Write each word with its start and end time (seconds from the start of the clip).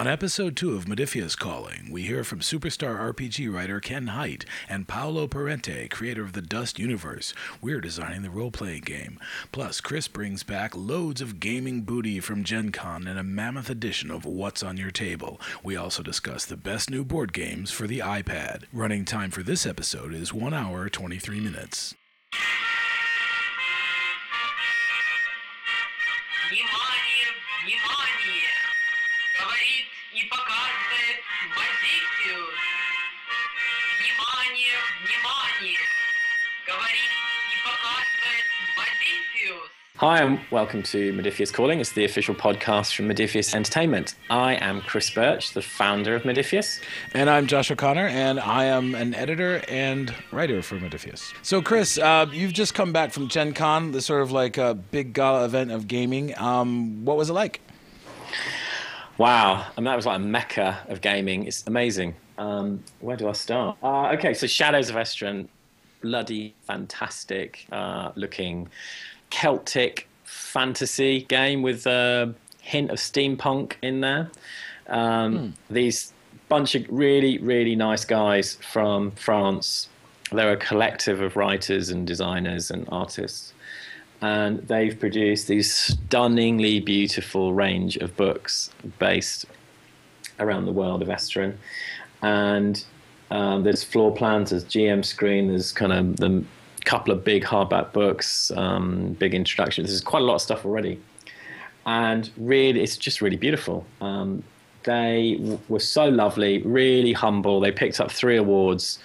On 0.00 0.06
episode 0.06 0.56
2 0.56 0.76
of 0.76 0.86
Modiphius 0.86 1.36
Calling, 1.36 1.90
we 1.90 2.04
hear 2.04 2.24
from 2.24 2.40
superstar 2.40 2.98
RPG 3.12 3.52
writer 3.52 3.80
Ken 3.80 4.06
Hite 4.06 4.46
and 4.66 4.88
Paolo 4.88 5.26
Parente, 5.26 5.90
creator 5.90 6.22
of 6.22 6.32
the 6.32 6.40
Dust 6.40 6.78
universe. 6.78 7.34
We're 7.60 7.82
designing 7.82 8.22
the 8.22 8.30
role 8.30 8.50
playing 8.50 8.84
game. 8.84 9.20
Plus, 9.52 9.82
Chris 9.82 10.08
brings 10.08 10.42
back 10.42 10.74
loads 10.74 11.20
of 11.20 11.38
gaming 11.38 11.82
booty 11.82 12.18
from 12.18 12.44
Gen 12.44 12.72
Con 12.72 13.06
and 13.06 13.18
a 13.18 13.22
mammoth 13.22 13.68
edition 13.68 14.10
of 14.10 14.24
What's 14.24 14.62
on 14.62 14.78
Your 14.78 14.90
Table. 14.90 15.38
We 15.62 15.76
also 15.76 16.02
discuss 16.02 16.46
the 16.46 16.56
best 16.56 16.88
new 16.88 17.04
board 17.04 17.34
games 17.34 17.70
for 17.70 17.86
the 17.86 17.98
iPad. 17.98 18.64
Running 18.72 19.04
time 19.04 19.30
for 19.30 19.42
this 19.42 19.66
episode 19.66 20.14
is 20.14 20.32
1 20.32 20.54
hour 20.54 20.88
23 20.88 21.40
minutes. 21.40 21.94
Hi, 40.00 40.22
and 40.22 40.40
welcome 40.50 40.82
to 40.84 41.12
Modiphius 41.12 41.52
Calling. 41.52 41.78
It's 41.78 41.92
the 41.92 42.06
official 42.06 42.34
podcast 42.34 42.94
from 42.94 43.06
Modiphius 43.06 43.54
Entertainment. 43.54 44.14
I 44.30 44.54
am 44.54 44.80
Chris 44.80 45.10
Birch, 45.10 45.52
the 45.52 45.60
founder 45.60 46.14
of 46.14 46.22
Modiphius. 46.22 46.80
And 47.12 47.28
I'm 47.28 47.46
Josh 47.46 47.70
O'Connor, 47.70 48.06
and 48.06 48.40
I 48.40 48.64
am 48.64 48.94
an 48.94 49.14
editor 49.14 49.62
and 49.68 50.14
writer 50.32 50.62
for 50.62 50.78
Modiphius. 50.78 51.34
So, 51.42 51.60
Chris, 51.60 51.98
uh, 51.98 52.24
you've 52.32 52.54
just 52.54 52.72
come 52.72 52.94
back 52.94 53.12
from 53.12 53.28
Gen 53.28 53.52
Con, 53.52 53.92
the 53.92 54.00
sort 54.00 54.22
of 54.22 54.32
like 54.32 54.56
a 54.56 54.72
big 54.74 55.12
gala 55.12 55.44
event 55.44 55.70
of 55.70 55.86
gaming. 55.86 56.34
Um, 56.38 57.04
what 57.04 57.18
was 57.18 57.28
it 57.28 57.34
like? 57.34 57.60
Wow, 59.18 59.66
and 59.76 59.86
that 59.86 59.96
was 59.96 60.06
like 60.06 60.16
a 60.16 60.22
mecca 60.22 60.78
of 60.88 61.02
gaming. 61.02 61.44
It's 61.44 61.66
amazing. 61.66 62.14
Um, 62.38 62.82
where 63.00 63.18
do 63.18 63.28
I 63.28 63.32
start? 63.32 63.76
Uh, 63.82 64.12
okay, 64.12 64.32
so 64.32 64.46
Shadows 64.46 64.88
of 64.88 64.96
Esteren, 64.96 65.48
bloody 66.00 66.54
fantastic 66.62 67.66
uh, 67.72 68.12
looking 68.14 68.68
Celtic 69.30 70.08
fantasy 70.24 71.22
game 71.22 71.62
with 71.62 71.86
a 71.86 72.34
hint 72.60 72.90
of 72.90 72.98
steampunk 72.98 73.74
in 73.82 74.00
there. 74.00 74.30
Um, 74.88 75.54
These 75.70 76.12
bunch 76.48 76.74
of 76.74 76.84
really, 76.88 77.38
really 77.38 77.76
nice 77.76 78.04
guys 78.04 78.56
from 78.56 79.12
France. 79.12 79.88
They're 80.32 80.52
a 80.52 80.56
collective 80.56 81.20
of 81.20 81.36
writers 81.36 81.90
and 81.90 82.06
designers 82.06 82.70
and 82.70 82.86
artists. 82.90 83.52
And 84.20 84.58
they've 84.68 84.98
produced 84.98 85.48
these 85.48 85.72
stunningly 85.72 86.80
beautiful 86.80 87.54
range 87.54 87.96
of 87.96 88.16
books 88.16 88.70
based 88.98 89.46
around 90.38 90.66
the 90.66 90.72
world 90.72 91.02
of 91.02 91.08
Esteren. 91.08 91.56
And 92.20 92.84
um, 93.30 93.62
there's 93.62 93.84
floor 93.84 94.14
plans, 94.14 94.50
there's 94.50 94.64
GM 94.64 95.04
screen, 95.04 95.48
there's 95.48 95.72
kind 95.72 95.92
of 95.92 96.16
the 96.16 96.44
couple 96.84 97.12
of 97.12 97.24
big 97.24 97.44
hardback 97.44 97.92
books, 97.92 98.50
um, 98.56 99.12
big 99.18 99.34
introductions. 99.34 99.88
There's 99.88 100.00
quite 100.00 100.22
a 100.22 100.24
lot 100.24 100.36
of 100.36 100.42
stuff 100.42 100.64
already. 100.64 101.00
And 101.86 102.30
really, 102.36 102.82
it's 102.82 102.96
just 102.96 103.20
really 103.20 103.36
beautiful. 103.36 103.86
Um, 104.00 104.42
they 104.84 105.36
w- 105.38 105.60
were 105.68 105.80
so 105.80 106.08
lovely, 106.08 106.62
really 106.62 107.12
humble. 107.12 107.60
They 107.60 107.72
picked 107.72 108.00
up 108.00 108.10
three 108.10 108.36
awards 108.36 108.98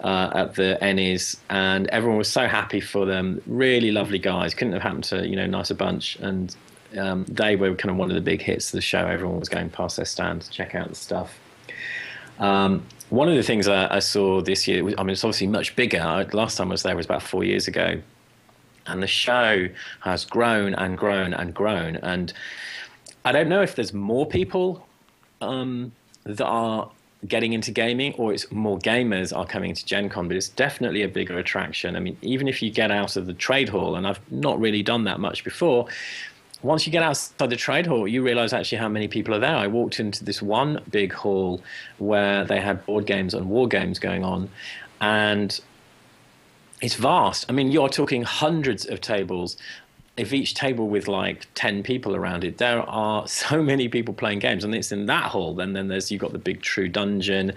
uh, 0.00 0.30
at 0.34 0.54
the 0.54 0.78
Ennies, 0.80 1.36
and 1.48 1.88
everyone 1.88 2.18
was 2.18 2.30
so 2.30 2.46
happy 2.46 2.80
for 2.80 3.06
them. 3.06 3.42
Really 3.46 3.90
lovely 3.90 4.18
guys. 4.18 4.54
Couldn't 4.54 4.72
have 4.72 4.82
happened 4.82 5.04
to 5.04 5.26
you 5.26 5.36
know 5.36 5.46
nicer 5.46 5.74
bunch. 5.74 6.16
And 6.16 6.54
um, 6.98 7.24
they 7.26 7.56
were 7.56 7.74
kind 7.74 7.90
of 7.90 7.96
one 7.96 8.10
of 8.10 8.14
the 8.14 8.20
big 8.20 8.42
hits 8.42 8.68
of 8.68 8.72
the 8.72 8.80
show. 8.80 9.06
Everyone 9.06 9.38
was 9.38 9.48
going 9.48 9.70
past 9.70 9.96
their 9.96 10.06
stand 10.06 10.42
to 10.42 10.50
check 10.50 10.74
out 10.74 10.88
the 10.88 10.94
stuff. 10.94 11.38
Um, 12.38 12.84
one 13.10 13.28
of 13.28 13.34
the 13.34 13.42
things 13.42 13.68
I, 13.68 13.96
I 13.96 13.98
saw 13.98 14.40
this 14.40 14.66
year, 14.66 14.82
I 14.96 15.02
mean, 15.02 15.10
it's 15.10 15.24
obviously 15.24 15.48
much 15.48 15.76
bigger. 15.76 16.00
I, 16.00 16.22
last 16.32 16.56
time 16.56 16.68
I 16.68 16.72
was 16.72 16.82
there 16.82 16.96
was 16.96 17.06
about 17.06 17.22
four 17.22 17.44
years 17.44 17.68
ago, 17.68 18.00
and 18.86 19.02
the 19.02 19.06
show 19.06 19.68
has 20.00 20.24
grown 20.24 20.74
and 20.74 20.96
grown 20.96 21.34
and 21.34 21.52
grown. 21.52 21.96
And 21.96 22.32
I 23.24 23.32
don't 23.32 23.48
know 23.48 23.62
if 23.62 23.74
there's 23.74 23.92
more 23.92 24.26
people 24.26 24.86
um, 25.40 25.92
that 26.24 26.46
are 26.46 26.90
getting 27.28 27.52
into 27.52 27.70
gaming 27.70 28.14
or 28.14 28.32
it's 28.32 28.50
more 28.50 28.78
gamers 28.78 29.36
are 29.36 29.44
coming 29.44 29.74
to 29.74 29.84
Gen 29.84 30.08
Con, 30.08 30.26
but 30.26 30.36
it's 30.36 30.48
definitely 30.48 31.02
a 31.02 31.08
bigger 31.08 31.38
attraction. 31.38 31.96
I 31.96 32.00
mean, 32.00 32.16
even 32.22 32.48
if 32.48 32.62
you 32.62 32.70
get 32.70 32.90
out 32.90 33.16
of 33.16 33.26
the 33.26 33.34
trade 33.34 33.68
hall, 33.68 33.96
and 33.96 34.06
I've 34.06 34.20
not 34.32 34.58
really 34.58 34.82
done 34.82 35.04
that 35.04 35.20
much 35.20 35.44
before, 35.44 35.86
once 36.62 36.86
you 36.86 36.92
get 36.92 37.02
outside 37.02 37.50
the 37.50 37.56
trade 37.56 37.86
hall, 37.86 38.06
you 38.06 38.22
realize 38.22 38.52
actually 38.52 38.78
how 38.78 38.88
many 38.88 39.08
people 39.08 39.34
are 39.34 39.38
there. 39.38 39.56
I 39.56 39.66
walked 39.66 39.98
into 39.98 40.24
this 40.24 40.42
one 40.42 40.82
big 40.90 41.12
hall 41.12 41.62
where 41.98 42.44
they 42.44 42.60
had 42.60 42.84
board 42.84 43.06
games 43.06 43.34
and 43.34 43.48
war 43.48 43.66
games 43.66 43.98
going 43.98 44.24
on, 44.24 44.50
and 45.00 45.58
it's 46.80 46.94
vast. 46.94 47.46
I 47.48 47.52
mean, 47.52 47.70
you're 47.70 47.88
talking 47.88 48.22
hundreds 48.22 48.86
of 48.86 49.00
tables. 49.00 49.56
If 50.16 50.34
each 50.34 50.54
table 50.54 50.88
with 50.88 51.08
like 51.08 51.46
10 51.54 51.82
people 51.82 52.14
around 52.14 52.44
it, 52.44 52.58
there 52.58 52.82
are 52.82 53.26
so 53.28 53.62
many 53.62 53.88
people 53.88 54.12
playing 54.12 54.40
games. 54.40 54.64
And 54.64 54.74
it's 54.74 54.92
in 54.92 55.06
that 55.06 55.24
hall. 55.24 55.54
Then, 55.54 55.72
then 55.72 55.88
there's, 55.88 56.10
you've 56.10 56.20
got 56.20 56.32
the 56.32 56.38
big 56.38 56.62
True 56.62 56.88
Dungeon, 56.88 57.52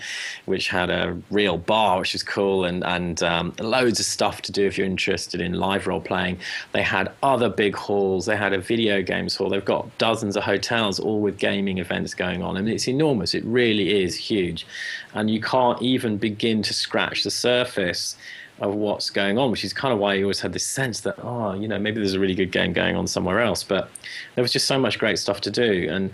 which 0.45 0.69
had 0.69 0.89
a 0.89 1.17
real 1.29 1.57
bar, 1.57 1.99
which 1.99 2.15
is 2.15 2.23
cool, 2.23 2.65
and, 2.65 2.83
and 2.83 3.21
um, 3.23 3.53
loads 3.59 3.99
of 3.99 4.05
stuff 4.05 4.41
to 4.43 4.51
do 4.51 4.65
if 4.65 4.77
you're 4.77 4.87
interested 4.87 5.41
in 5.41 5.53
live 5.53 5.87
role 5.87 6.01
playing. 6.01 6.39
They 6.71 6.83
had 6.83 7.11
other 7.21 7.49
big 7.49 7.75
halls. 7.75 8.25
They 8.25 8.37
had 8.37 8.53
a 8.53 8.59
video 8.59 9.01
games 9.01 9.35
hall. 9.35 9.49
They've 9.49 9.63
got 9.63 9.97
dozens 9.97 10.37
of 10.37 10.43
hotels, 10.43 10.99
all 10.99 11.21
with 11.21 11.37
gaming 11.37 11.79
events 11.79 12.13
going 12.13 12.43
on. 12.43 12.55
Mean, 12.55 12.67
it's 12.67 12.87
enormous. 12.87 13.33
It 13.33 13.43
really 13.45 14.03
is 14.03 14.15
huge. 14.15 14.65
And 15.13 15.29
you 15.29 15.41
can't 15.41 15.81
even 15.81 16.17
begin 16.17 16.61
to 16.63 16.73
scratch 16.73 17.23
the 17.23 17.31
surface 17.31 18.15
of 18.63 18.75
what's 18.75 19.09
going 19.09 19.37
on, 19.37 19.51
which 19.51 19.63
is 19.63 19.73
kind 19.73 19.93
of 19.93 19.99
why 19.99 20.13
you 20.13 20.23
always 20.23 20.39
had 20.39 20.53
this 20.53 20.65
sense 20.65 21.01
that, 21.01 21.15
oh, 21.21 21.53
you 21.53 21.67
know, 21.67 21.77
maybe 21.77 21.99
there's 21.99 22.13
a 22.13 22.19
really 22.19 22.35
good 22.35 22.51
game 22.51 22.73
going 22.73 22.95
on 22.95 23.07
somewhere 23.07 23.41
else. 23.41 23.63
But 23.63 23.89
there 24.35 24.41
was 24.41 24.53
just 24.53 24.67
so 24.67 24.79
much 24.79 24.99
great 24.99 25.19
stuff 25.19 25.41
to 25.41 25.51
do. 25.51 25.87
And, 25.89 26.11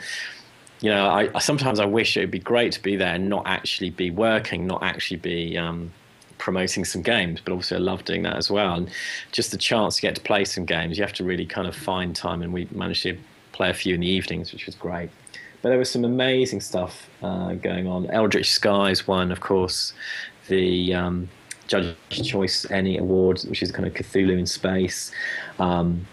you 0.82 0.90
know, 0.90 1.08
I, 1.08 1.40
sometimes 1.40 1.80
I 1.80 1.86
wish 1.86 2.18
it 2.18 2.22
would 2.22 2.32
be 2.32 2.40
great 2.40 2.72
to 2.74 2.82
be 2.82 2.96
there 2.96 3.14
and 3.14 3.30
not 3.30 3.44
actually 3.46 3.92
be 3.92 4.10
working, 4.10 4.66
not 4.66 4.82
actually 4.82 5.18
be 5.18 5.58
um, 5.58 5.92
promoting 6.38 6.86
some 6.86 7.02
games. 7.02 7.40
But 7.44 7.54
also, 7.54 7.76
I 7.76 7.80
love 7.80 8.04
doing 8.06 8.24
that 8.24 8.36
as 8.36 8.50
well. 8.50 8.74
And 8.74 8.90
just 9.32 9.52
the 9.52 9.58
chance 9.58 9.98
to 9.98 10.02
get 10.02 10.16
to 10.16 10.22
play 10.22 10.44
some 10.46 10.66
games, 10.66 10.98
you 10.98 11.04
have 11.04 11.14
to 11.14 11.24
really 11.24 11.46
kind 11.46 11.68
of 11.68 11.76
find 11.76 12.16
time. 12.16 12.42
And 12.42 12.52
we 12.52 12.68
managed 12.72 13.04
to 13.04 13.18
play 13.52 13.70
a 13.70 13.74
few 13.74 13.94
in 13.94 14.02
the 14.02 14.08
evenings, 14.08 14.54
which 14.54 14.66
was 14.66 14.76
great. 14.76 15.10
But 15.62 15.70
there 15.70 15.78
was 15.78 15.92
some 15.92 16.06
amazing 16.06 16.62
stuff 16.62 17.10
uh, 17.22 17.54
going 17.56 17.86
on. 17.86 18.10
Eldritch 18.10 18.50
Skies 18.50 19.06
won, 19.06 19.32
of 19.32 19.42
course, 19.42 19.94
the 20.48 20.94
um, 20.94 21.30
Judge 21.70 21.96
Choice 22.10 22.70
ENnie 22.70 22.98
Award, 22.98 23.42
which 23.48 23.62
is 23.64 23.72
kind 23.72 23.88
of 23.88 23.94
Cthulhu 23.94 24.38
in 24.38 24.46
space. 24.46 25.12
Um, 25.60 26.06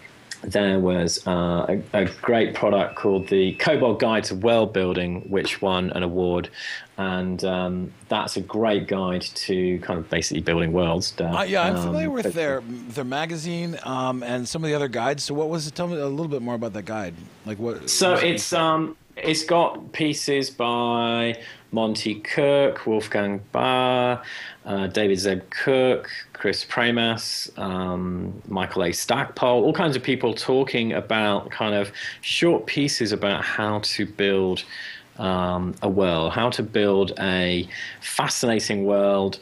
there 0.43 0.79
was 0.79 1.25
uh, 1.25 1.65
a, 1.67 2.03
a 2.03 2.05
great 2.21 2.53
product 2.53 2.95
called 2.95 3.27
the 3.27 3.53
Kobold 3.55 3.99
Guide 3.99 4.23
to 4.25 4.35
World 4.35 4.71
Building, 4.71 5.27
which 5.31 5.63
won 5.63 5.89
an 5.91 6.03
award, 6.03 6.49
and 6.97 7.43
um, 7.43 7.91
that's 8.07 8.37
a 8.37 8.41
great 8.41 8.87
guide 8.87 9.23
to 9.23 9.79
kind 9.79 9.97
of 9.99 10.07
basically 10.11 10.41
building 10.41 10.73
worlds. 10.73 11.15
Uh, 11.19 11.23
Uh, 11.25 11.43
yeah, 11.43 11.63
I'm 11.63 11.75
um, 11.75 11.83
familiar 11.87 12.11
with 12.11 12.33
their 12.33 12.61
their 12.89 13.03
magazine 13.03 13.79
um, 13.83 14.21
and 14.21 14.47
some 14.47 14.63
of 14.63 14.69
the 14.69 14.75
other 14.75 14.87
guides. 14.87 15.23
So, 15.23 15.33
what 15.33 15.49
was 15.49 15.65
it? 15.67 15.73
Tell 15.73 15.87
me 15.87 15.97
a 15.97 16.05
little 16.05 16.27
bit 16.27 16.43
more 16.43 16.55
about 16.55 16.73
that 16.73 16.85
guide. 16.85 17.15
Like 17.45 17.57
what? 17.57 17.89
So 17.89 18.13
it's 18.13 18.53
um 18.53 18.95
it's 19.17 19.43
got 19.43 19.91
pieces 19.93 20.49
by 20.49 21.41
Monte 21.71 22.15
Cook, 22.21 22.85
Wolfgang 22.85 23.41
Baur, 23.51 24.21
uh, 24.65 24.87
David 24.87 25.19
Zeb 25.19 25.49
Cook, 25.49 26.09
Chris 26.33 26.63
Pramas, 26.63 27.51
um, 27.57 28.41
Michael 28.47 28.85
A. 28.85 28.91
Stackpole, 28.91 29.63
all 29.63 29.73
kinds 29.73 29.95
of 29.95 30.03
people 30.03 30.33
talking 30.33 30.93
about 30.93 31.49
kind 31.49 31.73
of 31.73 31.91
short 32.21 32.65
pieces 32.67 33.11
about 33.11 33.43
how 33.43 33.79
to 33.79 34.05
build 34.05 34.63
um, 35.17 35.73
a 35.81 35.89
world, 35.89 36.33
how 36.33 36.49
to 36.51 36.63
build 36.63 37.13
a 37.19 37.67
fascinating 38.01 38.85
world 38.85 39.39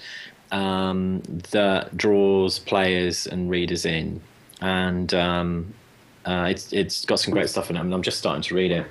um, 0.51 1.21
that 1.51 1.95
draws 1.97 2.59
players 2.59 3.27
and 3.27 3.49
readers 3.49 3.85
in. 3.85 4.21
And 4.61 5.13
um, 5.13 5.73
uh, 6.25 6.47
it's 6.49 6.73
it's 6.73 7.05
got 7.05 7.19
some 7.19 7.33
great 7.33 7.49
stuff 7.49 7.69
in 7.69 7.77
it. 7.77 7.81
and 7.81 7.93
I'm 7.93 8.01
just 8.01 8.17
starting 8.17 8.41
to 8.43 8.55
read 8.55 8.71
it. 8.71 8.87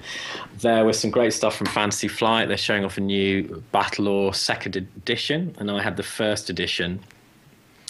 There 0.61 0.85
was 0.85 0.99
some 0.99 1.11
great 1.11 1.33
stuff 1.33 1.57
from 1.57 1.67
Fantasy 1.67 2.09
Flight. 2.09 2.49
They're 2.49 2.57
showing 2.57 2.85
off 2.85 2.97
a 2.97 3.01
new 3.01 3.63
BattleLore 3.73 4.35
second 4.35 4.77
edition, 4.77 5.55
and 5.59 5.71
I 5.71 5.83
had 5.83 5.97
the 5.97 6.05
first 6.05 6.49
edition, 6.49 7.01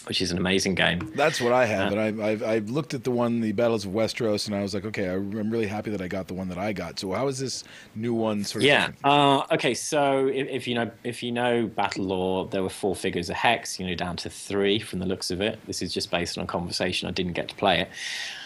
which 0.07 0.23
is 0.23 0.31
an 0.31 0.39
amazing 0.39 0.75
game. 0.75 1.13
That's 1.15 1.43
what 1.43 1.53
I 1.53 1.67
have, 1.67 1.93
and 1.93 2.23
I, 2.23 2.27
I've, 2.27 2.43
I've 2.43 2.71
looked 2.71 2.95
at 2.95 3.05
the 3.05 3.11
one, 3.11 3.43
the 3.43 3.53
Battles 3.53 3.85
of 3.85 3.93
Westeros, 3.93 4.47
and 4.47 4.57
I 4.57 4.63
was 4.63 4.73
like, 4.73 4.87
okay, 4.87 5.09
I'm 5.11 5.51
really 5.51 5.67
happy 5.67 5.91
that 5.91 6.01
I 6.01 6.09
got 6.09 6.27
the 6.27 6.35
one 6.35 6.49
that 6.49 6.59
I 6.59 6.73
got. 6.73 6.99
So, 6.99 7.13
how 7.13 7.29
is 7.29 7.39
this 7.39 7.65
new 7.95 8.15
one 8.15 8.45
sort 8.45 8.63
of? 8.63 8.67
Yeah. 8.67 8.93
Uh, 9.05 9.43
okay. 9.53 9.75
So 9.75 10.27
if, 10.29 10.49
if 10.49 10.67
you 10.67 10.75
know 10.75 10.91
if 11.05 11.23
you 11.23 11.33
know 11.33 11.69
BattleLore, 11.69 12.51
there 12.51 12.63
were 12.63 12.71
four 12.71 12.97
figures 12.97 13.29
of 13.29 13.37
hex. 13.37 13.79
You 13.79 13.87
know, 13.87 13.95
down 13.95 14.17
to 14.17 14.31
three 14.31 14.79
from 14.79 15.01
the 15.01 15.07
looks 15.07 15.31
of 15.31 15.43
it. 15.43 15.59
This 15.67 15.83
is 15.83 15.93
just 15.93 16.11
based 16.11 16.39
on 16.39 16.45
a 16.45 16.47
conversation. 16.47 17.09
I 17.09 17.13
didn't 17.13 17.35
get 17.35 17.49
to 17.49 17.55
play 17.57 17.81
it, 17.81 17.91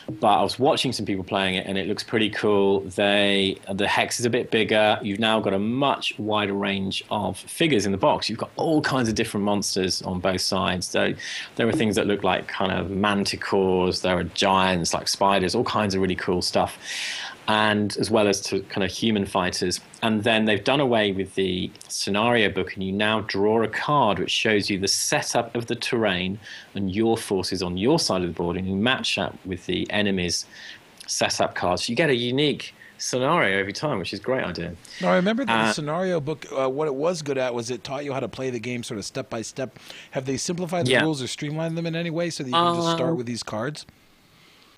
but 0.08 0.38
I 0.38 0.42
was 0.42 0.58
watching 0.58 0.92
some 0.92 1.04
people 1.04 1.24
playing 1.24 1.56
it, 1.56 1.66
and 1.66 1.76
it 1.76 1.86
looks 1.86 2.02
pretty 2.02 2.30
cool. 2.30 2.80
They 2.80 3.58
the 3.72 3.86
hex 3.86 4.18
is 4.18 4.26
a 4.26 4.30
bit 4.30 4.50
bigger. 4.50 4.98
You've 5.02 5.18
now 5.18 5.40
got 5.40 5.52
a 5.52 5.58
much 5.58 6.18
wider 6.18 6.54
range 6.54 7.04
of 7.10 7.38
figures 7.38 7.86
in 7.86 7.92
the 7.92 7.98
box. 7.98 8.28
You've 8.28 8.38
got 8.38 8.50
all 8.56 8.80
kinds 8.80 9.08
of 9.08 9.14
different 9.14 9.44
monsters 9.44 10.02
on 10.02 10.20
both 10.20 10.40
sides. 10.40 10.88
So 10.88 11.14
there 11.56 11.68
are 11.68 11.72
things 11.72 11.96
that 11.96 12.06
look 12.06 12.24
like 12.24 12.48
kind 12.48 12.72
of 12.72 12.88
manticores. 12.88 14.02
There 14.02 14.16
are 14.16 14.24
giants 14.24 14.94
like 14.94 15.08
spiders. 15.08 15.54
All 15.54 15.64
kinds 15.64 15.94
of 15.94 16.00
really 16.00 16.16
cool 16.16 16.42
stuff 16.42 16.78
and 17.48 17.96
as 17.96 18.10
well 18.10 18.28
as 18.28 18.42
to 18.42 18.60
kind 18.64 18.84
of 18.84 18.90
human 18.90 19.24
fighters. 19.24 19.80
And 20.00 20.22
then 20.22 20.44
they've 20.44 20.62
done 20.62 20.78
away 20.80 21.10
with 21.10 21.34
the 21.34 21.70
scenario 21.88 22.50
book, 22.50 22.74
and 22.74 22.84
you 22.84 22.92
now 22.92 23.20
draw 23.22 23.62
a 23.62 23.68
card 23.68 24.20
which 24.20 24.30
shows 24.30 24.70
you 24.70 24.78
the 24.78 24.86
setup 24.88 25.54
of 25.56 25.66
the 25.66 25.74
terrain 25.74 26.38
and 26.74 26.94
your 26.94 27.16
forces 27.16 27.62
on 27.62 27.76
your 27.76 27.98
side 27.98 28.22
of 28.22 28.28
the 28.28 28.34
board, 28.34 28.56
and 28.56 28.68
you 28.68 28.76
match 28.76 29.18
up 29.18 29.34
with 29.44 29.66
the 29.66 29.90
enemy's 29.90 30.46
setup 31.08 31.54
cards. 31.56 31.86
So 31.86 31.90
you 31.90 31.96
get 31.96 32.10
a 32.10 32.14
unique 32.14 32.74
scenario 32.98 33.58
every 33.58 33.72
time, 33.72 33.98
which 33.98 34.12
is 34.12 34.20
a 34.20 34.22
great 34.22 34.44
idea. 34.44 34.74
No, 35.00 35.08
I 35.08 35.16
remember 35.16 35.44
the 35.44 35.52
Uh, 35.52 35.72
scenario 35.72 36.20
book. 36.20 36.46
Uh, 36.56 36.68
what 36.68 36.86
it 36.86 36.94
was 36.94 37.22
good 37.22 37.38
at 37.38 37.54
was 37.54 37.70
it 37.70 37.82
taught 37.82 38.04
you 38.04 38.12
how 38.12 38.20
to 38.20 38.28
play 38.28 38.50
the 38.50 38.58
game 38.60 38.82
sort 38.82 38.98
of 38.98 39.04
step 39.04 39.28
by 39.30 39.42
step. 39.42 39.78
Have 40.12 40.26
they 40.26 40.36
simplified 40.36 40.86
the 40.86 40.92
Yeah. 40.92 41.02
rules 41.02 41.22
or 41.22 41.26
streamlined 41.26 41.76
them 41.76 41.86
in 41.86 41.96
any 41.96 42.10
way 42.10 42.30
so 42.30 42.42
that 42.44 42.50
you 42.50 42.56
can 42.56 42.74
just 42.74 42.90
start 42.90 43.10
Um, 43.10 43.16
with 43.16 43.26
these 43.26 43.42
cards? 43.42 43.86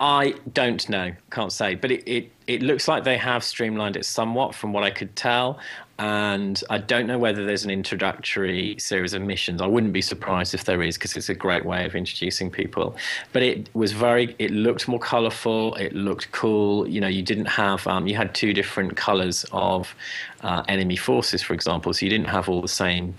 I 0.01 0.33
don't 0.53 0.89
know, 0.89 1.13
can't 1.29 1.53
say, 1.53 1.75
but 1.75 1.91
it, 1.91 2.11
it, 2.11 2.31
it 2.47 2.63
looks 2.63 2.87
like 2.87 3.03
they 3.03 3.17
have 3.17 3.43
streamlined 3.43 3.95
it 3.95 4.03
somewhat 4.03 4.55
from 4.55 4.73
what 4.73 4.83
I 4.83 4.89
could 4.89 5.15
tell. 5.15 5.59
And 5.99 6.59
I 6.71 6.79
don't 6.79 7.05
know 7.05 7.19
whether 7.19 7.45
there's 7.45 7.63
an 7.63 7.69
introductory 7.69 8.75
series 8.79 9.13
of 9.13 9.21
missions. 9.21 9.61
I 9.61 9.67
wouldn't 9.67 9.93
be 9.93 10.01
surprised 10.01 10.55
if 10.55 10.63
there 10.63 10.81
is, 10.81 10.97
because 10.97 11.15
it's 11.15 11.29
a 11.29 11.35
great 11.35 11.63
way 11.63 11.85
of 11.85 11.93
introducing 11.93 12.49
people. 12.49 12.95
But 13.31 13.43
it 13.43 13.69
was 13.75 13.91
very, 13.91 14.35
it 14.39 14.49
looked 14.49 14.87
more 14.87 14.99
colorful, 14.99 15.75
it 15.75 15.93
looked 15.93 16.31
cool. 16.31 16.87
You 16.87 16.99
know, 17.01 17.07
you 17.07 17.21
didn't 17.21 17.45
have, 17.45 17.85
um, 17.85 18.07
you 18.07 18.15
had 18.15 18.33
two 18.33 18.53
different 18.55 18.97
colors 18.97 19.45
of 19.51 19.93
uh, 20.41 20.63
enemy 20.67 20.95
forces, 20.95 21.43
for 21.43 21.53
example. 21.53 21.93
So 21.93 22.07
you 22.07 22.09
didn't 22.09 22.29
have 22.29 22.49
all 22.49 22.63
the 22.63 22.67
same 22.67 23.13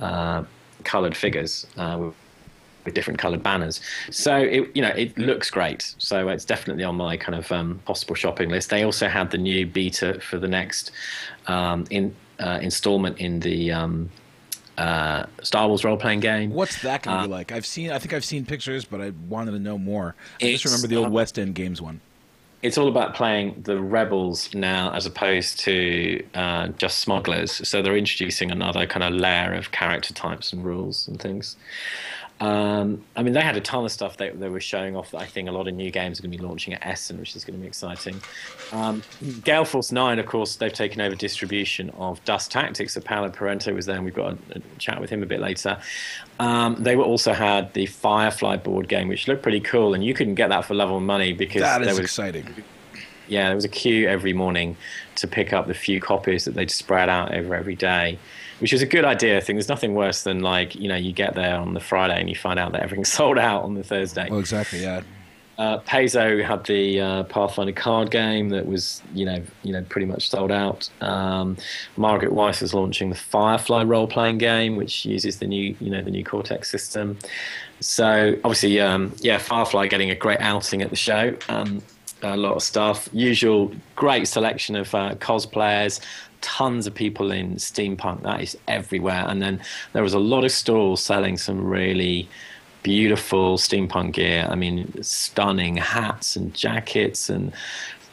uh, 0.00 0.44
colored 0.84 1.14
figures. 1.14 1.66
Uh, 1.76 2.12
with 2.84 2.94
different 2.94 3.18
coloured 3.18 3.42
banners. 3.42 3.80
So 4.10 4.36
it 4.36 4.70
you 4.74 4.82
know 4.82 4.88
it 4.90 5.16
looks 5.18 5.50
great. 5.50 5.94
So 5.98 6.28
it's 6.28 6.44
definitely 6.44 6.84
on 6.84 6.96
my 6.96 7.16
kind 7.16 7.36
of 7.36 7.50
um, 7.52 7.80
possible 7.84 8.14
shopping 8.14 8.48
list. 8.48 8.70
They 8.70 8.82
also 8.82 9.08
had 9.08 9.30
the 9.30 9.38
new 9.38 9.66
beta 9.66 10.20
for 10.20 10.38
the 10.38 10.48
next 10.48 10.90
um, 11.46 11.84
in 11.90 12.14
uh, 12.38 12.58
installment 12.60 13.18
in 13.18 13.40
the 13.40 13.72
um, 13.72 14.10
uh, 14.78 15.26
Star 15.42 15.68
Wars 15.68 15.84
role 15.84 15.96
playing 15.96 16.20
game. 16.20 16.50
What's 16.50 16.82
that 16.82 17.02
going 17.02 17.16
to 17.16 17.22
uh, 17.22 17.26
be 17.26 17.30
like? 17.30 17.52
I've 17.52 17.66
seen. 17.66 17.90
I 17.90 17.98
think 17.98 18.12
I've 18.12 18.24
seen 18.24 18.44
pictures, 18.44 18.84
but 18.84 19.00
I 19.00 19.12
wanted 19.28 19.52
to 19.52 19.58
know 19.58 19.78
more. 19.78 20.14
I 20.40 20.52
just 20.52 20.64
remember 20.64 20.86
the 20.86 20.96
old 20.96 21.12
West 21.12 21.38
End 21.38 21.54
Games 21.54 21.80
one. 21.80 22.00
It's 22.62 22.78
all 22.78 22.86
about 22.86 23.14
playing 23.14 23.62
the 23.62 23.80
rebels 23.80 24.54
now, 24.54 24.92
as 24.92 25.04
opposed 25.04 25.58
to 25.60 26.24
uh, 26.34 26.68
just 26.68 27.00
smugglers. 27.00 27.68
So 27.68 27.82
they're 27.82 27.96
introducing 27.96 28.52
another 28.52 28.86
kind 28.86 29.02
of 29.02 29.12
layer 29.12 29.52
of 29.52 29.72
character 29.72 30.14
types 30.14 30.52
and 30.52 30.64
rules 30.64 31.08
and 31.08 31.20
things. 31.20 31.56
Um, 32.42 33.04
I 33.14 33.22
mean, 33.22 33.34
they 33.34 33.40
had 33.40 33.56
a 33.56 33.60
ton 33.60 33.84
of 33.84 33.92
stuff 33.92 34.16
they, 34.16 34.30
they 34.30 34.48
were 34.48 34.58
showing 34.60 34.96
off 34.96 35.12
that 35.12 35.18
I 35.20 35.26
think 35.26 35.48
a 35.48 35.52
lot 35.52 35.68
of 35.68 35.74
new 35.74 35.92
games 35.92 36.18
are 36.18 36.22
going 36.24 36.32
to 36.32 36.38
be 36.38 36.42
launching 36.44 36.74
at 36.74 36.84
Essen, 36.84 37.20
which 37.20 37.36
is 37.36 37.44
going 37.44 37.54
to 37.56 37.60
be 37.60 37.68
exciting. 37.68 38.20
Um, 38.72 39.02
Gale 39.44 39.64
Force 39.64 39.92
9, 39.92 40.18
of 40.18 40.26
course, 40.26 40.56
they've 40.56 40.72
taken 40.72 41.00
over 41.00 41.14
distribution 41.14 41.90
of 41.90 42.24
Dust 42.24 42.50
Tactics. 42.50 42.94
So 42.94 43.00
Paolo 43.00 43.28
Parente 43.30 43.72
was 43.72 43.86
there, 43.86 43.94
and 43.94 44.04
we've 44.04 44.12
got 44.14 44.32
a, 44.32 44.56
a 44.56 44.60
chat 44.78 45.00
with 45.00 45.08
him 45.08 45.22
a 45.22 45.26
bit 45.26 45.38
later. 45.38 45.78
Um, 46.40 46.74
they 46.82 46.96
were 46.96 47.04
also 47.04 47.32
had 47.32 47.72
the 47.74 47.86
Firefly 47.86 48.56
board 48.56 48.88
game, 48.88 49.06
which 49.06 49.28
looked 49.28 49.42
pretty 49.44 49.60
cool, 49.60 49.94
and 49.94 50.02
you 50.02 50.12
couldn't 50.12 50.34
get 50.34 50.48
that 50.48 50.64
for 50.64 50.74
love 50.74 50.90
or 50.90 51.00
money 51.00 51.32
because 51.32 51.62
That 51.62 51.78
there 51.82 51.90
is 51.90 51.98
was 51.98 52.06
exciting. 52.06 52.48
yeah, 53.28 53.46
there 53.46 53.54
was 53.54 53.64
a 53.64 53.68
queue 53.68 54.08
every 54.08 54.32
morning 54.32 54.76
to 55.16 55.28
pick 55.28 55.52
up 55.52 55.68
the 55.68 55.74
few 55.74 56.00
copies 56.00 56.44
that 56.46 56.54
they'd 56.54 56.72
spread 56.72 57.08
out 57.08 57.32
over 57.32 57.54
every 57.54 57.76
day, 57.76 58.18
which 58.60 58.72
was 58.72 58.82
a 58.82 58.86
good 58.86 59.04
idea. 59.04 59.36
I 59.36 59.40
think 59.40 59.56
there's 59.56 59.68
nothing 59.68 59.94
worse 59.94 60.22
than 60.22 60.40
like 60.40 60.74
you 60.74 60.88
know 60.88 60.96
you 60.96 61.12
get 61.12 61.34
there 61.34 61.56
on 61.56 61.74
the 61.74 61.80
Friday 61.80 62.18
and 62.18 62.28
you 62.28 62.36
find 62.36 62.58
out 62.58 62.72
that 62.72 62.82
everything's 62.82 63.12
sold 63.12 63.38
out 63.38 63.62
on 63.62 63.74
the 63.74 63.84
Thursday. 63.84 64.28
Well, 64.30 64.40
exactly. 64.40 64.82
Yeah. 64.82 65.02
Uh, 65.58 65.78
Paizo 65.80 66.42
had 66.42 66.64
the 66.64 67.00
uh, 67.00 67.22
Pathfinder 67.24 67.72
card 67.72 68.10
game 68.10 68.48
that 68.48 68.66
was, 68.66 69.02
you 69.14 69.26
know, 69.26 69.42
you 69.62 69.72
know, 69.72 69.82
pretty 69.82 70.06
much 70.06 70.30
sold 70.30 70.50
out. 70.50 70.88
Um, 71.02 71.58
Margaret 71.96 72.32
Weis 72.32 72.62
is 72.62 72.72
launching 72.72 73.10
the 73.10 73.16
Firefly 73.16 73.84
role-playing 73.84 74.38
game, 74.38 74.76
which 74.76 75.04
uses 75.04 75.38
the 75.38 75.46
new, 75.46 75.76
you 75.78 75.90
know, 75.90 76.02
the 76.02 76.10
new 76.10 76.24
Cortex 76.24 76.70
system. 76.70 77.18
So 77.80 78.34
obviously, 78.42 78.80
um, 78.80 79.14
yeah, 79.20 79.38
Firefly 79.38 79.88
getting 79.88 80.10
a 80.10 80.14
great 80.14 80.40
outing 80.40 80.80
at 80.80 80.90
the 80.90 80.96
show. 80.96 81.36
Um, 81.48 81.82
a 82.22 82.36
lot 82.36 82.54
of 82.54 82.62
stuff. 82.62 83.08
Usual 83.12 83.72
great 83.94 84.26
selection 84.28 84.74
of 84.76 84.94
uh, 84.94 85.14
cosplayers. 85.16 86.00
Tons 86.42 86.86
of 86.86 86.94
people 86.94 87.30
in 87.30 87.56
steampunk. 87.56 88.22
That 88.22 88.42
is 88.42 88.56
everywhere. 88.68 89.24
And 89.26 89.40
then 89.40 89.60
there 89.94 90.02
was 90.02 90.14
a 90.14 90.18
lot 90.18 90.44
of 90.44 90.52
stalls 90.52 91.02
selling 91.02 91.36
some 91.36 91.64
really 91.64 92.28
beautiful 92.82 93.56
steampunk 93.56 94.12
gear. 94.12 94.46
I 94.50 94.54
mean, 94.54 95.02
stunning 95.02 95.76
hats 95.76 96.36
and 96.36 96.52
jackets 96.54 97.30
and 97.30 97.52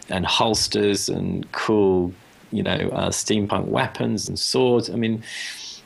and 0.09 0.25
holsters 0.25 1.07
and 1.09 1.51
cool, 1.51 2.11
you 2.51 2.63
know, 2.63 2.89
uh, 2.93 3.09
steampunk 3.09 3.65
weapons 3.65 4.27
and 4.27 4.39
swords. 4.39 4.89
I 4.89 4.95
mean, 4.95 5.23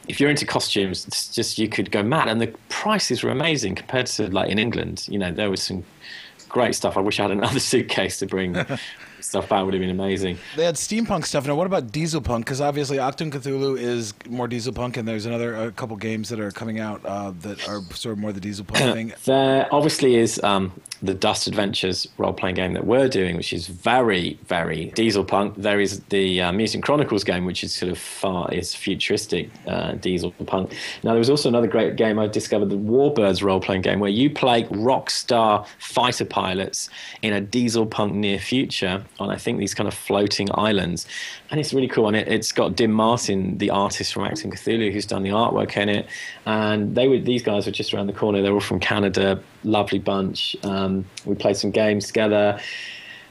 if 0.07 0.19
you're 0.19 0.29
into 0.29 0.45
costumes, 0.45 1.05
it's 1.07 1.27
just 1.27 1.57
you 1.57 1.67
could 1.67 1.91
go 1.91 2.03
mad. 2.03 2.27
And 2.27 2.39
the 2.39 2.53
prices 2.69 3.23
were 3.23 3.31
amazing 3.31 3.75
compared 3.75 4.07
to 4.07 4.29
like 4.29 4.49
in 4.49 4.59
England. 4.59 5.07
You 5.09 5.19
know, 5.19 5.31
there 5.31 5.49
was 5.49 5.61
some 5.61 5.83
great 6.49 6.75
stuff. 6.75 6.97
I 6.97 6.99
wish 7.01 7.19
I 7.19 7.23
had 7.23 7.31
another 7.31 7.59
suitcase 7.71 8.19
to 8.19 8.25
bring 8.25 8.53
stuff 9.33 9.51
out. 9.51 9.65
Would 9.65 9.73
have 9.73 9.81
been 9.81 9.89
amazing. 9.89 10.37
They 10.55 10.63
had 10.63 10.75
steampunk 10.75 11.25
stuff. 11.25 11.47
Now, 11.47 11.55
what 11.55 11.65
about 11.65 11.87
dieselpunk? 11.87 12.39
Because 12.39 12.61
obviously, 12.61 12.97
Achtung 12.97 13.31
Cthulhu 13.31 13.79
is 13.79 14.13
more 14.29 14.47
dieselpunk, 14.47 14.95
and 14.97 15.07
there's 15.07 15.25
another 15.25 15.55
a 15.55 15.71
couple 15.71 15.97
games 15.97 16.29
that 16.29 16.39
are 16.39 16.51
coming 16.51 16.79
out 16.79 17.03
uh, 17.03 17.33
that 17.41 17.67
are 17.67 17.81
sort 17.95 18.13
of 18.13 18.19
more 18.19 18.31
the 18.31 18.39
dieselpunk 18.39 18.93
thing. 18.93 19.13
There 19.23 19.67
obviously 19.73 20.15
is 20.15 20.41
um, 20.43 20.71
the 21.01 21.13
Dust 21.13 21.47
Adventures 21.47 22.07
role 22.17 22.33
playing 22.33 22.55
game 22.55 22.73
that 22.73 22.85
we're 22.85 23.09
doing, 23.09 23.35
which 23.35 23.51
is 23.51 23.67
very, 23.67 24.37
very 24.45 24.85
diesel 24.95 25.23
punk. 25.23 25.55
There 25.57 25.79
is 25.79 25.99
the 26.09 26.41
uh, 26.41 26.51
Mutant 26.51 26.83
Chronicles 26.83 27.23
game, 27.23 27.45
which 27.45 27.63
is 27.63 27.73
sort 27.73 27.91
of 27.91 27.97
far 27.97 28.51
is 28.53 28.75
futuristic 28.75 29.49
uh, 29.67 29.93
diesel 29.93 30.31
punk. 30.45 30.73
Now 31.03 31.11
there 31.11 31.19
was 31.19 31.29
also 31.29 31.49
another 31.49 31.67
great 31.67 31.95
game 31.95 32.19
I 32.19 32.27
discovered, 32.27 32.69
the 32.69 32.77
Warbirds 32.77 33.43
role 33.43 33.59
playing 33.59 33.81
game, 33.81 33.99
where 33.99 34.09
you 34.09 34.29
play 34.29 34.67
rock 34.69 35.09
star 35.09 35.65
fighter 35.79 36.25
pilots 36.25 36.89
in 37.21 37.33
a 37.33 37.41
diesel 37.41 37.85
punk 37.85 38.13
near 38.13 38.39
future 38.39 39.03
on 39.23 39.29
I 39.29 39.37
think 39.37 39.57
these 39.57 39.73
kind 39.73 39.87
of 39.87 39.93
floating 39.93 40.49
islands, 40.53 41.07
and 41.49 41.59
it's 41.59 41.73
really 41.73 41.87
cool. 41.87 42.07
And 42.07 42.15
it, 42.15 42.27
it's 42.27 42.51
got 42.51 42.75
Dim 42.75 42.91
Martin, 42.91 43.57
the 43.57 43.69
artist 43.71 44.13
from 44.13 44.23
Achtung 44.23 44.53
Cthulhu, 44.53 44.91
who's 44.91 45.05
done 45.05 45.23
the 45.23 45.29
artwork 45.29 45.75
in 45.77 45.89
it, 45.89 46.07
and 46.45 46.95
they 46.95 47.07
were 47.07 47.19
these 47.19 47.43
guys 47.43 47.65
were 47.65 47.71
just 47.71 47.93
around 47.93 48.07
the 48.07 48.13
corner. 48.13 48.41
They're 48.41 48.53
all 48.53 48.59
from 48.59 48.79
Canada, 48.79 49.41
lovely 49.63 49.99
bunch. 49.99 50.55
Um, 50.63 51.05
we 51.25 51.35
played 51.35 51.57
some 51.57 51.71
games 51.71 52.07
together. 52.07 52.59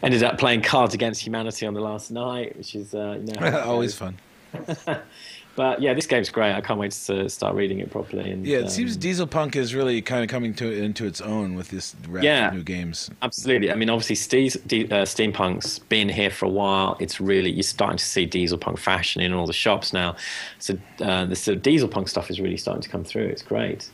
Ended 0.02 0.24
up 0.24 0.36
playing 0.36 0.62
Cards 0.62 0.94
Against 0.94 1.24
Humanity 1.24 1.64
on 1.64 1.74
the 1.74 1.80
last 1.80 2.10
night, 2.10 2.56
which 2.56 2.74
is 2.74 2.92
uh, 2.94 3.20
you 3.24 3.32
know 3.34 3.60
Always 3.64 3.94
fun. 3.94 4.18
But 5.54 5.82
yeah, 5.82 5.92
this 5.92 6.06
game's 6.06 6.30
great. 6.30 6.54
I 6.54 6.60
can't 6.62 6.78
wait 6.80 6.92
to 6.92 7.28
start 7.28 7.54
reading 7.54 7.80
it 7.80 7.90
properly. 7.90 8.30
And, 8.30 8.46
Yeah, 8.46 8.58
it 8.58 8.70
seems 8.70 8.96
Diesel 8.96 9.26
Punk 9.26 9.54
is 9.54 9.74
really 9.74 10.00
kind 10.00 10.22
of 10.22 10.30
coming 10.30 10.54
to 10.54 10.72
into 10.72 11.04
its 11.04 11.20
own 11.20 11.54
with 11.54 11.68
this 11.68 11.94
Yeah. 12.22 12.50
new 12.50 12.62
games. 12.62 13.10
Absolutely. 13.20 13.70
I 13.70 13.74
mean, 13.74 13.90
obviously, 13.90 14.16
uh, 14.56 15.04
steampunk's 15.04 15.78
been 15.78 16.08
here 16.08 16.30
for 16.30 16.46
a 16.46 16.50
while. 16.50 16.96
It's 17.00 17.20
really 17.20 17.50
you're 17.50 17.62
starting 17.62 17.98
to 17.98 18.04
see 18.04 18.24
diesel 18.24 18.56
punk 18.56 18.78
fashion 18.78 19.20
in 19.20 19.34
all 19.34 19.46
the 19.46 19.52
shops 19.52 19.92
now. 19.92 20.16
So 20.58 20.78
uh, 21.00 21.26
the 21.26 21.36
of 21.56 21.62
diesel 21.62 21.88
punk 21.88 22.08
stuff 22.08 22.30
is 22.30 22.40
really 22.40 22.56
starting 22.56 22.82
to 22.82 22.88
come 22.88 23.04
through. 23.04 23.24
It's 23.26 23.42
great. 23.42 23.90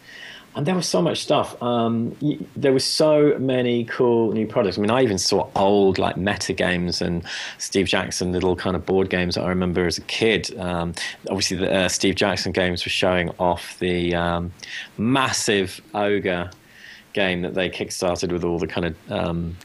And 0.58 0.66
there 0.66 0.74
was 0.74 0.88
so 0.88 1.00
much 1.00 1.22
stuff. 1.22 1.60
Um, 1.62 2.16
y- 2.20 2.36
there 2.56 2.72
was 2.72 2.84
so 2.84 3.38
many 3.38 3.84
cool 3.84 4.32
new 4.32 4.44
products. 4.44 4.76
I 4.76 4.80
mean, 4.80 4.90
I 4.90 5.04
even 5.04 5.16
saw 5.16 5.48
old 5.54 5.98
like 5.98 6.16
meta 6.16 6.52
games 6.52 7.00
and 7.00 7.22
Steve 7.58 7.86
Jackson 7.86 8.32
little 8.32 8.56
kind 8.56 8.74
of 8.74 8.84
board 8.84 9.08
games 9.08 9.36
that 9.36 9.44
I 9.44 9.50
remember 9.50 9.86
as 9.86 9.98
a 9.98 10.02
kid. 10.02 10.52
Um, 10.58 10.94
obviously, 11.30 11.58
the 11.58 11.72
uh, 11.72 11.88
Steve 11.88 12.16
Jackson 12.16 12.50
games 12.50 12.84
were 12.84 12.90
showing 12.90 13.30
off 13.38 13.78
the 13.78 14.16
um, 14.16 14.52
massive 14.96 15.80
ogre 15.94 16.50
game 17.12 17.42
that 17.42 17.54
they 17.54 17.70
kickstarted 17.70 18.32
with 18.32 18.42
all 18.42 18.58
the 18.58 18.66
kind 18.66 18.86
of 18.86 19.12
um, 19.12 19.56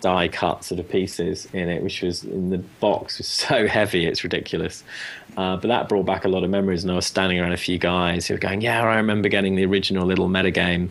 die 0.00 0.28
cut 0.28 0.64
sort 0.64 0.80
of 0.80 0.88
pieces 0.88 1.46
in 1.52 1.68
it, 1.68 1.82
which 1.82 2.02
was 2.02 2.24
in 2.24 2.50
the 2.50 2.58
box 2.58 3.18
was 3.18 3.26
so 3.28 3.66
heavy 3.66 4.06
it's 4.06 4.24
ridiculous. 4.24 4.84
Uh, 5.36 5.56
but 5.56 5.68
that 5.68 5.88
brought 5.88 6.04
back 6.04 6.24
a 6.24 6.28
lot 6.28 6.42
of 6.42 6.50
memories, 6.50 6.82
and 6.82 6.90
I 6.90 6.96
was 6.96 7.06
standing 7.06 7.38
around 7.38 7.52
a 7.52 7.56
few 7.56 7.78
guys 7.78 8.26
who 8.26 8.34
were 8.34 8.38
going, 8.38 8.60
"Yeah, 8.60 8.82
I 8.82 8.96
remember 8.96 9.28
getting 9.28 9.54
the 9.54 9.64
original 9.64 10.04
little 10.04 10.28
metagame 10.28 10.88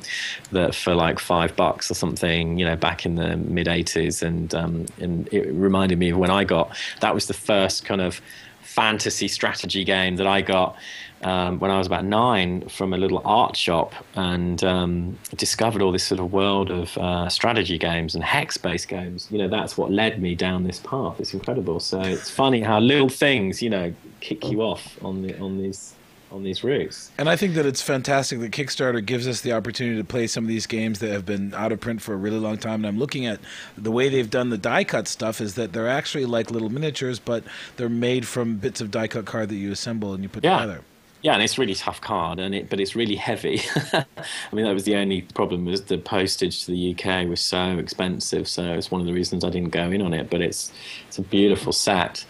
that 0.51 0.73
for 0.73 0.95
like 0.95 1.19
five 1.19 1.55
bucks 1.55 1.91
or 1.91 1.95
something, 1.95 2.57
you 2.57 2.65
know, 2.65 2.77
back 2.77 3.05
in 3.05 3.15
the 3.15 3.35
mid 3.35 3.67
'80s," 3.67 4.23
and 4.23 4.53
um, 4.55 4.85
and 5.01 5.27
it 5.33 5.51
reminded 5.51 5.99
me 5.99 6.11
of 6.11 6.17
when 6.17 6.29
I 6.29 6.45
got 6.45 6.75
that 7.01 7.13
was 7.13 7.27
the 7.27 7.33
first 7.33 7.83
kind 7.83 7.99
of 7.99 8.21
fantasy 8.61 9.27
strategy 9.27 9.83
game 9.83 10.17
that 10.17 10.27
I 10.27 10.41
got 10.41 10.77
um, 11.23 11.59
when 11.59 11.71
I 11.71 11.77
was 11.77 11.87
about 11.87 12.05
nine 12.05 12.67
from 12.69 12.93
a 12.93 12.97
little 12.97 13.21
art 13.25 13.55
shop 13.55 13.93
and 14.15 14.63
um, 14.63 15.17
discovered 15.35 15.81
all 15.81 15.91
this 15.91 16.03
sort 16.03 16.19
of 16.19 16.31
world 16.31 16.69
of 16.69 16.97
uh, 16.97 17.27
strategy 17.29 17.77
games 17.77 18.13
and 18.15 18.23
hex 18.23 18.57
based 18.57 18.87
games. 18.87 19.27
You 19.31 19.39
know, 19.39 19.47
that's 19.47 19.77
what 19.77 19.91
led 19.91 20.21
me 20.21 20.35
down 20.35 20.63
this 20.63 20.79
path. 20.79 21.19
It's 21.19 21.33
incredible. 21.33 21.79
So 21.79 22.01
it's 22.01 22.29
funny 22.29 22.61
how 22.61 22.79
little 22.79 23.09
things, 23.09 23.61
you 23.61 23.69
know, 23.69 23.93
kick 24.19 24.45
you 24.49 24.61
off 24.61 24.97
on 25.03 25.21
the 25.23 25.37
on 25.39 25.57
these 25.57 25.93
on 26.29 26.43
these 26.43 26.61
routes. 26.61 27.09
And 27.17 27.29
I 27.29 27.37
think 27.37 27.53
that 27.55 27.65
it's 27.65 27.81
fantastic 27.81 28.41
that 28.41 28.51
Kickstarter 28.51 29.03
gives 29.03 29.27
us 29.29 29.39
the 29.41 29.53
opportunity 29.53 29.97
to 29.97 30.03
play 30.03 30.27
some 30.27 30.43
of 30.43 30.49
these 30.49 30.67
games 30.67 30.99
that 30.99 31.09
have 31.09 31.25
been 31.25 31.53
out 31.53 31.71
of 31.71 31.79
print 31.79 32.01
for 32.01 32.13
a 32.13 32.17
really 32.17 32.37
long 32.37 32.57
time. 32.57 32.81
And 32.81 32.85
I'm 32.87 32.99
looking 32.99 33.25
at 33.25 33.39
the 33.77 33.91
way 33.91 34.09
they've 34.09 34.29
done 34.29 34.49
the 34.49 34.57
die 34.57 34.83
cut 34.83 35.07
stuff 35.07 35.39
is 35.39 35.55
that 35.55 35.71
they're 35.71 35.87
actually 35.87 36.25
like 36.25 36.51
little 36.51 36.69
miniatures, 36.69 37.17
but 37.17 37.45
they're 37.77 37.87
made 37.87 38.27
from 38.27 38.57
bits 38.57 38.81
of 38.81 38.91
die 38.91 39.07
cut 39.07 39.25
card 39.25 39.47
that 39.49 39.55
you 39.55 39.71
assemble 39.71 40.13
and 40.13 40.21
you 40.21 40.27
put 40.27 40.43
Yeah. 40.43 40.59
together. 40.59 40.81
Yeah, 41.23 41.33
and 41.33 41.41
it's 41.41 41.57
really 41.57 41.73
tough 41.73 41.99
card, 41.99 42.39
and 42.39 42.53
it 42.53 42.69
but 42.69 42.79
it's 42.79 42.95
really 42.95 43.15
heavy. 43.15 43.59
I 43.93 44.05
mean, 44.53 44.65
that 44.65 44.73
was 44.73 44.83
the 44.83 44.95
only 44.95 45.23
problem 45.23 45.65
was 45.65 45.83
the 45.85 45.97
postage 45.97 46.65
to 46.65 46.71
the 46.71 46.95
UK 46.95 47.27
was 47.27 47.41
so 47.41 47.79
expensive. 47.79 48.47
So 48.47 48.73
it's 48.73 48.91
one 48.91 49.01
of 49.01 49.07
the 49.07 49.13
reasons 49.13 49.43
I 49.43 49.49
didn't 49.49 49.71
go 49.71 49.89
in 49.89 50.01
on 50.03 50.13
it. 50.13 50.29
But 50.29 50.41
it's 50.41 50.71
it's 51.07 51.17
a 51.17 51.23
beautiful 51.23 51.73
set, 51.73 52.23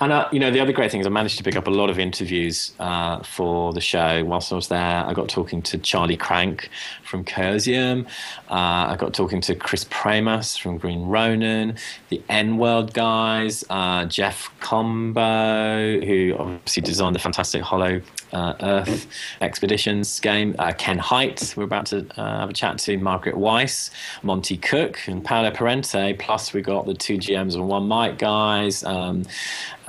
and 0.00 0.10
uh, 0.10 0.28
you 0.32 0.40
know 0.40 0.50
the 0.50 0.60
other 0.60 0.72
great 0.72 0.90
thing 0.90 1.00
is 1.00 1.06
I 1.06 1.10
managed 1.10 1.36
to 1.36 1.44
pick 1.44 1.54
up 1.54 1.66
a 1.66 1.70
lot 1.70 1.90
of 1.90 1.98
interviews 1.98 2.72
uh, 2.80 3.22
for 3.22 3.74
the 3.74 3.80
show. 3.82 4.24
Whilst 4.24 4.52
I 4.52 4.56
was 4.56 4.68
there, 4.68 5.04
I 5.04 5.12
got 5.12 5.28
talking 5.28 5.60
to 5.62 5.76
Charlie 5.76 6.16
Krank 6.16 6.70
from 7.04 7.24
Chaosium. 7.24 8.06
Uh, 8.50 8.88
I 8.88 8.96
got 8.98 9.12
talking 9.12 9.42
to 9.42 9.54
Chris 9.54 9.84
Pramas 9.90 10.56
from 10.56 10.78
Green 10.78 11.02
Ronin, 11.02 11.76
the 12.08 12.22
ENWorld 12.30 12.94
guys, 12.94 13.64
uh, 13.68 14.06
Jeff 14.06 14.50
Combo, 14.60 16.00
who 16.00 16.34
obviously 16.38 16.82
designed 16.82 17.14
the 17.14 17.20
fantastic 17.20 17.60
Hollow 17.60 18.00
uh, 18.32 18.54
Earth 18.60 19.06
Expeditions 19.40 20.20
game. 20.20 20.54
Uh, 20.58 20.72
Ken 20.76 20.98
Hite, 20.98 21.54
we're 21.56 21.64
about 21.64 21.86
to 21.86 22.06
uh, 22.16 22.40
have 22.40 22.50
a 22.50 22.52
chat 22.52 22.78
to 22.78 22.98
Margaret 22.98 23.36
Weis, 23.36 23.90
Monte 24.22 24.56
Cook, 24.58 25.00
and 25.06 25.24
Paolo 25.24 25.50
Parente. 25.50 26.18
Plus, 26.18 26.52
we 26.52 26.62
got 26.62 26.86
the 26.86 26.94
two 26.94 27.16
GMs 27.16 27.54
and 27.54 27.68
one 27.68 27.88
mic 27.88 28.18
guys. 28.18 28.84
Um, 28.84 29.24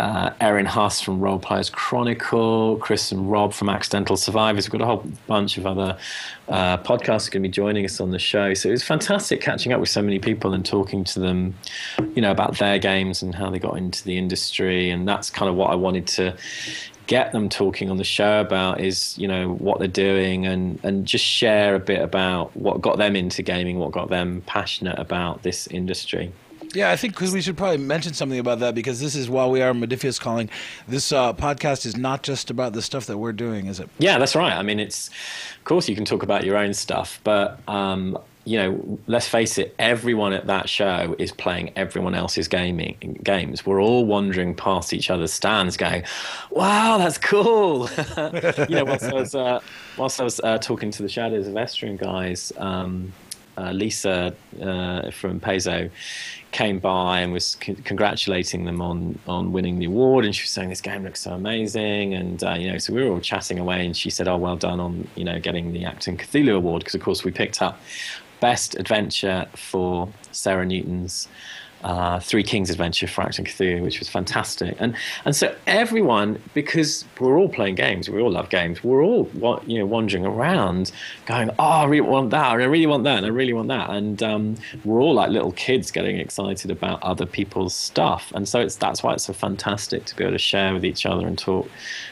uh, 0.02 0.34
Erin 0.42 0.66
Huss 0.66 1.00
from 1.00 1.20
Role 1.20 1.38
Players 1.38 1.70
Chronicle, 1.70 2.78
Chris 2.78 3.12
and 3.12 3.32
Rob 3.32 3.54
from 3.54 3.70
Accidental 3.70 4.18
Survivors. 4.18 4.66
We've 4.66 4.80
got 4.80 4.82
a 4.82 4.86
whole 4.86 5.06
bunch 5.28 5.60
of 5.60 5.68
other 5.68 5.96
uh, 6.50 6.78
podcasts 6.78 7.30
going 7.30 7.44
to 7.44 7.48
be 7.48 7.50
joining 7.50 7.86
us 7.86 8.02
on 8.02 8.10
the 8.10 8.18
show. 8.18 8.56
So 8.56 8.70
it 8.70 8.72
was 8.72 8.84
fantastic 8.84 9.42
catching 9.42 9.74
up 9.74 9.80
with 9.80 9.90
so 9.90 10.02
many 10.02 10.18
people 10.18 10.54
and 10.54 10.66
talking 10.66 11.04
to 11.04 11.20
them, 11.20 11.54
you 12.16 12.22
know, 12.22 12.32
about 12.32 12.58
their 12.58 12.80
games 12.80 13.22
and 13.22 13.36
how 13.36 13.52
they 13.52 13.60
got 13.60 13.78
into 13.78 14.04
the 14.04 14.18
industry. 14.18 14.90
And 14.90 15.08
that's 15.08 15.30
kind 15.30 15.50
of 15.50 15.56
what 15.56 15.70
I 15.70 15.76
wanted 15.76 16.08
to 16.08 16.36
get 17.12 17.34
them 17.34 17.50
talking 17.50 17.92
on 17.92 17.98
the 17.98 18.06
show 18.06 18.40
about 18.40 18.80
is 18.80 19.18
you 19.18 19.28
know 19.28 19.52
what 19.56 19.80
they're 19.80 19.88
doing 19.90 20.46
and 20.46 20.80
and 20.82 21.06
just 21.06 21.26
share 21.26 21.76
a 21.76 21.80
bit 21.80 22.02
about 22.02 22.56
what 22.56 22.80
got 22.80 22.98
them 22.98 23.18
into 23.18 23.44
gaming 23.44 23.78
what 23.80 23.92
got 23.92 24.08
them 24.10 24.42
passionate 24.46 24.98
about 24.98 25.44
this 25.44 25.68
industry 25.68 26.32
Yeah, 26.74 26.90
I 26.90 26.96
think 26.96 27.14
because 27.16 27.34
we 27.34 27.42
should 27.42 27.58
probably 27.58 27.84
mention 27.96 28.14
something 28.14 28.40
about 28.40 28.60
that 28.60 28.76
because 28.76 29.02
this 29.02 29.14
is 29.14 29.30
while 29.30 29.52
we 29.52 29.62
are 29.62 29.74
Modiphius 29.74 30.18
calling. 30.22 30.50
This 30.88 31.12
uh, 31.12 31.34
podcast 31.34 31.86
is 31.86 31.98
not 31.98 32.24
just 32.24 32.50
about 32.50 32.72
the 32.72 32.82
stuff 32.82 33.08
that 33.08 33.18
we're 33.18 33.34
doing, 33.34 33.68
is 33.68 33.82
it? 33.82 33.90
yeah 34.00 34.18
that's 34.18 34.36
right 34.36 34.54
i 34.54 34.64
mean 34.64 34.80
it's 34.80 35.10
of 35.60 35.66
course 35.66 35.90
you 35.90 35.96
can 35.96 36.06
talk 36.06 36.24
about 36.24 36.46
your 36.46 36.56
own 36.56 36.74
stuff 36.74 37.20
but 37.26 37.60
um 37.68 38.18
you 38.44 38.58
know, 38.58 39.00
let's 39.08 39.28
face 39.28 39.58
it, 39.58 39.76
everyone 39.78 40.34
at 40.34 40.48
that 40.48 40.68
show 40.68 41.16
is 41.20 41.32
playing 41.32 41.72
everyone 41.76 42.16
else's 42.16 42.48
gaming 42.48 43.20
games. 43.24 43.66
We're 43.66 43.82
all 43.82 44.06
wandering 44.06 44.56
past 44.56 44.94
each 44.94 45.12
other's 45.12 45.32
stands 45.32 45.78
going, 45.78 46.04
wow, 46.50 46.98
that's 46.98 47.20
cool. 47.20 47.88
you 48.68 48.76
know, 48.76 48.86
whilst 48.86 49.04
I 49.04 49.14
was, 49.14 49.36
uh, 49.36 49.60
whilst 49.96 50.20
I 50.20 50.24
was 50.24 50.40
uh, 50.40 50.58
talking 50.58 50.90
to 50.92 51.04
the 51.04 51.10
Shadows 51.10 51.48
of 51.48 51.54
Esteren 51.54 51.98
guys, 51.98 52.52
um, 52.58 53.14
uh, 53.58 53.72
Lisa 53.72 54.34
uh, 54.62 55.12
from 55.12 55.40
Paizo 55.40 55.92
came 56.52 56.80
by 56.80 57.20
and 57.20 57.32
was 57.32 57.56
con- 57.56 57.76
congratulating 57.76 58.66
them 58.66 58.82
on 58.82 59.20
on 59.28 59.52
winning 59.52 59.78
the 59.78 59.86
award, 59.86 60.26
and 60.26 60.36
she 60.36 60.44
was 60.44 60.50
saying 60.50 60.70
this 60.70 60.82
game 60.82 61.04
looks 61.04 61.22
so 61.22 61.34
amazing, 61.34 62.14
and 62.14 62.44
uh, 62.44 62.54
you 62.54 62.72
know, 62.72 62.78
so 62.78 62.94
we 62.94 63.04
were 63.04 63.12
all 63.12 63.20
chatting 63.20 63.60
away, 63.60 63.86
and 63.86 63.96
she 63.96 64.10
said, 64.10 64.28
"Oh, 64.28 64.38
well 64.38 64.56
done 64.56 64.80
on 64.80 65.08
you 65.16 65.24
know 65.24 65.40
getting 65.40 65.74
the 65.74 65.84
Achtung 65.84 66.18
Cthulhu 66.18 66.56
award," 66.56 66.82
because 66.82 66.96
of 66.96 67.02
course 67.02 67.24
we 67.24 67.32
picked 67.32 67.62
up 67.62 67.80
best 68.42 68.76
adventure 68.76 69.48
for 69.56 70.10
Sarah 70.32 70.66
Newton's 70.66 71.30
uh, 71.84 72.20
Three 72.20 72.44
Kings 72.44 72.70
adventure 72.70 73.08
for 73.08 73.24
Achtung 73.24 73.46
Cthulhu, 73.46 73.82
which 73.82 74.00
was 74.00 74.10
fantastic. 74.10 74.76
And 74.80 74.96
and 75.26 75.36
so 75.36 75.56
everyone, 75.68 76.42
because 76.54 77.06
we're 77.20 77.38
all 77.38 77.50
playing 77.50 77.76
games, 77.76 78.10
we 78.10 78.22
all 78.22 78.32
love 78.32 78.50
games. 78.50 78.84
We're 78.84 79.04
all 79.04 79.30
you 79.66 79.80
know 79.80 79.86
wandering 79.86 80.26
around, 80.26 80.92
going, 81.26 81.50
"Oh, 81.60 81.64
I 81.64 81.86
really 81.86 82.02
want 82.02 82.30
that, 82.32 82.52
I 82.52 82.54
really 82.56 82.86
want 82.86 83.04
that, 83.06 83.18
and 83.18 83.26
I 83.26 83.30
really 83.30 83.54
want 83.54 83.68
that." 83.70 83.90
And 83.90 84.22
um, 84.22 84.56
we're 84.86 85.02
all 85.02 85.14
like 85.14 85.30
little 85.30 85.52
kids 85.54 85.92
getting 85.92 86.18
excited 86.18 86.72
about 86.72 87.02
other 87.04 87.26
people's 87.26 87.76
stuff. 87.76 88.32
And 88.36 88.48
so 88.48 88.60
it's 88.60 88.76
that's 88.76 89.04
why 89.04 89.14
it's 89.14 89.26
so 89.26 89.34
fantastic 89.34 90.06
to 90.06 90.16
be 90.16 90.24
able 90.24 90.34
to 90.34 90.40
share 90.40 90.74
with 90.74 90.86
each 90.86 91.06
other 91.06 91.26
and 91.26 91.38
talk 91.38 91.70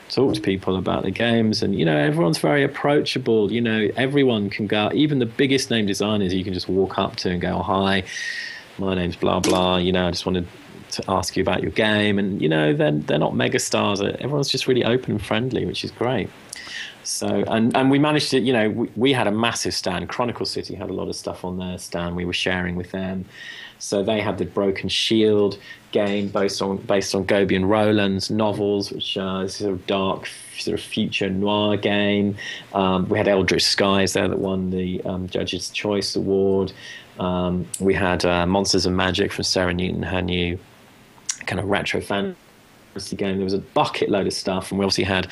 talk 0.10 0.34
to 0.34 0.42
people 0.42 0.76
about 0.76 1.04
the 1.04 1.12
games. 1.12 1.62
And 1.62 1.78
you 1.78 1.86
know, 1.86 1.98
everyone's 1.98 2.40
very 2.40 2.64
approachable. 2.64 3.52
You 3.52 3.62
know, 3.62 3.90
everyone 3.96 4.50
can 4.50 4.68
go. 4.68 4.90
Even 4.94 5.20
the 5.20 5.26
biggest 5.26 5.70
name 5.70 5.86
designers, 5.86 6.34
you 6.34 6.44
can 6.44 6.54
just 6.54 6.68
walk 6.68 6.98
up 6.98 7.16
to 7.18 7.30
and 7.30 7.42
go, 7.42 7.60
"Hi." 7.60 8.04
My 8.80 8.96
name's 8.96 9.16
blah 9.16 9.40
blah. 9.40 9.78
You 9.78 9.92
know, 9.92 10.08
I 10.08 10.12
just 10.12 10.26
wanted 10.26 10.48
to 10.92 11.04
ask 11.08 11.38
you 11.38 11.42
about 11.44 11.62
your 11.62 11.72
game, 11.72 12.20
and 12.20 12.42
you 12.42 12.50
know, 12.50 12.74
they're 12.74 12.92
they're 12.92 13.20
not 13.20 13.36
mega 13.36 13.60
stars. 13.60 14.02
Everyone's 14.02 14.50
just 14.50 14.68
really 14.68 14.84
open 14.84 15.12
and 15.12 15.26
friendly, 15.26 15.66
which 15.66 15.84
is 15.84 15.92
great. 15.92 16.30
So, 17.04 17.44
and 17.48 17.76
and 17.76 17.90
we 17.90 18.00
managed 18.00 18.30
to, 18.32 18.40
you 18.40 18.54
know, 18.54 18.70
we, 18.70 18.90
we 18.96 19.14
had 19.14 19.28
a 19.28 19.32
massive 19.32 19.74
stand. 19.74 20.08
Chronicle 20.10 20.46
City 20.46 20.76
had 20.76 20.90
a 20.90 20.94
lot 20.94 21.08
of 21.08 21.16
stuff 21.16 21.44
on 21.44 21.58
their 21.58 21.78
stand. 21.78 22.16
We 22.16 22.26
were 22.26 22.34
sharing 22.34 22.76
with 22.76 22.92
them. 22.92 23.26
So 23.80 24.04
they 24.04 24.22
had 24.22 24.38
the 24.38 24.46
Broken 24.46 24.90
Shield 24.90 25.58
game 25.92 26.28
based 26.28 26.62
on 26.62 26.78
based 26.78 27.16
on 27.16 27.26
Gobian 27.26 27.68
Rowland's 27.68 28.30
novels, 28.30 28.92
which 28.92 29.18
uh, 29.18 29.44
is 29.46 29.56
a 29.56 29.58
sort 29.58 29.74
of 29.74 29.88
dark, 29.88 30.28
sort 30.58 30.78
of 30.78 30.86
future 30.86 31.30
noir 31.30 31.78
game. 31.78 32.36
Um, 32.74 33.08
we 33.10 33.18
had 33.18 33.28
Eldritch 33.28 33.64
Skies 33.64 34.14
there 34.14 34.28
that 34.28 34.40
won 34.40 34.70
the 34.70 35.02
um, 35.04 35.28
Judges' 35.28 35.70
Choice 35.70 36.16
Award. 36.16 36.72
Um, 37.20 37.68
we 37.80 37.94
had 37.94 38.24
uh, 38.26 38.46
Monsters 38.46 38.86
and 38.86 38.96
Magic 38.96 39.32
from 39.32 39.44
Sarah 39.44 39.74
Newton, 39.74 40.04
her 40.04 40.22
new 40.22 40.60
kind 41.46 41.60
of 41.60 41.68
retro 41.68 42.00
fantasy 42.02 42.38
game. 43.16 43.38
There 43.38 43.44
was 43.44 43.54
a 43.54 43.60
bucket 43.60 44.10
load 44.10 44.28
of 44.28 44.34
stuff, 44.34 44.72
and 44.72 44.80
we 44.80 44.86
obviously 44.86 45.04
had 45.04 45.28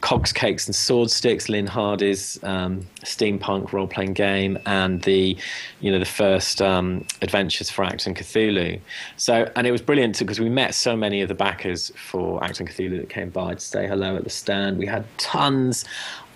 Cogs, 0.00 0.32
Cakes, 0.32 0.66
and 0.66 0.74
Sword 0.74 1.10
Sticks, 1.10 1.48
Lynne 1.48 1.66
Hardy's 1.66 2.42
um, 2.44 2.86
steampunk 3.02 3.72
role 3.72 3.86
playing 3.86 4.12
game, 4.12 4.58
and 4.66 5.02
the 5.02 5.36
you 5.80 5.90
know 5.90 5.98
the 5.98 6.04
first 6.04 6.60
um, 6.60 7.04
Adventures 7.22 7.70
for 7.70 7.84
Act 7.84 8.04
Achtung 8.04 8.16
Cthulhu. 8.16 8.80
So, 9.16 9.50
and 9.56 9.66
it 9.66 9.70
was 9.70 9.82
brilliant 9.82 10.18
because 10.18 10.40
we 10.40 10.48
met 10.48 10.74
so 10.74 10.96
many 10.96 11.22
of 11.22 11.28
the 11.28 11.34
backers 11.34 11.90
for 11.96 12.42
Act 12.42 12.58
Achtung 12.58 12.68
Cthulhu 12.68 12.98
that 13.00 13.08
came 13.08 13.30
by 13.30 13.54
to 13.54 13.60
say 13.60 13.86
hello 13.86 14.16
at 14.16 14.24
the 14.24 14.30
stand. 14.30 14.78
We 14.78 14.86
had 14.86 15.04
tons 15.18 15.84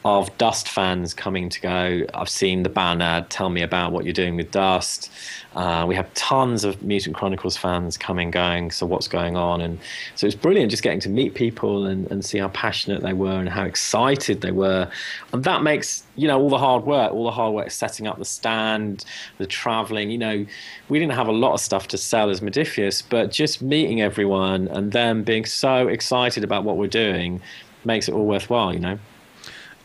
of 0.04 0.36
Dust 0.36 0.68
fans 0.68 1.14
coming 1.14 1.48
to 1.48 1.60
go. 1.60 2.06
I've 2.12 2.28
seen 2.28 2.64
the 2.64 2.68
banner. 2.68 3.24
Tell 3.28 3.50
me 3.50 3.62
about 3.62 3.92
what 3.92 4.04
you're 4.04 4.12
doing 4.12 4.36
with 4.36 4.50
Dust. 4.50 5.10
Uh, 5.54 5.84
we 5.86 5.94
have 5.94 6.12
tons 6.14 6.64
of 6.64 6.82
Mutant 6.82 7.14
Chronicles 7.14 7.56
fans 7.56 7.96
coming, 7.96 8.30
going. 8.30 8.72
So 8.72 8.84
what's 8.84 9.06
going 9.06 9.36
on? 9.36 9.60
And 9.60 9.78
so 10.16 10.26
it's 10.26 10.34
brilliant 10.34 10.70
just 10.70 10.82
getting 10.82 10.98
to 11.00 11.08
meet 11.08 11.34
people 11.34 11.86
and, 11.86 12.10
and 12.10 12.24
see 12.24 12.38
how 12.38 12.48
passionate 12.48 13.02
they 13.02 13.12
were 13.12 13.38
and 13.38 13.48
how 13.48 13.64
excited 13.64 14.40
they 14.40 14.50
were. 14.50 14.90
And 15.32 15.44
that 15.44 15.62
makes 15.62 16.02
you 16.16 16.26
know 16.26 16.40
all 16.40 16.50
the 16.50 16.58
hard 16.58 16.84
work, 16.84 17.12
all 17.12 17.24
the 17.24 17.30
hard 17.30 17.54
work 17.54 17.70
setting 17.70 18.08
up 18.08 18.18
the 18.18 18.24
stand, 18.24 19.04
the 19.38 19.46
traveling. 19.46 20.10
You 20.10 20.18
know, 20.18 20.46
we 20.88 20.98
didn't 20.98 21.14
have 21.14 21.28
a 21.28 21.32
lot 21.32 21.52
of 21.54 21.60
stuff 21.60 21.86
to 21.88 21.98
sell 21.98 22.28
as 22.28 22.40
Modiphius, 22.40 23.04
but 23.08 23.30
just 23.30 23.62
meeting 23.62 24.00
everyone 24.00 24.66
and 24.68 24.90
them 24.90 25.22
being 25.22 25.44
so 25.44 25.86
excited 25.86 26.42
about 26.42 26.64
what 26.64 26.76
we're 26.76 26.88
doing 26.88 27.40
makes 27.84 28.08
it 28.08 28.14
all 28.14 28.26
worthwhile. 28.26 28.72
You 28.72 28.80
know. 28.80 28.98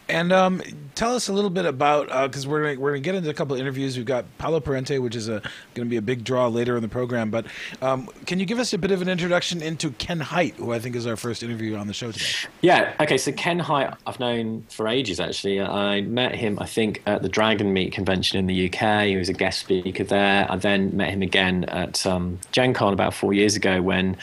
And 0.10 0.32
um, 0.32 0.62
tell 0.96 1.16
us 1.16 1.28
a 1.28 1.34
little 1.34 1.50
bit 1.50 1.66
about 1.66 2.08
because 2.28 2.48
we're 2.48 2.64
gonna, 2.64 2.80
we're 2.80 2.92
gonna 2.92 3.02
get 3.02 3.16
into 3.16 3.30
a 3.30 3.34
couple 3.34 3.56
of 3.56 3.62
interviews. 3.62 3.98
We've 3.98 4.06
got 4.06 4.26
Paolo 4.38 4.60
Parente, 4.60 5.00
which 5.00 5.16
is 5.16 5.28
a 5.28 5.42
going 5.74 5.86
to 5.88 5.90
be 5.90 5.98
a 5.98 6.02
big 6.02 6.24
draw 6.24 6.48
later 6.48 6.76
in 6.76 6.82
the 6.82 6.88
program. 6.88 7.30
But 7.30 7.46
um, 7.82 8.08
can 8.26 8.40
you 8.40 8.46
give 8.46 8.60
us 8.60 8.74
a 8.74 8.78
bit 8.78 8.92
of 8.92 9.02
an 9.02 9.10
introduction 9.10 9.62
into 9.62 9.92
Ken 9.92 10.20
Hite, 10.20 10.56
who 10.56 10.74
I 10.74 10.80
think 10.80 10.96
is 10.96 11.06
our 11.06 11.16
first 11.16 11.44
interview 11.44 11.76
on 11.76 11.88
the 11.88 11.94
show 11.94 12.12
today? 12.12 12.26
Yeah. 12.62 12.94
Okay. 13.00 13.18
So 13.18 13.32
Ken 13.32 13.60
Hite, 13.60 13.94
I've 14.06 14.20
known 14.20 14.66
for 14.70 14.88
ages. 14.88 15.20
Actually, 15.20 15.62
I 15.62 16.02
met 16.02 16.36
him. 16.36 16.58
I 16.60 16.66
think 16.66 17.02
at 17.06 17.22
the 17.22 17.30
Dragon 17.30 17.74
Meet 17.74 17.94
convention 17.94 18.40
in 18.40 18.48
the 18.48 18.68
UK. 18.68 19.08
He 19.08 19.18
was 19.18 19.30
a 19.30 19.34
guest 19.34 19.60
speaker 19.60 20.04
there. 20.04 20.50
I 20.50 20.56
then 20.56 20.96
met 20.96 21.10
him 21.10 21.22
again 21.22 21.66
at 21.66 22.06
um, 22.06 22.40
Gen 22.52 22.74
Con 22.74 22.94
about 22.94 23.14
four 23.14 23.34
years 23.34 23.56
ago 23.56 23.82
when 23.82 24.18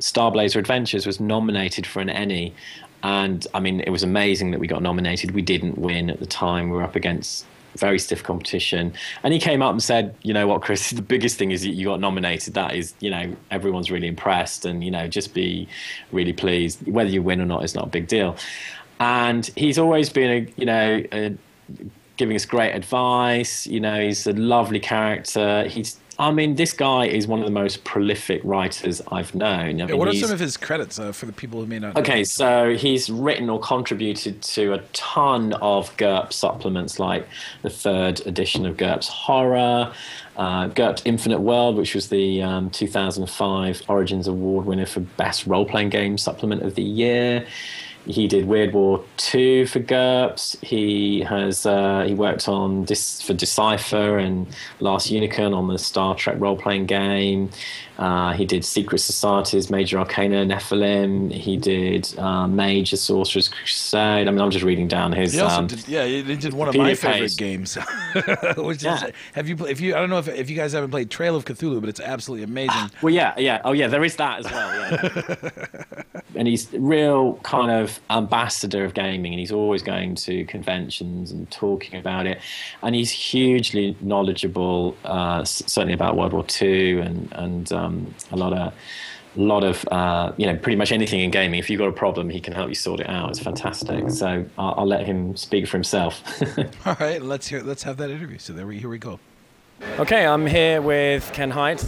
Starblazer 0.00 0.56
Adventures 0.56 1.06
was 1.06 1.20
nominated 1.20 1.86
for 1.86 2.00
an 2.00 2.08
ENnie 2.08 2.54
and 3.02 3.46
I 3.54 3.60
mean, 3.60 3.80
it 3.80 3.90
was 3.90 4.02
amazing 4.02 4.50
that 4.50 4.60
we 4.60 4.66
got 4.66 4.82
nominated. 4.82 5.32
We 5.32 5.42
didn't 5.42 5.78
win 5.78 6.10
at 6.10 6.20
the 6.20 6.26
time. 6.26 6.70
We 6.70 6.76
were 6.76 6.82
up 6.82 6.96
against 6.96 7.46
very 7.76 7.98
stiff 7.98 8.22
competition. 8.22 8.92
And 9.22 9.32
he 9.32 9.38
came 9.38 9.62
up 9.62 9.72
and 9.72 9.82
said, 9.82 10.14
you 10.22 10.34
know 10.34 10.46
what, 10.46 10.62
Chris, 10.62 10.90
the 11.02 11.02
biggest 11.02 11.36
thing 11.36 11.50
is 11.50 11.64
you 11.64 11.86
got 11.86 12.00
nominated. 12.00 12.54
That 12.54 12.74
is, 12.74 12.94
you 13.00 13.10
know, 13.10 13.34
everyone's 13.50 13.90
really 13.90 14.08
impressed, 14.08 14.64
and 14.64 14.82
you 14.84 14.90
know, 14.90 15.08
just 15.08 15.34
be 15.34 15.68
really 16.12 16.32
pleased. 16.32 16.86
Whether 16.86 17.10
you 17.10 17.22
win 17.22 17.40
or 17.40 17.46
not 17.46 17.64
is 17.64 17.74
not 17.74 17.84
a 17.84 17.90
big 17.90 18.08
deal. 18.08 18.36
And 19.00 19.46
he's 19.54 19.78
always 19.78 20.10
been 20.10 20.30
a, 20.30 20.52
you 20.56 20.66
know, 20.66 21.04
a, 21.12 21.36
giving 22.16 22.34
us 22.34 22.44
great 22.44 22.72
advice. 22.72 23.66
You 23.66 23.78
know, 23.78 24.00
he's 24.00 24.26
a 24.26 24.32
lovely 24.32 24.80
character. 24.80 25.68
He's 25.68 25.98
I 26.20 26.32
mean, 26.32 26.56
this 26.56 26.72
guy 26.72 27.06
is 27.06 27.28
one 27.28 27.38
of 27.38 27.44
the 27.44 27.52
most 27.52 27.84
prolific 27.84 28.40
writers 28.42 29.00
I've 29.12 29.36
known. 29.36 29.80
I 29.80 29.86
mean, 29.86 29.98
what 29.98 30.08
are 30.08 30.14
some 30.14 30.32
of 30.32 30.40
his 30.40 30.56
credits 30.56 30.98
uh, 30.98 31.12
for 31.12 31.26
the 31.26 31.32
people 31.32 31.60
who 31.60 31.66
may 31.66 31.78
not? 31.78 31.94
know? 31.94 32.00
Okay, 32.00 32.24
so 32.24 32.74
he's 32.74 33.08
written 33.08 33.48
or 33.48 33.60
contributed 33.60 34.42
to 34.42 34.72
a 34.72 34.78
ton 34.92 35.52
of 35.54 35.96
GURP 35.96 36.32
supplements, 36.32 36.98
like 36.98 37.28
the 37.62 37.70
third 37.70 38.26
edition 38.26 38.66
of 38.66 38.76
GURPS 38.76 39.06
Horror, 39.06 39.92
uh, 40.36 40.68
GURPS 40.68 41.02
Infinite 41.04 41.40
World, 41.40 41.76
which 41.76 41.94
was 41.94 42.08
the 42.08 42.42
um, 42.42 42.70
2005 42.70 43.82
Origins 43.86 44.26
Award 44.26 44.66
winner 44.66 44.86
for 44.86 45.00
Best 45.00 45.46
Role 45.46 45.66
Playing 45.66 45.90
Game 45.90 46.18
Supplement 46.18 46.62
of 46.62 46.74
the 46.74 46.82
Year. 46.82 47.46
He 48.08 48.26
did 48.26 48.46
Weird 48.48 48.72
War 48.72 49.04
2 49.18 49.66
for 49.66 49.80
GURPS. 49.80 50.56
He 50.64 51.20
has 51.20 51.66
uh, 51.66 52.04
he 52.06 52.14
worked 52.14 52.48
on 52.48 52.86
this 52.86 53.20
for 53.20 53.34
Decipher 53.34 54.16
and 54.18 54.46
Last 54.80 55.10
Unicorn 55.10 55.52
on 55.52 55.68
the 55.68 55.78
Star 55.78 56.14
Trek 56.14 56.36
role 56.40 56.56
playing 56.56 56.86
game. 56.86 57.50
Uh, 57.98 58.32
he 58.32 58.46
did 58.46 58.64
Secret 58.64 59.00
Societies, 59.00 59.70
Major 59.70 59.98
Arcana, 59.98 60.46
Nephilim. 60.46 61.32
He 61.32 61.56
did 61.58 62.16
uh, 62.18 62.46
Major 62.46 62.96
Sorcerer's 62.96 63.48
Crusade. 63.48 64.26
I 64.26 64.30
mean, 64.30 64.40
I'm 64.40 64.52
just 64.52 64.64
reading 64.64 64.88
down 64.88 65.12
his. 65.12 65.34
He 65.34 65.40
um, 65.40 65.66
did, 65.66 65.86
yeah, 65.86 66.06
he 66.06 66.22
did 66.36 66.54
one 66.54 66.68
of 66.68 66.76
my 66.76 66.92
Wikipedia 66.92 66.96
favorite 66.98 67.20
page. 67.20 67.36
games. 67.36 67.74
Which 68.56 68.84
Yeah. 68.84 69.04
is, 69.08 69.12
have 69.34 69.48
you? 69.48 69.56
If 69.66 69.80
you, 69.80 69.94
I 69.96 69.98
don't 70.00 70.08
know 70.10 70.18
if, 70.18 70.28
if 70.28 70.48
you 70.48 70.56
guys 70.56 70.72
haven't 70.72 70.92
played 70.92 71.10
Trail 71.10 71.36
of 71.36 71.44
Cthulhu, 71.44 71.80
but 71.80 71.88
it's 71.90 72.00
absolutely 72.00 72.44
amazing. 72.44 72.90
Well, 73.02 73.12
yeah, 73.12 73.34
yeah. 73.36 73.60
Oh, 73.64 73.72
yeah, 73.72 73.88
there 73.88 74.04
is 74.04 74.16
that 74.16 74.38
as 74.38 74.50
well. 74.50 74.72
Yeah. 74.80 76.02
and 76.38 76.46
he's 76.46 76.72
a 76.72 76.80
real 76.80 77.34
kind 77.42 77.70
of 77.70 78.00
ambassador 78.10 78.84
of 78.84 78.94
gaming, 78.94 79.32
and 79.32 79.40
he's 79.40 79.52
always 79.52 79.82
going 79.82 80.14
to 80.14 80.44
conventions 80.46 81.32
and 81.32 81.50
talking 81.50 81.98
about 81.98 82.26
it. 82.26 82.40
And 82.82 82.94
he's 82.94 83.10
hugely 83.10 83.96
knowledgeable, 84.00 84.96
uh, 85.04 85.44
certainly 85.44 85.94
about 85.94 86.16
World 86.16 86.32
War 86.32 86.46
II 86.62 87.00
and 87.00 87.32
and 87.32 87.72
um, 87.72 88.14
a 88.32 88.36
lot 88.36 88.52
of. 88.52 88.72
A 89.36 89.40
lot 89.42 89.62
of, 89.62 89.86
uh, 89.92 90.32
you 90.36 90.46
know, 90.46 90.56
pretty 90.56 90.74
much 90.74 90.90
anything 90.90 91.20
in 91.20 91.30
gaming. 91.30 91.60
If 91.60 91.70
you've 91.70 91.78
got 91.78 91.86
a 91.86 91.92
problem, 91.92 92.28
he 92.28 92.40
can 92.40 92.54
help 92.54 92.70
you 92.70 92.74
sort 92.74 92.98
it 92.98 93.08
out. 93.08 93.28
It's 93.28 93.38
fantastic. 93.38 94.10
So 94.10 94.44
I'll, 94.56 94.74
I'll 94.78 94.86
let 94.86 95.06
him 95.06 95.36
speak 95.36 95.68
for 95.68 95.76
himself. 95.76 96.24
All 96.86 96.96
right, 96.98 97.22
let's 97.22 97.46
hear. 97.46 97.62
Let's 97.62 97.84
have 97.84 97.98
that 97.98 98.10
interview. 98.10 98.38
So 98.38 98.52
there 98.52 98.66
we 98.66 98.78
here 98.78 98.88
we 98.88 98.98
go. 98.98 99.20
Okay, 99.98 100.26
I'm 100.26 100.46
here 100.46 100.82
with 100.82 101.30
Ken 101.32 101.50
Hite, 101.50 101.84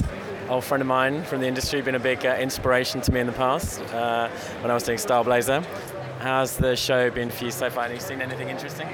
old 0.51 0.65
friend 0.65 0.81
of 0.83 0.87
mine 0.87 1.23
from 1.25 1.41
the 1.41 1.47
industry, 1.47 1.81
been 1.81 1.95
a 1.95 1.99
big 2.01 2.27
uh, 2.27 2.37
inspiration 2.41 3.01
to 3.03 3.13
me 3.13 3.21
in 3.21 3.27
the 3.27 3.33
past 3.33 3.81
uh, 3.95 4.29
when 4.61 4.71
I 4.71 4.75
was 4.75 4.83
doing 4.83 4.99
Star 4.99 5.23
Blazer. 5.25 5.65
How's 6.19 6.57
the 6.57 6.77
show 6.77 7.09
been 7.11 7.31
for 7.31 7.45
you 7.45 7.51
so 7.51 7.71
far? 7.71 7.85
Have 7.85 7.93
you 7.95 8.01
seen 8.01 8.21
anything 8.21 8.49
interesting? 8.49 8.89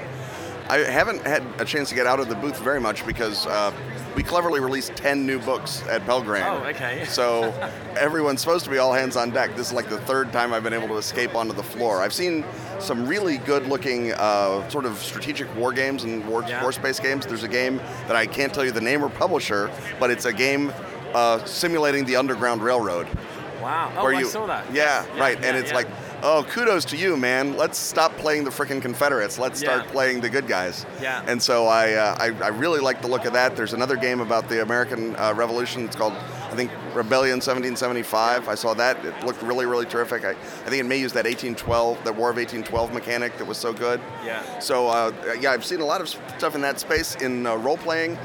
I 0.69 0.79
haven't 0.79 1.25
had 1.25 1.45
a 1.59 1.65
chance 1.65 1.89
to 1.91 1.95
get 1.95 2.07
out 2.07 2.21
of 2.21 2.29
the 2.29 2.35
booth 2.35 2.59
very 2.59 2.81
much 2.81 3.07
because 3.07 3.47
uh, 3.47 3.73
we 4.17 4.23
cleverly 4.25 4.59
released 4.61 4.97
10 4.97 5.25
new 5.25 5.39
books 5.39 5.83
at 5.89 6.05
Pelgrane. 6.05 6.43
Oh, 6.45 6.65
okay. 6.67 7.05
So 7.09 7.53
everyone's 7.99 8.41
supposed 8.41 8.65
to 8.65 8.71
be 8.71 8.79
all 8.79 8.93
hands 8.93 9.17
on 9.17 9.31
deck. 9.31 9.55
This 9.57 9.69
is 9.69 9.73
like 9.73 9.89
the 9.89 9.99
third 10.01 10.33
time 10.33 10.53
I've 10.53 10.65
been 10.65 10.73
able 10.75 10.89
to 10.89 10.97
escape 10.97 11.35
onto 11.37 11.53
the 11.55 11.63
floor. 11.63 12.03
I've 12.03 12.13
seen 12.13 12.45
some 12.81 13.07
really 13.07 13.39
good 13.39 13.67
looking 13.69 14.13
uh, 14.15 14.69
sort 14.69 14.85
of 14.87 14.99
strategic 14.99 15.53
war 15.57 15.73
games 15.73 16.03
and 16.05 16.27
war, 16.27 16.45
Yeah. 16.47 16.61
war 16.63 16.73
space 16.73 16.99
games. 17.01 17.27
There's 17.27 17.45
a 17.45 17.49
game 17.49 17.77
that 18.09 18.17
I 18.17 18.27
can't 18.27 18.53
tell 18.53 18.65
you 18.65 18.73
the 18.73 18.81
name 18.81 19.05
or 19.05 19.09
publisher, 19.09 19.71
but 20.01 20.11
it's 20.11 20.25
a 20.25 20.33
game 20.33 20.73
uh, 21.17 21.43
simulating 21.47 22.05
the 22.05 22.15
Underground 22.15 22.63
Railroad. 22.63 23.09
Wow. 23.63 23.91
Oh, 23.97 24.05
where 24.05 24.15
I 24.15 24.21
you, 24.21 24.27
saw 24.27 24.47
that. 24.47 24.71
Yeah, 24.73 25.05
right. 25.19 25.41
yeah, 25.41 25.47
and 25.47 25.57
it's 25.57 25.71
yeah. 25.71 25.77
like, 25.77 25.89
oh, 26.23 26.47
kudos 26.49 26.85
to 26.85 26.97
you, 26.97 27.17
man. 27.17 27.57
Let's 27.57 27.79
stop 27.79 28.13
playing 28.19 28.45
the 28.45 28.51
frickin' 28.51 28.83
Confederates. 28.83 29.39
Let's 29.39 29.59
start 29.59 29.89
playing 29.89 30.21
the 30.21 30.29
good 30.29 30.47
guys. 30.47 30.85
Yeah. 31.01 31.25
And 31.27 31.43
so 31.43 31.67
I, 31.67 31.95
uh, 31.95 32.17
I, 32.21 32.27
I 32.45 32.49
really 32.49 32.81
like 32.81 33.01
the 33.01 33.09
look 33.09 33.25
of 33.25 33.33
that. 33.33 33.57
There's 33.57 33.73
another 33.73 33.97
game 33.97 34.21
about 34.21 34.51
the 34.51 34.61
American 34.61 35.17
uh, 35.17 35.33
Revolution. 35.35 35.87
It's 35.87 35.97
called, 35.97 36.13
I 36.13 36.55
think, 36.55 36.71
Rebellion 36.95 37.37
1775. 37.37 38.47
I 38.47 38.55
saw 38.55 38.75
that. 38.75 39.03
It 39.03 39.25
looked 39.25 39.43
really, 39.43 39.65
really 39.65 39.87
terrific. 39.87 40.25
I, 40.25 40.31
I 40.31 40.35
think 40.69 40.81
it 40.81 40.87
may 40.87 41.01
use 41.01 41.15
that 41.15 41.25
1812, 41.25 42.05
that 42.05 42.15
War 42.15 42.31
of 42.31 42.37
1812 42.37 42.93
mechanic 42.93 43.39
that 43.39 43.47
was 43.47 43.57
so 43.57 43.73
good. 43.73 44.03
Yeah. 44.23 44.59
So 44.59 44.89
uh, 44.89 45.13
yeah, 45.41 45.53
I've 45.53 45.65
seen 45.65 45.81
a 45.81 45.87
lot 45.87 46.03
of 46.03 46.09
stuff 46.11 46.55
in 46.55 46.61
that 46.61 46.79
space 46.79 47.17
in 47.17 47.47
uh, 47.47 47.57
role 47.57 47.79
playing. 47.79 48.19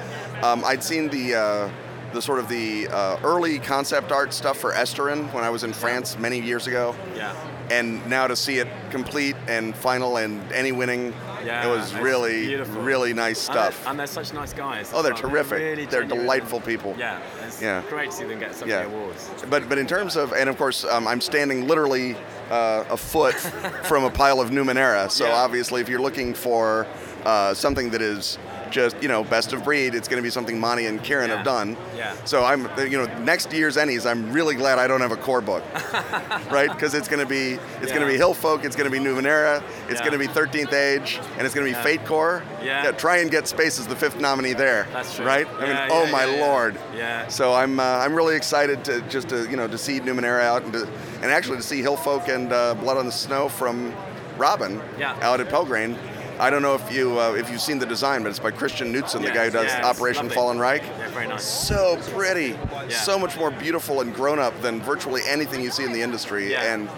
Um, 0.44 0.64
I'd 0.66 0.84
seen 0.84 1.08
the 1.08 1.36
uh, 1.36 1.70
the 2.14 2.22
sort 2.22 2.40
of 2.40 2.48
the 2.50 2.88
uh, 2.90 3.18
early 3.24 3.60
concept 3.60 4.12
art 4.12 4.34
stuff 4.34 4.58
for 4.58 4.72
Esteren 4.74 5.32
when 5.34 5.44
I 5.44 5.50
was 5.50 5.64
in 5.64 5.74
France 5.74 6.18
many 6.18 6.40
years 6.40 6.68
ago, 6.68 6.96
Yeah. 7.16 7.34
and 7.70 8.06
now 8.10 8.28
to 8.28 8.36
see 8.36 8.60
it 8.60 8.68
complete 8.90 9.36
and 9.48 9.76
final 9.76 10.18
and 10.18 10.42
ENnie 10.52 10.72
winning, 10.74 11.14
Yeah, 11.46 11.66
it 11.66 11.70
was 11.70 11.94
really 11.96 12.48
beautiful. 12.48 12.82
really 12.82 13.14
nice 13.14 13.48
And 13.48 13.58
they're- 13.58 13.72
stuff. 13.72 13.88
And 13.88 14.00
they're 14.00 14.08
such 14.08 14.34
nice 14.34 14.54
guys. 14.54 14.92
Oh, 14.94 15.02
they're 15.02 15.14
well. 15.14 15.22
terrific. 15.22 15.58
really 15.60 15.86
They're 15.86 16.04
delightful 16.04 16.60
people. 16.62 16.96
Yeah. 16.98 17.20
It's 17.48 17.62
Yeah. 17.62 17.82
great 17.90 18.12
to 18.12 18.16
see 18.18 18.26
them 18.26 18.40
get 18.40 18.56
so 18.56 18.66
Yeah. 18.66 18.84
many 18.84 18.94
awards. 18.94 19.30
But 19.50 19.68
but 19.70 19.78
in 19.78 19.88
terms 19.88 20.16
of 20.16 20.34
and 20.34 20.50
of 20.50 20.58
course 20.58 20.84
um, 20.86 21.08
I'm 21.08 21.22
standing 21.22 21.68
literally 21.68 22.16
uh, 22.52 22.84
a 22.90 22.98
foot 22.98 23.36
from 23.86 24.04
a 24.04 24.10
pile 24.10 24.40
of 24.42 24.50
Numenera. 24.52 25.10
So 25.10 25.26
Yeah. 25.26 25.34
obviously, 25.36 25.82
if 25.82 25.88
you're 25.90 26.02
looking 26.02 26.34
for 26.34 26.86
uh, 27.26 27.54
something 27.54 27.90
that 27.92 28.02
is 28.02 28.38
just 28.72 29.02
you 29.02 29.08
know 29.08 29.24
best 29.24 29.54
of 29.54 29.64
breed, 29.64 29.94
it's 29.94 30.08
going 30.08 30.22
to 30.22 30.26
be 30.26 30.30
something 30.32 30.60
Monte 30.60 30.86
and 30.86 31.04
Kieran 31.04 31.30
Yeah. 31.30 31.36
have 31.38 31.46
done. 31.46 31.78
Yeah. 31.96 32.16
So 32.26 32.44
I'm 32.44 32.68
you 32.90 32.98
know 32.98 33.06
next 33.20 33.52
year's 33.54 33.76
Ennies, 33.78 34.10
I'm 34.10 34.32
really 34.32 34.56
glad 34.56 34.80
I 34.80 34.88
don't 34.88 35.02
have 35.02 35.12
a 35.12 35.18
core 35.18 35.42
book, 35.42 35.64
right? 36.52 36.70
Because 36.72 36.94
it's 36.94 37.08
going 37.08 37.20
to 37.20 37.26
be 37.30 37.60
it's 37.82 37.92
going 37.92 38.02
to 38.02 38.08
be 38.08 38.14
Yeah. 38.14 38.18
Hill 38.20 38.34
Folk, 38.34 38.64
it's 38.66 38.76
going 38.76 38.90
to 38.92 38.98
be 38.98 39.04
Numenera, 39.04 39.62
it's 39.90 40.00
Yeah. 40.00 40.08
going 40.10 40.14
to 40.14 40.18
be 40.18 40.28
13th 40.28 40.74
Age, 40.74 41.20
and 41.38 41.46
it's 41.46 41.54
going 41.54 41.66
to 41.68 41.72
be 41.72 41.78
Yeah. 41.78 41.84
Fate 41.84 42.06
Core. 42.06 42.44
Yeah. 42.64 42.92
Try 42.92 43.18
and 43.18 43.30
get 43.30 43.48
Space 43.48 43.80
as 43.80 43.88
the 43.88 43.96
fifth 43.96 44.20
nominee 44.20 44.54
there. 44.54 44.88
That's 44.94 45.16
true. 45.16 45.26
Right? 45.26 45.48
I 45.48 45.62
mean, 45.62 45.70
Yeah, 45.70 45.88
oh 45.92 46.04
yeah, 46.06 46.12
my 46.12 46.26
yeah, 46.26 46.36
yeah. 46.36 46.46
lord. 46.48 46.80
Yeah. 46.96 47.28
So 47.28 47.54
I'm 47.54 47.80
uh, 47.80 47.84
I'm 47.84 48.14
really 48.16 48.36
excited 48.36 48.84
to 48.86 49.02
just 49.10 49.30
to 49.30 49.50
you 49.50 49.58
know 49.58 49.68
to 49.68 49.78
see 49.78 50.00
Numenera 50.00 50.42
out 50.42 50.64
and 50.64 50.74
to, 50.74 50.88
and 51.22 51.26
actually 51.26 51.58
to 51.58 51.64
see 51.64 51.82
Hillfolk 51.82 52.28
and 52.34 52.52
uh, 52.54 52.74
Blood 52.76 52.98
on 52.98 53.06
the 53.06 53.12
Snow 53.12 53.50
from 53.50 53.94
Robin 54.38 54.82
Yeah. 54.98 55.18
out 55.22 55.40
at 55.40 55.50
Pelgrane. 55.50 55.96
I 56.42 56.50
don't 56.50 56.64
know 56.64 56.74
if 56.74 56.92
you 56.92 57.20
uh, 57.20 57.34
if 57.34 57.52
you've 57.52 57.62
seen 57.62 57.78
the 57.78 57.86
design, 57.86 58.24
but 58.24 58.30
it's 58.30 58.40
by 58.40 58.50
Christian 58.50 58.92
Knutsson, 58.92 59.22
the 59.22 59.30
guy 59.30 59.46
who 59.46 59.52
does 59.52 59.68
yeah, 59.68 59.86
Operation 59.86 60.24
lovely. 60.24 60.36
Fallen 60.36 60.58
Reich. 60.58 60.82
Yeah, 60.82 61.10
very 61.10 61.28
nice. 61.28 61.44
So 61.44 61.98
pretty, 62.14 62.58
so 62.90 63.20
much 63.20 63.38
more 63.38 63.52
beautiful 63.52 64.02
and 64.02 64.12
grown 64.12 64.40
up 64.40 64.60
than 64.64 64.82
virtually 64.82 65.22
anything 65.28 65.62
you 65.62 65.70
see 65.70 65.84
in 65.84 65.94
the 65.94 66.02
industry. 66.02 66.56
And 66.56 66.90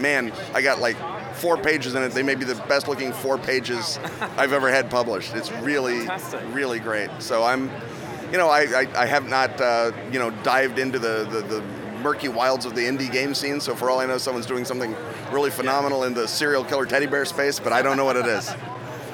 man, 0.00 0.32
I 0.54 0.62
got 0.62 0.80
like 0.80 0.96
four 1.34 1.58
pages 1.58 1.94
in 1.94 2.02
it. 2.02 2.12
They 2.12 2.22
may 2.22 2.36
be 2.36 2.46
the 2.46 2.54
best 2.68 2.88
looking 2.88 3.12
four 3.12 3.36
pages 3.36 3.98
I've 4.38 4.54
ever 4.54 4.70
had 4.70 4.90
published. 4.90 5.34
It's 5.34 5.52
really, 5.52 5.98
Fantastic. 5.98 6.40
really 6.52 6.80
great. 6.80 7.10
So 7.18 7.44
I'm, 7.44 7.70
you 8.32 8.38
know, 8.38 8.48
I, 8.48 8.62
I, 8.62 9.02
I 9.02 9.04
have 9.04 9.28
not, 9.28 9.60
uh, 9.60 9.92
you 10.10 10.18
know, 10.18 10.30
dived 10.42 10.78
into 10.78 10.98
the, 10.98 11.28
the, 11.30 11.42
the 11.42 11.62
murky 12.02 12.28
wilds 12.28 12.64
of 12.64 12.74
the 12.74 12.80
indie 12.80 13.12
game 13.12 13.34
scene. 13.34 13.60
So 13.60 13.74
for 13.74 13.90
all 13.90 14.00
I 14.00 14.06
know, 14.06 14.16
someone's 14.16 14.46
doing 14.46 14.64
something 14.64 14.96
really 15.30 15.50
phenomenal 15.50 16.04
in 16.04 16.14
the 16.14 16.26
serial 16.26 16.64
killer 16.64 16.86
teddy 16.86 17.06
bear 17.06 17.26
space, 17.26 17.60
but 17.60 17.74
I 17.74 17.82
don't 17.82 17.98
know 17.98 18.06
what 18.06 18.16
it 18.16 18.24
is. 18.24 18.50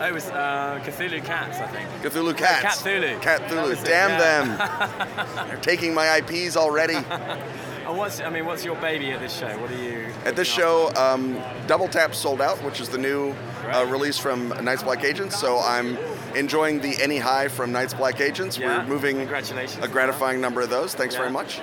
Oh, 0.02 0.08
it 0.08 0.14
was 0.14 0.28
uh, 0.30 0.80
Cthulhu 0.84 1.24
Cats, 1.24 1.58
I 1.60 1.68
think. 1.68 1.88
Cthulhu 2.02 2.36
Cats. 2.36 2.82
Cat 2.82 2.92
Cthulhu. 2.92 3.22
Cat 3.22 3.48
That 3.48 3.68
it, 3.68 3.84
Damn 3.84 4.10
yeah. 4.10 4.86
them. 4.88 5.46
They're 5.48 5.56
taking 5.58 5.94
my 5.94 6.16
IPs 6.16 6.56
already. 6.56 6.96
And 7.84 7.98
what's 7.98 8.20
I 8.20 8.30
mean, 8.30 8.46
what's 8.46 8.64
your 8.64 8.76
baby 8.76 9.10
at 9.10 9.18
this 9.18 9.36
show? 9.36 9.58
What 9.58 9.68
are 9.72 9.82
you? 9.82 10.06
At 10.24 10.36
this 10.36 10.46
show, 10.46 10.92
um, 10.94 11.42
Double 11.66 11.88
Tap 11.88 12.14
sold 12.14 12.40
out, 12.40 12.62
which 12.62 12.80
is 12.80 12.88
the 12.88 12.96
new 12.96 13.34
uh, 13.64 13.84
release 13.88 14.18
from 14.18 14.50
Nights 14.64 14.84
Black 14.84 15.02
Agents. 15.02 15.38
So 15.38 15.58
I'm 15.58 15.98
enjoying 16.36 16.80
the 16.80 16.96
ENnie 17.02 17.18
High 17.18 17.48
from 17.48 17.72
Nights 17.72 17.92
Black 17.92 18.20
Agents. 18.20 18.56
Yeah. 18.56 18.78
We're 18.78 18.86
moving 18.86 19.22
a 19.22 19.88
gratifying 19.88 20.40
number 20.40 20.60
of 20.60 20.70
those. 20.70 20.94
Thanks 20.94 21.16
very 21.16 21.30
much. 21.30 21.60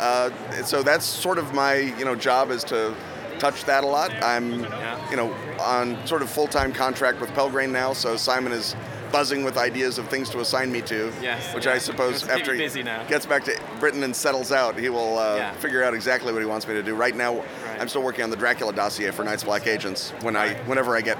Uh, 0.00 0.30
so 0.64 0.82
that's 0.82 1.04
sort 1.04 1.38
of 1.38 1.54
my 1.54 1.74
you 1.76 2.04
know 2.04 2.16
job 2.16 2.50
is 2.50 2.64
to 2.64 2.92
touch 3.40 3.64
that 3.64 3.82
a 3.82 3.86
lot. 3.86 4.12
I'm 4.22 4.62
Yeah. 4.62 5.10
you 5.10 5.16
know 5.16 5.34
on 5.58 5.96
sort 6.06 6.22
of 6.22 6.30
full 6.30 6.46
time 6.46 6.72
contract 6.72 7.20
with 7.20 7.30
Pelgrane 7.34 7.72
now, 7.72 7.92
so 7.92 8.16
Simon 8.16 8.52
is 8.52 8.76
buzzing 9.10 9.42
with 9.42 9.56
ideas 9.56 9.98
of 9.98 10.06
things 10.08 10.30
to 10.30 10.38
assign 10.38 10.70
me 10.70 10.80
to. 10.82 11.12
Yes, 11.20 11.52
Which 11.52 11.66
yeah. 11.66 11.72
I 11.72 11.78
suppose 11.78 12.28
after 12.28 12.54
he 12.54 12.82
now. 12.84 13.02
gets 13.08 13.26
back 13.26 13.42
to 13.44 13.58
Britain 13.80 14.04
and 14.04 14.14
settles 14.14 14.52
out, 14.52 14.78
he 14.78 14.88
will 14.88 15.18
uh, 15.18 15.34
Yeah. 15.36 15.52
figure 15.54 15.82
out 15.82 15.94
exactly 15.94 16.32
what 16.32 16.38
he 16.38 16.46
wants 16.46 16.68
me 16.68 16.74
to 16.74 16.82
do. 16.82 16.94
Right 16.94 17.16
now, 17.16 17.42
I'm 17.80 17.88
still 17.88 18.02
working 18.02 18.22
on 18.22 18.30
the 18.30 18.36
Dracula 18.36 18.72
dossier 18.72 19.10
for 19.10 19.24
Nights 19.24 19.42
Black 19.42 19.66
Agents. 19.66 20.12
When 20.20 20.36
I, 20.36 20.54
whenever 20.66 20.96
I 20.96 21.00
get 21.00 21.18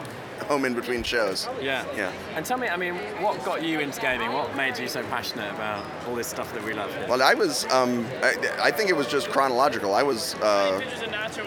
home 0.51 0.65
in 0.65 0.75
between 0.75 1.05
shows. 1.05 1.49
Yeah. 1.63 1.87
Yeah. 1.95 2.13
And 2.35 2.45
tell 2.45 2.59
me, 2.59 2.67
I 2.67 2.77
mean, 2.77 2.95
what 3.23 3.43
got 3.45 3.63
you 3.63 3.79
into 3.79 4.01
gaming? 4.01 4.33
What 4.33 4.57
made 4.57 4.77
you 4.77 4.89
so 4.89 5.01
passionate 5.05 5.49
about 5.55 5.87
all 6.09 6.17
this 6.17 6.27
stuff 6.27 6.53
that 6.55 6.65
we 6.65 6.73
love 6.75 6.93
here? 6.93 7.07
Well, 7.09 7.23
I 7.23 7.35
was, 7.35 7.71
um, 7.71 8.05
I, 8.21 8.35
I 8.61 8.71
think 8.73 8.91
it 8.91 8.97
was 8.97 9.07
just 9.07 9.29
chronological. 9.29 9.95
I 9.95 10.03
was, 10.03 10.35
uh, 10.37 10.81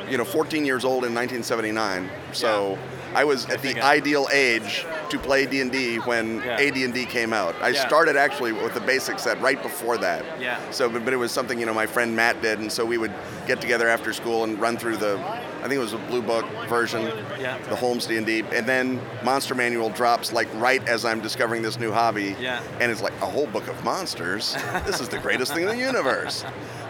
you 0.09 0.17
know, 0.17 0.23
14 0.23 0.65
years 0.65 0.85
old 0.85 1.03
in 1.03 1.13
1979. 1.13 2.09
So 2.31 2.79
I 3.15 3.23
was 3.23 3.45
at 3.47 3.61
the 3.61 3.79
ideal 3.81 4.27
age 4.31 4.85
to 5.09 5.19
play 5.19 5.45
D&D 5.45 5.97
when 5.97 6.37
Yeah. 6.37 6.57
AD&D 6.59 7.05
came 7.05 7.33
out. 7.33 7.55
I 7.61 7.69
Yeah. 7.69 7.85
started 7.85 8.15
actually 8.17 8.51
with 8.51 8.73
the 8.73 8.79
basic 8.81 9.19
set 9.19 9.39
right 9.41 9.61
before 9.61 9.97
that. 9.97 10.23
Yeah. 10.39 10.57
So, 10.71 10.89
but, 10.89 11.05
but 11.05 11.13
it 11.13 11.17
was 11.17 11.31
something 11.31 11.59
you 11.59 11.65
know 11.65 11.73
my 11.73 11.85
friend 11.85 12.15
Matt 12.15 12.41
did, 12.41 12.59
and 12.59 12.71
so 12.71 12.85
we 12.85 12.97
would 12.97 13.13
get 13.47 13.61
together 13.61 13.87
after 13.87 14.13
school 14.13 14.43
and 14.43 14.59
run 14.59 14.77
through 14.77 14.97
the, 14.97 15.19
I 15.59 15.61
think 15.63 15.73
it 15.73 15.77
was 15.79 15.93
a 15.93 15.97
blue 15.97 16.21
book 16.21 16.45
version, 16.67 17.11
Yeah. 17.39 17.57
the 17.69 17.75
Holmes 17.75 18.05
D&D, 18.07 18.43
and 18.53 18.65
then 18.65 18.99
Monster 19.23 19.53
Manual 19.55 19.89
drops 19.89 20.33
like 20.33 20.47
right 20.55 20.85
as 20.87 21.05
I'm 21.05 21.19
discovering 21.21 21.61
this 21.61 21.79
new 21.79 21.91
hobby. 21.91 22.35
Yeah. 22.39 22.61
And 22.79 22.91
it's 22.91 23.01
like 23.01 23.13
a 23.21 23.25
whole 23.27 23.47
book 23.47 23.67
of 23.67 23.83
monsters. 23.83 24.55
this 24.85 24.99
is 24.99 25.09
the 25.09 25.19
greatest 25.19 25.53
thing 25.53 25.63
in 25.63 25.69
the 25.69 25.77
universe. 25.77 26.43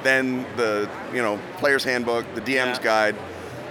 Then 0.04 0.46
the 0.58 0.90
you 1.14 1.22
know 1.22 1.40
player's 1.58 1.84
handbook, 1.84 2.26
the 2.36 2.42
DM's 2.42 2.80
guide, 2.80 3.16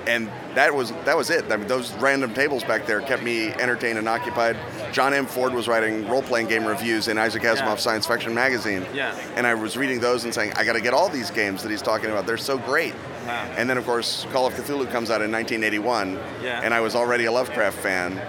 and 0.07 0.29
that 0.55 0.75
was 0.75 0.91
that 1.05 1.17
was 1.17 1.31
it. 1.31 1.45
I 1.51 1.57
mean, 1.57 1.67
those 1.69 1.93
random 1.95 2.35
tables 2.35 2.65
back 2.65 2.87
there 2.87 3.01
kept 3.01 3.23
me 3.23 3.49
entertained 3.55 3.99
and 3.99 4.09
occupied. 4.09 4.57
John 4.93 5.15
M. 5.15 5.27
Ford 5.27 5.55
was 5.55 5.69
writing 5.69 6.07
role-playing 6.09 6.49
game 6.49 6.67
reviews 6.67 7.09
in 7.09 7.17
Isaac 7.19 7.43
Asimov's 7.43 7.61
Yeah. 7.61 7.77
Science 7.77 8.07
Fiction 8.07 8.35
magazine, 8.35 8.85
Yeah. 8.93 9.15
and 9.37 9.47
I 9.47 9.55
was 9.55 9.77
reading 9.77 10.01
those 10.01 10.25
and 10.25 10.35
saying, 10.35 10.53
I 10.57 10.65
got 10.65 10.75
to 10.75 10.81
get 10.81 10.93
all 10.93 11.09
these 11.09 11.31
games 11.31 11.63
that 11.63 11.71
he's 11.71 11.83
talking 11.83 12.11
about. 12.11 12.27
They're 12.27 12.37
so 12.37 12.59
great. 12.59 12.95
Wow. 13.27 13.47
And 13.57 13.71
then, 13.71 13.79
of 13.79 13.87
course, 13.87 14.27
Call 14.33 14.47
of 14.47 14.55
Cthulhu 14.55 14.91
comes 14.91 15.11
out 15.11 15.23
in 15.23 15.31
1981, 15.31 16.19
Yeah. 16.43 16.61
and 16.63 16.75
I 16.75 16.81
was 16.81 16.95
already 16.95 17.25
a 17.27 17.33
Lovecraft 17.33 17.79
fan, 17.79 18.21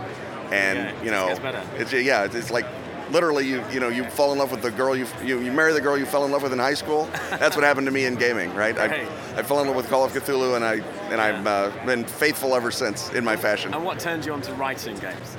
and 0.52 0.78
Yeah, 0.80 1.04
you 1.04 1.12
know, 1.12 1.36
better. 1.42 1.62
it's 1.78 1.92
yeah, 1.92 2.24
it's, 2.24 2.36
it's 2.36 2.52
like 2.52 2.66
literally 3.14 3.48
you 3.48 3.64
you 3.72 3.80
know 3.80 3.88
you 3.88 4.04
fall 4.04 4.34
in 4.34 4.40
love 4.40 4.52
with 4.52 4.62
the 4.62 4.72
girl 4.72 4.96
you, 4.96 5.06
you 5.24 5.40
you 5.40 5.52
marry 5.52 5.72
the 5.72 5.80
girl 5.80 5.98
you 5.98 6.06
fell 6.06 6.26
in 6.26 6.32
love 6.32 6.44
with 6.44 6.52
in 6.52 6.60
high 6.60 6.74
school. 6.74 7.08
That's 7.30 7.56
what 7.56 7.64
happened 7.64 7.86
to 7.88 7.92
me 7.94 8.06
in 8.06 8.16
gaming, 8.16 8.54
right? 8.56 8.76
Right. 8.78 9.08
I, 9.08 9.40
I 9.40 9.44
fell 9.44 9.62
in 9.62 9.68
love 9.68 9.76
with 9.76 9.88
Call 9.88 10.04
of 10.04 10.12
Cthulhu, 10.12 10.56
and 10.56 10.66
I 10.66 10.76
and 11.12 11.22
I've 11.22 11.48
uh, 11.48 11.72
been 11.86 12.04
faithful 12.04 12.56
ever 12.56 12.72
since 12.72 13.10
in 13.12 13.24
my 13.24 13.38
fashion. 13.38 13.74
And 13.74 13.86
what 13.86 14.00
turned 14.00 14.26
you 14.26 14.34
on 14.34 14.42
to 14.42 14.54
writing 14.56 14.98
games? 14.98 15.38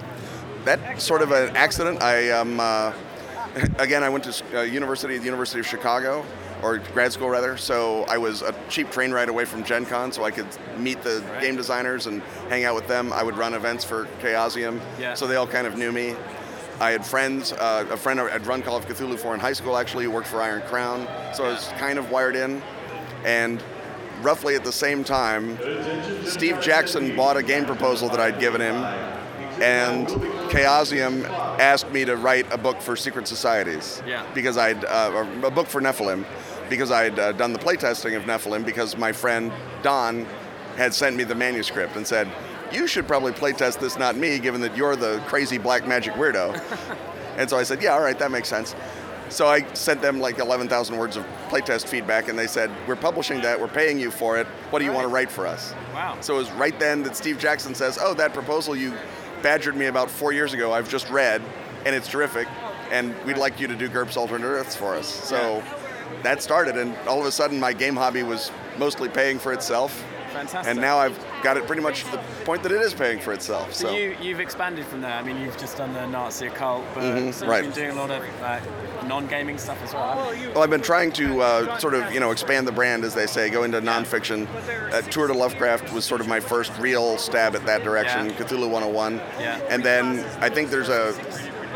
That 0.65 1.03
sort 1.03 1.21
of 1.21 1.33
an 1.33 1.55
accident. 1.57 2.03
I 2.03 2.31
um, 2.31 2.59
uh, 2.61 2.93
again, 3.79 4.03
I 4.03 4.09
went 4.09 4.25
to 4.25 4.59
uh, 4.59 4.63
university, 4.63 5.19
the 5.19 5.25
University 5.25 5.61
of 5.61 5.67
Chicago, 5.67 6.25
or 6.63 6.79
grad 6.79 7.13
school 7.13 7.29
rather. 7.29 7.57
So 7.57 8.05
I 8.05 8.19
was 8.19 8.43
a 8.43 8.55
cheap 8.69 8.91
train 8.91 9.13
ride 9.13 9.29
away 9.29 9.45
from 9.45 9.63
Gen 9.65 9.85
Con, 9.85 10.11
so 10.13 10.25
I 10.25 10.31
could 10.31 10.47
meet 10.79 11.03
the 11.03 11.23
Right. 11.33 11.43
game 11.43 11.57
designers 11.57 12.07
and 12.07 12.23
hang 12.49 12.65
out 12.65 12.75
with 12.75 12.87
them. 12.89 13.13
I 13.13 13.23
would 13.23 13.37
run 13.37 13.53
events 13.55 13.85
for 13.85 14.07
Chaosium, 14.23 14.81
Yeah. 14.99 15.15
so 15.15 15.27
they 15.27 15.37
all 15.37 15.47
kind 15.47 15.67
of 15.67 15.77
knew 15.77 15.93
me. 15.93 16.15
I 16.81 16.91
had 16.91 17.07
friends, 17.07 17.53
uh, 17.53 17.87
a 17.91 17.97
friend 17.97 18.21
I'd 18.21 18.47
run 18.47 18.63
Call 18.63 18.77
of 18.77 18.87
Cthulhu 18.87 19.19
for 19.19 19.33
in 19.35 19.41
high 19.41 19.53
school 19.53 19.77
actually, 19.77 20.05
who 20.05 20.11
worked 20.11 20.27
for 20.27 20.43
Iron 20.43 20.63
Crown, 20.63 21.07
so 21.35 21.45
I 21.45 21.49
was 21.49 21.69
kind 21.79 21.99
of 21.99 22.11
wired 22.11 22.37
in. 22.37 22.63
And 23.25 23.63
roughly 24.23 24.55
at 24.55 24.65
the 24.65 24.73
same 24.73 25.05
time, 25.05 25.59
Steve 26.25 26.61
Jackson 26.61 27.15
bought 27.17 27.37
a 27.37 27.43
game 27.43 27.65
proposal 27.65 28.09
that 28.09 28.21
I'd 28.21 28.41
given 28.41 28.61
him, 28.61 28.77
and 29.63 30.09
Chaosium 30.51 31.25
asked 31.59 31.91
me 31.91 32.05
to 32.05 32.17
write 32.17 32.53
a 32.53 32.59
book 32.59 32.81
for 32.81 32.97
Secret 32.97 33.29
Societies. 33.29 34.03
Yeah. 34.07 34.27
Because 34.35 34.57
I'd, 34.59 34.85
uh, 34.85 35.27
a 35.45 35.51
book 35.51 35.69
for 35.69 35.81
Nephilim, 35.81 36.25
because 36.69 36.91
I'd 36.91 37.19
uh, 37.19 37.33
done 37.33 37.53
the 37.53 37.59
playtesting 37.59 38.17
of 38.17 38.25
Nephilim, 38.25 38.65
because 38.65 38.97
my 38.97 39.13
friend 39.13 39.53
Don 39.83 40.27
had 40.77 40.93
sent 40.93 41.15
me 41.15 41.23
the 41.23 41.37
manuscript 41.37 41.95
and 41.95 42.05
said, 42.05 42.29
you 42.75 42.87
should 42.87 43.07
probably 43.07 43.33
playtest 43.33 43.79
this, 43.79 43.99
not 43.99 44.17
me, 44.17 44.39
given 44.39 44.61
that 44.63 44.77
you're 44.77 44.97
the 44.97 45.23
crazy 45.27 45.59
black 45.59 45.87
magic 45.87 46.15
weirdo. 46.15 46.61
and 47.37 47.49
so 47.49 47.57
I 47.57 47.63
said, 47.63 47.83
yeah, 47.83 47.93
all 47.93 48.03
right, 48.03 48.19
that 48.19 48.31
makes 48.31 48.49
sense. 48.49 48.75
So 49.31 49.47
I 49.47 49.73
sent 49.73 50.03
them 50.03 50.21
like 50.21 50.39
11,000 50.39 50.97
words 50.97 51.17
of 51.17 51.25
playtest 51.49 51.87
feedback, 51.87 52.29
and 52.29 52.39
they 52.39 52.47
said, 52.47 52.71
we're 52.87 52.97
publishing 52.97 53.41
that, 53.41 53.59
we're 53.59 53.69
paying 53.69 53.99
you 53.99 54.11
for 54.11 54.37
it, 54.39 54.47
what 54.71 54.81
do 54.81 54.85
you 54.85 54.93
want 54.93 55.05
to 55.05 55.09
write 55.09 55.31
for 55.31 55.47
us? 55.47 55.75
Wow. 55.95 56.19
So 56.21 56.35
it 56.35 56.39
was 56.39 56.51
right 56.53 56.79
then 56.79 57.03
that 57.05 57.17
Steve 57.17 57.39
Jackson 57.39 57.75
says, 57.75 57.99
"Oh, 58.01 58.15
that 58.15 58.35
proposal 58.35 58.77
you 58.77 58.93
badgered 59.43 59.77
me 59.77 59.87
about 59.87 60.11
four 60.11 60.33
years 60.33 60.53
ago, 60.53 60.73
I've 60.73 60.89
just 60.89 61.09
read, 61.11 61.41
and 61.87 61.95
it's 61.95 62.09
terrific, 62.09 62.49
and 62.91 63.15
we'd 63.25 63.39
like 63.39 63.61
you 63.61 63.67
to 63.69 63.77
do 63.77 63.89
GURPS 63.89 64.17
Alternate 64.17 64.47
Earths 64.47 64.75
for 64.75 64.95
us." 64.95 65.07
So 65.07 65.63
that 66.23 66.43
started, 66.43 66.77
and 66.77 66.97
all 67.09 67.21
of 67.21 67.27
a 67.27 67.33
sudden, 67.33 67.59
my 67.59 67.73
game 67.73 67.97
hobby 67.97 68.23
was 68.23 68.51
mostly 68.79 69.09
paying 69.09 69.39
for 69.39 69.53
itself, 69.53 70.05
Fantastic. 70.35 70.71
and 70.71 70.81
now 70.81 70.99
I've 70.99 71.19
got 71.43 71.57
it 71.57 71.67
pretty 71.67 71.81
much 71.83 72.05
to 72.05 72.11
the 72.13 72.19
point 72.45 72.63
that 72.65 72.73
it 72.73 72.81
is 72.83 72.93
paying 72.93 73.19
for 73.21 73.33
itself. 73.33 73.73
So, 73.73 73.87
So, 73.89 73.95
you, 73.95 74.17
you've 74.21 74.41
expanded 74.41 74.85
from 74.87 75.01
there. 75.01 75.13
I 75.15 75.23
mean, 75.23 75.41
you've 75.41 75.57
just 75.57 75.77
done 75.79 75.93
the 75.95 76.07
Nazi 76.07 76.47
occult, 76.49 76.85
but 76.95 77.03
Mhm, 77.05 77.33
so 77.33 77.47
right. 77.47 77.65
you've 77.65 77.75
been 77.75 77.85
doing 77.87 77.97
a 77.97 78.01
lot 78.01 78.11
of 78.11 78.23
uh, 78.43 78.61
non-gaming 79.07 79.59
stuff 79.59 79.83
as 79.83 79.95
well. 79.95 80.17
well, 80.55 80.63
I've 80.63 80.71
been 80.71 80.83
trying 80.83 81.13
to 81.13 81.41
uh, 81.41 81.79
sort 81.79 81.95
of, 81.95 82.13
you 82.13 82.21
know, 82.21 82.31
expand 82.33 82.67
the 82.67 82.73
brand, 82.73 83.05
as 83.05 83.15
they 83.15 83.27
say, 83.27 83.49
go 83.51 83.63
into 83.63 83.81
nonfiction. 83.81 84.47
Uh, 84.93 85.01
Tour 85.03 85.29
de 85.29 85.35
Lovecraft 85.35 85.93
was 85.93 86.05
sort 86.05 86.21
of 86.21 86.29
my 86.29 86.41
first 86.41 86.73
real 86.79 87.17
stab 87.19 87.55
at 87.55 87.65
that 87.67 87.85
direction. 87.85 88.27
Yeah. 88.27 88.33
Cthulhu 88.37 88.69
101, 88.71 89.17
Yeah. 89.41 89.61
and 89.71 89.83
then 89.83 90.25
I 90.41 90.49
think 90.49 90.71
there's 90.71 90.89
a. 90.89 91.15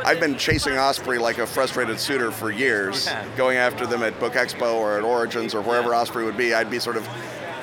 I've 0.04 0.20
been 0.20 0.36
chasing 0.38 0.78
Osprey 0.78 1.18
like 1.18 1.38
a 1.38 1.46
frustrated 1.46 1.98
suitor 1.98 2.30
for 2.30 2.50
years, 2.52 3.06
Yeah. 3.06 3.24
going 3.36 3.56
after 3.58 3.84
them 3.84 4.02
at 4.04 4.18
Book 4.20 4.34
Expo 4.34 4.74
or 4.76 4.96
at 4.96 5.02
Origins 5.02 5.54
or 5.56 5.60
wherever 5.60 5.92
Osprey 5.94 6.24
would 6.24 6.36
be. 6.36 6.54
I'd 6.54 6.70
be 6.70 6.78
sort 6.78 6.96
of, 6.96 7.06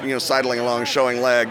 you 0.05 0.13
know, 0.13 0.19
sidling 0.19 0.59
along, 0.59 0.85
showing 0.85 1.21
leg. 1.21 1.49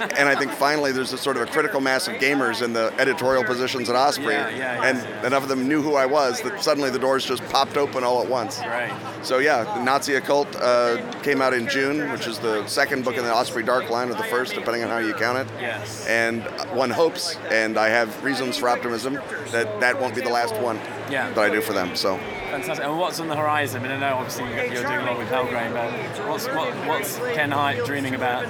And 0.00 0.28
I 0.28 0.34
think 0.34 0.52
finally 0.52 0.92
there's 0.92 1.12
a 1.12 1.18
sort 1.18 1.36
of 1.36 1.42
a 1.42 1.46
critical 1.46 1.80
mass 1.80 2.08
of 2.08 2.14
gamers 2.14 2.62
in 2.62 2.72
the 2.72 2.92
editorial 2.98 3.44
positions 3.44 3.88
at 3.88 3.96
Osprey, 3.96 4.34
Yeah, 4.34 4.48
yeah, 4.50 4.56
yeah. 4.82 4.88
and 5.18 5.26
enough 5.26 5.42
of 5.42 5.48
them 5.48 5.68
knew 5.68 5.82
who 5.82 5.94
I 5.94 6.06
was 6.06 6.40
that 6.42 6.62
suddenly 6.62 6.90
the 6.90 6.98
doors 6.98 7.24
just 7.24 7.42
popped 7.48 7.76
open 7.76 8.04
all 8.04 8.22
at 8.22 8.28
once. 8.28 8.58
Right. 8.60 8.92
So 9.22 9.38
yeah, 9.38 9.64
the 9.64 9.82
Nazi 9.82 10.14
Occult 10.14 10.54
uh, 10.56 10.96
came 11.22 11.40
out 11.42 11.54
in 11.54 11.68
June, 11.68 12.10
which 12.12 12.26
is 12.26 12.38
the 12.38 12.66
second 12.66 13.04
book 13.04 13.16
in 13.16 13.24
the 13.24 13.34
Osprey 13.34 13.62
Dark 13.62 13.90
line, 13.90 14.10
or 14.10 14.14
the 14.14 14.22
first, 14.24 14.54
depending 14.54 14.82
on 14.82 14.88
how 14.90 14.98
you 14.98 15.14
count 15.14 15.38
it. 15.38 15.48
Yes. 15.60 16.06
And 16.06 16.42
one 16.72 16.90
hopes, 16.90 17.36
and 17.50 17.78
I 17.78 17.88
have 17.88 18.22
reasons 18.24 18.56
for 18.56 18.68
optimism, 18.68 19.14
that 19.52 19.80
that 19.80 20.00
won't 20.00 20.14
be 20.14 20.20
the 20.20 20.30
last 20.30 20.54
one 20.60 20.76
Yeah. 21.10 21.28
that 21.30 21.38
I 21.38 21.50
do 21.50 21.60
for 21.60 21.72
them. 21.72 21.96
So 21.96 22.18
Fantastic. 22.50 22.86
And 22.86 22.96
what's 22.98 23.18
on 23.20 23.26
the 23.28 23.36
horizon? 23.36 23.80
I 23.80 23.82
mean, 23.82 23.92
I 23.92 23.98
know 23.98 24.16
obviously 24.16 24.44
you're 24.72 24.82
doing 24.84 25.00
a 25.00 25.04
lot 25.04 25.18
with 25.18 25.28
Pelgrane, 25.28 25.72
but 25.72 25.90
what's 26.28 26.46
what, 26.46 26.72
what's 26.86 27.16
Ken 27.34 27.50
Hite 27.50 27.84
dreaming 27.84 28.14
about 28.14 28.46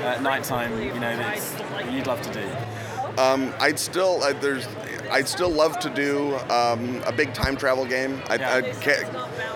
at 0.00 0.22
night 0.22 0.44
time? 0.44 0.72
You 0.94 1.00
know, 1.00 1.16
that's, 1.16 1.52
that 1.52 1.92
you'd 1.92 2.06
love 2.06 2.20
to 2.22 2.32
do. 2.32 2.46
I'd 3.60 3.78
still 3.78 4.22
uh, 4.22 4.32
there's 4.34 4.66
I'd 5.10 5.28
still 5.28 5.50
love 5.50 5.78
to 5.80 5.90
do 5.90 6.36
um, 6.50 7.02
a 7.04 7.12
big 7.12 7.34
time 7.34 7.56
travel 7.56 7.84
game. 7.84 8.22
I, 8.28 8.36
Yeah. 8.36 8.54
I 8.54 8.60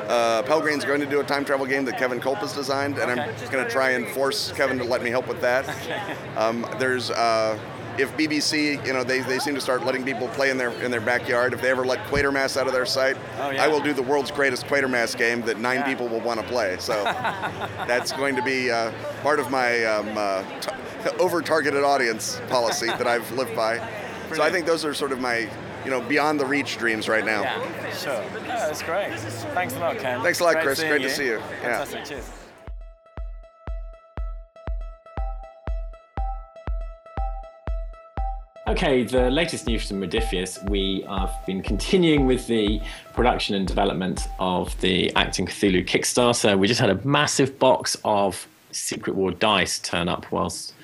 uh, 0.09 0.43
Pelgrane's 0.43 0.85
going 0.85 1.01
to 1.01 1.07
do 1.07 1.21
a 1.21 1.25
time 1.25 1.45
travel 1.45 1.65
game 1.65 1.85
that 1.87 1.97
Kevin 1.99 2.21
Kulp 2.21 2.39
has 2.39 2.53
designed, 2.53 2.99
and 2.99 3.11
I'm 3.11 3.35
going 3.51 3.65
to 3.65 3.71
try 3.71 3.91
and 3.91 4.07
force 4.09 4.53
Kevin 4.53 4.77
to 4.79 4.85
let 4.85 5.03
me 5.03 5.11
help 5.11 5.27
with 5.29 5.41
that. 5.41 5.65
Um, 6.37 6.67
there's 6.81 7.13
uh, 7.13 7.57
if 7.97 8.11
BBC, 8.17 8.85
you 8.85 8.93
know, 8.93 9.05
they, 9.05 9.21
they 9.21 9.39
seem 9.39 9.55
to 9.55 9.61
start 9.61 9.85
letting 9.85 10.05
people 10.05 10.27
play 10.29 10.51
in 10.51 10.57
their 10.59 10.71
in 10.83 10.91
their 10.91 11.01
backyard. 11.01 11.53
If 11.55 11.63
they 11.63 11.71
ever 11.71 11.85
let 11.87 12.01
Quatermass 12.09 12.57
out 12.57 12.67
of 12.67 12.73
their 12.73 12.85
sight, 12.85 13.17
Oh, 13.39 13.51
yeah. 13.51 13.63
I 13.63 13.69
will 13.69 13.79
do 13.81 13.93
the 13.93 14.03
world's 14.03 14.33
greatest 14.33 14.67
Quatermass 14.67 15.17
game 15.17 15.43
that 15.43 15.61
nine 15.61 15.77
Yeah. 15.79 15.85
people 15.87 16.09
will 16.09 16.21
want 16.21 16.41
to 16.41 16.47
play. 16.49 16.77
So 16.81 17.05
that's 17.87 18.11
going 18.11 18.35
to 18.35 18.43
be 18.43 18.69
uh, 18.69 18.91
part 19.23 19.39
of 19.39 19.49
my 19.53 19.85
um, 19.85 20.09
uh, 20.19 20.43
t- 20.61 20.73
over-targeted 21.19 21.83
audience 21.83 22.41
policy 22.49 22.87
that 22.87 23.07
I've 23.07 23.31
lived 23.33 23.55
by. 23.57 23.79
So 24.35 24.43
I 24.43 24.51
think 24.51 24.67
those 24.67 24.85
are 24.85 24.95
sort 24.95 25.13
of 25.13 25.21
my, 25.21 25.49
you 25.85 25.91
know, 25.91 26.01
beyond 26.01 26.41
the 26.41 26.47
reach 26.47 26.79
dreams 26.79 27.09
right 27.09 27.25
now. 27.25 27.43
Yeah, 27.43 27.93
sure. 27.95 28.13
Yeah, 28.15 28.67
that's 28.67 28.83
great. 28.83 29.19
Thanks 29.55 29.75
a 29.75 29.79
lot, 29.79 29.99
Ken. 29.99 30.23
Thanks 30.23 30.41
a 30.41 30.45
lot, 30.45 30.55
Great 30.55 30.65
Chris. 30.65 30.79
seeing 30.79 30.91
Great 30.91 31.03
to 31.03 31.11
see 31.11 31.27
you. 31.27 31.39
Yeah. 31.39 31.85
Fantastic. 31.85 32.05
Cheers. 32.05 32.31
Okay, 38.67 39.05
the 39.05 39.31
latest 39.31 39.67
news 39.67 39.87
from 39.87 40.01
Modiphius. 40.01 40.59
We 40.71 41.05
have 41.07 41.31
been 41.47 41.63
continuing 41.63 42.27
with 42.27 42.47
the 42.47 42.81
production 43.13 43.55
and 43.55 43.69
development 43.69 44.27
of 44.41 44.81
the 44.81 45.13
Achtung 45.15 45.47
Cthulhu 45.47 45.87
Kickstarter. 45.87 46.59
We 46.59 46.67
just 46.67 46.81
had 46.81 46.89
a 46.89 46.99
massive 47.07 47.59
box 47.59 47.99
of 48.05 48.49
Secret 48.75 49.17
War 49.17 49.31
dice 49.31 49.79
turn 49.79 50.09
up 50.09 50.31
whilst 50.33 50.75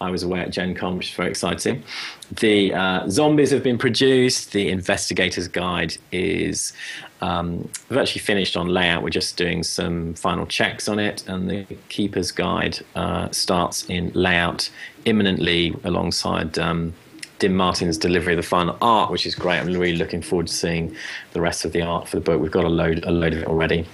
I 0.00 0.10
was 0.10 0.22
away 0.22 0.40
at 0.40 0.50
Gen 0.50 0.74
Con, 0.74 0.96
which 0.96 1.10
is 1.10 1.14
very 1.14 1.30
exciting. 1.30 1.82
The 2.30 2.74
uh, 2.74 3.08
zombies 3.08 3.50
have 3.50 3.62
been 3.62 3.78
produced. 3.78 4.52
The 4.52 4.68
Investigator's 4.68 5.48
Guide 5.48 5.96
is 6.10 6.72
um, 7.20 7.70
we've 7.88 7.98
actually 7.98 8.20
finished 8.20 8.56
on 8.56 8.68
layout. 8.68 9.02
We're 9.02 9.10
just 9.10 9.36
doing 9.36 9.62
some 9.62 10.14
final 10.14 10.46
checks 10.46 10.88
on 10.88 10.98
it, 10.98 11.26
and 11.28 11.48
the 11.48 11.64
Keeper's 11.88 12.32
Guide 12.32 12.80
uh, 12.94 13.30
starts 13.30 13.84
in 13.88 14.10
layout 14.14 14.70
imminently 15.04 15.74
alongside. 15.84 16.58
Um, 16.58 16.92
Dim 17.40 17.56
Martin's 17.56 17.98
delivery 17.98 18.34
of 18.34 18.36
the 18.36 18.48
final 18.48 18.76
art, 18.80 19.10
which 19.10 19.26
is 19.26 19.34
great. 19.34 19.58
I'm 19.58 19.66
really 19.66 19.96
looking 19.96 20.22
forward 20.22 20.46
to 20.46 20.52
seeing 20.52 20.94
the 21.32 21.40
rest 21.40 21.64
of 21.64 21.72
the 21.72 21.82
art 21.82 22.08
for 22.08 22.16
the 22.16 22.22
book. 22.22 22.40
We've 22.40 22.50
got 22.50 22.64
a 22.64 22.68
load, 22.68 23.04
a 23.04 23.10
load 23.10 23.32
of 23.32 23.40
it 23.40 23.48
already. 23.48 23.86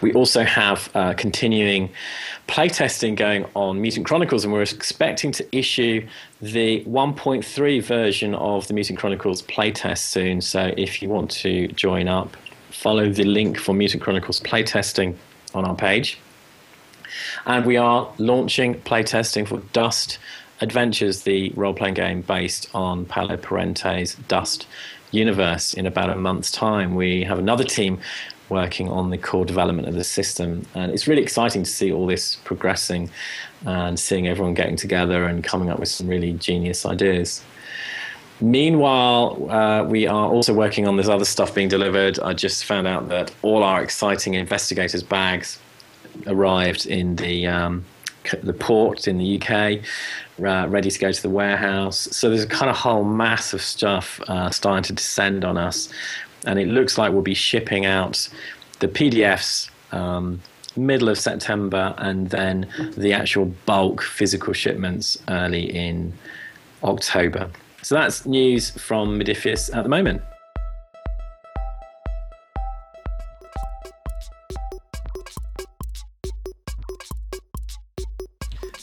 We 0.00 0.12
also 0.12 0.44
have 0.44 0.90
uh, 0.94 1.14
continuing 1.14 1.90
playtesting 2.48 3.16
going 3.16 3.46
on 3.54 3.80
Mutant 3.80 4.06
Chronicles, 4.06 4.44
and 4.44 4.52
we're 4.52 4.62
expecting 4.62 5.32
to 5.32 5.56
issue 5.56 6.06
the 6.40 6.84
1.3 6.84 7.82
version 7.82 8.34
of 8.34 8.68
the 8.68 8.74
Mutant 8.74 8.98
Chronicles 8.98 9.42
playtest 9.42 9.98
soon. 9.98 10.40
So 10.40 10.72
if 10.76 11.02
you 11.02 11.08
want 11.08 11.30
to 11.42 11.68
join 11.68 12.08
up, 12.08 12.36
follow 12.70 13.10
the 13.10 13.24
link 13.24 13.58
for 13.58 13.74
Mutant 13.74 14.02
Chronicles 14.02 14.40
playtesting 14.40 15.16
on 15.54 15.64
our 15.64 15.76
page. 15.76 16.18
And 17.46 17.64
we 17.66 17.76
are 17.76 18.10
launching 18.18 18.74
playtesting 18.82 19.46
for 19.46 19.58
Dust 19.72 20.18
Adventures, 20.60 21.22
the 21.22 21.50
role 21.56 21.74
playing 21.74 21.94
game 21.94 22.22
based 22.22 22.68
on 22.74 23.04
Paolo 23.04 23.36
Parente's 23.36 24.14
Dust 24.28 24.66
universe, 25.10 25.74
in 25.74 25.86
about 25.86 26.10
a 26.10 26.16
month's 26.16 26.50
time. 26.50 26.94
We 26.94 27.24
have 27.24 27.38
another 27.38 27.64
team 27.64 28.00
working 28.52 28.88
on 28.88 29.10
the 29.10 29.18
core 29.18 29.44
development 29.44 29.88
of 29.88 29.94
the 29.94 30.04
system. 30.04 30.66
And 30.74 30.92
it's 30.92 31.08
really 31.08 31.22
exciting 31.22 31.64
to 31.64 31.70
see 31.70 31.90
all 31.92 32.06
this 32.06 32.36
progressing 32.44 33.10
and 33.64 33.98
seeing 33.98 34.28
everyone 34.28 34.54
getting 34.54 34.76
together 34.76 35.24
and 35.24 35.42
coming 35.42 35.70
up 35.70 35.78
with 35.80 35.88
some 35.88 36.06
really 36.06 36.32
genius 36.34 36.84
ideas. 36.86 37.42
Meanwhile, 38.40 39.50
uh, 39.50 39.84
we 39.84 40.06
are 40.06 40.28
also 40.28 40.52
working 40.52 40.88
on 40.88 40.96
this 40.96 41.08
other 41.08 41.24
stuff 41.24 41.54
being 41.54 41.68
delivered. 41.68 42.18
I 42.20 42.32
just 42.32 42.64
found 42.64 42.86
out 42.86 43.08
that 43.08 43.32
all 43.42 43.62
our 43.62 43.82
exciting 43.82 44.34
investigators' 44.34 45.02
bags 45.02 45.58
arrived 46.26 46.86
in 46.86 47.16
the 47.16 47.46
um, 47.46 47.84
the 48.42 48.52
port 48.52 49.08
in 49.08 49.18
the 49.18 49.40
UK, 49.40 49.80
uh, 50.44 50.68
ready 50.68 50.90
to 50.90 50.98
go 50.98 51.12
to 51.12 51.22
the 51.22 51.30
warehouse. 51.30 52.08
So 52.10 52.28
there's 52.28 52.44
a 52.44 52.48
kind 52.48 52.70
of 52.70 52.76
whole 52.76 53.04
mass 53.04 53.52
of 53.52 53.62
stuff 53.62 54.20
uh, 54.28 54.50
starting 54.50 54.84
to 54.84 54.92
descend 54.92 55.44
on 55.44 55.56
us, 55.56 55.88
and 56.46 56.58
it 56.58 56.68
looks 56.68 56.98
like 56.98 57.12
we'll 57.12 57.22
be 57.22 57.34
shipping 57.34 57.86
out 57.86 58.28
the 58.80 58.88
PDFs. 58.88 59.70
Um, 59.92 60.40
middle 60.76 61.08
of 61.08 61.18
September, 61.18 61.94
and 61.98 62.30
then 62.30 62.66
the 62.96 63.12
actual 63.12 63.46
bulk 63.66 64.02
physical 64.02 64.52
shipments 64.52 65.18
early 65.28 65.64
in 65.64 66.12
October. 66.82 67.50
So 67.82 67.94
that's 67.94 68.26
news 68.26 68.70
from 68.70 69.18
Modiphius 69.18 69.74
at 69.76 69.82
the 69.82 69.88
moment. 69.88 70.22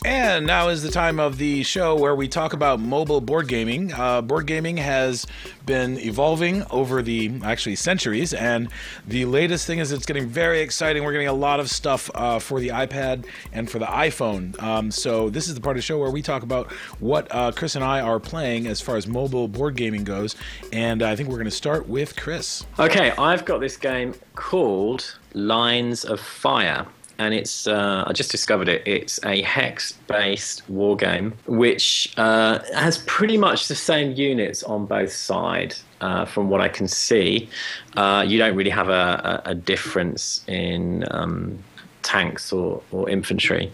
And 0.10 0.48
now 0.48 0.70
is 0.70 0.82
the 0.82 0.90
time 0.90 1.20
of 1.20 1.38
the 1.38 1.62
show 1.62 1.96
where 1.96 2.16
we 2.16 2.28
talk 2.28 2.54
about 2.54 2.80
mobile 2.80 3.22
board 3.22 3.48
gaming. 3.48 3.94
Uh, 3.94 4.24
board 4.24 4.48
gaming 4.48 4.78
has 4.78 5.28
been 5.68 6.00
evolving 6.00 6.66
over 6.72 7.04
the 7.04 7.40
actually 7.44 7.76
centuries, 7.76 8.34
and 8.34 8.70
the 9.06 9.26
latest 9.26 9.68
thing 9.68 9.78
is 9.78 9.92
it's 9.92 10.08
getting 10.08 10.26
very 10.26 10.62
exciting. 10.62 11.04
We're 11.04 11.12
getting 11.12 11.28
a 11.28 11.34
lot 11.34 11.60
of 11.60 11.70
stuff 11.70 12.10
uh, 12.16 12.40
for 12.40 12.60
the 12.60 12.70
iPad 12.70 13.28
and 13.54 13.70
for 13.70 13.78
the 13.78 13.86
iPhone. 13.86 14.60
Um, 14.64 14.90
so 14.90 15.30
this 15.30 15.48
is 15.48 15.54
the 15.54 15.62
part 15.62 15.78
of 15.78 15.78
the 15.78 15.86
show 15.86 16.00
where 16.00 16.10
we 16.10 16.24
talk 16.24 16.42
about 16.42 16.72
what 17.00 17.28
uh, 17.30 17.52
Chris 17.52 17.76
and 17.76 17.86
I 17.86 18.02
are 18.02 18.20
playing 18.20 18.66
as 18.66 18.82
far 18.82 18.98
as 18.98 19.06
mobile 19.06 19.48
board 19.48 19.76
gaming 19.76 20.06
goes. 20.06 20.36
And 20.74 21.04
I 21.04 21.16
think 21.16 21.30
we're 21.30 21.36
going 21.36 21.46
to 21.46 21.52
start 21.52 21.88
with 21.88 22.16
Chris. 22.16 22.66
Okay, 22.80 23.12
I've 23.12 23.46
got 23.46 23.60
this 23.60 23.78
game 23.78 24.16
called 24.34 25.20
Lines 25.36 26.04
of 26.04 26.20
Fire 26.20 26.88
and 27.20 27.34
it's 27.34 27.68
uh, 27.68 28.06
I 28.08 28.14
just 28.14 28.32
discovered 28.32 28.70
it. 28.70 28.82
It's 28.86 29.24
a 29.24 29.42
hex-based 29.42 30.68
war 30.70 30.96
game, 30.96 31.34
which 31.46 32.12
uh, 32.18 32.60
has 32.74 33.00
pretty 33.00 33.38
much 33.38 33.68
the 33.68 33.76
same 33.76 34.14
units 34.14 34.64
on 34.64 34.86
both 34.88 35.12
sides. 35.12 35.84
Uh, 36.02 36.24
from 36.24 36.50
what 36.50 36.62
I 36.62 36.70
can 36.70 36.88
see, 36.88 37.50
uh, 37.98 38.24
you 38.26 38.38
don't 38.38 38.56
really 38.56 38.70
have 38.70 38.88
a, 38.88 39.42
a, 39.46 39.50
a 39.50 39.56
difference 39.56 40.46
in 40.48 41.04
um, 41.12 41.62
tanks 42.04 42.54
or, 42.54 42.82
or 42.92 43.10
infantry. 43.10 43.70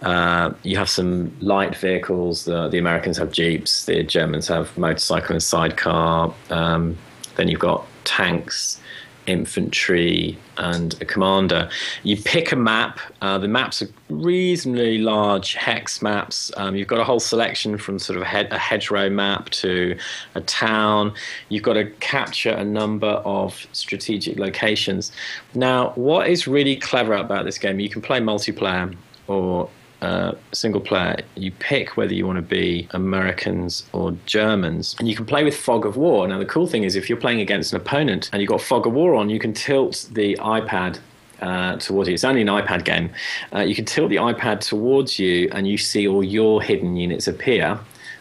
Uh, 0.00 0.52
you 0.62 0.76
have 0.76 0.88
some 0.88 1.36
light 1.40 1.76
vehicles. 1.76 2.44
The, 2.44 2.68
the 2.68 2.78
Americans 2.78 3.18
have 3.18 3.32
jeeps. 3.32 3.86
The 3.86 4.04
Germans 4.04 4.46
have 4.46 4.78
motorcycle 4.78 5.32
and 5.32 5.42
sidecar. 5.42 6.32
Um, 6.50 6.96
then 7.34 7.48
you've 7.48 7.58
got 7.58 7.84
tanks 8.04 8.80
infantry, 9.26 10.38
and 10.58 11.00
a 11.00 11.04
commander. 11.04 11.68
You 12.02 12.16
pick 12.16 12.52
a 12.52 12.56
map. 12.56 13.00
Uh, 13.20 13.38
the 13.38 13.48
maps 13.48 13.82
are 13.82 13.88
reasonably 14.08 14.98
large 14.98 15.54
hex 15.54 16.00
maps. 16.00 16.50
Um, 16.56 16.76
you've 16.76 16.88
got 16.88 17.00
a 17.00 17.04
whole 17.04 17.20
selection 17.20 17.78
from 17.78 17.98
sort 17.98 18.16
of 18.16 18.22
a, 18.22 18.26
head, 18.26 18.48
a 18.52 18.58
hedgerow 18.58 19.10
map 19.10 19.50
to 19.50 19.96
a 20.34 20.40
town. 20.40 21.12
You've 21.48 21.62
got 21.62 21.74
to 21.74 21.86
capture 22.00 22.50
a 22.50 22.64
number 22.64 23.08
of 23.08 23.66
strategic 23.72 24.38
locations. 24.38 25.12
Now, 25.54 25.90
what 25.94 26.28
is 26.28 26.46
really 26.46 26.76
clever 26.76 27.14
about 27.14 27.44
this 27.44 27.58
game, 27.58 27.80
you 27.80 27.90
can 27.90 28.02
play 28.02 28.20
multiplayer 28.20 28.94
or 29.28 29.68
uh, 30.02 30.32
single 30.52 30.80
player, 30.80 31.16
you 31.36 31.50
pick 31.52 31.96
whether 31.96 32.12
you 32.12 32.26
want 32.26 32.36
to 32.36 32.42
be 32.42 32.86
Americans 32.90 33.86
or 33.92 34.16
Germans, 34.26 34.94
and 34.98 35.08
you 35.08 35.16
can 35.16 35.26
play 35.26 35.44
with 35.44 35.56
Fog 35.56 35.86
of 35.86 35.96
War. 35.96 36.28
Now, 36.28 36.38
the 36.38 36.44
cool 36.44 36.66
thing 36.66 36.84
is, 36.84 36.96
if 36.96 37.08
you're 37.08 37.18
playing 37.18 37.40
against 37.40 37.72
an 37.72 37.80
opponent 37.80 38.28
and 38.32 38.40
you've 38.40 38.50
got 38.50 38.60
Fog 38.60 38.86
of 38.86 38.92
War 38.92 39.14
on, 39.14 39.30
you 39.30 39.38
can 39.38 39.52
tilt 39.52 40.08
the 40.12 40.36
iPad 40.36 40.98
uh, 41.40 41.76
towards 41.76 42.08
you. 42.08 42.14
It's 42.14 42.24
only 42.24 42.42
an 42.42 42.48
iPad 42.48 42.84
game. 42.84 43.10
Uh, 43.54 43.60
you 43.60 43.74
can 43.74 43.84
tilt 43.84 44.10
the 44.10 44.16
iPad 44.16 44.60
towards 44.60 45.18
you, 45.18 45.48
and 45.52 45.66
you 45.66 45.78
see 45.78 46.06
all 46.06 46.22
your 46.22 46.62
hidden 46.62 46.96
units 46.96 47.26
appear. 47.26 47.78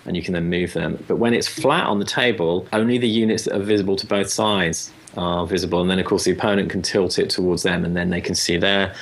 And 0.07 0.15
you 0.15 0.21
can 0.21 0.35
then 0.35 0.51
move 0.51 0.73
them. 0.73 1.03
But 1.07 1.15
when 1.15 1.33
it's 1.33 1.47
flat 1.47 1.87
on 1.87 1.97
the 1.97 2.05
table, 2.05 2.67
only 2.71 2.99
the 2.99 3.09
units 3.09 3.45
that 3.45 3.55
are 3.55 3.63
visible 3.63 3.95
to 3.95 4.05
both 4.05 4.29
sides 4.29 4.91
are 5.17 5.47
visible. 5.47 5.81
And 5.81 5.89
then, 5.89 5.97
of 5.97 6.05
course, 6.05 6.25
the 6.25 6.31
opponent 6.31 6.69
can 6.69 6.83
tilt 6.83 7.17
it 7.17 7.31
towards 7.31 7.63
them, 7.63 7.83
and 7.83 7.97
then 7.97 8.11
they 8.11 8.21
can 8.21 8.35
see 8.35 8.55
their 8.57 8.93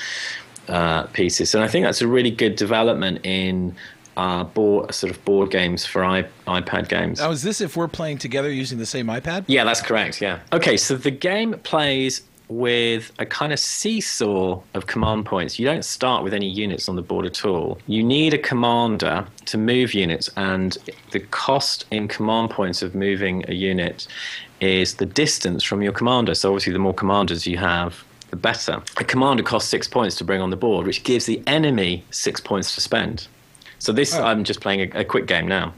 uh, 0.67 1.03
pieces. 1.07 1.53
And 1.55 1.63
I 1.63 1.67
think 1.67 1.85
that's 1.85 2.01
a 2.01 2.07
really 2.07 2.31
good 2.31 2.55
development 2.55 3.25
in 3.25 3.75
uh, 4.17 4.43
board 4.43 4.93
sort 4.93 5.11
of 5.11 5.23
board 5.25 5.51
games 5.51 5.85
for 5.85 6.03
I, 6.03 6.23
iPad 6.47 6.87
games. 6.87 7.19
Now, 7.19 7.31
is 7.31 7.41
this 7.41 7.61
if 7.61 7.75
we're 7.75 7.87
playing 7.87 8.19
together 8.19 8.51
using 8.51 8.77
the 8.77 8.85
same 8.85 9.07
iPad? 9.07 9.45
Yeah, 9.47 9.63
that's 9.63 9.81
correct. 9.81 10.21
Yeah. 10.21 10.39
Okay, 10.51 10.77
so 10.77 10.95
the 10.95 11.11
game 11.11 11.53
plays 11.63 12.21
with 12.49 13.11
a 13.19 13.25
kind 13.25 13.51
of 13.51 13.59
seesaw 13.59 14.61
of 14.73 14.87
command 14.87 15.25
points. 15.25 15.57
You 15.57 15.65
don't 15.65 15.85
start 15.85 16.23
with 16.23 16.33
any 16.33 16.47
units 16.47 16.87
on 16.87 16.95
the 16.95 17.01
board 17.01 17.25
at 17.25 17.45
all. 17.45 17.79
You 17.87 18.03
need 18.03 18.33
a 18.33 18.37
commander 18.37 19.25
to 19.45 19.57
move 19.57 19.93
units, 19.93 20.29
and 20.37 20.77
the 21.11 21.19
cost 21.19 21.85
in 21.89 22.07
command 22.07 22.51
points 22.51 22.81
of 22.81 22.93
moving 22.93 23.43
a 23.47 23.53
unit 23.53 24.07
is 24.61 24.95
the 24.95 25.05
distance 25.05 25.63
from 25.63 25.81
your 25.81 25.93
commander. 25.93 26.35
So 26.35 26.49
obviously, 26.49 26.73
the 26.73 26.79
more 26.79 26.93
commanders 26.93 27.47
you 27.47 27.57
have, 27.57 28.03
the 28.33 28.37
better. 28.37 28.81
A 28.97 29.03
commander 29.03 29.43
costs 29.43 29.69
six 29.69 29.87
points 29.87 30.15
to 30.15 30.23
bring 30.23 30.41
on 30.41 30.49
the 30.49 30.55
board, 30.55 30.87
which 30.87 31.03
gives 31.03 31.27
the 31.27 31.39
enemy 31.45 32.03
six 32.09 32.41
points 32.41 32.73
to 32.73 32.81
spend. 32.81 33.27
So 33.77 33.93
this, 33.93 34.15
oh. 34.15 34.23
I'm 34.23 34.43
just 34.43 34.59
playing 34.59 34.81
a, 34.81 35.01
a 35.01 35.05
quick 35.05 35.27
game 35.27 35.47
now. 35.47 35.71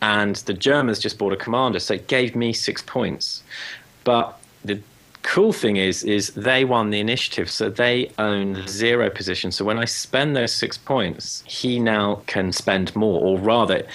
And 0.00 0.36
the 0.36 0.54
Germans 0.54 1.00
just 1.00 1.18
bought 1.18 1.32
a 1.32 1.36
commander, 1.36 1.80
so 1.80 1.94
it 1.94 2.06
gave 2.06 2.36
me 2.36 2.52
six 2.52 2.80
points. 2.80 3.42
But 4.04 4.40
the 4.64 4.80
cool 5.22 5.52
thing 5.52 5.76
is 5.76 6.04
is 6.04 6.28
they 6.34 6.64
won 6.64 6.88
the 6.88 6.98
initiative 6.98 7.50
so 7.50 7.68
they 7.68 8.10
own 8.16 8.54
the 8.54 8.66
zero 8.66 9.10
position 9.10 9.52
so 9.52 9.62
when 9.62 9.78
i 9.78 9.84
spend 9.84 10.34
those 10.34 10.50
six 10.50 10.78
points 10.78 11.44
he 11.46 11.78
now 11.78 12.22
can 12.26 12.50
spend 12.50 12.96
more 12.96 13.20
or 13.20 13.38
rather 13.38 13.86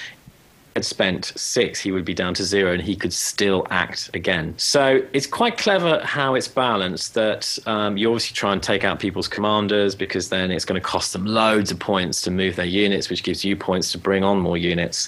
had 0.76 0.86
spent 0.86 1.32
six, 1.38 1.80
he 1.80 1.92
would 1.92 2.04
be 2.04 2.14
down 2.14 2.34
to 2.34 2.44
zero 2.44 2.74
and 2.74 2.82
he 2.82 2.98
could 2.98 3.14
still 3.14 3.66
act 3.70 4.10
again. 4.14 4.54
So 4.58 5.02
it's 5.14 5.26
quite 5.26 5.58
clever 5.58 6.02
how 6.04 6.36
it's 6.36 6.50
balanced 6.50 7.14
that 7.14 7.58
um, 7.66 7.96
you 7.96 8.10
obviously 8.10 8.36
try 8.36 8.52
and 8.52 8.62
take 8.62 8.84
out 8.84 9.00
people's 9.00 9.30
commanders 9.30 9.96
because 9.96 10.28
then 10.28 10.52
it's 10.52 10.66
going 10.66 10.80
to 10.80 10.86
cost 10.86 11.14
them 11.14 11.26
loads 11.26 11.72
of 11.72 11.80
points 11.80 12.22
to 12.24 12.32
move 12.32 12.58
their 12.58 12.66
units, 12.66 13.10
which 13.10 13.24
gives 13.24 13.46
you 13.46 13.56
points 13.56 13.94
to 13.94 13.98
bring 13.98 14.26
on 14.26 14.40
more 14.40 14.58
units. 14.58 15.08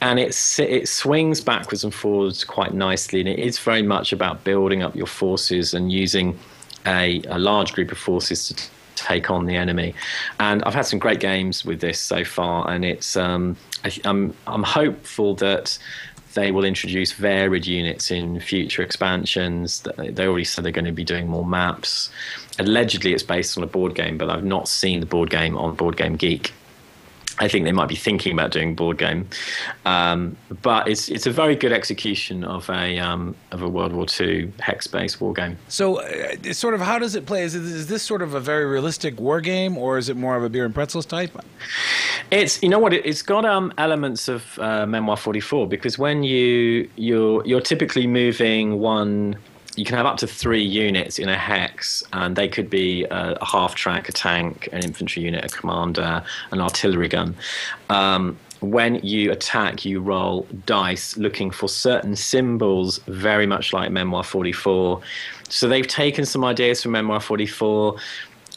And 0.00 0.18
it's, 0.18 0.58
it 0.58 0.88
swings 0.88 1.40
backwards 1.40 1.84
and 1.84 1.94
forwards 1.94 2.42
quite 2.42 2.74
nicely. 2.74 3.20
And 3.20 3.28
it 3.28 3.38
is 3.38 3.56
very 3.58 3.82
much 3.82 4.12
about 4.12 4.42
building 4.42 4.82
up 4.82 4.96
your 4.96 5.06
forces 5.06 5.74
and 5.74 5.92
using 5.92 6.36
a, 6.86 7.22
a 7.28 7.38
large 7.38 7.72
group 7.72 7.92
of 7.92 7.98
forces 7.98 8.48
to 8.48 8.68
take 8.98 9.30
on 9.30 9.46
the 9.46 9.56
enemy. 9.56 9.94
And 10.40 10.62
I've 10.64 10.74
had 10.74 10.82
some 10.86 10.98
great 10.98 11.20
games 11.20 11.64
with 11.64 11.80
this 11.80 11.98
so 11.98 12.24
far, 12.24 12.70
and 12.70 12.84
it's 12.84 13.16
um, 13.16 13.56
I, 13.84 13.92
I'm 14.04 14.34
I'm 14.46 14.62
hopeful 14.62 15.34
that 15.36 15.78
they 16.34 16.50
will 16.50 16.64
introduce 16.64 17.12
varied 17.12 17.66
units 17.66 18.10
in 18.10 18.38
future 18.40 18.82
expansions. 18.82 19.84
They 19.96 20.26
already 20.26 20.44
said 20.44 20.64
they're 20.64 20.72
going 20.72 20.84
to 20.84 20.92
be 20.92 21.04
doing 21.04 21.26
more 21.26 21.44
maps. 21.44 22.10
Allegedly, 22.58 23.14
it's 23.14 23.22
based 23.22 23.56
on 23.56 23.64
a 23.64 23.66
board 23.66 23.94
game, 23.94 24.18
but 24.18 24.30
I've 24.30 24.44
not 24.44 24.68
seen 24.68 25.00
the 25.00 25.06
board 25.06 25.30
game 25.30 25.56
on 25.56 25.74
Board 25.74 25.96
Game 25.96 26.16
Geek. 26.16 26.52
I 27.40 27.48
think 27.48 27.64
they 27.64 27.72
might 27.72 27.88
be 27.88 27.96
thinking 27.96 28.32
about 28.32 28.50
doing 28.50 28.74
board 28.74 28.98
game, 28.98 29.28
um, 29.84 30.36
but 30.62 30.88
it's 30.88 31.08
it's 31.08 31.26
a 31.26 31.30
very 31.30 31.54
good 31.54 31.72
execution 31.72 32.44
of 32.44 32.68
a 32.68 32.98
um, 32.98 33.34
of 33.52 33.62
a 33.62 33.68
World 33.68 33.92
War 33.92 34.06
II 34.20 34.52
hex 34.60 34.86
based 34.86 35.20
war 35.20 35.32
game. 35.32 35.56
So, 35.68 36.00
uh, 36.00 36.52
sort 36.52 36.74
of, 36.74 36.80
how 36.80 36.98
does 36.98 37.14
it 37.14 37.26
play? 37.26 37.42
Is, 37.42 37.54
it, 37.54 37.62
is 37.62 37.86
this 37.86 38.02
sort 38.02 38.22
of 38.22 38.34
a 38.34 38.40
very 38.40 38.64
realistic 38.64 39.20
war 39.20 39.40
game, 39.40 39.78
or 39.78 39.98
is 39.98 40.08
it 40.08 40.16
more 40.16 40.36
of 40.36 40.42
a 40.42 40.48
beer 40.48 40.64
and 40.64 40.74
pretzels 40.74 41.06
type? 41.06 41.30
It's 42.30 42.62
you 42.62 42.68
know 42.68 42.78
what 42.78 42.92
it, 42.92 43.06
has 43.06 43.22
got 43.22 43.44
um, 43.44 43.72
elements 43.78 44.28
of 44.28 44.58
uh, 44.58 44.86
Memoir 44.86 45.16
44 45.16 45.68
because 45.68 45.98
when 45.98 46.22
you 46.22 46.90
you're 46.96 47.46
you're 47.46 47.60
typically 47.60 48.06
moving 48.06 48.80
one 48.80 49.36
you 49.78 49.84
can 49.84 49.96
have 49.96 50.06
up 50.06 50.16
to 50.18 50.26
three 50.26 50.62
units 50.62 51.18
in 51.18 51.28
a 51.28 51.36
hex, 51.36 52.02
and 52.12 52.34
they 52.34 52.48
could 52.48 52.68
be 52.68 53.04
a, 53.04 53.38
a 53.40 53.44
half 53.44 53.76
track, 53.76 54.08
a 54.08 54.12
tank, 54.12 54.68
an 54.72 54.82
infantry 54.82 55.22
unit, 55.22 55.44
a 55.44 55.48
commander, 55.48 56.22
an 56.50 56.60
artillery 56.60 57.08
gun. 57.08 57.36
Um, 57.88 58.36
when 58.60 58.96
you 58.96 59.30
attack, 59.30 59.84
you 59.84 60.00
roll 60.00 60.48
dice 60.66 61.16
looking 61.16 61.52
for 61.52 61.68
certain 61.68 62.16
symbols, 62.16 62.98
very 63.06 63.46
much 63.46 63.72
like 63.72 63.92
Memoir 63.92 64.24
44. 64.24 65.00
So 65.48 65.68
they've 65.68 65.86
taken 65.86 66.26
some 66.26 66.44
ideas 66.44 66.82
from 66.82 66.92
Memoir 66.92 67.20
44 67.20 67.96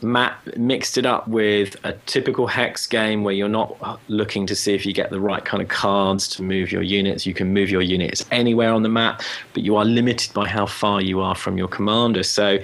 Matt 0.01 0.57
mixed 0.57 0.97
it 0.97 1.05
up 1.05 1.27
with 1.27 1.75
a 1.83 1.93
typical 2.05 2.47
hex 2.47 2.87
game 2.87 3.23
where 3.23 3.33
you're 3.33 3.47
not 3.47 3.99
looking 4.07 4.47
to 4.47 4.55
see 4.55 4.73
if 4.73 4.85
you 4.85 4.93
get 4.93 5.11
the 5.11 5.19
right 5.19 5.43
kind 5.45 5.61
of 5.61 5.69
cards 5.69 6.27
to 6.29 6.43
move 6.43 6.71
your 6.71 6.81
units. 6.81 7.25
You 7.25 7.33
can 7.33 7.53
move 7.53 7.69
your 7.69 7.81
units 7.81 8.25
anywhere 8.31 8.73
on 8.73 8.83
the 8.83 8.89
map, 8.89 9.21
but 9.53 9.63
you 9.63 9.75
are 9.75 9.85
limited 9.85 10.33
by 10.33 10.47
how 10.47 10.65
far 10.65 11.01
you 11.01 11.21
are 11.21 11.35
from 11.35 11.57
your 11.57 11.67
commander. 11.67 12.23
So 12.23 12.57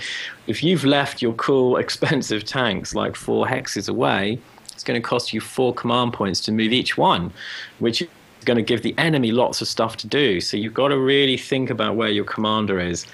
if 0.48 0.64
you've 0.64 0.84
left 0.84 1.22
your 1.22 1.34
cool, 1.34 1.78
expensive 1.88 2.44
tanks 2.44 2.96
like 2.96 3.16
four 3.16 3.46
hexes 3.46 3.88
away, 3.88 4.40
it's 4.72 4.84
going 4.84 5.00
to 5.00 5.08
cost 5.08 5.34
you 5.34 5.42
four 5.42 5.74
command 5.74 6.14
points 6.14 6.40
to 6.42 6.52
move 6.52 6.72
each 6.72 6.98
one, 6.98 7.32
which 7.80 8.02
is 8.02 8.08
going 8.46 8.58
to 8.58 8.64
give 8.64 8.82
the 8.82 8.96
enemy 8.98 9.32
lots 9.32 9.62
of 9.62 9.68
stuff 9.68 9.98
to 9.98 10.08
do. 10.08 10.42
So 10.42 10.58
you've 10.58 10.74
got 10.74 10.90
to 10.90 10.98
really 10.98 11.38
think 11.38 11.70
about 11.70 11.96
where 11.96 12.10
your 12.10 12.26
commander 12.26 12.80
is. 12.80 13.06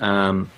Um, 0.00 0.50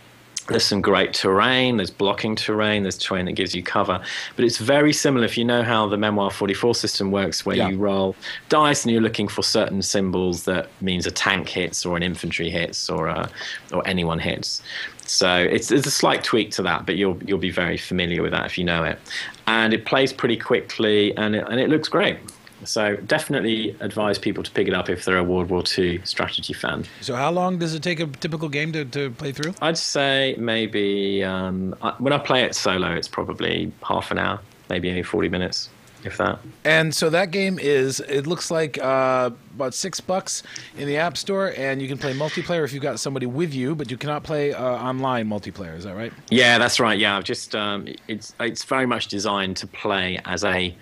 there's 0.48 0.64
some 0.64 0.81
great 0.81 1.12
terrain, 1.14 1.76
there's 1.76 1.90
blocking 1.90 2.35
terrain, 2.37 2.83
there's 2.83 2.98
terrain 2.98 3.26
that 3.26 3.33
gives 3.33 3.55
you 3.55 3.62
cover. 3.62 4.00
But 4.37 4.44
it's 4.44 4.59
very 4.59 4.92
similar 4.92 5.24
if 5.24 5.37
you 5.38 5.44
know 5.44 5.62
how 5.62 5.87
the 5.88 5.96
Memoir 5.96 6.31
44 6.31 6.74
system 6.74 7.11
works, 7.11 7.44
where 7.46 7.57
Yeah. 7.57 7.68
you 7.68 7.76
roll 7.79 8.16
dice 8.48 8.85
and 8.85 8.92
you're 8.92 9.03
looking 9.03 9.29
for 9.29 9.42
certain 9.42 9.83
symbols 9.83 10.44
that 10.44 10.68
means 10.81 11.07
a 11.07 11.11
tank 11.11 11.48
hits 11.48 11.85
or 11.87 11.96
an 11.96 12.03
infantry 12.03 12.50
hits 12.50 12.88
or, 12.90 13.07
a, 13.09 13.29
or 13.72 13.87
anyone 13.87 14.18
hits. 14.18 14.62
So 15.07 15.37
it's, 15.37 15.70
it's 15.72 15.87
a 15.87 15.90
slight 15.90 16.22
tweak 16.22 16.53
to 16.53 16.62
that, 16.62 16.87
but 16.87 16.96
you'll, 16.96 17.20
you'll 17.24 17.38
be 17.38 17.50
very 17.50 17.76
familiar 17.76 18.22
with 18.22 18.31
that 18.33 18.46
if 18.46 18.57
you 18.57 18.64
know 18.64 18.85
it. 18.85 18.98
And 19.46 19.74
it 19.74 19.85
plays 19.85 20.12
pretty 20.12 20.37
quickly 20.37 21.16
and 21.16 21.35
it, 21.35 21.44
and 21.48 21.59
it 21.61 21.68
looks 21.68 21.88
great. 21.88 22.18
So 22.64 22.96
definitely 22.96 23.77
advise 23.81 24.18
people 24.18 24.42
to 24.42 24.51
pick 24.51 24.68
it 24.68 24.75
up 24.75 24.88
if 24.88 25.05
they're 25.05 25.18
a 25.18 25.25
World 25.25 25.51
War 25.51 25.62
II 25.77 26.01
strategy 26.05 26.53
fan. 26.53 26.85
So 27.01 27.16
how 27.16 27.31
long 27.31 27.59
does 27.59 27.75
it 27.75 27.83
take 27.83 28.01
a 28.01 28.07
typical 28.07 28.49
game 28.49 28.73
to, 28.73 28.85
to 28.85 29.11
play 29.12 29.33
through? 29.33 29.55
I'd 29.62 29.79
say 29.79 30.35
maybe 30.38 31.25
um, 31.25 31.75
I, 31.83 31.94
when 31.99 32.12
I 32.12 32.18
play 32.18 32.42
it 32.42 32.55
solo, 32.55 32.92
it's 32.92 33.09
probably 33.09 33.73
half 33.83 34.11
an 34.11 34.18
hour, 34.18 34.40
maybe 34.68 34.88
only 34.90 35.03
40 35.03 35.29
minutes, 35.29 35.68
if 36.05 36.16
that. 36.18 36.38
And 36.64 36.94
so 36.94 37.11
that 37.11 37.31
game 37.31 37.59
is, 37.59 38.01
it 38.01 38.27
looks 38.27 38.51
like 38.51 38.79
uh, 38.79 39.31
about 39.55 39.75
six 39.75 40.01
bucks 40.01 40.42
in 40.77 40.87
the 40.87 40.96
App 40.96 41.16
Store, 41.16 41.53
and 41.57 41.81
you 41.81 41.88
can 41.88 41.99
play 41.99 42.12
multiplayer 42.12 42.64
if 42.64 42.73
you've 42.73 42.83
got 42.83 43.01
somebody 43.01 43.27
with 43.27 43.55
you, 43.55 43.75
but 43.75 43.90
you 43.90 43.96
cannot 43.96 44.23
play 44.23 44.53
uh, 44.53 44.62
online 44.62 45.29
multiplayer. 45.29 45.77
Is 45.77 45.85
that 45.85 45.94
right? 45.94 46.12
Yeah, 46.31 46.59
that's 46.59 46.79
right. 46.81 46.99
Yeah, 46.99 47.16
I've 47.16 47.25
just 47.25 47.55
um, 47.55 47.87
it's 48.09 48.35
it's 48.40 48.64
very 48.64 48.87
much 48.87 49.09
designed 49.09 49.57
to 49.59 49.66
play 49.66 50.20
as 50.25 50.44
a 50.44 50.75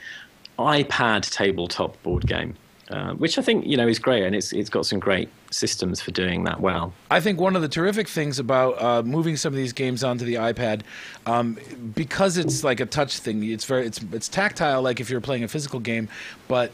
iPad 0.59 1.29
tabletop 1.31 2.01
board 2.03 2.27
game, 2.27 2.55
uh, 2.91 3.13
which 3.15 3.39
I 3.39 3.43
think 3.43 3.67
you 3.67 3.77
know 3.77 3.87
is 3.87 3.99
great, 3.99 4.25
and 4.25 4.35
it's 4.35 4.53
it's 4.53 4.71
got 4.71 4.87
some 4.87 4.99
great 4.99 5.29
systems 5.51 6.01
for 6.01 6.11
doing 6.11 6.45
that 6.45 6.61
well. 6.61 6.93
I 7.11 7.21
think 7.21 7.41
one 7.41 7.57
of 7.57 7.63
the 7.63 7.69
terrific 7.69 8.09
things 8.09 8.39
about 8.39 8.83
uh, 8.83 9.03
moving 9.03 9.37
some 9.37 9.53
of 9.53 9.57
these 9.57 9.73
games 9.73 10.03
onto 10.05 10.25
the 10.25 10.35
iPad, 10.35 10.83
um, 11.27 11.59
because 11.95 12.37
it's 12.37 12.65
like 12.65 12.81
a 12.81 12.87
touch 12.87 13.19
thing, 13.19 13.43
it's 13.45 13.65
very 13.65 13.87
it's 13.87 14.01
it's 14.13 14.29
tactile, 14.29 14.83
like 14.83 15.01
if 15.01 15.11
you're 15.11 15.21
playing 15.21 15.45
a 15.45 15.49
physical 15.49 15.81
game, 15.81 16.09
but 16.49 16.73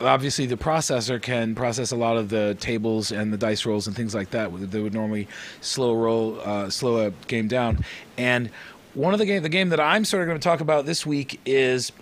obviously 0.00 0.46
the 0.46 0.56
processor 0.56 1.20
can 1.20 1.54
process 1.54 1.90
a 1.90 1.96
lot 1.96 2.16
of 2.16 2.28
the 2.28 2.56
tables 2.60 3.12
and 3.12 3.32
the 3.32 3.38
dice 3.38 3.64
rolls 3.64 3.86
and 3.86 3.96
things 3.96 4.14
like 4.14 4.30
that 4.30 4.52
that 4.70 4.82
would 4.82 4.92
normally 4.92 5.26
slow 5.60 5.94
roll 5.94 6.40
uh, 6.44 6.68
slow 6.70 7.06
a 7.06 7.10
game 7.28 7.48
down. 7.48 7.84
And 8.18 8.50
one 8.94 9.12
of 9.12 9.18
the 9.18 9.26
game 9.26 9.42
the 9.42 9.48
game 9.48 9.70
that 9.70 9.80
I'm 9.80 10.04
sort 10.04 10.22
of 10.22 10.28
going 10.28 10.38
to 10.38 10.44
talk 10.44 10.60
about 10.60 10.86
this 10.86 11.04
week 11.04 11.38
is. 11.44 11.92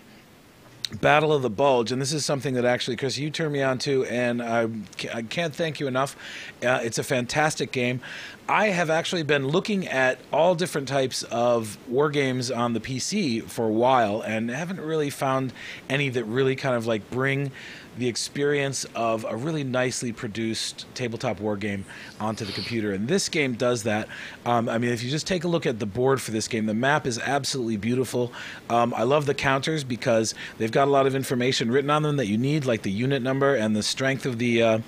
Battle 0.94 1.32
of 1.32 1.42
the 1.42 1.50
Bulge, 1.50 1.92
and 1.92 2.00
this 2.00 2.12
is 2.12 2.24
something 2.24 2.54
that 2.54 2.64
actually, 2.64 2.96
Chris, 2.96 3.18
you 3.18 3.30
turned 3.30 3.52
me 3.52 3.62
on 3.62 3.78
to, 3.78 4.04
and 4.06 4.42
I, 4.42 4.68
I 5.12 5.22
can't 5.22 5.54
thank 5.54 5.80
you 5.80 5.86
enough. 5.86 6.16
Uh, 6.62 6.80
it's 6.82 6.98
a 6.98 7.04
fantastic 7.04 7.72
game. 7.72 8.00
I 8.48 8.66
have 8.66 8.90
actually 8.90 9.22
been 9.22 9.48
looking 9.48 9.88
at 9.88 10.18
all 10.30 10.54
different 10.54 10.86
types 10.86 11.22
of 11.24 11.78
war 11.88 12.10
games 12.10 12.50
on 12.50 12.74
the 12.74 12.80
PC 12.80 13.42
for 13.42 13.64
a 13.64 13.72
while, 13.72 14.20
and 14.20 14.50
haven't 14.50 14.80
really 14.80 15.08
found 15.08 15.54
any 15.88 16.10
that 16.10 16.24
really 16.24 16.54
kind 16.54 16.76
of 16.76 16.86
like 16.86 17.10
bring 17.10 17.52
the 17.96 18.06
experience 18.06 18.84
of 18.94 19.24
a 19.24 19.34
really 19.34 19.64
nicely 19.64 20.12
produced 20.12 20.84
tabletop 20.94 21.40
war 21.40 21.56
game 21.56 21.86
onto 22.20 22.44
the 22.44 22.52
computer. 22.52 22.92
And 22.92 23.08
this 23.08 23.28
game 23.28 23.54
does 23.54 23.84
that. 23.84 24.08
Um, 24.44 24.68
I 24.68 24.78
mean, 24.78 24.90
if 24.90 25.02
you 25.02 25.10
just 25.10 25.26
take 25.26 25.44
a 25.44 25.48
look 25.48 25.64
at 25.64 25.78
the 25.78 25.86
board 25.86 26.20
for 26.20 26.32
this 26.32 26.48
game, 26.48 26.66
the 26.66 26.74
map 26.74 27.06
is 27.06 27.18
absolutely 27.20 27.76
beautiful. 27.76 28.32
Um, 28.68 28.92
I 28.94 29.04
love 29.04 29.26
the 29.26 29.34
counters 29.34 29.84
because 29.84 30.34
they've 30.58 30.72
got 30.72 30.88
a 30.88 30.90
lot 30.90 31.06
of 31.06 31.14
information 31.14 31.70
written 31.70 31.88
on 31.88 32.02
them 32.02 32.16
that 32.16 32.26
you 32.26 32.36
need, 32.36 32.66
like 32.66 32.82
the 32.82 32.90
unit 32.90 33.22
number 33.22 33.54
and 33.54 33.74
the 33.74 33.82
strength 33.82 34.26
of 34.26 34.38
the. 34.38 34.62
Uh, 34.62 34.78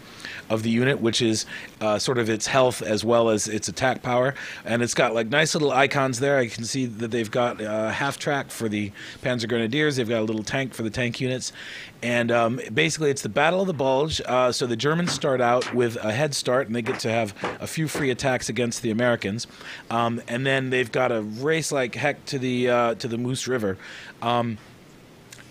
of 0.48 0.62
the 0.62 0.70
unit, 0.70 1.00
which 1.00 1.22
is 1.22 1.46
uh, 1.80 1.98
sort 1.98 2.18
of 2.18 2.30
its 2.30 2.46
health 2.46 2.82
as 2.82 3.04
well 3.04 3.28
as 3.28 3.48
its 3.48 3.68
attack 3.68 4.02
power. 4.02 4.34
And 4.64 4.82
it's 4.82 4.94
got 4.94 5.14
like 5.14 5.28
nice 5.28 5.54
little 5.54 5.72
icons 5.72 6.20
there. 6.20 6.38
I 6.38 6.48
can 6.48 6.64
see 6.64 6.86
that 6.86 7.10
they've 7.10 7.30
got 7.30 7.60
uh, 7.60 7.90
half 7.90 8.18
track 8.18 8.50
for 8.50 8.68
the 8.68 8.92
Panzer 9.22 9.48
Grenadiers. 9.48 9.96
They've 9.96 10.08
got 10.08 10.20
a 10.20 10.24
little 10.24 10.42
tank 10.42 10.74
for 10.74 10.82
the 10.82 10.90
tank 10.90 11.20
units. 11.20 11.52
And 12.02 12.30
um, 12.30 12.60
basically, 12.72 13.10
it's 13.10 13.22
the 13.22 13.28
Battle 13.28 13.60
of 13.60 13.66
the 13.66 13.74
Bulge. 13.74 14.20
Uh, 14.24 14.52
so 14.52 14.66
the 14.66 14.76
Germans 14.76 15.12
start 15.12 15.40
out 15.40 15.74
with 15.74 15.96
a 15.96 16.12
head 16.12 16.34
start, 16.34 16.66
and 16.66 16.76
they 16.76 16.82
get 16.82 17.00
to 17.00 17.10
have 17.10 17.34
a 17.60 17.66
few 17.66 17.88
free 17.88 18.10
attacks 18.10 18.48
against 18.48 18.82
the 18.82 18.90
Americans. 18.90 19.46
Um, 19.90 20.22
and 20.28 20.46
then 20.46 20.70
they've 20.70 20.92
got 20.92 21.10
a 21.10 21.22
race 21.22 21.72
like 21.72 21.94
heck 21.94 22.24
to 22.26 22.38
the 22.38 22.70
uh, 22.70 22.94
to 22.96 23.08
the 23.08 23.18
Meuse 23.18 23.48
River. 23.48 23.78
Um, 24.22 24.58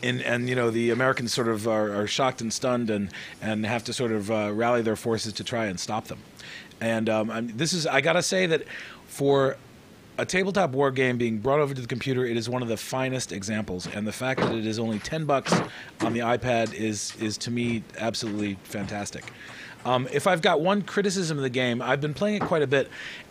and 0.03 0.21
and 0.21 0.49
you 0.49 0.55
know 0.55 0.69
the 0.69 0.89
Americans 0.89 1.33
sort 1.33 1.47
of 1.47 1.67
are, 1.67 1.93
are 1.93 2.07
shocked 2.07 2.41
and 2.41 2.51
stunned 2.51 2.89
and 2.89 3.09
and 3.41 3.65
have 3.65 3.83
to 3.85 3.93
sort 3.93 4.11
of 4.11 4.31
uh, 4.31 4.51
rally 4.53 4.81
their 4.81 4.95
forces 4.95 5.33
to 5.33 5.43
try 5.43 5.65
and 5.65 5.79
stop 5.79 6.05
them. 6.05 6.19
And 6.81 7.09
um, 7.09 7.51
this 7.55 7.73
is 7.73 7.87
I 7.87 8.01
gotta 8.01 8.23
say 8.23 8.45
that 8.47 8.63
for 9.07 9.57
a 10.17 10.25
tabletop 10.25 10.71
war 10.71 10.91
game 10.91 11.17
being 11.17 11.39
brought 11.39 11.59
over 11.59 11.73
to 11.73 11.81
the 11.81 11.87
computer, 11.87 12.25
it 12.25 12.37
is 12.37 12.49
one 12.49 12.61
of 12.61 12.67
the 12.67 12.77
finest 12.77 13.31
examples. 13.31 13.87
And 13.87 14.07
the 14.07 14.13
fact 14.13 14.39
that 14.39 14.53
it 14.53 14.65
is 14.65 14.79
only 14.79 14.99
ten 14.99 15.25
bucks 15.25 15.53
on 16.01 16.13
the 16.13 16.19
iPad 16.19 16.73
is 16.73 17.15
is 17.19 17.37
to 17.39 17.51
me 17.51 17.83
absolutely 17.97 18.57
fantastic. 18.63 19.31
Um, 19.85 20.07
if 20.11 20.25
I've 20.25 20.41
got 20.41 20.61
one 20.61 20.81
criticism 20.81 21.37
of 21.37 21.43
the 21.43 21.49
game, 21.49 21.79
I've 21.79 22.01
been 22.01 22.15
playing 22.15 22.37
it 22.37 22.41
quite 22.41 22.63
a 22.63 22.67
bit. 22.67 22.89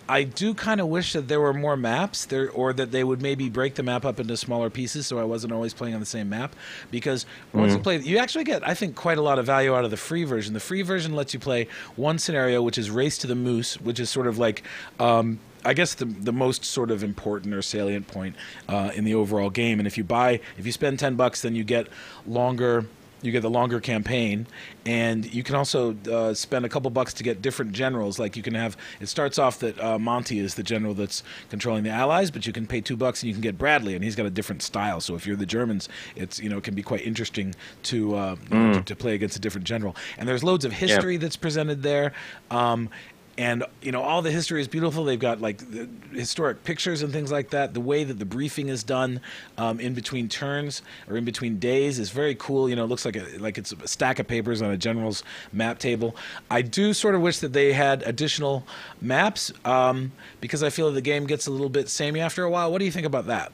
I 0.08 0.24
do 0.24 0.54
kind 0.54 0.80
of 0.80 0.88
wish 0.88 1.12
that 1.14 1.28
there 1.28 1.40
were 1.40 1.54
more 1.54 1.76
maps 1.76 2.26
there, 2.26 2.50
or 2.50 2.72
that 2.72 2.90
they 2.90 3.04
would 3.04 3.22
maybe 3.22 3.48
break 3.48 3.74
the 3.74 3.82
map 3.82 4.04
up 4.04 4.20
into 4.20 4.36
smaller 4.36 4.70
pieces, 4.70 5.06
so 5.06 5.18
I 5.18 5.24
wasn't 5.24 5.52
always 5.52 5.72
playing 5.72 5.94
on 5.94 6.00
the 6.00 6.06
same 6.06 6.28
map. 6.28 6.54
Because 6.90 7.26
once 7.52 7.72
you 7.72 7.78
play, 7.78 7.98
you 7.98 8.18
actually 8.18 8.44
get, 8.44 8.66
I 8.66 8.74
think, 8.74 8.96
quite 8.96 9.18
a 9.18 9.22
lot 9.22 9.38
of 9.38 9.46
value 9.46 9.74
out 9.74 9.84
of 9.84 9.90
the 9.90 9.96
free 9.96 10.24
version. 10.24 10.52
The 10.54 10.60
free 10.60 10.82
version 10.82 11.14
lets 11.14 11.32
you 11.32 11.40
play 11.40 11.68
one 11.96 12.18
scenario, 12.18 12.62
which 12.62 12.78
is 12.78 12.90
Race 12.90 13.18
to 13.18 13.26
the 13.26 13.34
Meuse, 13.34 13.80
which 13.80 13.98
is 14.00 14.10
sort 14.10 14.26
of 14.26 14.38
like. 14.38 14.62
Um, 14.98 15.40
I 15.66 15.72
guess 15.72 15.94
the 15.94 16.04
the 16.04 16.32
most 16.32 16.62
sort 16.62 16.90
of 16.90 17.02
important 17.02 17.54
or 17.54 17.62
salient 17.62 18.06
point 18.06 18.36
uh, 18.68 18.90
in 18.94 19.04
the 19.04 19.14
overall 19.14 19.48
game, 19.48 19.80
and 19.80 19.86
if 19.86 19.96
you 19.96 20.04
buy, 20.04 20.40
if 20.58 20.66
you 20.66 20.72
spend 20.72 20.98
ten 20.98 21.14
bucks, 21.14 21.40
then 21.40 21.54
you 21.54 21.64
get 21.64 21.88
longer 22.26 22.84
you 23.24 23.32
get 23.32 23.42
the 23.42 23.50
longer 23.50 23.80
campaign 23.80 24.46
and 24.86 25.32
you 25.32 25.42
can 25.42 25.54
also 25.54 25.96
uh, 26.10 26.34
spend 26.34 26.64
a 26.64 26.68
couple 26.68 26.90
bucks 26.90 27.14
to 27.14 27.22
get 27.22 27.42
different 27.42 27.72
generals. 27.72 28.18
Like 28.18 28.36
you 28.36 28.42
can 28.42 28.54
have 28.54 28.76
it 29.00 29.06
starts 29.06 29.38
off 29.38 29.58
that 29.60 29.80
uh, 29.82 29.98
monty 29.98 30.38
is 30.38 30.54
the 30.54 30.62
general 30.62 30.94
that's 30.94 31.22
controlling 31.50 31.84
the 31.84 31.90
allies 31.90 32.30
but 32.30 32.46
you 32.46 32.52
can 32.52 32.66
pay 32.66 32.80
two 32.80 32.96
bucks 32.96 33.22
and 33.22 33.28
you 33.28 33.34
can 33.34 33.42
get 33.42 33.58
bradley 33.58 33.94
and 33.94 34.04
he's 34.04 34.16
got 34.16 34.26
a 34.26 34.30
different 34.30 34.62
style. 34.62 35.00
So 35.00 35.14
if 35.14 35.26
you're 35.26 35.36
the 35.36 35.46
germans 35.46 35.88
it's 36.16 36.40
you 36.40 36.48
know 36.48 36.58
it 36.58 36.64
can 36.64 36.74
be 36.74 36.82
quite 36.82 37.04
interesting 37.04 37.54
to 37.84 38.16
uh, 38.16 38.36
know, 38.50 38.74
to, 38.74 38.82
to 38.82 38.96
play 38.96 39.14
against 39.14 39.36
a 39.36 39.40
different 39.40 39.66
general. 39.66 39.96
And 40.18 40.28
there's 40.28 40.44
loads 40.44 40.64
of 40.64 40.72
history 40.72 41.16
that's 41.16 41.36
presented 41.36 41.82
there. 41.82 42.12
Um, 42.50 42.88
and 43.36 43.64
you 43.82 43.92
know 43.92 44.02
all 44.02 44.22
the 44.22 44.30
history 44.30 44.60
is 44.60 44.68
beautiful. 44.68 45.04
They've 45.04 45.18
got 45.18 45.40
like 45.40 45.60
historic 46.12 46.64
pictures 46.64 47.02
and 47.02 47.12
things 47.12 47.32
like 47.32 47.50
that. 47.50 47.74
The 47.74 47.80
way 47.80 48.04
that 48.04 48.18
the 48.18 48.24
briefing 48.24 48.68
is 48.68 48.84
done 48.84 49.20
um, 49.58 49.80
in 49.80 49.94
between 49.94 50.28
turns 50.28 50.82
or 51.08 51.16
in 51.16 51.24
between 51.24 51.58
days 51.58 51.98
is 51.98 52.10
very 52.10 52.34
cool. 52.34 52.68
You 52.68 52.76
know 52.76 52.84
it 52.84 52.88
looks 52.88 53.04
like 53.04 53.16
a, 53.16 53.26
like 53.38 53.58
it's 53.58 53.72
a 53.72 53.88
stack 53.88 54.18
of 54.18 54.28
papers 54.28 54.62
on 54.62 54.70
a 54.70 54.76
general's 54.76 55.22
map 55.52 55.78
table. 55.78 56.14
I 56.50 56.62
do 56.62 56.92
sort 56.92 57.14
of 57.14 57.20
wish 57.20 57.38
that 57.38 57.52
they 57.52 57.72
had 57.72 58.02
additional 58.02 58.66
maps 59.00 59.52
um, 59.64 60.12
because 60.40 60.62
i 60.62 60.70
feel 60.70 60.90
the 60.92 61.00
game 61.00 61.26
gets 61.26 61.46
a 61.46 61.50
little 61.50 61.68
bit 61.68 61.88
samey 61.88 62.20
after 62.20 62.44
a 62.44 62.50
while. 62.50 62.70
What 62.70 62.78
do 62.78 62.84
you 62.84 62.92
think 62.92 63.06
about 63.06 63.26
that 63.26 63.52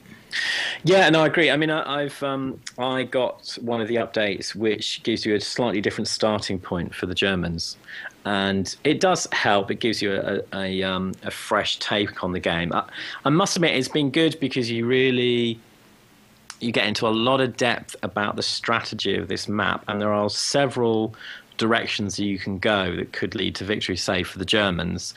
Yeah, 0.84 1.08
no, 1.10 1.22
I 1.22 1.26
agree. 1.26 1.50
I 1.50 1.56
mean, 1.56 1.70
I, 1.70 2.02
I've 2.02 2.22
um, 2.22 2.60
I 2.78 3.02
got 3.04 3.56
one 3.60 3.80
of 3.80 3.88
the 3.88 3.96
updates 3.96 4.54
which 4.54 5.02
gives 5.02 5.26
you 5.26 5.34
a 5.34 5.40
slightly 5.40 5.80
different 5.80 6.08
starting 6.08 6.58
point 6.58 6.94
for 6.94 7.06
the 7.06 7.14
Germans, 7.14 7.76
and 8.24 8.74
it 8.84 9.00
does 9.00 9.26
help. 9.32 9.70
It 9.70 9.80
gives 9.80 10.00
you 10.02 10.12
a 10.14 10.42
a, 10.56 10.82
um, 10.82 11.12
a 11.22 11.30
fresh 11.30 11.78
take 11.78 12.22
on 12.24 12.32
the 12.32 12.40
game. 12.40 12.72
I, 12.72 12.84
I 13.24 13.30
must 13.30 13.56
admit, 13.56 13.76
it's 13.76 13.88
been 13.88 14.10
good 14.10 14.38
because 14.40 14.70
you 14.70 14.86
really 14.86 15.58
you 16.60 16.72
get 16.72 16.86
into 16.86 17.06
a 17.06 17.10
lot 17.10 17.40
of 17.40 17.56
depth 17.56 17.96
about 18.02 18.36
the 18.36 18.42
strategy 18.42 19.16
of 19.16 19.28
this 19.28 19.48
map, 19.48 19.84
and 19.88 20.00
there 20.00 20.12
are 20.12 20.30
several 20.30 21.14
directions 21.60 22.16
that 22.16 22.24
you 22.24 22.38
can 22.38 22.58
go 22.58 22.96
that 22.96 23.12
could 23.12 23.34
lead 23.34 23.54
to 23.56 23.64
victory, 23.64 23.96
say, 23.96 24.24
for 24.24 24.38
the 24.38 24.44
Germans. 24.44 25.14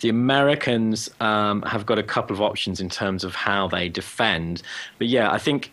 The 0.00 0.08
Americans 0.10 1.08
um, 1.20 1.62
have 1.62 1.86
got 1.86 1.98
a 1.98 2.02
couple 2.02 2.34
of 2.34 2.42
options 2.42 2.80
in 2.80 2.90
terms 2.90 3.24
of 3.24 3.34
how 3.34 3.68
they 3.68 3.88
defend. 3.88 4.62
But 4.98 5.06
yeah, 5.06 5.30
I 5.30 5.38
think 5.38 5.70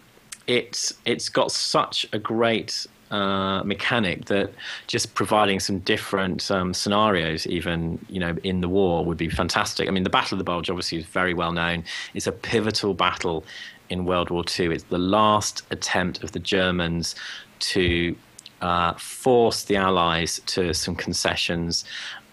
it's 0.48 0.94
it's 1.06 1.28
got 1.28 1.52
such 1.52 2.06
a 2.14 2.20
great 2.20 2.86
uh, 3.10 3.64
mechanic 3.64 4.26
that 4.26 4.54
just 4.88 5.16
providing 5.16 5.60
some 5.60 5.80
different 5.80 6.50
um, 6.50 6.74
scenarios, 6.74 7.46
even 7.48 8.00
you 8.08 8.20
know, 8.20 8.38
in 8.44 8.62
the 8.62 8.70
war, 8.70 9.04
would 9.04 9.18
be 9.18 9.30
fantastic. 9.30 9.88
I 9.88 9.92
mean, 9.92 10.04
the 10.04 10.10
Battle 10.10 10.36
of 10.36 10.38
the 10.38 10.46
Bulge 10.46 10.70
obviously 10.70 11.00
is 11.00 11.06
very 11.06 11.34
well 11.34 11.52
known. 11.52 11.84
It's 12.14 12.28
a 12.28 12.32
pivotal 12.32 12.94
battle 12.94 13.44
in 13.90 14.06
World 14.06 14.30
War 14.30 14.44
II. 14.48 14.68
It's 14.68 14.86
the 14.86 15.00
last 15.00 15.64
attempt 15.72 16.24
of 16.24 16.32
the 16.32 16.40
Germans 16.40 17.16
to 17.60 18.16
uh, 18.62 18.94
force 18.94 19.64
the 19.64 19.76
Allies 19.76 20.42
to 20.48 20.74
some 20.74 20.96
concessions 20.96 21.86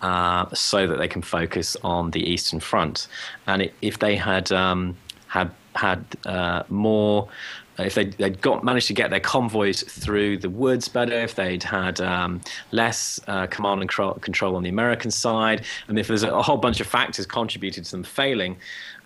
uh, 0.03 0.47
so 0.55 0.87
that 0.87 0.99
they 0.99 1.09
can 1.09 1.22
focus 1.22 1.76
on 1.83 2.11
the 2.11 2.22
Eastern 2.22 2.61
Front. 2.61 3.09
And 3.47 3.62
it, 3.62 3.74
if 3.83 3.99
they 3.99 4.16
had 4.16 4.53
um, 4.53 4.97
had 5.26 5.51
had 5.74 6.05
uh, 6.26 6.62
more 6.68 7.29
if 7.79 7.95
they, 7.95 8.07
they'd 8.07 8.41
got 8.41 8.64
managed 8.64 8.89
to 8.89 8.93
get 8.93 9.11
their 9.11 9.20
convoys 9.20 9.83
through 9.83 10.39
the 10.39 10.51
woods 10.51 10.89
better, 10.89 11.12
if 11.12 11.37
they'd 11.37 11.62
had 11.62 12.01
um, 12.01 12.41
less 12.72 13.20
uh, 13.29 13.47
command 13.47 13.81
and 13.81 13.89
control, 13.89 14.57
on 14.57 14.62
the 14.62 14.68
American 14.68 15.11
side, 15.11 15.64
and 15.87 15.99
if 15.99 16.09
there's 16.09 16.22
a 16.24 16.43
whole 16.43 16.57
bunch 16.57 16.81
of 16.81 16.87
factors 16.87 17.26
contributed 17.26 17.85
to 17.85 17.91
them 17.93 18.03
failing, 18.03 18.57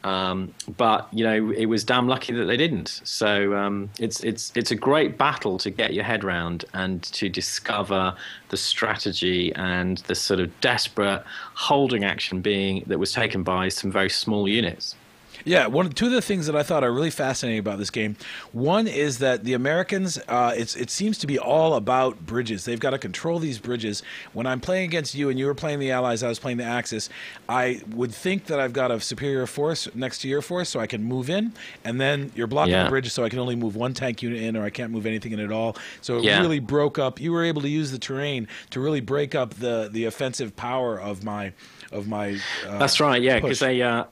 um, 0.05 0.53
but 0.76 1.09
you 1.12 1.24
know 1.24 1.50
it 1.50 1.66
was 1.66 1.84
damn 1.84 2.09
lucky 2.09 2.32
that 2.32 2.44
they 2.44 2.57
didn't. 2.57 3.00
So 3.05 3.55
um, 3.55 3.90
it's 3.98 4.20
it's 4.24 4.53
it's 4.55 4.70
a 4.70 4.74
great 4.74 5.18
battle 5.18 5.59
to 5.59 5.70
get 5.70 5.94
your 5.94 6.05
head 6.05 6.24
round 6.24 6.64
and 6.74 7.03
to 7.05 7.28
discover 7.28 8.14
the 8.48 8.57
strategy 8.57 9.53
and 9.55 9.98
the 9.98 10.14
sort 10.14 10.40
of 10.40 10.61
desperate 10.61 11.22
holding 11.55 12.05
action 12.05 12.40
being 12.40 12.84
that 12.86 12.98
was 12.98 13.12
taken 13.12 13.42
by 13.42 13.68
some 13.68 13.90
very 13.90 14.11
small 14.11 14.48
units. 14.48 14.94
Yeah, 15.45 15.66
one 15.66 15.90
two 15.90 16.07
of 16.07 16.12
the 16.12 16.22
things 16.22 16.47
that 16.47 16.57
I 16.57 16.62
thought 16.62 16.84
are 16.84 16.93
really 16.93 17.11
fascinating 17.11 17.59
about 17.59 17.78
this 17.78 17.90
game, 17.90 18.16
one 18.53 18.86
is 18.86 19.18
that 19.18 19.45
the 19.45 19.55
Americans, 19.55 20.18
uh, 20.28 20.53
it's 20.57 20.76
it 20.76 20.90
seems 20.90 21.18
to 21.18 21.26
be 21.26 21.38
all 21.38 21.74
about 21.74 22.24
bridges. 22.26 22.64
They've 22.64 22.78
got 22.80 22.90
to 22.90 22.99
control 22.99 23.38
these 23.38 23.59
bridges. 23.59 24.03
When 24.32 24.47
I'm 24.47 24.61
playing 24.61 24.84
against 24.84 25.14
you 25.14 25.28
and 25.30 25.38
you 25.38 25.47
were 25.47 25.55
playing 25.55 25.78
the 25.78 25.90
Allies, 25.90 26.22
I 26.22 26.28
was 26.28 26.38
playing 26.38 26.59
the 26.59 26.64
Axis. 26.64 27.09
I 27.49 27.80
would 27.90 28.14
think 28.14 28.47
that 28.47 28.61
I've 28.61 28.72
got 28.72 28.90
a 28.90 29.01
superior 29.01 29.47
force 29.47 29.88
next 29.95 30.18
to 30.20 30.28
your 30.28 30.43
force, 30.43 30.68
so 30.68 30.80
I 30.80 30.86
can 30.86 31.03
move 31.03 31.28
in, 31.30 31.53
and 31.84 32.01
then 32.01 32.32
you're 32.34 32.47
blocking 32.47 32.72
Yeah. 32.74 32.84
the 32.84 32.90
bridge, 32.90 33.11
so 33.11 33.24
I 33.24 33.28
can 33.28 33.38
only 33.38 33.57
move 33.57 33.76
one 33.76 33.95
tank 33.95 34.22
unit 34.22 34.40
in, 34.43 34.57
or 34.57 34.64
I 34.64 34.70
can't 34.70 34.90
move 34.93 35.07
anything 35.07 35.32
in 35.32 35.40
at 35.40 35.51
all. 35.53 35.76
So 36.01 36.18
it 36.18 36.24
Yeah. 36.24 36.40
really 36.40 36.61
broke 36.61 36.99
up. 36.99 37.20
You 37.20 37.32
were 37.32 37.45
able 37.45 37.62
to 37.62 37.68
use 37.68 37.90
the 37.90 37.99
terrain 37.99 38.49
to 38.70 38.80
really 38.80 39.01
break 39.01 39.34
up 39.34 39.55
the 39.55 39.88
the 39.93 40.05
offensive 40.05 40.55
power 40.57 40.99
of 41.01 41.24
my 41.24 41.53
of 41.90 42.07
my. 42.09 42.38
Uh, 42.66 42.78
That's 42.78 43.01
right, 43.01 43.20
yeah, 43.20 43.38
because 43.40 43.59
they 43.59 43.82
uh, 43.82 44.05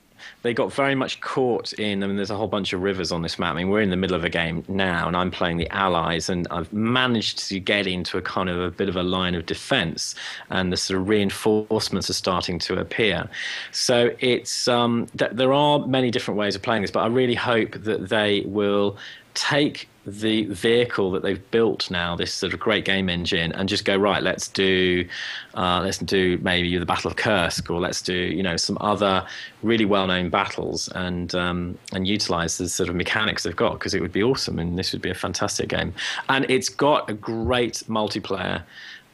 they 0.43 0.55
got 0.55 0.73
very 0.73 0.95
much 0.95 1.21
caught 1.21 1.73
in. 1.75 2.03
I 2.03 2.07
mean, 2.07 2.17
there's 2.17 2.31
a 2.31 2.37
whole 2.37 2.49
bunch 2.49 2.73
of 2.73 2.83
rivers 2.83 3.13
on 3.13 3.23
this 3.23 3.39
map. 3.39 3.55
I 3.55 3.59
mean, 3.59 3.71
we're 3.71 3.81
in 3.81 3.91
the 3.91 3.97
middle 3.97 4.17
of 4.17 4.25
a 4.25 4.29
game 4.29 4.65
now, 4.69 5.07
and 5.07 5.17
I'm 5.17 5.31
playing 5.31 5.59
the 5.59 5.69
Allies, 5.71 6.29
and 6.29 6.47
I've 6.51 6.73
managed 6.73 7.49
to 7.49 7.61
get 7.61 7.87
into 7.87 8.19
a 8.19 8.23
kind 8.23 8.49
of 8.49 8.61
a 8.61 8.71
bit 8.71 8.89
of 8.89 8.97
a 8.97 9.03
line 9.03 9.35
of 9.35 9.47
defence, 9.47 10.15
and 10.51 10.73
the 10.73 10.77
sort 10.77 11.01
of 11.01 11.09
reinforcements 11.09 12.09
are 12.11 12.15
starting 12.15 12.59
to 12.61 12.79
appear. 12.79 13.29
So 13.73 14.15
it's 14.19 14.69
um, 14.69 15.07
th- 15.17 15.33
there 15.33 15.53
are 15.53 15.87
many 15.87 16.11
different 16.11 16.39
ways 16.39 16.55
of 16.55 16.63
playing 16.63 16.83
this, 16.83 16.91
but 16.91 17.01
I 17.01 17.07
really 17.07 17.35
hope 17.35 17.73
that 17.73 18.09
they 18.09 18.43
will 18.47 18.97
take 19.41 19.89
the 20.07 20.45
vehicle 20.45 21.11
that 21.13 21.23
they've 21.23 21.51
built 21.51 21.91
now, 21.91 22.15
this 22.15 22.33
sort 22.33 22.53
of 22.53 22.61
great 22.61 22.85
game 22.85 23.09
engine, 23.09 23.53
and 23.53 23.71
just 23.71 23.87
go 23.87 23.97
right. 23.97 24.23
Let's 24.23 24.49
do, 24.49 25.07
uh, 25.55 25.81
let's 25.83 25.97
do 25.99 26.39
maybe 26.43 26.77
the 26.77 26.85
Battle 26.85 27.11
of 27.11 27.17
Kursk, 27.17 27.71
or 27.71 27.81
let's 27.81 28.03
do 28.03 28.15
you 28.15 28.43
know 28.43 28.57
some 28.59 28.77
other 28.81 29.27
really 29.63 29.87
well-known 29.87 30.29
battles, 30.29 30.89
and 30.89 31.35
um, 31.35 31.79
and 31.93 32.07
utilize 32.07 32.59
the 32.59 32.69
sort 32.69 32.91
of 32.91 32.97
mechanics 32.97 33.43
they've 33.43 33.57
got 33.57 33.75
because 33.75 33.95
it 33.95 34.03
would 34.03 34.13
be 34.13 34.23
awesome, 34.23 34.59
and 34.59 34.79
this 34.79 34.93
would 34.93 35.03
be 35.03 35.11
a 35.11 35.15
fantastic 35.15 35.71
game. 35.71 35.95
And 36.29 36.45
it's 36.51 36.69
got 36.69 37.09
a 37.09 37.15
great 37.15 37.83
multiplayer 37.89 38.63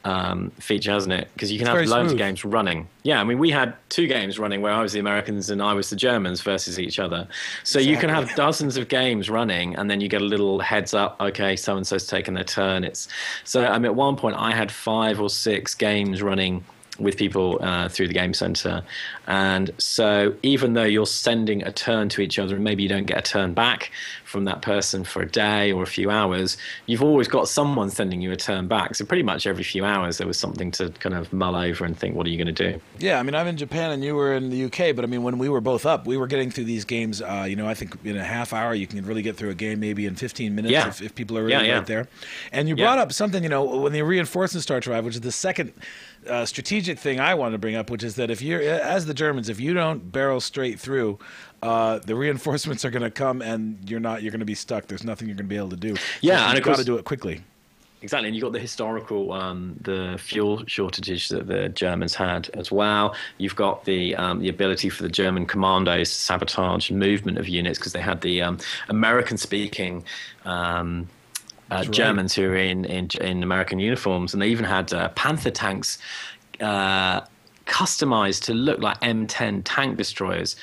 um, 0.07 0.51
feature, 0.61 0.93
hasn't 0.93 1.13
it? 1.13 1.29
Because 1.35 1.51
you 1.51 1.59
can 1.59 1.67
It's 1.67 1.77
have 1.77 1.89
loads 1.89 2.11
smooth. 2.11 2.13
of 2.13 2.19
games 2.19 2.45
running. 2.45 2.89
Yeah, 3.03 3.21
I 3.21 3.25
mean, 3.25 3.39
we 3.39 3.51
had 3.51 3.75
two 3.89 4.07
games 4.07 4.39
running 4.39 4.63
where 4.63 4.73
I 4.73 4.81
was 4.81 4.93
the 4.93 5.01
Americans 5.01 5.51
and 5.51 5.61
I 5.61 5.73
was 5.73 5.91
the 5.91 5.97
Germans 5.97 6.41
versus 6.43 6.79
each 6.79 6.99
other. 6.99 7.27
So 7.65 7.79
you 7.81 7.97
can 7.97 8.09
have 8.09 8.33
dozens 8.37 8.77
of 8.77 8.89
games 8.89 9.29
running, 9.29 9.75
and 9.77 9.91
then 9.91 10.01
you 10.01 10.09
get 10.09 10.23
a 10.23 10.25
little 10.25 10.61
heads 10.61 10.95
up. 10.95 11.21
Okay, 11.21 11.57
so 11.57 11.77
and 11.77 11.87
so's 11.87 12.07
taken 12.07 12.35
their 12.35 12.45
turn. 12.45 12.85
It's 12.85 13.09
so. 13.45 13.65
I 13.67 13.79
mean, 13.79 13.87
at 13.87 13.95
one 13.97 14.17
point 14.17 14.37
I 14.39 14.53
had 14.55 14.71
five 14.71 15.21
or 15.21 15.29
six 15.29 15.75
games 15.75 16.23
running 16.23 16.65
with 16.99 17.17
people 17.17 17.59
uh, 17.63 17.89
through 17.89 18.09
the 18.09 18.15
game 18.15 18.35
center, 18.35 18.83
and 19.27 19.71
so 19.79 20.35
even 20.43 20.75
though 20.75 20.85
you're 20.85 21.07
sending 21.07 21.63
a 21.63 21.73
turn 21.73 22.09
to 22.11 22.21
each 22.21 22.39
other, 22.39 22.55
and 22.55 22.65
maybe 22.65 22.83
you 22.83 22.89
don't 22.89 23.07
get 23.07 23.19
a 23.19 23.23
turn 23.23 23.55
back 23.55 23.91
from 24.25 24.45
that 24.45 24.61
person 24.63 25.05
for 25.05 25.23
a 25.23 25.27
day 25.29 25.73
or 25.73 25.83
a 25.83 25.87
few 25.87 26.11
hours, 26.11 26.57
you've 26.87 27.03
always 27.03 27.29
got 27.29 27.49
someone 27.49 27.91
sending 27.91 28.21
you 28.21 28.33
a 28.33 28.37
turn 28.37 28.67
back. 28.67 28.95
So 28.95 29.05
pretty 29.05 29.23
much 29.23 29.47
every 29.47 29.63
few 29.65 29.85
hours 29.85 30.19
there 30.19 30.27
was 30.27 30.39
something 30.39 30.71
to 30.73 30.91
kind 30.91 31.15
of 31.15 31.33
mull 31.33 31.55
over 31.57 31.85
and 31.85 31.97
think, 31.97 32.17
what 32.17 32.27
are 32.27 32.31
you 32.31 32.37
going 32.43 32.53
to 32.55 32.73
do? 32.73 32.81
Yeah, 32.99 33.19
I 33.21 33.23
mean, 33.23 33.35
I'm 33.35 33.47
in 33.47 33.57
Japan 33.57 33.93
and 33.93 34.05
you 34.05 34.15
were 34.15 34.35
in 34.35 34.51
the 34.51 34.65
UK, 34.65 34.95
but 34.97 35.05
I 35.05 35.07
mean, 35.07 35.23
when 35.23 35.39
we 35.39 35.49
were 35.49 35.61
both 35.61 35.87
up, 35.87 36.07
we 36.07 36.17
were 36.17 36.27
getting 36.27 36.51
through 36.51 36.65
these 36.65 36.85
games. 36.85 37.23
Uh, 37.23 37.47
you 37.49 37.57
know, 37.57 37.69
I 37.69 37.75
think 37.75 37.97
in 38.05 38.17
a 38.17 38.25
half 38.25 38.53
hour 38.53 38.75
you 38.75 38.87
can 38.87 39.05
really 39.07 39.23
get 39.23 39.37
through 39.37 39.51
a 39.51 39.55
game, 39.55 39.81
maybe 39.81 40.07
in 40.07 40.17
15 40.17 40.55
minutes 40.55 40.73
Yeah. 40.73 40.89
if, 40.89 41.01
if 41.03 41.15
people 41.15 41.39
are 41.39 41.43
really 41.45 41.53
Yeah, 41.53 41.63
yeah. 41.63 41.79
right 41.79 41.87
there. 41.87 42.09
And 42.53 42.69
you 42.69 42.77
brought 42.77 42.99
up 42.99 43.13
something, 43.13 43.43
you 43.43 43.49
know, 43.49 43.65
when 43.65 43.93
the 43.93 44.03
reinforcements 44.03 44.65
start 44.65 44.83
to 44.85 44.91
arrive, 44.93 45.05
which 45.05 45.15
is 45.15 45.21
the 45.21 45.33
second 45.33 45.73
uh, 46.29 46.47
strategic 46.47 46.99
thing 46.99 47.21
I 47.21 47.35
want 47.35 47.53
to 47.53 47.59
bring 47.59 47.77
up, 47.77 47.91
which 47.91 48.03
is 48.03 48.17
that 48.17 48.31
if 48.31 48.43
you're, 48.43 48.61
as 48.63 49.07
the 49.07 49.15
Germans, 49.15 49.49
if 49.49 49.61
you 49.61 49.75
don't 49.75 50.13
barrel 50.13 50.41
straight 50.41 50.79
through, 50.79 51.19
uh, 51.63 51.99
the 51.99 52.15
reinforcements 52.15 52.85
are 52.85 52.91
going 52.91 53.03
to 53.03 53.11
come 53.11 53.43
and 53.43 53.79
you're 53.89 54.01
not, 54.01 54.23
you're 54.23 54.33
going 54.33 54.41
to 54.41 54.47
be 54.47 54.55
stuck. 54.55 54.87
There's 54.87 55.05
nothing 55.05 55.29
you're 55.29 55.37
going 55.37 55.49
to 55.49 55.49
be 55.49 55.57
able 55.57 55.71
to 55.71 55.77
do. 55.77 55.97
So 55.97 56.03
Yeah, 56.21 56.47
and 56.47 56.55
you've 56.55 56.65
got 56.65 56.79
to 56.79 56.85
do 56.85 56.97
it 56.97 57.05
quickly. 57.05 57.43
Exactly, 58.03 58.29
and 58.29 58.37
you've 58.37 58.43
got 58.43 58.53
the 58.53 58.61
historical, 58.61 59.33
um, 59.33 59.77
the 59.81 60.17
fuel 60.21 60.63
shortages 60.67 61.29
that 61.31 61.47
the 61.47 61.71
Germans 61.71 62.15
had 62.15 62.51
as 62.51 62.71
well. 62.71 63.17
You've 63.39 63.57
got 63.57 63.85
the 63.85 64.15
um, 64.17 64.39
the 64.39 64.51
ability 64.51 64.91
for 64.91 65.03
the 65.03 65.09
German 65.09 65.47
commandos 65.47 66.11
to 66.11 66.15
sabotage 66.15 66.91
movement 66.91 67.39
of 67.39 67.49
units 67.49 67.79
because 67.79 67.95
they 67.95 68.01
had 68.01 68.21
the 68.21 68.43
um, 68.43 68.59
American-speaking 68.91 70.05
um, 70.45 71.09
uh, 71.71 71.77
right. 71.77 71.91
Germans 71.91 72.35
who 72.35 72.43
were 72.43 72.57
in, 72.57 72.85
in 72.85 73.09
in 73.21 73.43
American 73.43 73.79
uniforms, 73.79 74.33
and 74.33 74.43
they 74.43 74.49
even 74.49 74.65
had 74.65 74.93
uh, 74.93 75.09
Panther 75.11 75.51
tanks 75.51 75.99
uh, 76.61 77.21
customized 77.67 78.45
to 78.45 78.55
look 78.55 78.81
like 78.81 79.01
M10 79.01 79.63
tank 79.65 79.97
destroyers. 79.97 80.57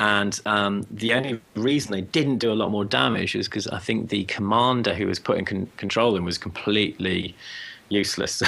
And 0.00 0.40
um, 0.44 0.86
the 0.90 1.14
only 1.14 1.40
reason 1.54 1.92
they 1.92 2.00
didn't 2.00 2.38
do 2.38 2.52
a 2.52 2.54
lot 2.54 2.70
more 2.70 2.84
damage 2.84 3.36
is 3.36 3.46
because 3.46 3.68
I 3.68 3.78
think 3.78 4.08
the 4.08 4.24
commander 4.24 4.92
who 4.92 5.06
was 5.06 5.20
put 5.20 5.38
in 5.38 5.44
con- 5.44 5.70
control 5.76 6.12
them 6.12 6.24
was 6.24 6.36
completely 6.36 7.34
useless. 7.90 8.32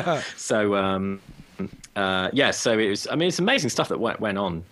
so 0.36 0.74
um, 0.76 1.20
uh, 1.96 2.30
yeah, 2.32 2.50
so 2.50 2.78
it 2.78 2.88
was. 2.88 3.06
I 3.08 3.16
mean, 3.16 3.28
it's 3.28 3.38
amazing 3.38 3.70
stuff 3.70 3.88
that 3.88 3.98
went, 3.98 4.20
went 4.20 4.38
on 4.38 4.64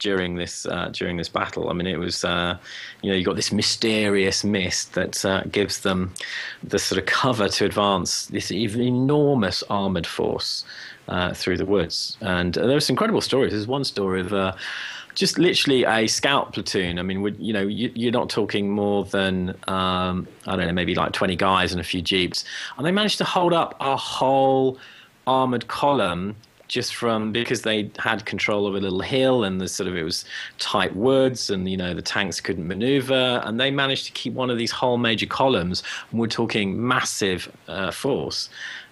during 0.00 0.34
this 0.34 0.66
uh, 0.66 0.90
during 0.92 1.16
this 1.16 1.28
battle. 1.28 1.70
I 1.70 1.72
mean, 1.74 1.86
it 1.86 1.98
was 1.98 2.24
uh, 2.24 2.58
you 3.02 3.10
know 3.10 3.16
you 3.16 3.24
got 3.24 3.36
this 3.36 3.52
mysterious 3.52 4.42
mist 4.42 4.94
that 4.94 5.24
uh, 5.24 5.44
gives 5.44 5.80
them 5.80 6.12
the 6.62 6.78
sort 6.78 6.98
of 6.98 7.06
cover 7.06 7.48
to 7.48 7.64
advance 7.64 8.26
this 8.26 8.50
enormous 8.50 9.62
armored 9.70 10.06
force 10.06 10.64
uh, 11.08 11.32
through 11.34 11.58
the 11.58 11.66
woods. 11.66 12.16
And 12.20 12.54
there 12.54 12.68
were 12.68 12.80
some 12.80 12.94
incredible 12.94 13.20
stories. 13.20 13.52
There's 13.52 13.68
one 13.68 13.84
story 13.84 14.20
of. 14.20 14.32
Uh, 14.32 14.52
just 15.16 15.38
literally 15.38 15.84
a 15.84 16.06
scout 16.06 16.52
platoon. 16.52 16.96
I 16.98 17.02
mean, 17.02 17.36
you 17.40 17.52
know, 17.52 17.62
you, 17.62 17.90
you're 17.96 18.12
not 18.12 18.30
talking 18.30 18.70
more 18.70 19.04
than 19.04 19.50
um, 19.66 20.26
I 20.46 20.54
don't 20.54 20.68
know, 20.68 20.72
maybe 20.72 20.94
like 20.94 21.12
20 21.12 21.34
guys 21.34 21.72
and 21.72 21.80
a 21.80 21.84
few 21.84 22.00
jeeps, 22.00 22.44
and 22.76 22.86
they 22.86 22.92
managed 22.92 23.18
to 23.18 23.24
hold 23.24 23.52
up 23.52 23.74
a 23.80 23.96
whole 23.96 24.78
armored 25.26 25.66
column 25.66 26.36
just 26.70 26.94
from 26.94 27.32
because 27.32 27.62
they 27.62 27.90
had 27.98 28.24
control 28.24 28.64
of 28.64 28.76
a 28.76 28.78
little 28.78 29.00
hill 29.00 29.42
and 29.42 29.60
the 29.60 29.66
sort 29.66 29.88
of 29.88 29.96
it 29.96 30.04
was 30.04 30.24
tight 30.58 30.94
woods 30.94 31.50
and 31.50 31.68
you 31.68 31.76
know 31.76 31.92
the 31.92 32.00
tanks 32.00 32.40
couldn't 32.40 32.66
maneuver 32.66 33.42
and 33.44 33.58
they 33.58 33.72
managed 33.72 34.06
to 34.06 34.12
keep 34.12 34.32
one 34.34 34.50
of 34.50 34.56
these 34.56 34.70
whole 34.70 34.96
major 34.96 35.26
columns 35.26 35.82
and 36.10 36.20
we're 36.20 36.28
talking 36.28 36.86
massive 36.86 37.50
uh, 37.66 37.90
force 37.90 38.48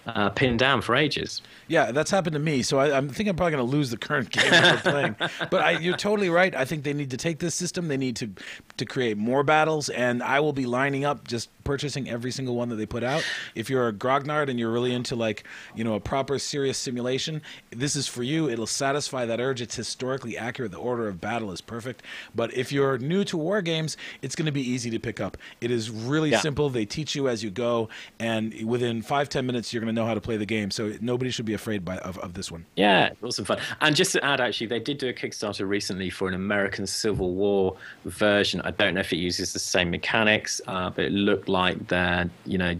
uh, 0.07 0.29
pinned 0.29 0.59
down 0.59 0.81
for 0.81 0.93
ages 0.93 1.41
Yeah, 1.69 1.91
that's 1.91 2.09
happened 2.09 2.33
to 2.33 2.39
me. 2.39 2.63
So 2.63 2.79
I, 2.79 2.97
I 2.97 3.07
think 3.07 3.29
I'm 3.29 3.35
probably 3.35 3.51
going 3.51 3.65
to 3.69 3.71
lose 3.71 3.91
the 3.91 3.97
current 3.97 4.31
game 4.31 4.49
that 4.49 4.83
we're 4.83 4.91
playing. 4.91 5.15
But 5.51 5.61
I, 5.61 5.71
you're 5.71 5.95
totally 5.95 6.29
right. 6.29 6.53
I 6.55 6.65
think 6.65 6.83
they 6.83 6.93
need 6.93 7.11
to 7.11 7.17
take 7.17 7.37
this 7.37 7.53
system. 7.53 7.87
They 7.87 7.97
need 7.97 8.15
to 8.17 8.29
to 8.77 8.85
create 8.85 9.17
more 9.17 9.43
battles, 9.43 9.89
and 9.89 10.23
I 10.23 10.39
will 10.39 10.53
be 10.53 10.65
lining 10.65 11.05
up 11.05 11.27
just 11.27 11.49
purchasing 11.69 12.09
every 12.09 12.31
single 12.31 12.55
one 12.55 12.67
that 12.69 12.77
they 12.77 12.85
put 12.87 13.03
out. 13.03 13.23
If 13.53 13.69
you're 13.69 13.87
a 13.87 13.93
grognard 13.93 14.49
and 14.49 14.57
you're 14.59 14.71
really 14.71 14.91
into 14.91 15.15
like 15.15 15.43
you 15.75 15.83
know 15.83 15.93
a 15.93 15.99
proper 15.99 16.39
serious 16.39 16.79
simulation, 16.79 17.43
this 17.69 17.95
is 17.95 18.07
for 18.07 18.23
you. 18.23 18.49
It'll 18.49 18.65
satisfy 18.65 19.27
that 19.27 19.39
urge. 19.39 19.61
It's 19.61 19.75
historically 19.75 20.35
accurate. 20.35 20.71
The 20.71 20.79
order 20.79 21.07
of 21.07 21.21
battle 21.21 21.51
is 21.51 21.61
perfect. 21.61 22.01
But 22.33 22.51
if 22.57 22.71
you're 22.71 22.97
new 22.97 23.23
to 23.25 23.37
war 23.37 23.61
games, 23.61 23.97
it's 24.23 24.35
going 24.35 24.47
to 24.47 24.51
be 24.51 24.67
easy 24.67 24.89
to 24.89 24.99
pick 24.99 25.19
up. 25.21 25.37
It 25.61 25.69
is 25.69 25.91
really 25.91 26.31
Yeah. 26.31 26.39
simple. 26.39 26.69
They 26.71 26.85
teach 26.85 27.13
you 27.15 27.29
as 27.29 27.43
you 27.43 27.51
go, 27.51 27.89
and 28.19 28.51
within 28.65 29.03
five 29.03 29.29
ten 29.29 29.45
minutes, 29.45 29.71
you're 29.71 29.81
going 29.81 29.93
to 29.93 30.01
know 30.01 30.07
how 30.07 30.15
to 30.15 30.21
play 30.21 30.37
the 30.37 30.47
game. 30.47 30.71
So 30.71 30.93
nobody 31.01 31.29
should 31.29 31.45
be 31.45 31.53
afraid 31.53 31.85
by, 31.85 31.97
of, 31.99 32.17
of 32.17 32.33
this 32.33 32.51
one. 32.51 32.65
Yeah, 32.77 33.11
awesome 33.21 33.45
fun. 33.45 33.59
And 33.81 33.95
just 33.95 34.11
to 34.13 34.25
add, 34.25 34.41
actually, 34.41 34.67
they 34.67 34.79
did 34.79 34.97
do 34.97 35.07
a 35.07 35.13
Kickstarter 35.13 35.67
recently 35.67 36.09
for 36.09 36.27
an 36.27 36.33
American 36.33 36.87
Civil 36.87 37.35
War 37.35 37.75
version. 38.05 38.59
I 38.61 38.71
don't 38.71 38.95
know 38.95 39.01
if 39.01 39.13
it 39.13 39.17
uses 39.17 39.53
the 39.53 39.59
same 39.59 39.91
mechanics, 39.91 40.61
uh, 40.67 40.89
but 40.89 41.05
it 41.05 41.11
looked 41.11 41.47
like 41.59 41.87
they're, 41.87 42.29
you 42.45 42.57
know, 42.57 42.75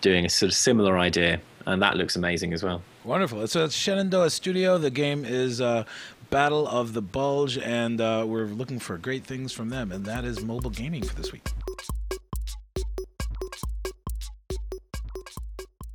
doing 0.00 0.24
a 0.24 0.28
sort 0.28 0.50
of 0.50 0.56
similar 0.56 0.98
idea, 0.98 1.40
and 1.66 1.80
that 1.82 1.96
looks 1.96 2.16
amazing 2.16 2.52
as 2.52 2.62
well. 2.62 2.82
Wonderful. 3.04 3.46
So 3.46 3.64
it's 3.64 3.74
Shenandoah 3.74 4.30
Studio. 4.30 4.78
The 4.78 4.90
game 4.90 5.24
is 5.24 5.60
uh, 5.60 5.84
Battle 6.30 6.66
of 6.66 6.94
the 6.94 7.02
Bulge, 7.02 7.58
and 7.58 8.00
uh, 8.00 8.24
we're 8.26 8.46
looking 8.46 8.78
for 8.78 8.96
great 8.98 9.24
things 9.24 9.52
from 9.52 9.68
them, 9.68 9.92
and 9.92 10.04
that 10.06 10.24
is 10.24 10.42
mobile 10.42 10.70
gaming 10.70 11.02
for 11.02 11.14
this 11.14 11.32
week. 11.32 11.46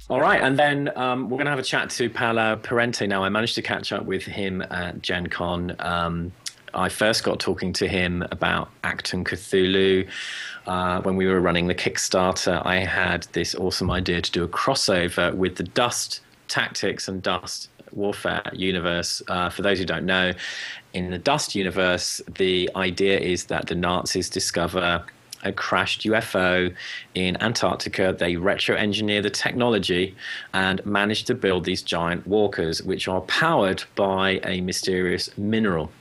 All 0.10 0.20
right, 0.20 0.42
and 0.42 0.58
then 0.58 0.92
um, 0.98 1.30
we're 1.30 1.38
going 1.38 1.46
to 1.46 1.52
have 1.52 1.60
a 1.60 1.64
chat 1.64 1.92
to 1.92 2.10
Paolo 2.10 2.56
Parente 2.56 3.06
now. 3.06 3.24
I 3.24 3.30
managed 3.30 3.56
to 3.56 3.62
catch 3.62 3.92
up 3.92 4.06
with 4.06 4.24
him 4.24 4.64
at 4.64 5.04
Gen 5.04 5.28
Con. 5.28 5.76
Um, 5.80 6.32
I 6.74 6.90
first 6.90 7.24
got 7.24 7.40
talking 7.40 7.74
to 7.74 7.88
him 7.88 8.26
about 8.32 8.70
Achtung 8.84 9.24
Cthulhu. 9.24 10.08
Uh, 10.68 11.02
when 11.02 11.16
we 11.16 11.26
were 11.28 11.40
running 11.40 11.68
the 11.68 11.76
Kickstarter, 11.76 12.66
I 12.66 12.78
had 12.78 13.24
this 13.32 13.56
awesome 13.56 13.90
idea 13.90 14.22
to 14.22 14.32
do 14.32 14.44
a 14.44 14.48
crossover 14.48 15.34
with 15.34 15.56
the 15.56 15.64
Dust 15.64 16.22
Tactics 16.48 17.08
and 17.08 17.22
Dust 17.22 17.70
Warfare 17.92 18.52
universe. 18.54 19.22
Uh, 19.28 19.50
for 19.50 19.62
those 19.62 19.80
who 19.80 19.86
don't 19.86 20.06
know, 20.06 20.34
in 20.94 21.12
the 21.12 21.18
Dust 21.18 21.56
universe, 21.56 22.22
the 22.38 22.70
idea 22.76 23.20
is 23.20 23.46
that 23.46 23.68
the 23.68 23.76
Nazis 23.76 24.30
discover 24.30 25.04
a 25.44 25.52
crashed 25.52 26.02
UFO 26.02 26.74
in 27.16 27.42
Antarctica. 27.42 28.16
They 28.18 28.36
retro 28.36 28.76
engineer 28.76 29.22
the 29.22 29.30
technology 29.30 30.16
and 30.54 30.86
manage 30.86 31.24
to 31.26 31.36
build 31.36 31.66
these 31.66 31.82
giant 31.82 32.28
walkers, 32.28 32.84
which 32.84 33.08
are 33.08 33.22
powered 33.22 33.84
by 33.96 34.42
a 34.44 34.62
mysterious 34.62 35.36
mineral. 35.38 35.92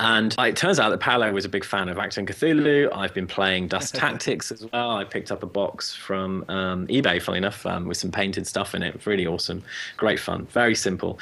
And 0.00 0.34
it 0.38 0.56
turns 0.56 0.80
out 0.80 0.90
that 0.90 1.00
Paolo 1.00 1.32
was 1.32 1.44
a 1.44 1.48
big 1.48 1.64
fan 1.64 1.88
of 1.88 1.96
Achtung 1.98 2.26
Cthulhu. 2.26 2.88
I've 2.92 3.14
been 3.14 3.26
playing 3.26 3.68
Dust 3.68 3.94
Tactics 3.94 4.50
as 4.50 4.66
well. 4.72 4.90
I 4.90 5.04
picked 5.04 5.30
up 5.30 5.42
a 5.42 5.46
box 5.46 5.94
from 5.94 6.44
um, 6.48 6.86
eBay, 6.88 7.22
funny 7.22 7.38
enough, 7.38 7.64
um, 7.64 7.86
with 7.86 7.96
some 7.96 8.10
painted 8.10 8.46
stuff 8.46 8.74
in 8.74 8.82
it. 8.82 9.06
Really 9.06 9.26
awesome. 9.26 9.62
Great 9.96 10.18
fun. 10.18 10.46
Very 10.46 10.74
simple. 10.74 11.18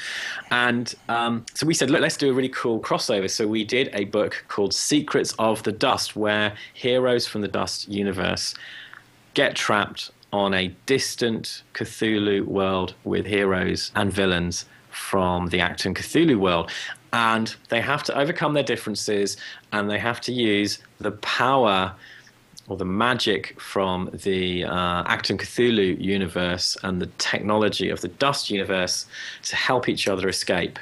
And 0.51 0.95
um, 1.09 1.45
so 1.55 1.67
we 1.67 1.75
said, 1.75 1.91
look, 1.91 2.01
let's 2.01 2.17
do 2.17 2.31
a 2.31 2.33
really 2.33 2.49
cool 2.49 2.81
crossover. 2.81 3.31
So 3.31 3.47
we 3.47 3.65
did 3.65 3.91
a 3.93 4.07
book 4.07 4.45
called 4.49 4.73
Secrets 4.73 5.35
of 5.39 5.63
the 5.65 5.73
Dust, 5.73 6.17
where 6.17 6.55
heroes 6.73 7.27
from 7.27 7.43
the 7.43 7.49
Dust 7.49 7.89
universe 7.89 8.55
get 9.35 9.55
trapped 9.55 10.11
on 10.33 10.55
a 10.55 10.69
distant 10.87 11.63
Cthulhu 11.75 12.45
world 12.47 12.95
with 13.05 13.27
heroes 13.27 13.93
and 13.95 14.11
villains 14.11 14.65
from 14.91 15.49
the 15.49 15.59
Achtung 15.59 15.95
Cthulhu 15.95 16.37
world 16.37 16.71
and 17.13 17.55
they 17.69 17.81
have 17.81 18.03
to 18.05 18.19
overcome 18.19 18.55
their 18.55 18.63
differences 18.63 19.37
and 19.73 19.91
they 19.91 19.99
have 19.99 20.21
to 20.23 20.33
use 20.33 20.79
the 20.99 21.13
power 21.13 21.95
or 22.69 22.77
the 22.77 22.85
magic 22.85 23.61
from 23.61 24.09
the 24.23 24.65
uh, 24.65 25.05
Achtung 25.05 25.39
Cthulhu 25.39 26.01
universe 26.01 26.77
and 26.83 27.03
the 27.03 27.09
technology 27.19 27.91
of 27.91 28.01
the 28.01 28.09
Dust 28.09 28.51
universe 28.51 29.07
to 29.45 29.57
help 29.57 29.89
each 29.89 30.09
other 30.09 30.29
escape 30.29 30.79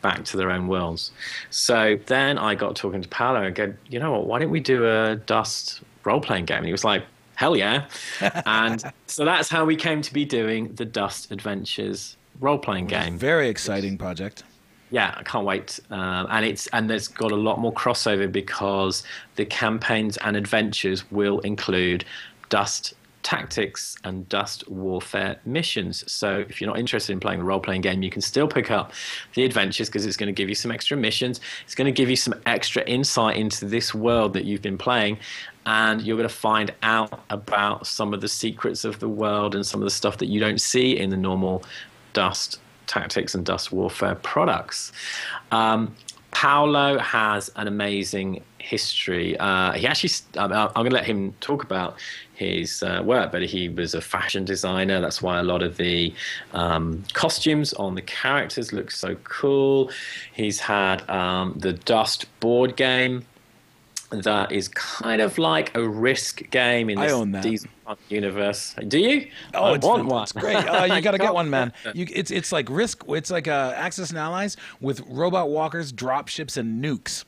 back 0.00 0.24
to 0.24 0.36
their 0.36 0.50
own 0.50 0.68
worlds. 0.68 1.12
So 1.50 1.98
then 2.06 2.38
I 2.38 2.54
got 2.54 2.76
talking 2.76 3.02
to 3.02 3.08
Paolo 3.08 3.42
and 3.42 3.54
go, 3.54 3.74
you 3.88 3.98
know 3.98 4.12
what, 4.12 4.26
why 4.26 4.38
don't 4.38 4.50
we 4.50 4.60
do 4.60 4.86
a 4.86 5.16
Dust 5.16 5.80
role 6.04 6.20
playing 6.20 6.44
game? 6.44 6.58
And 6.58 6.66
he 6.66 6.72
was 6.72 6.84
like, 6.84 7.04
hell 7.34 7.56
yeah. 7.56 7.86
and 8.46 8.82
so 9.06 9.24
that's 9.24 9.48
how 9.48 9.64
we 9.64 9.76
came 9.76 10.02
to 10.02 10.12
be 10.12 10.24
doing 10.24 10.74
the 10.74 10.84
Dust 10.84 11.30
Adventures 11.30 12.16
role 12.40 12.58
playing 12.58 12.86
game. 12.86 13.18
Very 13.18 13.48
exciting 13.48 13.98
project 13.98 14.44
yeah, 14.94 15.12
I 15.16 15.24
can't 15.24 15.44
wait. 15.44 15.80
Um, 15.90 16.28
and 16.30 16.46
it's 16.46 16.68
and 16.68 16.88
there's 16.88 17.08
got 17.08 17.32
a 17.32 17.36
lot 17.36 17.58
more 17.58 17.72
crossover 17.72 18.30
because 18.30 19.02
the 19.34 19.44
campaigns 19.44 20.16
and 20.18 20.36
adventures 20.36 21.10
will 21.10 21.40
include 21.40 22.04
dust 22.48 22.94
tactics 23.24 23.96
and 24.04 24.28
dust 24.28 24.68
warfare 24.68 25.40
missions. 25.44 26.04
So 26.12 26.44
if 26.48 26.60
you're 26.60 26.70
not 26.70 26.78
interested 26.78 27.12
in 27.12 27.18
playing 27.18 27.40
the 27.40 27.44
role 27.44 27.58
playing 27.58 27.80
game, 27.80 28.04
you 28.04 28.10
can 28.10 28.22
still 28.22 28.46
pick 28.46 28.70
up 28.70 28.92
the 29.34 29.44
adventures 29.44 29.88
because 29.88 30.06
it's 30.06 30.16
going 30.16 30.32
to 30.32 30.32
give 30.32 30.48
you 30.48 30.54
some 30.54 30.70
extra 30.70 30.96
missions. 30.96 31.40
It's 31.64 31.74
going 31.74 31.86
to 31.86 31.92
give 31.92 32.08
you 32.08 32.14
some 32.14 32.40
extra 32.46 32.84
insight 32.84 33.36
into 33.36 33.64
this 33.64 33.96
world 33.96 34.32
that 34.34 34.44
you've 34.44 34.62
been 34.62 34.78
playing. 34.78 35.18
And 35.66 36.02
you're 36.02 36.18
going 36.18 36.28
to 36.28 36.34
find 36.34 36.72
out 36.84 37.24
about 37.30 37.88
some 37.88 38.14
of 38.14 38.20
the 38.20 38.28
secrets 38.28 38.84
of 38.84 39.00
the 39.00 39.08
world 39.08 39.56
and 39.56 39.66
some 39.66 39.80
of 39.80 39.86
the 39.86 39.90
stuff 39.90 40.18
that 40.18 40.26
you 40.26 40.38
don't 40.38 40.60
see 40.60 40.96
in 40.96 41.10
the 41.10 41.16
normal 41.16 41.64
dust 42.12 42.60
tactics 42.86 43.34
and 43.34 43.44
dust 43.44 43.72
warfare 43.72 44.14
products. 44.16 44.92
Um, 45.50 45.94
Paolo 46.30 46.98
has 46.98 47.48
an 47.54 47.68
amazing 47.68 48.42
history. 48.58 49.38
Uh, 49.38 49.72
he 49.72 49.86
actually, 49.86 50.10
I'm, 50.36 50.52
I'm 50.52 50.72
going 50.72 50.90
to 50.90 50.94
let 50.94 51.04
him 51.04 51.32
talk 51.40 51.62
about 51.62 51.96
his 52.34 52.82
uh, 52.82 53.02
work, 53.04 53.30
but 53.30 53.42
he 53.42 53.68
was 53.68 53.94
a 53.94 54.00
fashion 54.00 54.44
designer. 54.44 55.00
That's 55.00 55.22
why 55.22 55.38
a 55.38 55.44
lot 55.44 55.62
of 55.62 55.76
the 55.76 56.12
um, 56.52 57.04
costumes 57.12 57.72
on 57.74 57.94
the 57.94 58.02
characters 58.02 58.72
look 58.72 58.90
so 58.90 59.14
cool. 59.22 59.90
He's 60.32 60.58
had 60.58 61.08
um, 61.08 61.54
the 61.56 61.72
Dust 61.72 62.26
board 62.40 62.74
game 62.74 63.24
that 64.22 64.52
is 64.52 64.68
kind 64.68 65.20
of 65.20 65.38
like 65.38 65.76
a 65.76 65.88
risk 65.88 66.48
game 66.50 66.90
in 66.90 66.98
this 66.98 67.66
universe. 68.08 68.74
Do 68.88 68.98
you? 68.98 69.28
Oh, 69.52 69.64
I 69.64 69.74
it's, 69.74 69.86
want 69.86 70.06
one. 70.06 70.22
It's 70.22 70.32
great. 70.32 70.56
Uh, 70.56 70.84
you 70.84 71.00
got 71.02 71.12
to 71.12 71.18
get 71.18 71.34
one, 71.34 71.50
man. 71.50 71.72
You, 71.94 72.06
it's 72.10 72.30
it's 72.30 72.50
like 72.50 72.68
risk. 72.70 73.04
It's 73.08 73.30
like 73.30 73.46
uh, 73.46 73.72
Axis 73.76 74.10
and 74.10 74.18
Allies 74.18 74.56
with 74.80 75.00
robot 75.08 75.50
walkers, 75.50 75.92
drop 75.92 76.28
ships, 76.28 76.56
and 76.56 76.82
nukes. 76.82 77.24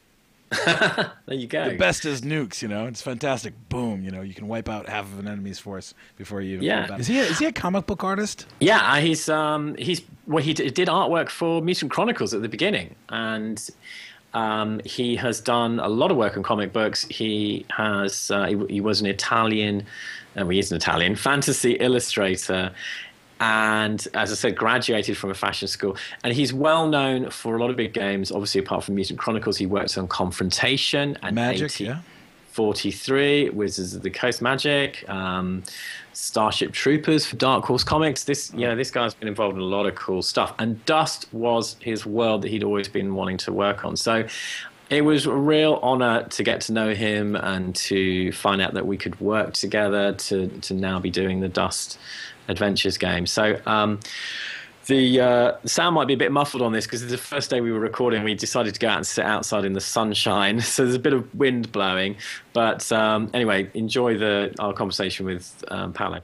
there 0.64 1.12
you 1.28 1.46
go. 1.46 1.70
The 1.70 1.76
best 1.76 2.04
is 2.04 2.20
nukes. 2.20 2.62
You 2.62 2.68
know, 2.68 2.86
it's 2.86 3.02
fantastic. 3.02 3.54
Boom. 3.68 4.02
You 4.02 4.10
know, 4.10 4.22
you 4.22 4.34
can 4.34 4.46
wipe 4.46 4.68
out 4.68 4.88
half 4.88 5.04
of 5.04 5.18
an 5.18 5.26
enemy's 5.26 5.58
force 5.58 5.94
before 6.16 6.40
you. 6.40 6.60
Yeah. 6.60 6.96
Is 6.96 7.06
he 7.06 7.18
a, 7.18 7.22
is 7.22 7.38
he 7.38 7.46
a 7.46 7.52
comic 7.52 7.86
book 7.86 8.04
artist? 8.04 8.46
Yeah, 8.60 8.78
uh, 8.78 8.96
he's 8.96 9.28
um 9.28 9.74
he's 9.76 10.02
well 10.26 10.42
he 10.42 10.54
did 10.54 10.88
artwork 10.88 11.30
for 11.30 11.60
Mutant 11.60 11.90
Chronicles 11.90 12.32
at 12.32 12.42
the 12.42 12.48
beginning 12.48 12.94
and 13.08 13.68
um, 14.36 14.82
he 14.84 15.16
has 15.16 15.40
done 15.40 15.80
a 15.80 15.88
lot 15.88 16.10
of 16.10 16.18
work 16.18 16.36
on 16.36 16.42
comic 16.42 16.70
books. 16.70 17.06
He 17.08 17.64
has 17.70 18.30
uh, 18.30 18.46
he, 18.46 18.74
he, 18.74 18.80
was 18.82 19.00
an 19.00 19.06
Italian, 19.06 19.80
uh, 20.36 20.44
well, 20.44 20.50
he 20.50 20.58
is 20.58 20.70
an 20.70 20.76
Italian 20.76 21.16
fantasy 21.28 21.72
illustrator, 21.72 22.70
and 23.40 24.06
as 24.12 24.30
I 24.30 24.34
said, 24.34 24.54
graduated 24.54 25.16
from 25.16 25.30
a 25.30 25.34
fashion 25.34 25.68
school. 25.68 25.96
And 26.22 26.34
he's 26.34 26.52
well 26.52 26.86
known 26.86 27.30
for 27.30 27.56
a 27.56 27.60
lot 27.60 27.70
of 27.70 27.76
big 27.76 27.94
games. 27.94 28.30
Obviously, 28.30 28.60
apart 28.60 28.84
from 28.84 28.96
Mutant 28.96 29.18
Chronicles, 29.18 29.56
he 29.56 29.64
worked 29.64 29.96
on 29.96 30.06
Confrontation 30.06 31.16
and 31.22 31.34
Magic, 31.34 31.80
yeah. 31.80 32.00
43, 32.56 33.50
Wizards 33.50 33.94
of 33.94 34.00
the 34.00 34.08
Coast 34.08 34.40
Magic, 34.40 35.06
um, 35.10 35.62
Starship 36.14 36.72
Troopers 36.72 37.26
for 37.26 37.36
Dark 37.36 37.66
Horse 37.66 37.84
Comics. 37.84 38.24
This, 38.24 38.50
you 38.54 38.66
know, 38.66 38.74
this 38.74 38.90
guy's 38.90 39.12
been 39.12 39.28
involved 39.28 39.56
in 39.56 39.62
a 39.62 39.66
lot 39.66 39.84
of 39.84 39.94
cool 39.94 40.22
stuff. 40.22 40.54
And 40.58 40.82
Dust 40.86 41.28
was 41.34 41.76
his 41.80 42.06
world 42.06 42.40
that 42.42 42.48
he'd 42.48 42.64
always 42.64 42.88
been 42.88 43.14
wanting 43.14 43.36
to 43.38 43.52
work 43.52 43.84
on. 43.84 43.94
So 43.94 44.26
it 44.88 45.02
was 45.02 45.26
a 45.26 45.34
real 45.34 45.80
honor 45.82 46.22
to 46.22 46.42
get 46.42 46.62
to 46.62 46.72
know 46.72 46.94
him 46.94 47.36
and 47.36 47.76
to 47.76 48.32
find 48.32 48.62
out 48.62 48.72
that 48.72 48.86
we 48.86 48.96
could 48.96 49.20
work 49.20 49.52
together 49.52 50.14
to, 50.14 50.48
to 50.48 50.72
now 50.72 50.98
be 50.98 51.10
doing 51.10 51.40
the 51.40 51.50
Dust 51.50 51.98
Adventures 52.48 52.96
game. 52.96 53.26
So, 53.26 53.60
um, 53.66 54.00
the, 54.86 55.20
uh, 55.20 55.52
sound 55.64 55.94
might 55.94 56.06
be 56.06 56.14
a 56.14 56.16
bit 56.16 56.32
muffled 56.32 56.62
on 56.62 56.72
this 56.72 56.86
because 56.86 57.02
it's 57.02 57.12
the 57.12 57.18
first 57.18 57.50
day 57.50 57.60
we 57.60 57.72
were 57.72 57.80
recording. 57.80 58.22
We 58.24 58.34
decided 58.34 58.74
to 58.74 58.80
go 58.80 58.88
out 58.88 58.96
and 58.96 59.06
sit 59.06 59.24
outside 59.24 59.64
in 59.64 59.72
the 59.72 59.80
sunshine, 59.80 60.60
so 60.62 60.84
there's 60.84 60.94
a 60.94 61.00
bit 61.00 61.12
of 61.12 61.34
wind 61.34 61.72
blowing. 61.72 62.16
But 62.52 62.90
um, 62.92 63.30
anyway, 63.34 63.70
enjoy 63.74 64.16
the 64.16 64.54
our 64.58 64.72
conversation 64.72 65.26
with 65.26 65.64
um, 65.68 65.92
Paolo. 65.92 66.20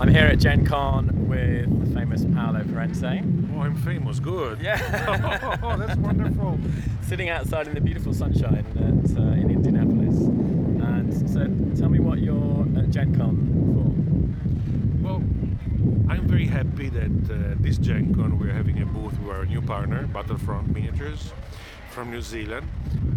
I'm 0.00 0.08
here 0.08 0.24
at 0.24 0.38
Gen 0.38 0.66
Con 0.66 1.28
with 1.28 1.88
the 1.88 1.94
famous 1.94 2.24
Paolo 2.24 2.64
Parente. 2.64 3.22
Oh, 3.54 3.60
I'm 3.60 3.76
famous. 3.76 4.18
Good. 4.18 4.60
Yeah. 4.60 5.58
oh, 5.62 5.76
that's 5.76 5.96
wonderful. 5.98 6.58
Sitting 7.02 7.28
outside 7.28 7.68
in 7.68 7.74
the 7.74 7.80
beautiful 7.80 8.12
sunshine 8.12 8.56
at, 8.56 9.16
uh, 9.16 9.22
in 9.32 9.50
Indianapolis. 9.50 10.18
And 10.18 11.30
so, 11.30 11.80
tell 11.80 11.88
me 11.88 12.00
what 12.00 12.18
you're 12.18 12.66
at 12.76 12.90
Gen 12.90 13.16
Con 13.16 13.36
for. 13.74 15.08
Well, 15.08 15.22
I'm 16.08 16.26
very 16.26 16.46
happy 16.46 16.88
that 16.88 17.30
uh, 17.30 17.54
this 17.60 17.76
Gen 17.76 18.14
Con 18.14 18.38
we're 18.38 18.52
having 18.52 18.80
a 18.80 18.86
booth 18.86 19.18
with 19.20 19.36
our 19.36 19.44
new 19.44 19.60
partner, 19.60 20.06
Battlefront 20.06 20.68
Miniatures 20.74 21.32
from 21.90 22.10
New 22.10 22.22
Zealand. 22.22 22.66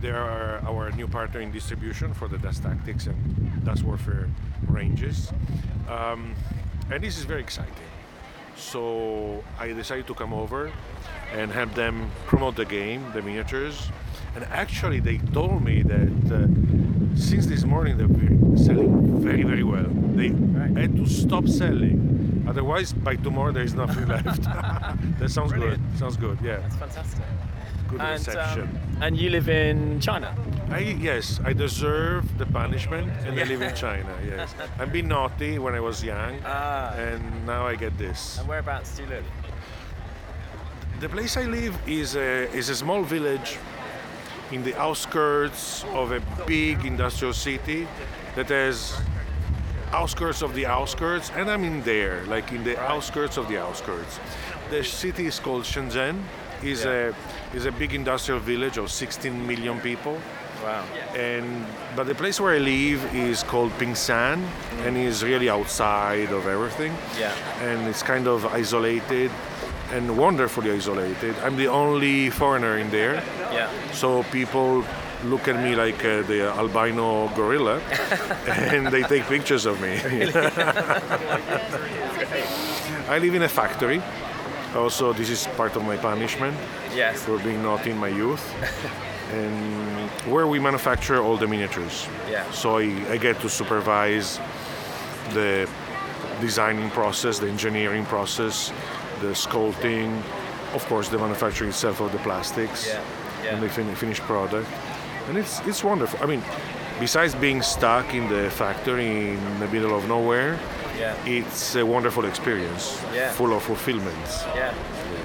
They 0.01 0.11
are 0.11 0.59
our 0.67 0.91
new 0.91 1.07
partner 1.07 1.39
in 1.39 1.51
distribution 1.51 2.13
for 2.13 2.27
the 2.27 2.37
Dust 2.37 2.63
Tactics 2.63 3.07
and 3.07 3.63
Dust 3.63 3.83
Warfare 3.83 4.29
ranges. 4.67 5.31
Um, 5.87 6.35
and 6.91 7.01
this 7.01 7.17
is 7.17 7.23
very 7.23 7.39
exciting. 7.39 7.89
So 8.57 9.41
I 9.57 9.71
decided 9.71 10.05
to 10.07 10.13
come 10.13 10.33
over 10.33 10.69
and 11.33 11.49
have 11.51 11.73
them 11.75 12.11
promote 12.25 12.57
the 12.57 12.65
game, 12.65 13.05
the 13.13 13.21
miniatures. 13.21 13.89
And 14.35 14.45
actually, 14.45 14.99
they 14.99 15.17
told 15.17 15.63
me 15.63 15.83
that 15.83 16.09
uh, 16.31 17.17
since 17.17 17.45
this 17.47 17.63
morning 17.63 17.97
they've 17.97 18.07
been 18.07 18.57
selling 18.57 19.21
very, 19.21 19.43
very 19.43 19.63
well. 19.63 19.87
They 19.89 20.29
right. 20.29 20.75
had 20.77 20.95
to 20.97 21.05
stop 21.05 21.47
selling 21.47 22.11
Otherwise, 22.51 22.91
by 22.91 23.15
tomorrow 23.15 23.51
there 23.53 23.63
is 23.63 23.75
nothing 23.75 24.07
left. 24.15 24.43
that 25.19 25.29
sounds 25.31 25.51
Brilliant. 25.51 25.81
good. 25.91 25.99
Sounds 25.99 26.17
good. 26.17 26.37
Yeah. 26.43 26.57
That's 26.57 26.75
fantastic. 26.75 27.23
Good 27.87 28.01
and, 28.01 28.19
reception. 28.19 28.63
Um, 28.63 29.03
and 29.03 29.17
you 29.17 29.29
live 29.29 29.47
in 29.47 30.01
China. 30.01 30.35
I 30.69 30.79
yes, 30.79 31.39
I 31.45 31.53
deserve 31.53 32.37
the 32.37 32.45
punishment, 32.45 33.11
and 33.25 33.39
I 33.39 33.43
live 33.43 33.61
in 33.61 33.73
China. 33.73 34.13
Yes, 34.25 34.53
I've 34.79 34.91
been 34.91 35.07
naughty 35.07 35.59
when 35.59 35.75
I 35.75 35.79
was 35.79 36.03
young, 36.03 36.39
ah. 36.45 36.93
and 36.95 37.45
now 37.45 37.67
I 37.67 37.75
get 37.75 37.97
this. 37.97 38.37
And 38.39 38.47
whereabouts 38.47 38.95
do 38.95 39.03
you 39.03 39.09
live? 39.09 39.25
The 40.99 41.09
place 41.09 41.35
I 41.37 41.43
live 41.43 41.77
is 41.87 42.15
a 42.15 42.49
is 42.53 42.69
a 42.69 42.75
small 42.75 43.03
village 43.03 43.57
in 44.51 44.63
the 44.63 44.75
outskirts 44.75 45.83
of 45.93 46.11
a 46.11 46.21
big 46.45 46.85
industrial 46.85 47.33
city 47.33 47.87
that 48.35 48.49
has 48.49 48.99
outskirts 49.91 50.41
of 50.41 50.53
the 50.53 50.65
outskirts, 50.65 51.31
and 51.35 51.49
I'm 51.49 51.63
in 51.63 51.81
there, 51.83 52.23
like 52.25 52.51
in 52.51 52.63
the 52.63 52.79
outskirts 52.79 53.37
of 53.37 53.47
the 53.47 53.61
outskirts. 53.61 54.19
The 54.69 54.83
city 54.83 55.25
is 55.27 55.39
called 55.39 55.63
Shenzhen. 55.63 56.21
is 56.63 56.85
a 56.85 57.13
is 57.53 57.65
a 57.65 57.71
big 57.71 57.93
industrial 57.93 58.39
village 58.39 58.77
of 58.77 58.91
16 58.91 59.47
million 59.47 59.79
people. 59.79 60.17
Wow. 60.63 60.85
And 61.15 61.65
but 61.95 62.05
the 62.05 62.15
place 62.15 62.39
where 62.39 62.53
I 62.53 62.59
live 62.59 63.03
is 63.15 63.43
called 63.43 63.71
Pingshan, 63.79 64.39
and 64.85 64.95
mm. 64.95 65.05
is 65.05 65.23
really 65.23 65.49
outside 65.49 66.31
of 66.31 66.45
everything. 66.47 66.93
Yeah. 67.19 67.33
And 67.61 67.87
it's 67.87 68.03
kind 68.03 68.27
of 68.27 68.45
isolated 68.45 69.31
and 69.91 70.17
wonderfully 70.17 70.71
isolated. 70.71 71.35
I'm 71.43 71.57
the 71.57 71.67
only 71.67 72.29
foreigner 72.29 72.77
in 72.77 72.89
there, 72.91 73.15
Yeah. 73.51 73.69
so 73.91 74.23
people 74.31 74.85
look 75.23 75.47
at 75.47 75.61
me 75.63 75.75
like 75.75 76.03
uh, 76.05 76.21
the 76.23 76.51
albino 76.57 77.27
gorilla, 77.35 77.79
and 78.47 78.87
they 78.87 79.03
take 79.03 79.23
pictures 79.27 79.65
of 79.65 79.79
me. 79.81 79.99
I 83.09 83.19
live 83.19 83.35
in 83.35 83.43
a 83.43 83.49
factory. 83.49 84.01
Also, 84.75 85.13
this 85.13 85.29
is 85.29 85.47
part 85.57 85.75
of 85.75 85.83
my 85.83 85.97
punishment 85.97 86.55
Yes. 86.95 87.21
for 87.23 87.37
being 87.39 87.61
naughty 87.61 87.91
in 87.91 87.97
my 87.97 88.07
youth. 88.07 88.43
and 89.33 90.09
where 90.31 90.47
we 90.47 90.59
manufacture 90.59 91.21
all 91.21 91.37
the 91.37 91.47
miniatures. 91.47 92.07
Yeah. 92.29 92.49
So 92.51 92.77
I, 92.77 92.83
I 93.13 93.17
get 93.17 93.39
to 93.41 93.49
supervise 93.49 94.39
the 95.33 95.67
designing 96.41 96.89
process, 96.91 97.39
the 97.39 97.47
engineering 97.47 98.05
process, 98.05 98.71
the 99.21 99.33
sculpting, 99.33 100.09
of 100.73 100.85
course, 100.87 101.09
the 101.09 101.17
manufacturing 101.17 101.69
itself 101.69 102.01
of 102.01 102.11
the 102.11 102.17
plastics 102.19 102.87
Yeah, 102.87 103.01
yeah. 103.43 103.53
and 103.53 103.63
the 103.63 103.69
fin- 103.69 103.95
finished 103.95 104.21
product. 104.23 104.67
And 105.29 105.37
it's 105.37 105.59
it's 105.67 105.83
wonderful. 105.83 106.19
I 106.23 106.25
mean, 106.25 106.41
besides 106.99 107.35
being 107.35 107.61
stuck 107.61 108.13
in 108.13 108.27
the 108.29 108.49
factory 108.49 109.29
in 109.33 109.59
the 109.59 109.67
middle 109.67 109.95
of 109.97 110.07
nowhere, 110.07 110.57
Yeah. 110.99 111.15
it's 111.25 111.75
a 111.75 111.83
wonderful 111.85 112.25
experience, 112.25 112.83
Yeah. 113.13 113.31
full 113.31 113.53
of 113.53 113.63
fulfillment. 113.63 114.27
Yeah. 114.55 114.73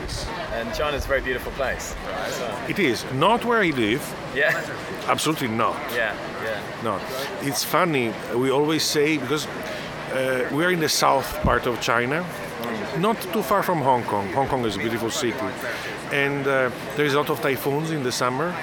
Yes. 0.02 0.26
And 0.52 0.74
China's 0.74 1.04
a 1.04 1.08
very 1.08 1.20
beautiful 1.22 1.52
place. 1.52 1.94
So, 2.38 2.44
It 2.68 2.78
is 2.78 3.04
not 3.12 3.44
where 3.44 3.60
I 3.62 3.70
live. 3.70 4.02
yeah. 4.34 4.52
Absolutely 5.08 5.48
not. 5.48 5.76
Yeah. 5.94 6.12
Yeah. 6.44 6.60
No, 6.84 6.98
it's 7.42 7.64
funny. 7.64 8.12
We 8.34 8.50
always 8.50 8.82
say 8.84 9.18
because 9.18 9.46
uh, 9.46 10.46
we 10.52 10.64
are 10.64 10.72
in 10.72 10.80
the 10.80 10.88
south 10.88 11.28
part 11.42 11.66
of 11.66 11.80
China, 11.80 12.24
not 12.98 13.20
too 13.32 13.42
far 13.42 13.62
from 13.62 13.80
Hong 13.82 14.02
Kong. 14.04 14.32
Hong 14.32 14.48
Kong 14.48 14.64
is 14.64 14.76
a 14.76 14.78
beautiful 14.78 15.10
city, 15.10 15.36
and 16.12 16.46
uh, 16.46 16.70
there 16.96 17.06
is 17.06 17.14
a 17.14 17.18
lot 17.18 17.30
of 17.30 17.40
typhoons 17.40 17.90
in 17.90 18.02
the 18.02 18.12
summer. 18.12 18.54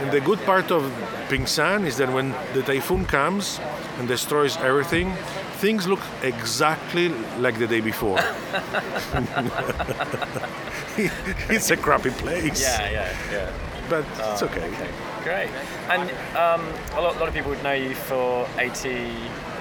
And 0.00 0.10
the 0.12 0.20
good 0.20 0.38
part 0.44 0.70
of 0.70 0.82
Pingshan 1.30 1.86
is 1.86 1.96
that 1.96 2.12
when 2.12 2.34
the 2.52 2.62
typhoon 2.62 3.06
comes 3.06 3.58
and 3.98 4.06
destroys 4.06 4.58
everything, 4.58 5.14
things 5.58 5.86
look 5.86 6.00
exactly 6.22 7.08
like 7.38 7.58
the 7.58 7.66
day 7.66 7.80
before. 7.80 8.18
it's 11.48 11.70
a 11.70 11.76
crappy 11.76 12.10
place, 12.10 12.60
Yeah. 12.60 12.90
Yeah. 12.90 13.16
Yeah. 13.32 13.50
but 13.88 14.04
it's 14.18 14.42
okay. 14.42 14.66
Okay. 14.68 14.90
Great. 15.24 15.50
And 15.88 16.10
um, 16.36 16.66
a 16.96 17.00
lot, 17.00 17.16
lot 17.18 17.28
of 17.28 17.34
people 17.34 17.50
would 17.50 17.62
know 17.62 17.72
you 17.72 17.94
for 17.94 18.46
80. 18.58 19.10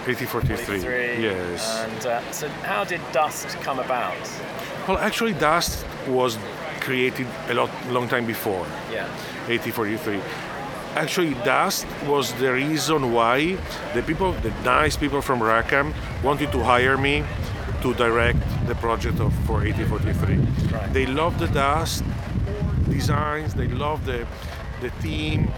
AT43. 0.06 0.28
43. 0.28 1.24
Yes. 1.24 1.86
And 1.86 2.06
uh, 2.06 2.32
so, 2.32 2.48
how 2.64 2.84
did 2.84 3.02
Dust 3.12 3.48
come 3.62 3.80
about? 3.80 4.16
Well, 4.88 4.98
actually, 4.98 5.34
Dust 5.34 5.86
was 6.08 6.38
created 6.80 7.28
a 7.50 7.54
lot, 7.54 7.70
long 7.90 8.08
time 8.08 8.26
before, 8.26 8.66
Yeah. 8.92 9.08
AT43. 9.48 10.22
Actually, 10.96 11.34
Dust 11.44 11.86
was 12.06 12.32
the 12.34 12.54
reason 12.54 13.12
why 13.12 13.58
the 13.94 14.02
people, 14.04 14.32
the 14.44 14.52
nice 14.64 14.96
people 14.96 15.22
from 15.22 15.42
Rackham, 15.44 15.94
wanted 16.24 16.52
to 16.52 16.64
hire 16.64 16.98
me 16.98 17.24
to 17.82 17.94
direct 17.96 18.40
the 18.68 18.76
project 18.76 19.20
of 19.20 19.34
for 19.46 19.62
AT43. 19.62 20.72
Right. 20.72 20.94
They 20.94 21.06
loved 21.06 21.40
the 21.40 21.48
Dust 21.48 22.04
designs. 22.90 23.54
They 23.56 23.68
loved 23.68 24.06
the 24.06 24.26
the 24.82 24.90
theme, 25.02 25.52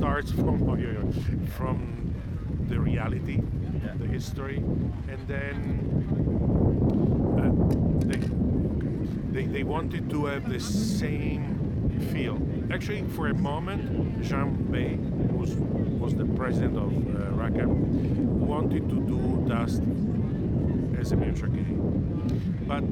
starts 0.00 0.30
from 0.30 0.62
oh, 0.66 0.76
from 1.58 2.14
the 2.70 2.80
reality, 2.80 3.42
the 3.98 4.06
history, 4.06 4.56
and 4.56 5.20
then 5.28 5.56
uh, 7.36 7.52
they, 8.06 8.20
they 9.34 9.46
they 9.46 9.62
wanted 9.62 10.08
to 10.08 10.24
have 10.24 10.48
the 10.48 10.58
same 10.58 11.44
feel. 12.10 12.40
Actually, 12.72 13.02
for 13.10 13.28
a 13.28 13.34
moment, 13.34 14.22
Jean 14.22 14.54
Bey, 14.72 14.96
who 15.28 15.36
was, 15.36 15.50
was 16.00 16.14
the 16.14 16.24
president 16.24 16.78
of 16.78 16.90
uh, 16.90 17.34
Rackham, 17.36 18.46
wanted 18.46 18.88
to 18.88 18.96
do 19.06 19.44
Dust 19.46 19.82
as 20.98 21.12
a 21.12 21.16
miniature 21.16 21.48
game, 21.48 21.76
but 22.66 22.82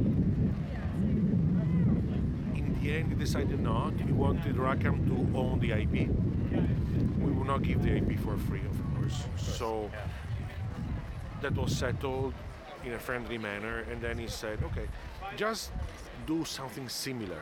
in 2.54 2.76
the 2.82 2.92
end, 2.92 3.08
he 3.08 3.14
decided 3.14 3.60
not. 3.60 3.94
He 3.98 4.12
wanted 4.12 4.58
Rackham 4.58 5.06
to 5.08 5.38
own 5.38 5.58
the 5.58 5.72
IP. 5.72 6.10
Not 7.48 7.62
give 7.62 7.82
the 7.82 7.96
IP 7.96 8.20
for 8.20 8.36
free, 8.36 8.60
of 8.60 8.76
course. 8.94 9.24
So 9.38 9.90
that 11.40 11.56
was 11.56 11.74
settled 11.74 12.34
in 12.84 12.92
a 12.92 12.98
friendly 12.98 13.38
manner, 13.38 13.86
and 13.90 14.02
then 14.02 14.18
he 14.18 14.28
said, 14.28 14.58
"Okay, 14.62 14.86
just 15.34 15.72
do 16.26 16.44
something 16.44 16.90
similar, 16.90 17.40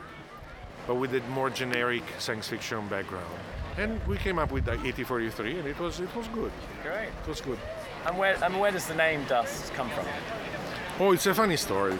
but 0.87 0.95
with 0.95 1.13
a 1.13 1.19
more 1.39 1.49
generic 1.49 2.03
science 2.19 2.47
fiction 2.47 2.87
background." 2.87 3.35
And 3.77 3.99
we 4.07 4.15
came 4.15 4.39
up 4.39 4.49
with 4.53 4.63
the 4.63 4.77
AT43, 4.87 5.59
and 5.59 5.67
it 5.67 5.77
was 5.77 5.99
it 5.99 6.15
was 6.15 6.27
good. 6.29 6.53
Great. 6.83 7.11
It 7.23 7.27
was 7.27 7.41
good. 7.41 7.59
And 8.05 8.17
where, 8.17 8.35
and 8.45 8.53
where 8.61 8.71
does 8.71 8.85
the 8.87 8.95
name 8.95 9.25
Dust 9.27 9.73
come 9.73 9.89
from? 9.89 10.05
Oh, 10.99 11.11
it's 11.11 11.27
a 11.27 11.33
funny 11.33 11.57
story. 11.57 11.99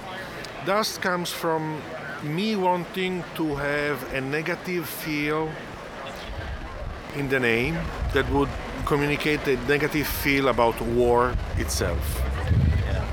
Dust 0.66 1.02
comes 1.02 1.30
from 1.32 1.82
me 2.24 2.56
wanting 2.56 3.24
to 3.36 3.56
have 3.56 3.98
a 4.14 4.22
negative 4.22 4.88
feel 4.88 5.52
in 7.20 7.30
the 7.30 7.40
name 7.40 7.78
that 8.14 8.30
would 8.32 8.50
communicate 8.86 9.46
a 9.48 9.56
negative 9.68 10.08
feel 10.08 10.48
about 10.48 10.80
war 10.82 11.34
itself. 11.58 12.22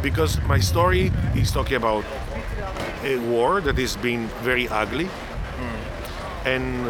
Because 0.02 0.40
my 0.42 0.58
story 0.60 1.10
is 1.34 1.50
talking 1.50 1.76
about 1.76 2.04
a 3.02 3.16
war 3.18 3.60
that 3.60 3.78
is 3.78 3.96
being 3.96 4.28
very 4.42 4.68
ugly 4.68 5.08
and 6.44 6.84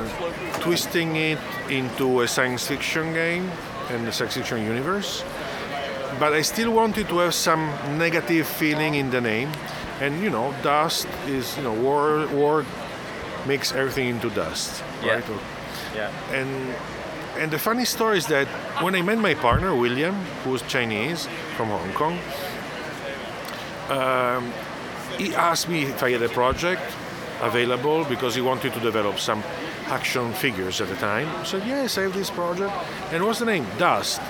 twisting 0.61 1.17
it 1.17 1.39
into 1.69 2.21
a 2.23 2.29
science 2.29 2.67
fiction 2.67 3.12
game 3.12 3.49
and 3.91 4.07
a 4.09 4.12
science 4.12 4.35
fiction 4.35 4.62
universe 4.65 5.25
but 6.19 6.33
I 6.33 6.43
still 6.43 6.71
wanted 6.73 7.09
to 7.09 7.19
have 7.19 7.35
some 7.35 7.67
negative 7.99 8.47
feeling 8.47 8.95
in 8.95 9.11
the 9.11 9.21
name. 9.21 9.51
And 10.01 10.23
you 10.23 10.31
know, 10.31 10.55
dust 10.62 11.09
is 11.27 11.57
you 11.57 11.65
know 11.65 11.73
war. 11.75 12.27
War 12.29 12.65
makes 13.49 13.73
everything 13.73 14.09
into 14.09 14.31
dust, 14.31 14.83
Yeah. 15.03 15.15
right? 15.15 15.25
Yeah. 15.97 16.11
And 16.33 16.75
and 17.37 17.51
the 17.51 17.59
funny 17.59 17.85
story 17.85 18.18
is 18.18 18.26
that 18.26 18.47
when 18.82 18.95
I 18.95 19.03
met 19.03 19.18
my 19.18 19.35
partner 19.35 19.74
William, 19.74 20.14
who 20.43 20.51
was 20.51 20.62
Chinese 20.62 21.26
from 21.57 21.68
Hong 21.68 21.93
Kong, 21.93 22.18
um, 23.91 24.53
he 25.18 25.35
asked 25.35 25.68
me 25.68 25.82
if 25.85 26.03
I 26.03 26.12
had 26.12 26.22
a 26.22 26.28
project 26.28 26.82
available 27.41 28.05
because 28.05 28.35
he 28.35 28.41
wanted 28.41 28.72
to 28.72 28.80
develop 28.80 29.18
some 29.18 29.43
action 29.87 30.32
figures 30.32 30.80
at 30.80 30.89
the 30.89 30.97
time. 30.97 31.28
I 31.37 31.45
said, 31.45 31.66
yes, 31.66 31.99
I 31.99 32.03
have 32.03 32.14
this 32.14 32.30
project. 32.30 32.72
And 33.12 33.24
what's 33.24 33.39
the 33.39 33.45
name? 33.45 33.66
Dust. 33.78 34.20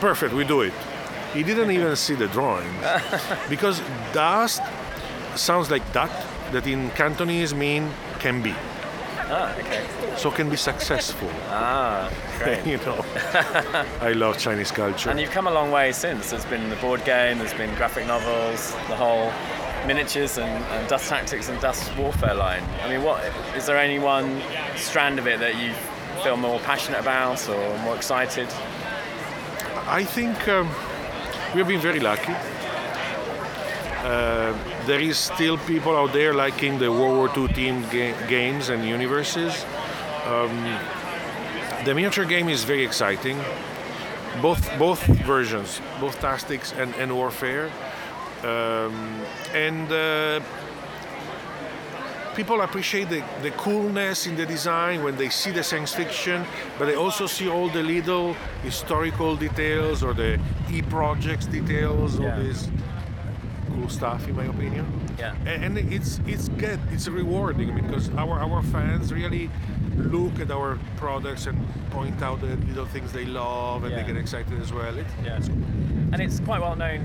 Perfect, 0.00 0.34
we 0.34 0.44
do 0.44 0.60
it. 0.62 0.72
He 1.32 1.42
didn't 1.42 1.70
even 1.70 1.94
see 1.96 2.14
the 2.14 2.26
drawing 2.28 2.72
because 3.48 3.80
dust 4.12 4.60
sounds 5.36 5.70
like 5.70 5.92
duck, 5.92 6.10
that 6.50 6.66
in 6.66 6.90
Cantonese 6.90 7.54
mean 7.54 7.90
can 8.18 8.42
be. 8.42 8.54
Ah, 9.32 9.56
okay. 9.58 9.86
So 10.16 10.30
can 10.30 10.50
be 10.50 10.56
successful. 10.56 11.28
Ah, 11.48 12.10
great. 12.38 12.66
you 12.72 12.78
know, 12.78 13.04
I 14.00 14.12
love 14.12 14.38
Chinese 14.38 14.72
culture. 14.72 15.08
And 15.08 15.20
you've 15.20 15.30
come 15.30 15.46
a 15.46 15.52
long 15.52 15.70
way 15.70 15.92
since. 15.92 16.30
There's 16.30 16.44
been 16.46 16.68
the 16.68 16.76
board 16.76 17.04
game, 17.04 17.38
there's 17.38 17.54
been 17.54 17.72
graphic 17.76 18.06
novels, 18.06 18.72
the 18.88 18.96
whole 18.96 19.32
miniatures 19.86 20.36
and, 20.38 20.64
and 20.64 20.88
dust 20.88 21.08
tactics 21.08 21.48
and 21.48 21.60
dust 21.60 21.96
warfare 21.96 22.34
line. 22.34 22.64
I 22.82 22.88
mean, 22.88 23.02
what 23.02 23.22
is 23.56 23.66
there 23.66 23.78
any 23.78 23.98
one 23.98 24.42
strand 24.76 25.18
of 25.18 25.26
it 25.26 25.38
that 25.40 25.56
you 25.56 25.72
feel 26.22 26.36
more 26.36 26.58
passionate 26.60 27.00
about 27.00 27.48
or 27.48 27.78
more 27.78 27.96
excited? 27.96 28.48
I 29.86 30.04
think 30.04 30.48
um, 30.48 30.68
we 31.54 31.60
have 31.60 31.68
been 31.68 31.80
very 31.80 32.00
lucky. 32.00 32.34
Uh, 34.02 34.56
there 34.90 35.00
is 35.00 35.16
still 35.16 35.56
people 35.56 35.96
out 35.96 36.12
there 36.12 36.34
liking 36.34 36.76
the 36.80 36.90
World 36.90 37.16
War 37.16 37.28
II 37.28 37.46
themed 37.54 37.88
ga- 37.92 38.26
games 38.26 38.70
and 38.70 38.84
universes. 38.84 39.64
Um, 40.26 40.50
the 41.84 41.94
miniature 41.94 42.24
game 42.24 42.48
is 42.48 42.64
very 42.64 42.84
exciting. 42.84 43.38
Both 44.42 44.62
both 44.78 45.00
versions, 45.34 45.80
both 46.00 46.18
tactics 46.20 46.72
and, 46.72 46.92
and 46.96 47.12
warfare. 47.12 47.70
Um, 48.42 48.94
and 49.54 49.86
uh, 49.92 50.40
people 52.34 52.60
appreciate 52.60 53.08
the, 53.10 53.22
the 53.42 53.52
coolness 53.52 54.26
in 54.26 54.34
the 54.34 54.46
design 54.46 55.04
when 55.04 55.16
they 55.16 55.28
see 55.30 55.52
the 55.52 55.62
science 55.62 55.94
fiction, 55.94 56.44
but 56.78 56.86
they 56.86 56.96
also 56.96 57.26
see 57.28 57.48
all 57.48 57.68
the 57.68 57.82
little 57.82 58.34
historical 58.64 59.36
details 59.36 60.02
or 60.02 60.14
the 60.14 60.32
e-projects 60.68 61.46
details, 61.46 62.18
Yeah. 62.18 62.34
all 62.34 62.42
this 62.42 62.68
cool 63.80 63.88
stuff, 63.88 64.28
in 64.28 64.36
my 64.36 64.44
opinion. 64.44 64.86
Yeah. 65.18 65.34
And 65.46 65.78
it's 65.78 66.20
it's 66.26 66.48
good, 66.48 66.78
it's 66.92 67.08
rewarding 67.08 67.74
because 67.74 68.08
our 68.16 68.38
our 68.40 68.62
fans 68.62 69.12
really 69.12 69.50
look 69.96 70.38
at 70.40 70.50
our 70.50 70.78
products 70.96 71.46
and 71.46 71.56
point 71.90 72.22
out 72.22 72.40
the 72.40 72.56
little 72.68 72.86
things 72.86 73.12
they 73.12 73.24
love 73.24 73.84
and 73.84 73.92
Yeah. 73.92 74.02
they 74.02 74.06
get 74.12 74.16
excited 74.16 74.60
as 74.60 74.72
well. 74.72 74.96
It, 74.98 75.06
Yeah. 75.24 75.36
And 76.12 76.20
it's 76.20 76.40
quite 76.40 76.60
well 76.60 76.76
known 76.76 77.00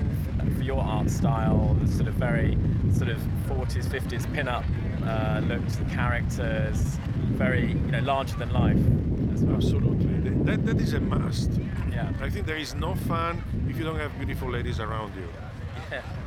for 0.58 0.64
your 0.64 0.82
art 0.82 1.10
style, 1.10 1.76
the 1.82 1.88
sort 1.88 2.08
of 2.08 2.16
very 2.16 2.58
sort 2.94 3.10
of 3.10 3.20
40s, 3.48 3.86
50s 3.88 4.26
pin-up 4.34 4.64
uh, 5.06 5.42
look 5.48 5.66
to 5.68 5.84
the 5.84 5.90
characters, 5.96 6.80
very 7.44 7.68
you 7.86 7.92
know 7.94 8.02
larger 8.02 8.36
than 8.38 8.52
life 8.52 8.84
as 9.34 9.42
well. 9.44 9.56
Absolutely, 9.56 10.30
that, 10.48 10.66
that 10.66 10.80
is 10.82 10.94
a 10.94 11.00
must. 11.00 11.52
Yeah. 11.92 12.12
I 12.22 12.30
think 12.30 12.46
there 12.46 12.58
is 12.66 12.74
no 12.76 12.96
fun 12.96 13.44
if 13.70 13.78
you 13.78 13.84
don't 13.86 14.00
have 14.00 14.12
beautiful 14.18 14.50
ladies 14.52 14.80
around 14.80 15.14
you. 15.16 15.28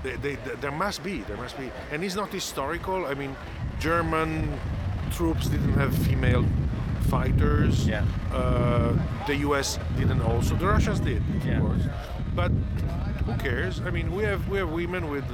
They, 0.03 0.15
they, 0.17 0.35
there 0.61 0.71
must 0.71 1.03
be, 1.03 1.19
there 1.23 1.37
must 1.37 1.59
be, 1.59 1.71
and 1.91 2.05
it's 2.05 2.15
not 2.15 2.31
historical. 2.33 3.07
I 3.07 3.15
mean, 3.15 3.35
German 3.81 4.59
troops 5.11 5.49
didn't 5.49 5.73
have 5.75 5.93
female 6.07 6.45
fighters. 7.09 7.87
Yeah. 7.87 8.05
Uh, 8.33 8.97
the 9.27 9.37
U.S. 9.49 9.79
didn't 9.97 10.21
also. 10.23 10.55
The 10.55 10.67
Russians 10.67 11.01
did, 11.01 11.19
of 11.37 11.45
Yeah. 11.47 11.61
course. 11.61 11.83
But 12.35 12.53
who 13.27 13.35
cares? 13.39 13.81
I 13.81 13.91
mean, 13.91 14.15
we 14.15 14.23
have 14.25 14.49
we 14.49 14.59
have 14.59 14.71
women 14.71 15.11
with 15.11 15.25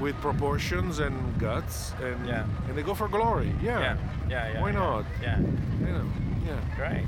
with 0.00 0.14
proportions 0.20 0.98
and 1.00 1.14
guts, 1.38 1.92
and 2.02 2.26
Yeah. 2.26 2.44
and 2.68 2.76
they 2.76 2.82
go 2.82 2.94
for 2.94 3.08
glory. 3.08 3.52
Yeah. 3.62 3.80
Yeah, 3.80 3.96
yeah, 4.28 4.52
yeah. 4.52 4.60
Why 4.62 4.70
not? 4.72 5.04
Yeah, 5.22 5.38
You 5.38 5.92
know, 5.92 6.06
yeah. 6.46 6.76
great. 6.76 7.06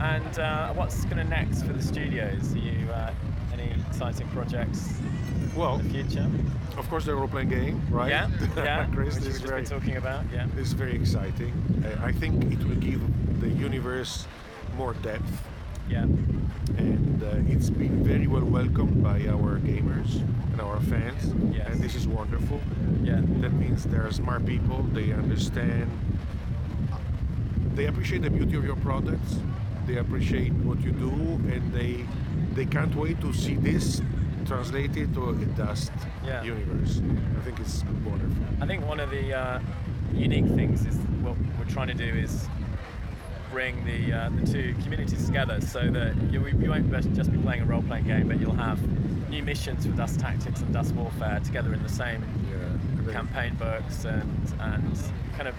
And 0.00 0.38
uh, 0.38 0.72
what's 0.74 1.04
going 1.04 1.18
to 1.18 1.24
next 1.24 1.62
for 1.62 1.72
the 1.72 1.82
studios? 1.82 2.54
Are 2.54 2.58
you 2.58 2.88
uh, 2.90 3.12
any 3.52 3.70
exciting 3.88 4.28
projects 4.28 4.88
Well, 5.56 5.78
the 5.78 5.88
future? 5.90 6.26
of 6.78 6.88
course, 6.88 7.04
the 7.04 7.14
role-playing 7.14 7.48
game, 7.48 7.82
right? 7.90 8.08
Yeah, 8.10 8.30
yeah. 8.56 8.86
Chris, 8.92 9.16
which 9.16 9.26
is 9.26 9.40
very, 9.40 9.62
been 9.62 9.70
talking 9.70 9.96
about. 9.96 10.24
Yeah, 10.32 10.46
It's 10.56 10.72
very 10.72 10.94
exciting. 10.94 11.52
Uh, 11.84 12.04
I 12.04 12.12
think 12.12 12.50
it 12.52 12.62
will 12.66 12.76
give 12.76 13.00
the 13.40 13.48
universe 13.48 14.26
more 14.76 14.94
depth, 15.02 15.30
yeah, 15.88 16.02
and 16.78 17.22
uh, 17.22 17.52
it's 17.52 17.68
been 17.68 18.02
very 18.04 18.26
well 18.28 18.44
welcomed 18.44 19.02
by 19.02 19.20
our 19.28 19.58
gamers 19.58 20.20
and 20.52 20.60
our 20.60 20.80
fans, 20.80 21.34
Yes. 21.54 21.66
and 21.70 21.80
this 21.82 21.94
is 21.96 22.06
wonderful. 22.06 22.60
yeah, 23.02 23.20
That 23.40 23.52
means 23.52 23.84
there 23.84 24.06
are 24.06 24.12
smart 24.12 24.46
people. 24.46 24.82
They 24.92 25.12
understand. 25.12 25.90
They 27.74 27.86
appreciate 27.86 28.22
the 28.22 28.30
beauty 28.30 28.56
of 28.56 28.64
your 28.64 28.76
products. 28.76 29.36
They 29.86 29.96
appreciate 29.96 30.52
what 30.52 30.80
you 30.80 30.92
do, 30.92 31.10
and 31.52 31.72
they 31.72 32.04
they 32.54 32.66
can't 32.66 32.94
wait 32.94 33.20
to 33.20 33.32
see 33.32 33.56
this 33.56 34.00
translated 34.54 35.14
to 35.14 35.30
a 35.30 35.34
dust 35.62 35.92
Yeah. 36.26 36.42
universe. 36.42 37.00
I 37.38 37.40
think 37.44 37.60
it's 37.60 37.84
wonderful. 38.04 38.44
I 38.60 38.66
think 38.66 38.84
one 38.84 38.98
of 38.98 39.08
the 39.10 39.32
uh, 39.32 39.60
unique 40.12 40.46
things 40.58 40.84
is 40.86 40.96
what 41.24 41.36
we're 41.56 41.72
trying 41.76 41.86
to 41.86 41.94
do 41.94 42.10
is 42.26 42.48
bring 43.52 43.84
the 43.84 44.00
uh, 44.12 44.28
the 44.40 44.44
two 44.54 44.74
communities 44.82 45.24
together, 45.26 45.60
so 45.60 45.80
that 45.98 46.12
you, 46.32 46.44
you 46.62 46.68
won't 46.68 46.90
just 47.14 47.30
be 47.30 47.38
playing 47.38 47.62
a 47.62 47.64
role-playing 47.64 48.06
game, 48.08 48.26
but 48.26 48.40
you'll 48.40 48.62
have 48.70 48.78
new 49.30 49.42
missions 49.44 49.86
for 49.86 49.92
Dust 49.92 50.18
Tactics 50.18 50.60
and 50.62 50.72
Dust 50.72 50.94
Warfare 50.96 51.38
together 51.44 51.72
in 51.72 51.82
the 51.84 51.94
same 52.04 52.20
Yeah. 52.52 53.12
campaign 53.12 53.54
books, 53.54 54.04
and 54.04 54.32
and 54.68 54.98
kind 55.36 55.46
of 55.50 55.54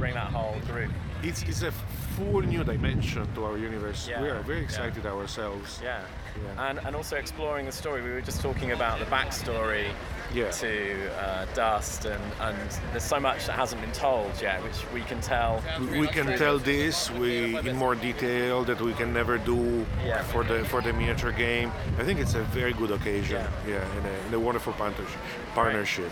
bring 0.00 0.14
that 0.14 0.30
whole 0.38 0.58
group. 0.72 0.90
It's, 1.22 1.42
it's 1.44 1.62
a 1.62 1.70
full 2.16 2.40
new 2.42 2.64
dimension 2.64 3.24
to 3.34 3.44
our 3.44 3.56
universe. 3.56 4.08
Yeah, 4.08 4.20
We 4.22 4.28
are 4.30 4.42
very 4.42 4.58
yeah. 4.58 4.64
excited 4.64 5.06
ourselves. 5.06 5.80
Yeah. 5.80 6.00
Yeah. 6.36 6.68
And, 6.70 6.78
and 6.86 6.96
also 6.96 7.16
exploring 7.16 7.66
the 7.66 7.72
story. 7.72 8.02
We 8.02 8.10
were 8.10 8.20
just 8.20 8.40
talking 8.40 8.72
about 8.72 8.98
the 8.98 9.04
backstory 9.06 9.88
Yeah. 10.34 10.50
to 10.50 11.10
uh, 11.20 11.44
Dust, 11.54 12.06
and, 12.06 12.22
and 12.40 12.56
there's 12.92 13.04
so 13.04 13.20
much 13.20 13.46
that 13.46 13.52
hasn't 13.52 13.80
been 13.82 13.92
told 13.92 14.30
yet, 14.40 14.62
which 14.62 14.78
we 14.94 15.02
can 15.02 15.20
tell. 15.20 15.62
We- 15.90 16.08
can 16.08 16.38
tell 16.38 16.58
this 16.58 17.10
we 17.10 17.56
in 17.68 17.76
more 17.76 17.94
detail 17.94 18.64
that 18.64 18.80
we 18.80 18.92
can 18.94 19.12
never 19.12 19.36
do 19.38 19.84
Yeah. 20.04 20.22
for 20.24 20.42
the 20.44 20.64
for 20.64 20.80
the 20.80 20.92
miniature 20.92 21.32
game. 21.32 21.70
I 21.98 22.04
think 22.04 22.18
it's 22.20 22.34
a 22.34 22.42
very 22.54 22.72
good 22.72 22.90
occasion. 22.90 23.44
Yeah, 23.68 23.84
and, 23.96 24.06
a, 24.06 24.10
and 24.26 24.34
a 24.34 24.40
wonderful 24.40 24.72
partnership. 24.74 25.20
partnership. 25.54 26.10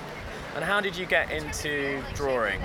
And 0.55 0.65
how 0.65 0.81
did 0.81 0.97
you 0.97 1.07
get 1.07 1.31
into 1.31 2.03
drawing? 2.15 2.61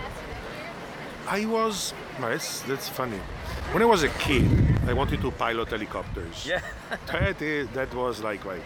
I 1.28 1.46
was 1.46 1.94
that's 2.20 2.62
that's 2.62 2.90
funny. 2.90 3.20
When 3.72 3.82
I 3.84 3.86
was 3.86 4.04
a 4.04 4.10
kid, 4.10 4.50
I 4.88 4.94
wanted 4.94 5.22
to 5.22 5.32
pilot 5.32 5.70
helicopters. 5.70 6.46
Yeah. 6.46 6.62
that 7.12 7.42
is 7.42 7.68
that 7.70 7.94
was 7.94 8.22
like 8.22 8.46
my 8.46 8.60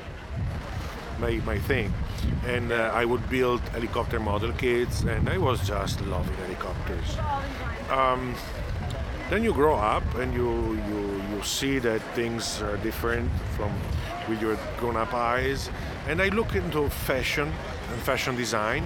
my, 1.19 1.31
my 1.45 1.59
thing. 1.59 1.93
And 2.45 2.71
uh, 2.71 2.91
i 2.93 3.05
would 3.05 3.27
build 3.29 3.61
helicopter 3.69 4.19
model 4.19 4.51
kits 4.53 5.01
and 5.03 5.29
i 5.29 5.37
was 5.37 5.67
just 5.67 6.01
loving 6.01 6.35
helicopters. 6.35 7.17
Um, 7.89 8.35
then 9.29 9.43
you 9.43 9.53
grow 9.53 9.75
up 9.75 10.03
and 10.15 10.33
you, 10.33 10.75
you 10.89 11.01
you 11.31 11.43
see 11.43 11.79
that 11.79 12.01
things 12.15 12.61
are 12.61 12.77
different 12.77 13.31
from 13.55 13.71
with 14.27 14.41
your 14.41 14.57
grown-up 14.79 15.13
eyes. 15.13 15.69
And 16.07 16.21
i 16.21 16.29
look 16.29 16.55
into 16.55 16.89
fashion 16.89 17.51
and 17.91 18.01
fashion 18.01 18.35
design. 18.35 18.83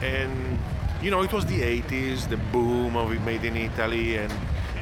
And 0.00 0.58
you 1.02 1.10
know 1.10 1.22
it 1.22 1.32
was 1.32 1.46
the 1.46 1.60
80s 1.60 2.28
the 2.28 2.36
boom 2.52 2.96
of 2.96 3.12
it 3.12 3.20
made 3.22 3.44
in 3.44 3.56
italy 3.56 4.16
and 4.16 4.32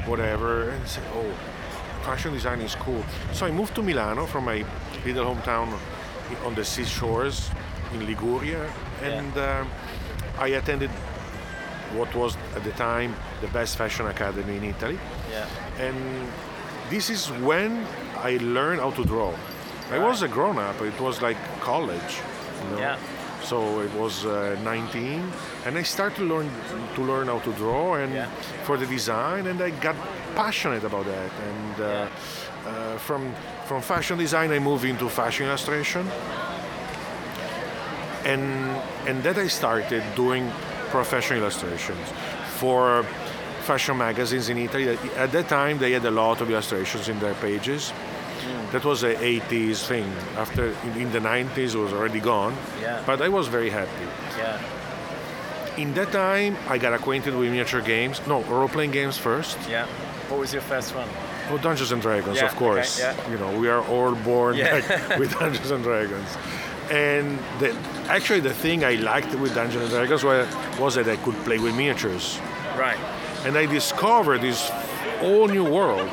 whatever 0.07 0.69
and 0.69 0.87
said 0.87 1.03
oh 1.13 1.31
fashion 2.03 2.33
design 2.33 2.61
is 2.61 2.75
cool 2.75 3.03
so 3.33 3.45
i 3.45 3.51
moved 3.51 3.73
to 3.75 3.81
milano 3.81 4.25
from 4.25 4.45
my 4.45 4.63
little 5.05 5.25
hometown 5.25 5.67
on 6.45 6.55
the 6.55 6.63
seashores 6.63 7.49
in 7.93 8.05
liguria 8.05 8.63
and 9.03 9.37
um, 9.37 9.67
i 10.39 10.47
attended 10.59 10.89
what 11.97 12.13
was 12.15 12.35
at 12.55 12.63
the 12.63 12.71
time 12.71 13.13
the 13.41 13.47
best 13.47 13.77
fashion 13.77 14.05
academy 14.07 14.57
in 14.57 14.63
italy 14.63 14.99
Yeah. 15.31 15.45
and 15.85 15.97
this 16.89 17.09
is 17.09 17.27
when 17.49 17.85
I 18.31 18.37
learned 18.37 18.79
how 18.79 18.91
to 18.91 19.03
draw. 19.03 19.33
I 19.91 19.97
was 19.99 20.21
a 20.21 20.27
grown 20.29 20.57
up. 20.57 20.81
It 20.81 20.97
was 21.01 21.21
like 21.21 21.35
college, 21.59 22.13
you 22.63 22.69
know. 22.71 22.79
Yeah. 22.79 22.97
So 23.43 23.81
it 23.81 23.93
was 23.93 24.25
uh, 24.25 24.57
19, 24.63 25.31
and 25.65 25.77
I 25.77 25.83
started 25.83 26.17
to 26.17 26.23
learn 26.25 26.49
to 26.95 27.01
learn 27.01 27.27
how 27.27 27.39
to 27.39 27.51
draw 27.53 27.95
and 27.95 28.13
Yeah. 28.13 28.27
for 28.63 28.77
the 28.77 28.85
design, 28.85 29.47
and 29.47 29.61
I 29.61 29.69
got 29.69 29.95
passionate 30.35 30.83
about 30.83 31.05
that. 31.05 31.31
And 31.49 31.79
uh, 31.79 32.07
uh, 32.67 32.97
from 32.97 33.33
from 33.65 33.81
fashion 33.81 34.17
design, 34.17 34.51
I 34.51 34.59
moved 34.59 34.85
into 34.85 35.07
fashion 35.09 35.47
illustration, 35.47 36.05
and 38.25 38.43
and 39.07 39.23
that 39.23 39.37
I 39.37 39.47
started 39.47 40.03
doing 40.15 40.51
professional 40.91 41.39
illustrations 41.41 42.07
for 42.59 43.03
fashion 43.61 43.97
magazines 43.97 44.49
in 44.49 44.57
Italy. 44.57 44.97
At 45.17 45.31
that 45.31 45.47
time, 45.47 45.77
they 45.77 45.91
had 45.93 46.05
a 46.05 46.11
lot 46.11 46.41
of 46.41 46.49
illustrations 46.49 47.07
in 47.09 47.19
their 47.19 47.33
pages. 47.35 47.93
That 48.71 48.83
was 48.83 49.03
a 49.03 49.15
80s 49.15 49.85
thing. 49.87 50.09
After 50.37 50.67
in, 50.83 51.01
in 51.03 51.11
the 51.11 51.19
90s, 51.19 51.73
it 51.73 51.77
was 51.77 51.93
already 51.93 52.19
gone. 52.19 52.55
Yeah. 52.81 53.01
But 53.05 53.21
I 53.21 53.29
was 53.29 53.47
very 53.47 53.69
happy. 53.69 54.07
Yeah. 54.37 54.59
In 55.77 55.93
that 55.93 56.11
time, 56.11 56.57
I 56.67 56.77
got 56.77 56.93
acquainted 56.93 57.35
with 57.35 57.49
miniature 57.49 57.81
games. 57.81 58.19
No, 58.27 58.41
role-playing 58.43 58.91
games 58.91 59.17
first. 59.17 59.57
Yeah. 59.69 59.85
What 60.29 60.39
was 60.39 60.51
your 60.51 60.63
first 60.63 60.95
one? 60.95 61.07
Oh, 61.49 61.57
Dungeons 61.57 61.91
and 61.91 62.01
Dragons, 62.01 62.37
Yeah, 62.37 62.47
of 62.47 62.55
course. 62.55 62.99
okay, 62.99 63.15
yeah. 63.17 63.31
You 63.31 63.37
know, 63.37 63.57
we 63.59 63.69
are 63.69 63.81
all 63.87 64.13
born 64.15 64.55
Yeah. 64.57 64.73
like, 64.73 65.19
with 65.19 65.31
Dungeons 65.39 65.71
and 65.71 65.83
Dragons. 65.83 66.29
And 66.89 67.37
the, 67.59 67.73
actually, 68.09 68.39
the 68.41 68.53
thing 68.53 68.83
I 68.83 68.95
liked 68.95 69.33
with 69.35 69.53
Dungeons 69.55 69.83
and 69.83 69.91
Dragons 69.91 70.23
was, 70.23 70.47
was 70.79 70.95
that 70.95 71.07
I 71.07 71.15
could 71.17 71.35
play 71.45 71.59
with 71.59 71.75
miniatures. 71.75 72.39
Right. 72.75 72.97
and 73.45 73.57
I 73.57 73.65
discovered 73.65 74.41
this 74.41 74.69
whole 75.19 75.47
new 75.47 75.63
world. 75.63 76.09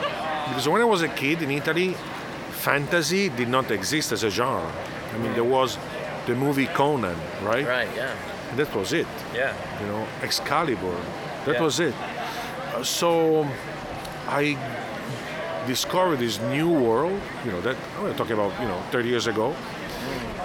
Because 0.49 0.69
when 0.69 0.81
I 0.83 0.85
was 0.85 1.03
a 1.03 1.09
kid 1.09 1.43
in 1.43 1.51
Italy, 1.51 1.97
fantasy 2.65 3.29
did 3.29 3.49
not 3.49 3.71
exist 3.71 4.13
as 4.13 4.25
a 4.25 4.31
genre. 4.31 4.73
I 5.15 5.19
mean, 5.19 5.33
there 5.35 5.45
was 5.59 5.79
the 6.27 6.35
movie 6.35 6.67
Conan, 6.67 7.17
right? 7.43 7.67
Right. 7.67 7.89
Yeah. 7.95 8.15
That 8.57 8.75
was 8.75 8.93
it. 8.93 9.07
Yeah. 9.35 9.53
You 9.81 9.87
know, 9.93 10.07
Excalibur. 10.23 10.97
That 11.45 11.55
Yeah. 11.57 11.63
was 11.67 11.79
it. 11.81 11.95
Uh, 12.75 12.83
so 12.83 13.47
I 14.41 14.57
discovered 15.67 16.19
this 16.19 16.39
new 16.57 16.71
world. 16.87 17.21
You 17.45 17.53
know, 17.53 17.61
that 17.61 17.77
I'm 17.99 18.15
talking 18.15 18.33
about. 18.41 18.53
You 18.63 18.69
know, 18.69 18.81
30 18.91 19.09
years 19.09 19.27
ago, 19.27 19.55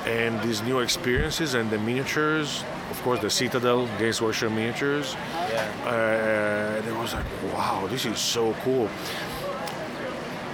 and 0.06 0.42
these 0.42 0.62
new 0.70 0.80
experiences 0.82 1.54
and 1.54 1.70
the 1.70 1.78
miniatures. 1.78 2.64
Of 2.92 3.02
course, 3.04 3.20
the 3.22 3.30
Citadel 3.30 3.88
Games 4.00 4.20
Workshop 4.22 4.52
miniatures. 4.52 5.16
Yeah. 5.16 5.72
Uh, 5.86 6.78
and 6.78 6.86
it 6.92 6.96
was 7.02 7.14
like, 7.14 7.26
wow, 7.54 7.88
this 7.88 8.06
is 8.06 8.20
so 8.20 8.54
cool. 8.66 8.90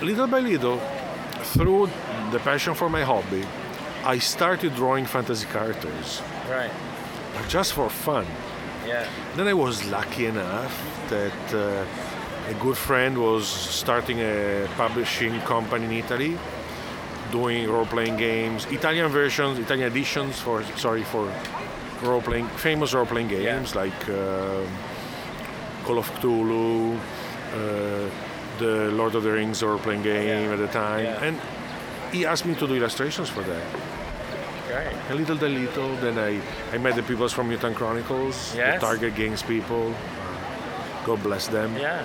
Little 0.01 0.28
by 0.28 0.39
little, 0.41 0.80
through 1.58 1.89
the 2.32 2.39
passion 2.39 2.74
for 2.74 2.89
my 2.89 3.03
hobby, 3.03 3.43
I 4.03 4.20
started 4.20 4.76
drawing 4.76 5.06
fantasy 5.06 5.47
characters 5.47 6.22
Right. 6.49 6.72
just 7.47 7.74
for 7.74 7.89
fun. 7.89 8.26
Yeah. 8.88 9.08
Then 9.36 9.47
I 9.47 9.53
was 9.53 9.76
lucky 9.89 10.26
enough 10.28 10.74
that 11.10 11.53
uh, 11.53 11.86
a 12.49 12.53
good 12.64 12.78
friend 12.78 13.18
was 13.18 13.47
starting 13.47 14.20
a 14.20 14.68
publishing 14.78 15.39
company 15.41 15.86
in 15.86 15.91
Italy, 16.03 16.38
doing 17.32 17.68
role-playing 17.70 18.18
games, 18.18 18.66
Italian 18.68 19.10
versions, 19.12 19.58
Italian 19.58 19.88
editions 19.91 20.39
for 20.39 20.64
sorry 20.78 21.03
for 21.03 21.26
role-playing 22.03 22.47
famous 22.58 22.93
role-playing 22.93 23.30
games 23.30 23.74
like 23.76 23.99
uh, 24.10 24.62
Call 25.86 25.97
of 25.97 26.08
Cthulhu, 26.16 26.95
uh, 27.53 28.10
the 28.60 28.91
Lord 28.91 29.16
of 29.16 29.24
the 29.24 29.32
Rings 29.32 29.62
role-playing 29.64 30.03
game 30.03 30.45
Yeah. 30.47 30.53
at 30.53 30.60
the 30.60 30.68
time, 30.68 31.06
Yeah. 31.06 31.24
and 31.28 31.39
he 32.12 32.26
asked 32.26 32.45
me 32.45 32.56
to 32.56 32.68
do 32.68 32.76
illustrations 32.76 33.30
for 33.30 33.41
that. 33.41 33.64
Great. 34.68 34.93
A 35.12 35.16
little 35.16 35.36
by 35.38 35.47
little, 35.47 35.95
then 35.97 36.18
I, 36.18 36.41
I 36.74 36.78
met 36.78 36.95
the 36.95 37.03
people 37.03 37.28
from 37.30 37.47
Mutant 37.49 37.76
Chronicles, 37.76 38.53
Yes. 38.56 38.80
the 38.82 38.86
Target 38.88 39.16
Games 39.16 39.41
people. 39.43 39.93
God 41.06 41.22
bless 41.24 41.47
them. 41.47 41.76
Yeah. 41.78 42.03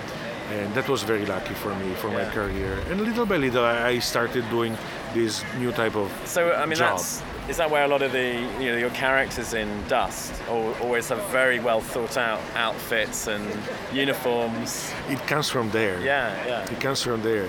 And 0.52 0.74
that 0.74 0.88
was 0.88 1.02
very 1.04 1.24
lucky 1.26 1.54
for 1.54 1.72
me, 1.76 1.94
for 1.94 2.08
my 2.10 2.24
career. 2.24 2.76
And 2.90 3.00
little 3.00 3.24
by 3.24 3.36
little, 3.38 3.64
I 3.64 3.94
I 3.94 3.98
started 4.00 4.44
doing 4.50 4.76
this 5.14 5.44
new 5.58 5.70
type 5.72 5.96
of 5.96 6.10
So 6.24 6.40
I 6.52 6.66
mean, 6.66 6.76
job. 6.78 6.98
that's 6.98 7.22
is 7.50 7.56
that 7.56 7.68
where 7.70 7.84
a 7.84 7.88
lot 7.88 8.02
of 8.02 8.12
the 8.12 8.28
you 8.60 8.70
know 8.70 8.76
your 8.78 8.90
characters 8.90 9.54
in 9.54 9.68
Dust 9.88 10.32
always 10.48 11.08
have 11.08 11.22
very 11.30 11.58
well 11.58 11.80
thought 11.80 12.16
out 12.16 12.40
outfits 12.54 13.26
and 13.26 13.44
uniforms. 13.92 14.92
It 15.08 15.18
comes 15.26 15.48
from 15.50 15.70
there. 15.70 16.00
Yeah, 16.00 16.46
yeah, 16.46 16.72
It 16.74 16.80
comes 16.80 17.02
from 17.02 17.22
there. 17.22 17.48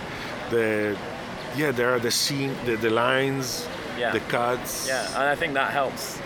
The 0.50 0.98
yeah, 1.56 1.72
there 1.72 1.90
are 1.94 2.00
the 2.00 2.12
scene, 2.12 2.56
the, 2.66 2.76
the 2.78 2.90
lines, 2.90 3.68
Yeah. 4.00 4.12
the 4.14 4.22
cuts. 4.22 4.88
yeah, 4.88 5.06
and 5.20 5.28
I 5.34 5.36
think 5.36 5.54
that 5.54 5.72
helps. 5.72 6.20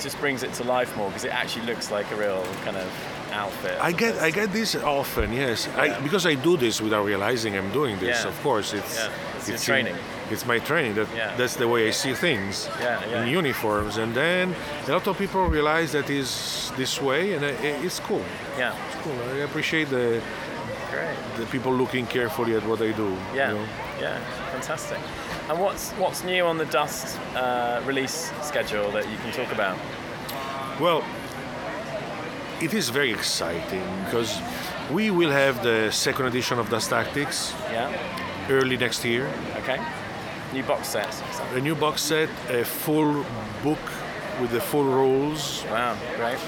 Just 0.00 0.18
brings 0.20 0.42
it 0.42 0.52
to 0.54 0.64
life 0.64 0.96
more 0.96 1.08
because 1.08 1.24
it 1.24 1.32
actually 1.32 1.66
looks 1.66 1.90
like 1.90 2.10
a 2.12 2.16
real 2.16 2.42
kind 2.64 2.76
of 2.76 2.88
outfit. 3.32 3.78
I 3.80 3.92
get 3.92 4.14
I 4.22 4.30
get 4.30 4.52
this 4.52 4.74
often, 4.76 5.32
yes. 5.32 5.68
I, 5.76 5.98
because 6.02 6.26
I 6.26 6.34
do 6.34 6.56
this 6.56 6.80
without 6.80 7.04
realizing 7.06 7.56
I'm 7.56 7.72
doing 7.72 7.98
this. 7.98 8.22
Yeah. 8.22 8.28
Of 8.30 8.42
course, 8.42 8.72
it's 8.78 8.94
Yeah, 8.96 9.10
it's 9.38 9.48
in- 9.48 9.58
training. 9.58 9.96
It's 10.32 10.46
my 10.46 10.58
training. 10.60 10.94
That 10.94 11.06
Yeah. 11.16 11.36
that's 11.36 11.56
the 11.56 11.66
way 11.66 11.88
I 11.88 11.92
see 11.92 12.14
things 12.14 12.68
Yeah, 12.80 13.00
yeah. 13.10 13.22
in 13.22 13.28
uniforms. 13.38 13.96
And 13.98 14.14
then 14.14 14.54
a 14.88 14.92
lot 14.92 15.06
of 15.06 15.16
people 15.18 15.40
realize 15.48 15.92
that 15.92 16.10
is 16.10 16.72
this 16.76 17.00
way, 17.00 17.34
and 17.34 17.44
it's 17.44 18.00
cool. 18.00 18.24
Yeah, 18.58 18.72
It's 18.88 18.96
cool. 19.04 19.16
I 19.34 19.44
appreciate 19.44 19.88
the 19.90 20.20
great. 20.90 21.16
the 21.36 21.46
people 21.46 21.72
looking 21.72 22.06
carefully 22.06 22.54
at 22.56 22.62
what 22.66 22.80
I 22.80 22.92
do. 22.92 23.02
you 23.02 23.18
Yeah, 23.34 23.52
know. 23.52 23.64
yeah, 24.00 24.18
fantastic. 24.52 24.98
And 25.48 25.58
what's 25.58 25.92
what's 25.98 26.22
new 26.24 26.46
on 26.46 26.58
the 26.58 26.66
Dust 26.66 27.18
uh, 27.36 27.80
release 27.86 28.30
schedule 28.42 28.90
that 28.92 29.04
you 29.10 29.16
can 29.22 29.32
talk 29.32 29.52
about? 29.52 29.76
Well, 30.80 31.02
it 32.60 32.72
is 32.74 32.90
very 32.90 33.12
exciting 33.12 33.84
because 34.04 34.38
we 34.90 35.10
will 35.10 35.30
have 35.30 35.62
the 35.62 35.90
second 35.90 36.26
edition 36.26 36.58
of 36.58 36.68
Dust 36.70 36.90
Tactics 36.90 37.52
Yeah. 37.72 37.88
early 38.50 38.76
next 38.76 39.04
year. 39.04 39.26
Okay. 39.62 39.78
New 40.52 40.62
box 40.62 40.88
set. 40.88 41.08
a 41.54 41.60
new 41.60 41.74
box 41.74 42.02
set, 42.02 42.28
a 42.50 42.64
full 42.64 43.24
book 43.62 43.78
with 44.40 44.50
the 44.50 44.60
full 44.60 44.84
rules, 44.84 45.64
Wow, 45.70 45.96
great. 46.16 46.38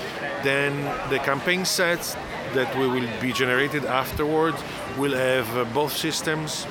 then 0.42 0.72
the 1.10 1.18
campaign 1.18 1.64
sets 1.64 2.16
that 2.54 2.74
we 2.78 2.86
will 2.86 3.08
be 3.20 3.32
generated 3.32 3.84
afterwards 3.84 4.62
will 4.98 5.14
have 5.14 5.48
uh, 5.56 5.64
both 5.74 5.92
systems, 5.96 6.66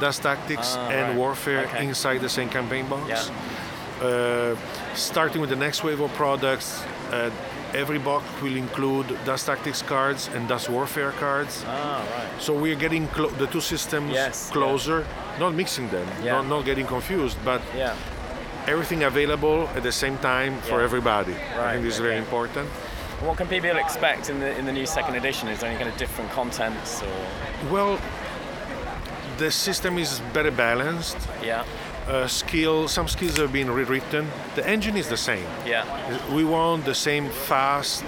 Dust 0.00 0.22
Tactics 0.22 0.74
Ah, 0.76 0.88
and 0.90 1.08
right. 1.08 1.16
Warfare 1.16 1.64
Okay. 1.66 1.86
inside 1.86 2.18
the 2.20 2.28
same 2.28 2.48
campaign 2.48 2.86
box. 2.88 3.08
Yeah. 3.08 4.06
Uh, 4.06 4.56
starting 4.94 5.40
with 5.40 5.50
the 5.50 5.56
next 5.56 5.82
wave 5.84 6.00
of 6.00 6.12
products, 6.14 6.82
uh, 7.12 7.30
every 7.76 7.98
box 7.98 8.24
will 8.42 8.56
include 8.56 9.06
Dust 9.24 9.46
Tactics 9.46 9.82
cards 9.82 10.28
and 10.34 10.48
Dust 10.48 10.68
Warfare 10.70 11.12
cards. 11.12 11.62
Ah, 11.66 12.00
right. 12.00 12.42
So 12.42 12.54
we're 12.54 12.74
getting 12.84 13.06
clo- 13.08 13.30
the 13.38 13.46
two 13.46 13.60
systems 13.60 14.12
Yes, 14.12 14.50
closer, 14.50 15.04
not 15.38 15.52
mixing 15.54 15.88
them, 15.90 16.06
Yeah. 16.22 16.32
not, 16.36 16.46
not 16.46 16.64
getting 16.64 16.86
confused, 16.86 17.36
but 17.44 17.60
Yeah. 17.76 17.92
everything 18.66 19.04
available 19.04 19.68
at 19.76 19.82
the 19.82 19.92
same 19.92 20.16
time 20.18 20.54
for 20.62 20.78
Yeah. 20.78 20.84
everybody. 20.84 21.34
I 21.34 21.72
think 21.72 21.84
this 21.84 21.94
is 21.94 22.00
very 22.00 22.16
important. 22.16 22.68
What 23.20 23.36
can 23.36 23.46
people 23.46 23.76
expect 23.78 24.28
in 24.30 24.40
the 24.40 24.50
in 24.58 24.64
the 24.66 24.72
new 24.72 24.86
second 24.86 25.14
edition? 25.16 25.48
Is 25.48 25.58
there 25.58 25.70
any 25.70 25.78
kind 25.78 25.90
of 25.92 25.96
different 25.98 26.30
contents 26.34 27.02
or? 27.02 27.72
Well, 27.74 27.98
the 29.38 29.50
system 29.50 29.98
is 29.98 30.20
better 30.32 30.50
balanced. 30.50 31.16
Yeah. 31.42 31.62
Uh, 32.08 32.26
skill, 32.28 32.86
some 32.86 33.08
skills 33.08 33.36
have 33.36 33.52
been 33.52 33.68
rewritten. 33.68 34.28
The 34.54 34.64
engine 34.66 34.96
is 34.96 35.08
the 35.08 35.16
same. 35.16 35.44
Yeah. 35.66 35.84
We 36.32 36.44
want 36.44 36.84
the 36.84 36.94
same 36.94 37.28
fast 37.30 38.04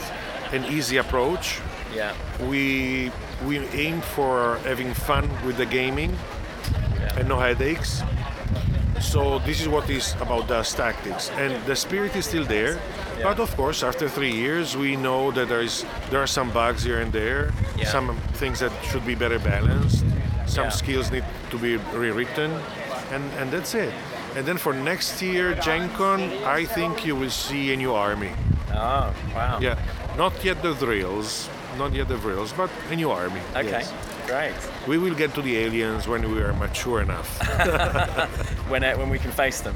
and 0.53 0.65
easy 0.67 0.99
approach. 0.99 1.59
Yeah. 1.95 2.15
We 2.49 3.11
we 3.45 3.59
aim 3.75 4.01
for 4.01 4.59
having 4.65 4.95
fun 4.95 5.29
with 5.45 5.57
the 5.57 5.67
gaming 5.67 6.13
Yeah. 7.01 7.19
and 7.19 7.29
no 7.29 7.39
headaches. 7.41 8.03
So 9.01 9.39
this 9.41 9.61
is 9.61 9.69
what 9.69 9.89
is 9.91 10.15
about 10.21 10.47
Dust 10.49 10.77
Tactics, 10.77 11.31
and 11.31 11.53
the 11.67 11.75
spirit 11.77 12.15
is 12.17 12.27
still 12.27 12.45
there. 12.45 12.79
But 13.23 13.39
of 13.41 13.51
course, 13.57 13.83
after 13.83 14.09
three 14.09 14.33
years, 14.33 14.77
we 14.77 14.95
know 14.97 15.33
that 15.33 15.49
there 15.49 15.63
is 15.63 15.85
there 16.11 16.21
are 16.23 16.27
some 16.27 16.51
bugs 16.53 16.85
here 16.85 17.01
and 17.01 17.13
there, 17.13 17.51
Yeah. 17.77 17.91
some 17.91 18.17
things 18.35 18.59
that 18.61 18.73
should 18.91 19.05
be 19.07 19.15
better 19.17 19.39
balanced, 19.41 20.05
some 20.47 20.65
Yeah. 20.71 20.71
skills 20.83 21.11
need 21.11 21.25
to 21.51 21.59
be 21.59 21.77
rewritten, 21.95 22.51
and 23.13 23.25
and 23.39 23.51
that's 23.51 23.75
it. 23.75 23.93
And 24.37 24.47
then 24.47 24.59
for 24.59 24.73
next 24.73 25.23
year, 25.23 25.55
Gen 25.55 25.89
Con, 25.97 26.21
I 26.45 26.65
think 26.67 27.05
you 27.07 27.17
will 27.17 27.31
see 27.31 27.73
a 27.73 27.77
new 27.77 27.95
army. 27.95 28.33
Oh, 28.75 29.13
wow. 29.35 29.59
Yeah, 29.61 29.77
not 30.17 30.45
yet 30.45 30.63
the 30.63 30.75
drills, 30.75 31.49
not 31.79 31.93
yet 31.93 32.09
the 32.09 32.17
drills, 32.19 32.53
but 32.53 32.71
a 32.91 32.97
new 32.97 33.11
army. 33.11 33.41
Okay. 33.57 33.71
yes. 33.71 33.93
Great. 34.27 34.55
We 34.87 34.99
will 34.99 35.15
get 35.15 35.33
to 35.35 35.43
the 35.43 35.57
aliens 35.57 36.07
when 36.07 36.23
we 36.31 36.43
are 36.43 36.53
mature 36.53 37.01
enough. 37.01 37.29
When 38.71 38.85
uh, 38.85 38.95
when 38.99 39.09
we 39.11 39.19
can 39.19 39.31
face 39.33 39.61
them. 39.63 39.75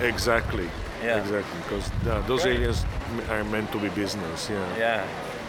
exactly. 0.00 0.68
Yeah. 1.02 1.20
Exactly. 1.20 1.58
Because 1.62 1.90
those 2.28 2.42
Great. 2.42 2.56
aliens 2.56 2.84
are 3.30 3.44
meant 3.44 3.70
to 3.72 3.78
be 3.78 3.88
business. 3.88 4.48
Yeah. 4.50 4.78
Yeah. 4.78 5.06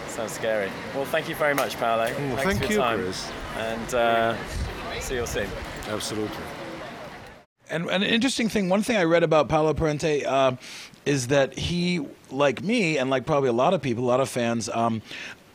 Sounds 0.08 0.32
scary. 0.32 0.70
Well, 0.96 1.06
thank 1.06 1.30
you 1.30 1.36
very 1.36 1.54
much, 1.54 1.78
Paolo. 1.78 2.06
Mm, 2.08 2.16
Thanks 2.36 2.44
thank 2.44 2.70
you, 2.70 2.78
time. 2.78 3.00
Chris. 3.00 3.32
And 3.58 3.94
uh, 3.94 4.36
see 5.00 5.16
you 5.16 5.22
all 5.22 5.28
soon. 5.28 5.48
Absolutely. 5.88 6.44
And 7.70 7.90
an 7.90 8.04
interesting 8.04 8.50
thing, 8.50 8.70
one 8.70 8.82
thing 8.82 8.98
I 8.98 9.04
read 9.04 9.24
about 9.24 9.50
Paolo 9.50 9.74
Parente 9.74 10.26
uh, 10.26 10.54
is 11.06 11.28
that 11.28 11.58
he, 11.58 12.06
like 12.32 12.64
me, 12.64 12.98
and 12.98 13.10
like 13.10 13.26
probably 13.26 13.50
a 13.50 13.54
lot 13.54 13.74
of 13.74 13.82
people, 13.82 14.04
a 14.04 14.08
lot 14.08 14.20
of 14.20 14.30
fans, 14.30 14.70
um, 14.70 15.02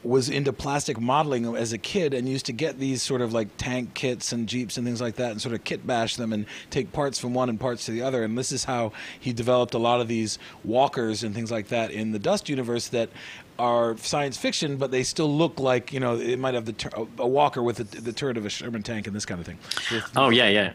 was 0.05 0.29
into 0.29 0.53
plastic 0.53 1.01
modeling 1.01 1.57
as 1.57 1.73
a 1.73 1.79
kid 1.79 2.13
and 2.13 2.29
used 2.29 2.45
to 2.47 2.53
get 2.53 2.79
these 2.79 3.03
sort 3.03 3.23
of 3.23 3.33
like 3.33 3.49
tank 3.57 3.95
kits 3.95 4.33
and 4.33 4.47
jeeps 4.49 4.77
and 4.77 4.87
things 4.87 5.01
like 5.01 5.17
that 5.17 5.31
and 5.31 5.41
sort 5.41 5.55
of 5.55 5.65
kit 5.65 5.87
bash 5.87 6.17
them 6.17 6.33
and 6.33 6.45
take 6.69 6.93
parts 6.93 7.19
from 7.19 7.33
one 7.33 7.49
and 7.49 7.59
parts 7.59 7.87
to 7.87 7.91
the 7.91 8.03
other. 8.03 8.23
And 8.23 8.37
this 8.37 8.53
is 8.53 8.65
how 8.65 8.93
he 9.19 9.33
developed 9.33 9.73
a 9.73 9.79
lot 9.79 10.03
of 10.03 10.09
these 10.09 10.39
walkers 10.63 11.25
and 11.25 11.35
things 11.35 11.51
like 11.51 11.69
that 11.69 11.91
in 11.91 12.13
the 12.13 12.19
Dust 12.19 12.49
universe 12.51 12.89
that 12.89 13.09
are 13.59 13.97
science 13.97 14.37
fiction, 14.37 14.77
but 14.77 14.91
they 14.91 15.03
still 15.03 15.35
look 15.35 15.59
like 15.59 15.93
you 15.93 16.01
know 16.01 16.17
it 16.17 16.39
might 16.39 16.55
have 16.55 16.67
the 16.67 16.73
tur- 16.73 17.07
a 17.19 17.27
walker 17.27 17.63
with 17.63 17.77
the, 17.77 18.01
the 18.01 18.13
turret 18.13 18.37
of 18.37 18.45
a 18.45 18.51
Sherman 18.51 18.83
tank 18.83 19.07
and 19.07 19.15
this 19.15 19.25
kind 19.25 19.41
of 19.41 19.47
thing. 19.47 19.59
Oh 20.17 20.29
yeah, 20.31 20.49
yeah. 20.49 20.73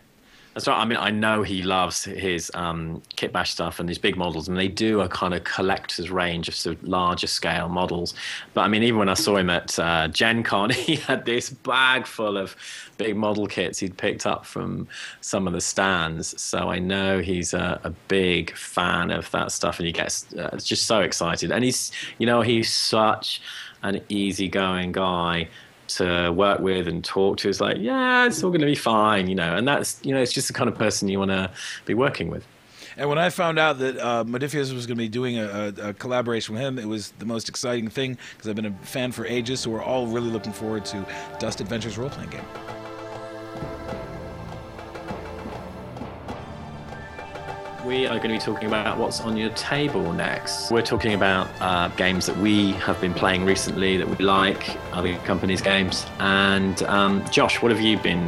That's 0.54 0.68
right. 0.68 0.80
I 0.80 0.86
mean, 0.86 0.98
I 0.98 1.12
know 1.12 1.44
he 1.44 1.62
loves 1.62 2.04
his 2.04 2.52
um, 2.56 3.04
kit 3.16 3.32
bash 3.32 3.52
stuff 3.52 3.80
and 3.80 3.88
these 3.88 4.00
big 4.00 4.18
models, 4.18 4.48
and 4.48 4.58
they 4.58 4.68
do 4.68 5.02
a 5.02 5.08
kind 5.08 5.34
of 5.34 5.44
collector's 5.44 6.10
range 6.10 6.48
of 6.48 6.56
sort 6.56 6.76
of 6.76 6.84
larger 6.84 7.28
scale 7.28 7.70
models. 7.70 8.16
But 8.56 8.62
I 8.62 8.68
mean, 8.68 8.82
even 8.82 8.98
when 8.98 9.10
I 9.10 9.14
saw 9.14 9.38
him 9.38 9.50
at 9.52 9.78
uh, 9.78 10.08
Gen 10.08 10.42
Con, 10.42 10.70
he 10.72 10.96
had 10.96 11.26
this 11.26 11.52
bag 11.52 12.08
full 12.08 12.36
of 12.36 12.56
big 12.98 13.16
model 13.16 13.48
kits 13.48 13.80
he'd 13.80 13.96
picked 13.96 14.26
up 14.26 14.46
from 14.46 14.88
some 15.22 15.48
of 15.48 15.54
the 15.54 15.62
stands. 15.62 16.40
So 16.42 16.70
I 16.70 16.80
know 16.80 17.20
he's 17.20 17.54
a, 17.54 17.80
a 17.84 17.92
big 18.08 18.56
fan 18.58 19.12
of 19.12 19.30
that 19.32 19.52
stuff, 19.52 19.80
and 19.80 19.86
he 19.86 19.94
gets 19.94 20.34
uh, 20.34 20.58
just 20.58 20.88
so 20.88 21.02
excited. 21.02 21.52
And 21.52 21.64
he's, 21.64 21.92
you 22.18 22.26
know, 22.26 22.42
he's 22.42 22.74
such 22.74 23.40
an 23.84 24.02
easygoing 24.10 24.92
guy 24.92 25.48
to 25.90 26.32
work 26.32 26.60
with 26.60 26.88
and 26.88 27.04
talk 27.04 27.38
to 27.38 27.50
is 27.50 27.60
like, 27.60 27.78
yeah, 27.80 28.26
it's 28.26 28.44
all 28.44 28.50
going 28.50 28.62
to 28.62 28.68
be 28.68 28.76
fine, 28.76 29.28
you 29.28 29.36
know. 29.36 29.56
And 29.56 29.68
that's, 29.68 30.00
you 30.04 30.14
know, 30.14 30.22
it's 30.22 30.34
just 30.34 30.48
the 30.48 30.54
kind 30.54 30.70
of 30.70 30.76
person 30.76 31.08
you 31.08 31.20
want 31.20 31.32
to 31.32 31.52
be 31.86 31.94
working 31.94 32.30
with. 32.30 32.46
And 32.98 33.08
when 33.08 33.18
I 33.18 33.30
found 33.30 33.58
out 33.58 33.80
that 33.80 33.98
uh, 33.98 34.24
Modiphius 34.26 34.74
was 34.74 34.86
going 34.86 34.98
to 34.98 35.04
be 35.04 35.08
doing 35.08 35.38
a, 35.38 35.74
a, 35.78 35.90
a 35.90 35.94
collaboration 35.94 36.56
with 36.56 36.62
him, 36.62 36.78
it 36.78 36.86
was 36.86 37.12
the 37.20 37.26
most 37.26 37.48
exciting 37.48 37.90
thing 37.90 38.18
because 38.34 38.50
I've 38.50 38.56
been 38.56 38.66
a 38.66 38.74
fan 38.82 39.12
for 39.12 39.26
ages. 39.26 39.62
So 39.62 39.70
we're 39.70 39.84
all 39.84 40.06
really 40.08 40.30
looking 40.30 40.52
forward 40.52 40.84
to 40.86 41.06
Dust 41.40 41.62
Adventures 41.62 41.98
role 41.98 42.10
playing 42.10 42.32
game. 42.32 42.79
We 47.86 48.08
are 48.08 48.18
going 48.18 48.24
to 48.24 48.36
be 48.36 48.40
talking 48.40 48.68
about 48.68 48.98
what's 48.98 49.22
on 49.22 49.38
your 49.38 49.52
table 49.52 50.12
next. 50.12 50.70
We're 50.70 50.82
talking 50.82 51.14
about 51.14 51.50
uh, 51.62 51.88
games 51.90 52.26
that 52.26 52.36
we 52.38 52.74
have 52.74 53.00
been 53.00 53.14
playing 53.14 53.46
recently 53.46 53.96
that 53.96 54.08
we 54.08 54.18
like, 54.18 54.78
other 54.92 55.16
companies' 55.20 55.62
games. 55.62 56.06
And 56.20 56.84
um, 56.84 57.24
Josh, 57.32 57.62
what 57.62 57.72
have 57.72 57.80
you 57.80 57.98
been 57.98 58.28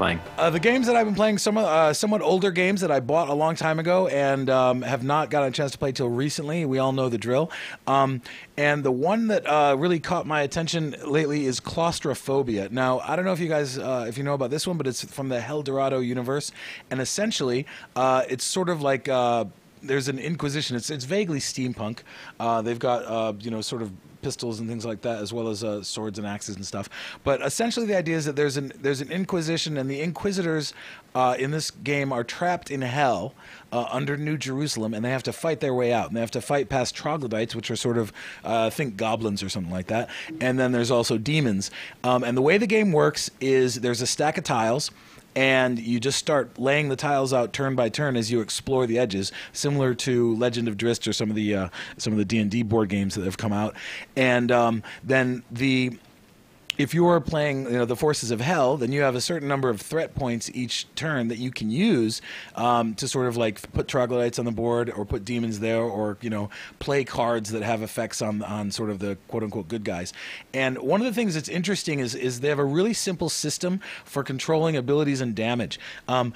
playing? 0.00 0.18
Uh, 0.38 0.48
the 0.48 0.58
games 0.58 0.86
that 0.86 0.96
I've 0.96 1.04
been 1.04 1.14
playing, 1.14 1.36
some 1.36 1.58
uh, 1.58 1.92
somewhat 1.92 2.22
older 2.22 2.50
games 2.50 2.80
that 2.80 2.90
I 2.90 3.00
bought 3.00 3.28
a 3.28 3.34
long 3.34 3.54
time 3.54 3.78
ago 3.78 4.08
and 4.08 4.48
um, 4.48 4.80
have 4.80 5.04
not 5.04 5.28
gotten 5.28 5.50
a 5.50 5.52
chance 5.52 5.72
to 5.72 5.78
play 5.78 5.92
till 5.92 6.08
recently. 6.08 6.64
We 6.64 6.78
all 6.78 6.92
know 6.92 7.10
the 7.10 7.18
drill. 7.18 7.50
Um, 7.86 8.22
and 8.56 8.82
the 8.82 8.90
one 8.90 9.26
that 9.26 9.46
uh, 9.46 9.76
really 9.78 10.00
caught 10.00 10.26
my 10.26 10.40
attention 10.40 10.96
lately 11.04 11.44
is 11.44 11.60
Claustrophobia. 11.60 12.70
Now, 12.70 13.00
I 13.00 13.14
don't 13.14 13.26
know 13.26 13.34
if 13.34 13.40
you 13.40 13.48
guys 13.48 13.76
uh, 13.76 14.06
if 14.08 14.16
you 14.16 14.24
know 14.24 14.32
about 14.32 14.48
this 14.48 14.66
one, 14.66 14.78
but 14.78 14.86
it's 14.86 15.04
from 15.04 15.28
the 15.28 15.38
Helldorado 15.38 16.02
universe, 16.02 16.50
and 16.90 16.98
essentially, 16.98 17.66
uh, 17.94 18.22
it's 18.26 18.44
sort 18.44 18.70
of 18.70 18.80
like 18.80 19.06
uh, 19.06 19.44
there's 19.82 20.08
an 20.08 20.18
Inquisition. 20.18 20.76
It's 20.76 20.88
it's 20.88 21.04
vaguely 21.04 21.40
steampunk. 21.40 21.98
Uh, 22.38 22.62
they've 22.62 22.78
got 22.78 23.04
uh, 23.04 23.34
you 23.38 23.50
know 23.50 23.60
sort 23.60 23.82
of 23.82 23.92
pistols 24.22 24.60
and 24.60 24.68
things 24.68 24.84
like 24.84 25.02
that, 25.02 25.20
as 25.20 25.32
well 25.32 25.48
as 25.48 25.64
uh, 25.64 25.82
swords 25.82 26.18
and 26.18 26.26
axes 26.26 26.56
and 26.56 26.64
stuff. 26.64 26.88
But 27.24 27.42
essentially, 27.42 27.86
the 27.86 27.96
idea 27.96 28.16
is 28.16 28.24
that 28.24 28.36
there's 28.36 28.56
an 28.56 28.72
there's 28.80 29.00
an 29.00 29.10
Inquisition, 29.10 29.76
and 29.76 29.90
the 29.90 30.00
Inquisitors 30.00 30.74
uh, 31.14 31.36
in 31.38 31.50
this 31.50 31.70
game 31.70 32.12
are 32.12 32.24
trapped 32.24 32.70
in 32.70 32.82
hell 32.82 33.34
uh, 33.72 33.86
under 33.90 34.16
New 34.16 34.36
Jerusalem, 34.36 34.94
and 34.94 35.04
they 35.04 35.10
have 35.10 35.22
to 35.24 35.32
fight 35.32 35.60
their 35.60 35.74
way 35.74 35.92
out. 35.92 36.08
And 36.08 36.16
they 36.16 36.20
have 36.20 36.30
to 36.32 36.40
fight 36.40 36.68
past 36.68 36.94
troglodytes, 36.94 37.54
which 37.54 37.70
are 37.70 37.76
sort 37.76 37.98
of 37.98 38.12
uh, 38.44 38.70
think 38.70 38.96
goblins 38.96 39.42
or 39.42 39.48
something 39.48 39.72
like 39.72 39.88
that. 39.88 40.08
And 40.40 40.58
then 40.58 40.72
there's 40.72 40.90
also 40.90 41.18
demons. 41.18 41.70
Um, 42.04 42.24
and 42.24 42.36
the 42.36 42.42
way 42.42 42.58
the 42.58 42.66
game 42.66 42.92
works 42.92 43.30
is 43.40 43.76
there's 43.76 44.00
a 44.00 44.06
stack 44.06 44.38
of 44.38 44.44
tiles 44.44 44.90
and 45.34 45.78
you 45.78 46.00
just 46.00 46.18
start 46.18 46.58
laying 46.58 46.88
the 46.88 46.96
tiles 46.96 47.32
out 47.32 47.52
turn 47.52 47.74
by 47.74 47.88
turn 47.88 48.16
as 48.16 48.30
you 48.30 48.40
explore 48.40 48.86
the 48.86 48.98
edges, 48.98 49.32
similar 49.52 49.94
to 49.94 50.34
Legend 50.36 50.68
of 50.68 50.76
Drizzt 50.76 51.06
or 51.06 51.12
some 51.12 51.30
of 51.30 51.36
the 51.36 51.54
uh, 51.54 51.68
some 51.96 52.12
of 52.12 52.18
the 52.18 52.24
D 52.24 52.38
and 52.38 52.50
D 52.50 52.62
board 52.62 52.88
games 52.88 53.14
that 53.14 53.24
have 53.24 53.36
come 53.36 53.52
out. 53.52 53.74
And 54.16 54.50
um, 54.50 54.82
then 55.04 55.42
the 55.50 55.98
if 56.80 56.94
you 56.94 57.06
are 57.06 57.20
playing 57.20 57.64
you 57.64 57.72
know 57.72 57.84
the 57.84 57.96
forces 57.96 58.30
of 58.30 58.40
hell 58.40 58.78
then 58.78 58.90
you 58.90 59.02
have 59.02 59.14
a 59.14 59.20
certain 59.20 59.46
number 59.46 59.68
of 59.68 59.80
threat 59.80 60.14
points 60.14 60.50
each 60.54 60.86
turn 60.94 61.28
that 61.28 61.36
you 61.36 61.50
can 61.50 61.70
use 61.70 62.22
um, 62.56 62.94
to 62.94 63.06
sort 63.06 63.26
of 63.26 63.36
like 63.36 63.70
put 63.72 63.86
troglodytes 63.86 64.38
on 64.38 64.46
the 64.46 64.50
board 64.50 64.90
or 64.90 65.04
put 65.04 65.24
demons 65.24 65.60
there 65.60 65.82
or 65.82 66.16
you 66.22 66.30
know 66.30 66.48
play 66.78 67.04
cards 67.04 67.50
that 67.50 67.62
have 67.62 67.82
effects 67.82 68.22
on 68.22 68.42
on 68.42 68.70
sort 68.70 68.88
of 68.88 68.98
the 68.98 69.18
quote 69.28 69.42
unquote 69.42 69.68
good 69.68 69.84
guys. 69.84 70.12
And 70.54 70.78
one 70.78 71.00
of 71.00 71.06
the 71.06 71.12
things 71.12 71.34
that's 71.34 71.48
interesting 71.48 71.98
is 71.98 72.14
is 72.14 72.40
they 72.40 72.48
have 72.48 72.58
a 72.58 72.64
really 72.64 72.94
simple 72.94 73.28
system 73.28 73.80
for 74.04 74.22
controlling 74.22 74.76
abilities 74.76 75.20
and 75.20 75.34
damage. 75.34 75.78
Um, 76.08 76.32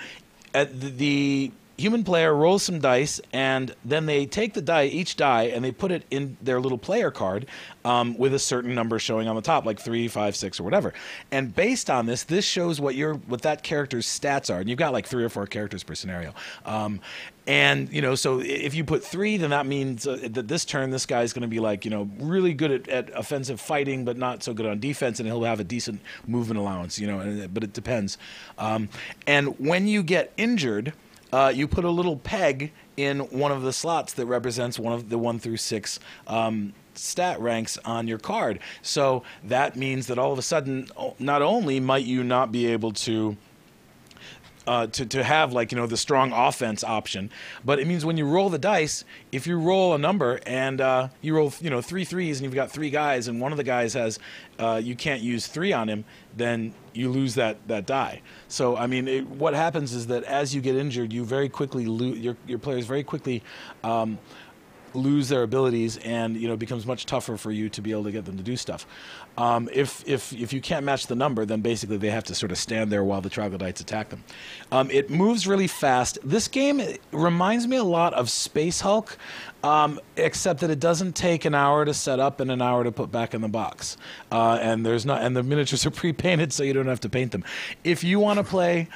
the 0.52 1.50
human 1.76 2.04
player 2.04 2.34
rolls 2.34 2.62
some 2.62 2.78
dice 2.78 3.20
and 3.32 3.74
then 3.84 4.06
they 4.06 4.26
take 4.26 4.54
the 4.54 4.62
die 4.62 4.86
each 4.86 5.16
die 5.16 5.44
and 5.44 5.64
they 5.64 5.72
put 5.72 5.90
it 5.90 6.04
in 6.10 6.36
their 6.40 6.60
little 6.60 6.78
player 6.78 7.10
card 7.10 7.46
um, 7.84 8.16
with 8.16 8.32
a 8.32 8.38
certain 8.38 8.74
number 8.74 8.98
showing 8.98 9.26
on 9.26 9.34
the 9.34 9.42
top 9.42 9.64
like 9.64 9.80
three 9.80 10.06
five 10.06 10.36
six 10.36 10.60
or 10.60 10.62
whatever. 10.62 10.94
And 11.32 11.54
based 11.54 11.90
on 11.90 12.06
this 12.06 12.24
this 12.24 12.44
shows 12.44 12.80
what 12.80 12.94
your 12.94 13.14
what 13.14 13.42
that 13.42 13.62
character's 13.62 14.06
stats 14.06 14.54
are. 14.54 14.60
And 14.60 14.68
you've 14.68 14.78
got 14.78 14.92
like 14.92 15.06
three 15.06 15.24
or 15.24 15.28
four 15.28 15.46
characters 15.46 15.82
per 15.82 15.94
scenario. 15.94 16.32
Um, 16.64 17.00
and 17.46 17.92
you 17.92 18.00
know 18.00 18.14
so 18.14 18.40
if 18.40 18.74
you 18.74 18.84
put 18.84 19.04
three 19.04 19.36
then 19.36 19.50
that 19.50 19.66
means 19.66 20.06
uh, 20.06 20.18
that 20.30 20.48
this 20.48 20.64
turn 20.64 20.88
this 20.88 21.04
guy's 21.04 21.34
going 21.34 21.42
to 21.42 21.48
be 21.48 21.60
like 21.60 21.84
you 21.84 21.90
know 21.90 22.08
really 22.18 22.54
good 22.54 22.70
at, 22.70 22.88
at 22.88 23.10
offensive 23.18 23.60
fighting 23.60 24.02
but 24.02 24.16
not 24.16 24.42
so 24.42 24.54
good 24.54 24.64
on 24.64 24.80
defense 24.80 25.20
and 25.20 25.28
he'll 25.28 25.42
have 25.42 25.60
a 25.60 25.64
decent 25.64 26.00
movement 26.26 26.58
allowance 26.58 26.98
you 26.98 27.06
know 27.06 27.20
and, 27.20 27.52
but 27.52 27.62
it 27.62 27.72
depends. 27.72 28.16
Um, 28.58 28.88
and 29.26 29.58
when 29.58 29.86
you 29.86 30.02
get 30.02 30.32
injured 30.36 30.94
uh, 31.34 31.48
you 31.48 31.66
put 31.66 31.84
a 31.84 31.90
little 31.90 32.16
peg 32.16 32.70
in 32.96 33.18
one 33.18 33.50
of 33.50 33.62
the 33.62 33.72
slots 33.72 34.12
that 34.12 34.26
represents 34.26 34.78
one 34.78 34.92
of 34.92 35.08
the 35.08 35.18
one 35.18 35.40
through 35.40 35.56
six 35.56 35.98
um, 36.28 36.72
stat 36.94 37.40
ranks 37.40 37.76
on 37.84 38.06
your 38.06 38.18
card. 38.18 38.60
So 38.82 39.24
that 39.42 39.74
means 39.74 40.06
that 40.06 40.16
all 40.16 40.32
of 40.32 40.38
a 40.38 40.42
sudden, 40.42 40.88
not 41.18 41.42
only 41.42 41.80
might 41.80 42.04
you 42.04 42.22
not 42.22 42.52
be 42.52 42.66
able 42.66 42.92
to 42.92 43.36
uh, 44.66 44.86
to, 44.86 45.04
to 45.04 45.24
have 45.24 45.52
like 45.52 45.72
you 45.72 45.76
know 45.76 45.86
the 45.86 45.96
strong 45.96 46.32
offense 46.32 46.82
option 46.82 47.30
but 47.66 47.78
it 47.78 47.86
means 47.86 48.02
when 48.02 48.16
you 48.16 48.26
roll 48.26 48.48
the 48.48 48.58
dice 48.58 49.04
if 49.30 49.46
you 49.46 49.58
roll 49.58 49.92
a 49.92 49.98
number 49.98 50.40
and 50.46 50.80
uh, 50.80 51.08
you 51.20 51.36
roll 51.36 51.52
you 51.60 51.68
know 51.68 51.82
three 51.82 52.02
threes 52.02 52.38
and 52.38 52.44
you've 52.44 52.54
got 52.54 52.70
three 52.70 52.88
guys 52.88 53.28
and 53.28 53.40
one 53.42 53.52
of 53.52 53.58
the 53.58 53.64
guys 53.64 53.92
has 53.92 54.18
uh, 54.58 54.80
you 54.82 54.96
can't 54.96 55.20
use 55.20 55.46
three 55.46 55.72
on 55.72 55.86
him 55.88 56.02
then 56.36 56.74
you 56.92 57.10
lose 57.10 57.34
that 57.34 57.56
that 57.68 57.86
die. 57.86 58.22
So 58.48 58.76
i 58.76 58.86
mean 58.86 59.08
it, 59.08 59.26
what 59.28 59.54
happens 59.54 59.94
is 59.94 60.06
that 60.08 60.24
as 60.24 60.54
you 60.54 60.60
get 60.60 60.76
injured 60.76 61.12
you 61.12 61.24
very 61.24 61.48
quickly 61.48 61.86
lose 61.86 62.18
your, 62.18 62.36
your 62.46 62.58
players 62.58 62.86
very 62.86 63.04
quickly 63.04 63.42
um, 63.82 64.18
lose 64.94 65.28
their 65.28 65.42
abilities 65.42 65.96
and 65.98 66.36
you 66.36 66.46
know 66.48 66.54
it 66.54 66.60
becomes 66.60 66.86
much 66.86 67.06
tougher 67.06 67.36
for 67.36 67.50
you 67.50 67.68
to 67.68 67.82
be 67.82 67.90
able 67.90 68.04
to 68.04 68.12
get 68.12 68.24
them 68.24 68.36
to 68.36 68.42
do 68.42 68.56
stuff. 68.56 68.86
Um, 69.36 69.68
if, 69.72 70.06
if, 70.06 70.32
if 70.32 70.52
you 70.52 70.60
can't 70.60 70.84
match 70.84 71.08
the 71.08 71.16
number 71.16 71.44
then 71.44 71.60
basically 71.60 71.96
they 71.96 72.10
have 72.10 72.24
to 72.24 72.34
sort 72.34 72.52
of 72.52 72.58
stand 72.58 72.92
there 72.92 73.02
while 73.02 73.20
the 73.20 73.30
troglodytes 73.30 73.80
attack 73.80 74.10
them. 74.10 74.22
Um, 74.70 74.90
it 74.90 75.10
moves 75.10 75.46
really 75.46 75.66
fast. 75.66 76.18
This 76.22 76.48
game 76.48 76.80
reminds 77.10 77.66
me 77.66 77.76
a 77.76 77.84
lot 77.84 78.14
of 78.14 78.30
space 78.30 78.80
hulk 78.80 79.18
um, 79.64 79.98
except 80.16 80.60
that 80.60 80.70
it 80.70 80.78
doesn't 80.78 81.16
take 81.16 81.44
an 81.44 81.54
hour 81.54 81.84
to 81.84 81.94
set 81.94 82.20
up 82.20 82.38
and 82.40 82.50
an 82.50 82.60
hour 82.60 82.84
to 82.84 82.92
put 82.92 83.10
back 83.10 83.34
in 83.34 83.40
the 83.40 83.48
box 83.48 83.96
uh, 84.30 84.58
and 84.60 84.84
there's 84.84 85.06
not 85.06 85.22
and 85.22 85.36
the 85.36 85.42
miniatures 85.42 85.86
are 85.86 85.90
pre-painted 85.90 86.52
so 86.52 86.62
you 86.62 86.72
don't 86.72 86.86
have 86.86 87.00
to 87.00 87.08
paint 87.08 87.32
them 87.32 87.42
if 87.82 88.04
you 88.04 88.20
want 88.20 88.38
to 88.38 88.44
play 88.44 88.88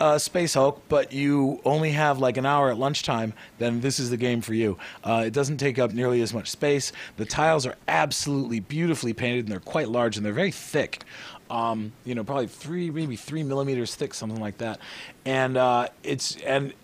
uh, 0.00 0.18
Space 0.18 0.54
Hulk, 0.54 0.82
but 0.88 1.12
you 1.12 1.60
only 1.64 1.92
have 1.92 2.18
like 2.18 2.36
an 2.36 2.46
hour 2.46 2.70
at 2.70 2.78
lunchtime, 2.78 3.32
then 3.58 3.80
this 3.80 3.98
is 3.98 4.10
the 4.10 4.16
game 4.16 4.40
for 4.40 4.54
you. 4.54 4.78
Uh, 5.04 5.24
it 5.26 5.32
doesn't 5.32 5.58
take 5.58 5.78
up 5.78 5.92
nearly 5.92 6.20
as 6.20 6.34
much 6.34 6.50
space. 6.50 6.92
The 7.16 7.24
tiles 7.24 7.66
are 7.66 7.76
absolutely 7.86 8.60
beautifully 8.60 9.12
painted, 9.12 9.44
and 9.44 9.52
they're 9.52 9.60
quite 9.60 9.88
large 9.88 10.16
and 10.16 10.24
they're 10.24 10.32
very 10.32 10.50
thick. 10.50 11.04
Um, 11.50 11.92
you 12.04 12.14
know, 12.14 12.24
probably 12.24 12.46
three, 12.46 12.90
maybe 12.90 13.16
three 13.16 13.42
millimeters 13.42 13.94
thick, 13.94 14.12
something 14.12 14.40
like 14.40 14.58
that. 14.58 14.80
And 15.24 15.56
uh, 15.56 15.88
it's 16.02 16.36
and 16.36 16.74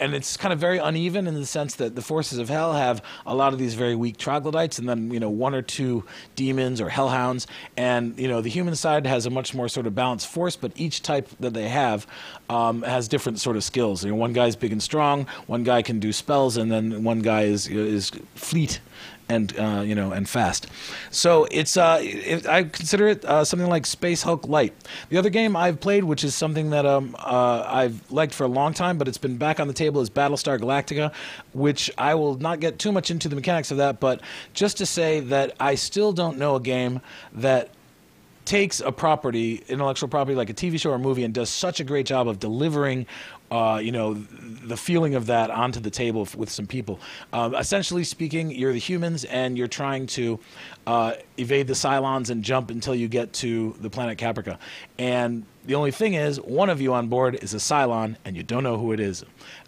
and 0.00 0.14
it's 0.14 0.36
kind 0.36 0.52
of 0.52 0.58
very 0.58 0.78
uneven 0.78 1.26
in 1.26 1.34
the 1.34 1.46
sense 1.46 1.74
that 1.76 1.94
the 1.94 2.02
forces 2.02 2.38
of 2.38 2.48
hell 2.48 2.72
have 2.72 3.02
a 3.26 3.34
lot 3.34 3.52
of 3.52 3.58
these 3.58 3.74
very 3.74 3.94
weak 3.94 4.16
troglodytes 4.16 4.78
and 4.78 4.88
then 4.88 5.10
you 5.10 5.20
know 5.20 5.30
one 5.30 5.54
or 5.54 5.62
two 5.62 6.04
demons 6.36 6.80
or 6.80 6.88
hellhounds. 6.88 7.46
And 7.76 8.18
you 8.18 8.28
know 8.28 8.40
the 8.40 8.50
human 8.50 8.74
side 8.74 9.06
has 9.06 9.26
a 9.26 9.30
much 9.30 9.54
more 9.54 9.68
sort 9.68 9.86
of 9.86 9.94
balanced 9.94 10.26
force 10.28 10.56
but 10.56 10.72
each 10.76 11.02
type 11.02 11.28
that 11.40 11.54
they 11.54 11.68
have 11.68 12.06
um, 12.48 12.82
has 12.82 13.08
different 13.08 13.40
sort 13.40 13.56
of 13.56 13.64
skills. 13.64 14.04
You 14.04 14.10
know 14.10 14.16
one 14.16 14.32
guy's 14.32 14.56
big 14.56 14.72
and 14.72 14.82
strong 14.82 15.26
one 15.46 15.64
guy 15.64 15.82
can 15.82 16.00
do 16.00 16.12
spells 16.12 16.56
and 16.56 16.70
then 16.70 17.04
one 17.04 17.20
guy 17.20 17.42
is 17.42 17.68
is 17.68 18.10
fleet 18.34 18.80
and 19.28 19.58
uh, 19.58 19.82
you 19.84 19.94
know 19.94 20.12
and 20.12 20.28
fast. 20.28 20.66
So 21.10 21.46
it's 21.50 21.76
uh, 21.76 22.00
it, 22.02 22.46
I 22.46 22.64
consider 22.64 23.08
it 23.08 23.24
uh, 23.24 23.44
something 23.44 23.68
like 23.68 23.86
Space 23.86 24.22
Hulk 24.22 24.46
Light. 24.46 24.74
The 25.08 25.18
other 25.18 25.30
game 25.30 25.56
I've 25.56 25.80
played, 25.80 26.04
which 26.04 26.24
is 26.24 26.34
something 26.34 26.70
that 26.70 26.86
um, 26.86 27.16
uh, 27.18 27.64
I've 27.66 28.10
liked 28.10 28.34
for 28.34 28.44
a 28.44 28.48
long 28.48 28.74
time, 28.74 28.98
but 28.98 29.08
it's 29.08 29.18
been 29.18 29.36
back 29.36 29.60
on 29.60 29.68
the 29.68 29.74
table, 29.74 30.00
is 30.00 30.10
Battlestar 30.10 30.58
Galactica, 30.58 31.12
which 31.52 31.90
I 31.98 32.14
will 32.14 32.36
not 32.36 32.60
get 32.60 32.78
too 32.78 32.92
much 32.92 33.10
into 33.10 33.28
the 33.28 33.36
mechanics 33.36 33.70
of 33.70 33.76
that, 33.78 34.00
but 34.00 34.20
just 34.54 34.78
to 34.78 34.86
say 34.86 35.20
that 35.20 35.54
I 35.60 35.74
still 35.74 36.12
don't 36.12 36.38
know 36.38 36.56
a 36.56 36.60
game 36.60 37.00
that 37.34 37.70
takes 38.48 38.80
a 38.80 38.90
property, 38.90 39.62
intellectual 39.68 40.08
property 40.08 40.34
like 40.34 40.48
a 40.48 40.54
TV 40.54 40.80
show 40.80 40.90
or 40.90 40.98
movie, 40.98 41.22
and 41.22 41.34
does 41.34 41.50
such 41.50 41.80
a 41.80 41.84
great 41.84 42.06
job 42.06 42.26
of 42.26 42.40
delivering, 42.40 43.06
uh, 43.50 43.80
you 43.82 43.92
know, 43.92 44.14
the 44.14 44.76
feeling 44.76 45.14
of 45.14 45.26
that 45.26 45.50
onto 45.50 45.80
the 45.80 45.90
table 45.90 46.22
f- 46.22 46.34
with 46.34 46.50
some 46.50 46.66
people. 46.66 47.00
Um, 47.32 47.54
essentially 47.54 48.04
speaking, 48.04 48.50
you're 48.50 48.72
the 48.72 48.78
humans, 48.78 49.24
and 49.24 49.56
you're 49.56 49.68
trying 49.68 50.06
to 50.08 50.38
uh, 50.86 51.14
evade 51.38 51.66
the 51.66 51.74
Cylons 51.74 52.30
and 52.30 52.42
jump 52.42 52.70
until 52.70 52.94
you 52.94 53.08
get 53.08 53.32
to 53.34 53.74
the 53.80 53.90
planet 53.90 54.18
Caprica. 54.18 54.58
And 54.98 55.44
the 55.64 55.74
only 55.74 55.90
thing 55.90 56.14
is, 56.14 56.40
one 56.40 56.70
of 56.70 56.80
you 56.80 56.94
on 56.94 57.08
board 57.08 57.38
is 57.42 57.54
a 57.54 57.58
Cylon, 57.58 58.16
and 58.24 58.36
you 58.36 58.42
don't 58.42 58.62
know 58.62 58.78
who 58.78 58.92
it 58.92 59.00
is. 59.00 59.24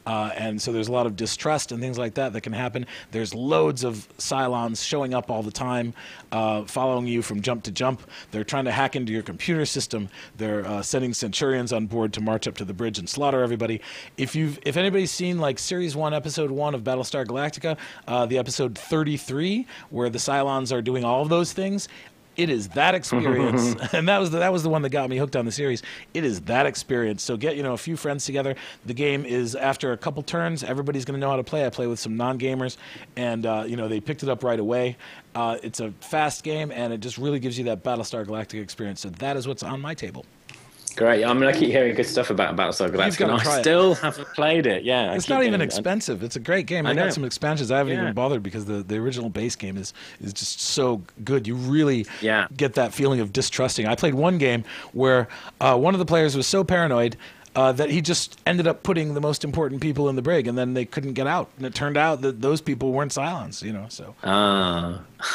Uh, 0.07 0.31
and 0.37 0.61
so 0.61 0.73
there's 0.73 0.89
a 0.89 0.93
lot 0.93 1.07
of 1.07 1.17
distrust 1.17 1.73
and 1.73 1.81
things 1.81 1.99
like 1.99 2.15
that 2.15 2.33
that 2.33 2.41
can 2.43 2.53
happen. 2.53 2.87
There's 3.11 3.35
loads 3.35 3.85
of 3.85 4.09
Cylons 4.19 4.85
showing 4.85 5.15
up 5.15 5.31
all 5.31 5.43
the 5.43 5.51
time, 5.51 5.95
uh, 6.33 6.65
following 6.65 7.07
you 7.07 7.23
from 7.23 7.43
jump 7.43 7.65
to 7.65 7.71
jump. 7.71 8.03
They're 8.31 8.45
trying 8.45 8.65
to 8.65 8.73
hack 8.73 8.97
into 8.97 9.13
your 9.13 9.23
computer 9.23 9.67
system. 9.67 10.09
They're 10.37 10.67
uh, 10.67 10.83
sending 10.83 11.15
Centurions 11.15 11.73
on 11.73 11.87
board 11.87 12.13
to 12.15 12.21
march 12.21 12.49
up 12.49 12.57
to 12.57 12.65
the 12.65 12.75
bridge 12.75 12.99
and 12.99 13.09
slaughter 13.09 13.43
everybody. 13.43 13.81
If 14.17 14.35
you've, 14.35 14.59
if 14.65 14.77
anybody's 14.77 15.11
seen 15.11 15.39
like 15.39 15.59
Series 15.59 15.95
One, 15.95 16.15
Episode 16.15 16.51
One 16.51 16.75
of 16.75 16.83
Battlestar 16.83 17.27
Galactica, 17.27 17.77
uh, 18.09 18.27
the 18.27 18.39
episode 18.39 18.77
33, 18.77 19.67
where 19.91 20.11
the 20.11 20.19
Cylons 20.19 20.73
are 20.73 20.83
doing 20.83 21.05
all 21.05 21.23
of 21.23 21.29
those 21.29 21.53
things, 21.53 21.89
it 22.41 22.49
is 22.49 22.69
that 22.71 22.95
experience. 22.95 23.75
And 23.93 24.09
that 24.09 24.19
was 24.19 24.31
the, 24.31 24.39
that 24.39 24.53
was 24.53 24.63
the 24.63 24.69
one 24.69 24.83
that 24.83 24.91
got 24.91 25.11
me 25.11 25.19
hooked 25.19 25.37
on 25.37 25.45
the 25.45 25.53
series. 25.53 25.83
It 26.15 26.25
is 26.25 26.41
that 26.43 26.65
experience. 26.65 27.23
So 27.23 27.37
get 27.37 27.57
you 27.57 27.63
know 27.63 27.75
a 27.75 27.79
few 27.79 27.97
friends 27.97 28.25
together. 28.25 28.55
The 28.87 28.95
game 28.95 29.25
is 29.25 29.55
after 29.55 29.93
a 29.93 29.97
couple 29.97 30.23
turns 30.23 30.63
everybody's 30.63 31.05
going 31.05 31.19
to 31.19 31.21
know 31.21 31.29
how 31.29 31.37
to 31.37 31.45
play. 31.45 31.67
I 31.67 31.71
play 31.71 31.87
with 31.87 31.99
some 31.99 32.17
non-gamers 32.17 32.77
and 33.17 33.45
uh, 33.45 33.65
you 33.67 33.77
know 33.77 33.89
they 33.89 34.01
picked 34.01 34.23
it 34.23 34.29
up 34.29 34.43
right 34.43 34.59
away. 34.59 34.97
Uh, 35.35 35.59
it's 35.63 35.81
a 35.81 35.93
fast 36.01 36.43
game 36.43 36.73
and 36.73 36.93
it 36.93 37.01
just 37.01 37.19
really 37.19 37.41
gives 37.41 37.59
you 37.59 37.65
that 37.65 37.83
battlestar 37.85 38.25
galactica 38.25 38.63
experience. 38.63 39.01
So 39.01 39.11
that 39.11 39.37
is 39.37 39.47
what's 39.47 39.63
on 39.63 39.81
my 39.81 39.95
table 39.95 40.25
Great. 40.97 41.25
I 41.25 41.33
mean, 41.33 41.45
I 41.45 41.53
keep 41.53 41.71
hearing 41.71 41.95
good 41.95 42.07
stuff 42.07 42.31
about 42.31 42.57
Battlestar 42.57 42.89
Galactica. 42.91 43.23
and 43.25 43.33
I 43.33 43.59
it. 43.59 43.61
still 43.63 43.95
haven't 43.95 44.29
played 44.35 44.67
it. 44.67 44.83
Yeah, 44.85 45.15
It's 45.15 45.29
not 45.29 45.45
even 45.45 45.61
expensive. 45.61 46.23
It's 46.23 46.37
a 46.37 46.41
great 46.41 46.67
game. 46.67 46.87
I 46.87 46.91
I 46.91 46.95
got 46.95 47.05
know. 47.07 47.11
some 47.11 47.25
expansions. 47.25 47.71
I 47.71 47.79
haven't 47.79 47.95
Yeah. 47.95 48.03
even 48.03 48.15
bothered 48.15 48.43
because 48.43 48.65
the, 48.67 48.83
the 48.83 48.97
original 48.97 49.31
base 49.31 49.57
game 49.57 49.77
is 49.77 49.93
is 50.21 50.33
just 50.33 50.61
so 50.61 51.03
good. 51.25 51.47
You 51.47 51.55
really 51.55 52.07
Yeah. 52.21 52.49
get 52.57 52.75
that 52.75 52.93
feeling 52.93 53.21
of 53.21 53.33
distrusting. 53.33 53.87
I 53.87 53.95
played 53.95 54.15
one 54.15 54.39
game 54.39 54.65
where 54.93 55.29
uh, 55.61 55.77
one 55.77 55.95
of 55.95 55.99
the 55.99 56.07
players 56.07 56.37
was 56.37 56.47
so 56.47 56.65
paranoid. 56.65 57.17
Uh, 57.57 57.73
that 57.73 57.91
he 57.91 58.01
just 58.01 58.39
ended 58.47 58.69
up 58.69 58.85
putting 58.85 59.15
the 59.15 59.21
most 59.21 59.43
important 59.43 59.81
people 59.81 60.09
in 60.09 60.15
the 60.15 60.23
brig, 60.23 60.47
and 60.47 60.57
then 60.57 60.73
they 60.75 60.85
couldn't 60.85 61.15
get 61.15 61.27
out. 61.27 61.49
And 61.57 61.67
it 61.67 61.75
turned 61.75 61.97
out 61.97 62.21
that 62.21 62.41
those 62.41 62.61
people 62.61 62.93
weren't 62.93 63.11
Cylons. 63.11 63.61
You 63.61 63.73
know, 63.73 63.87
so 63.89 64.15
Ah. 64.23 65.01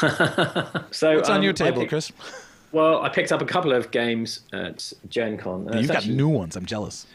so 0.90 1.14
what's 1.16 1.28
on 1.28 1.36
um, 1.36 1.42
your 1.42 1.52
table, 1.52 1.80
picked- 1.80 1.90
Chris? 1.90 2.12
Well, 2.72 3.02
I 3.02 3.08
picked 3.08 3.32
up 3.32 3.40
a 3.40 3.46
couple 3.46 3.72
of 3.72 3.90
games 3.90 4.40
at 4.52 4.92
Gen 5.08 5.38
Con. 5.38 5.68
You've 5.72 5.88
got 5.88 5.98
actually- 5.98 6.14
new 6.14 6.28
ones. 6.28 6.56
I'm 6.56 6.66
jealous. 6.66 7.06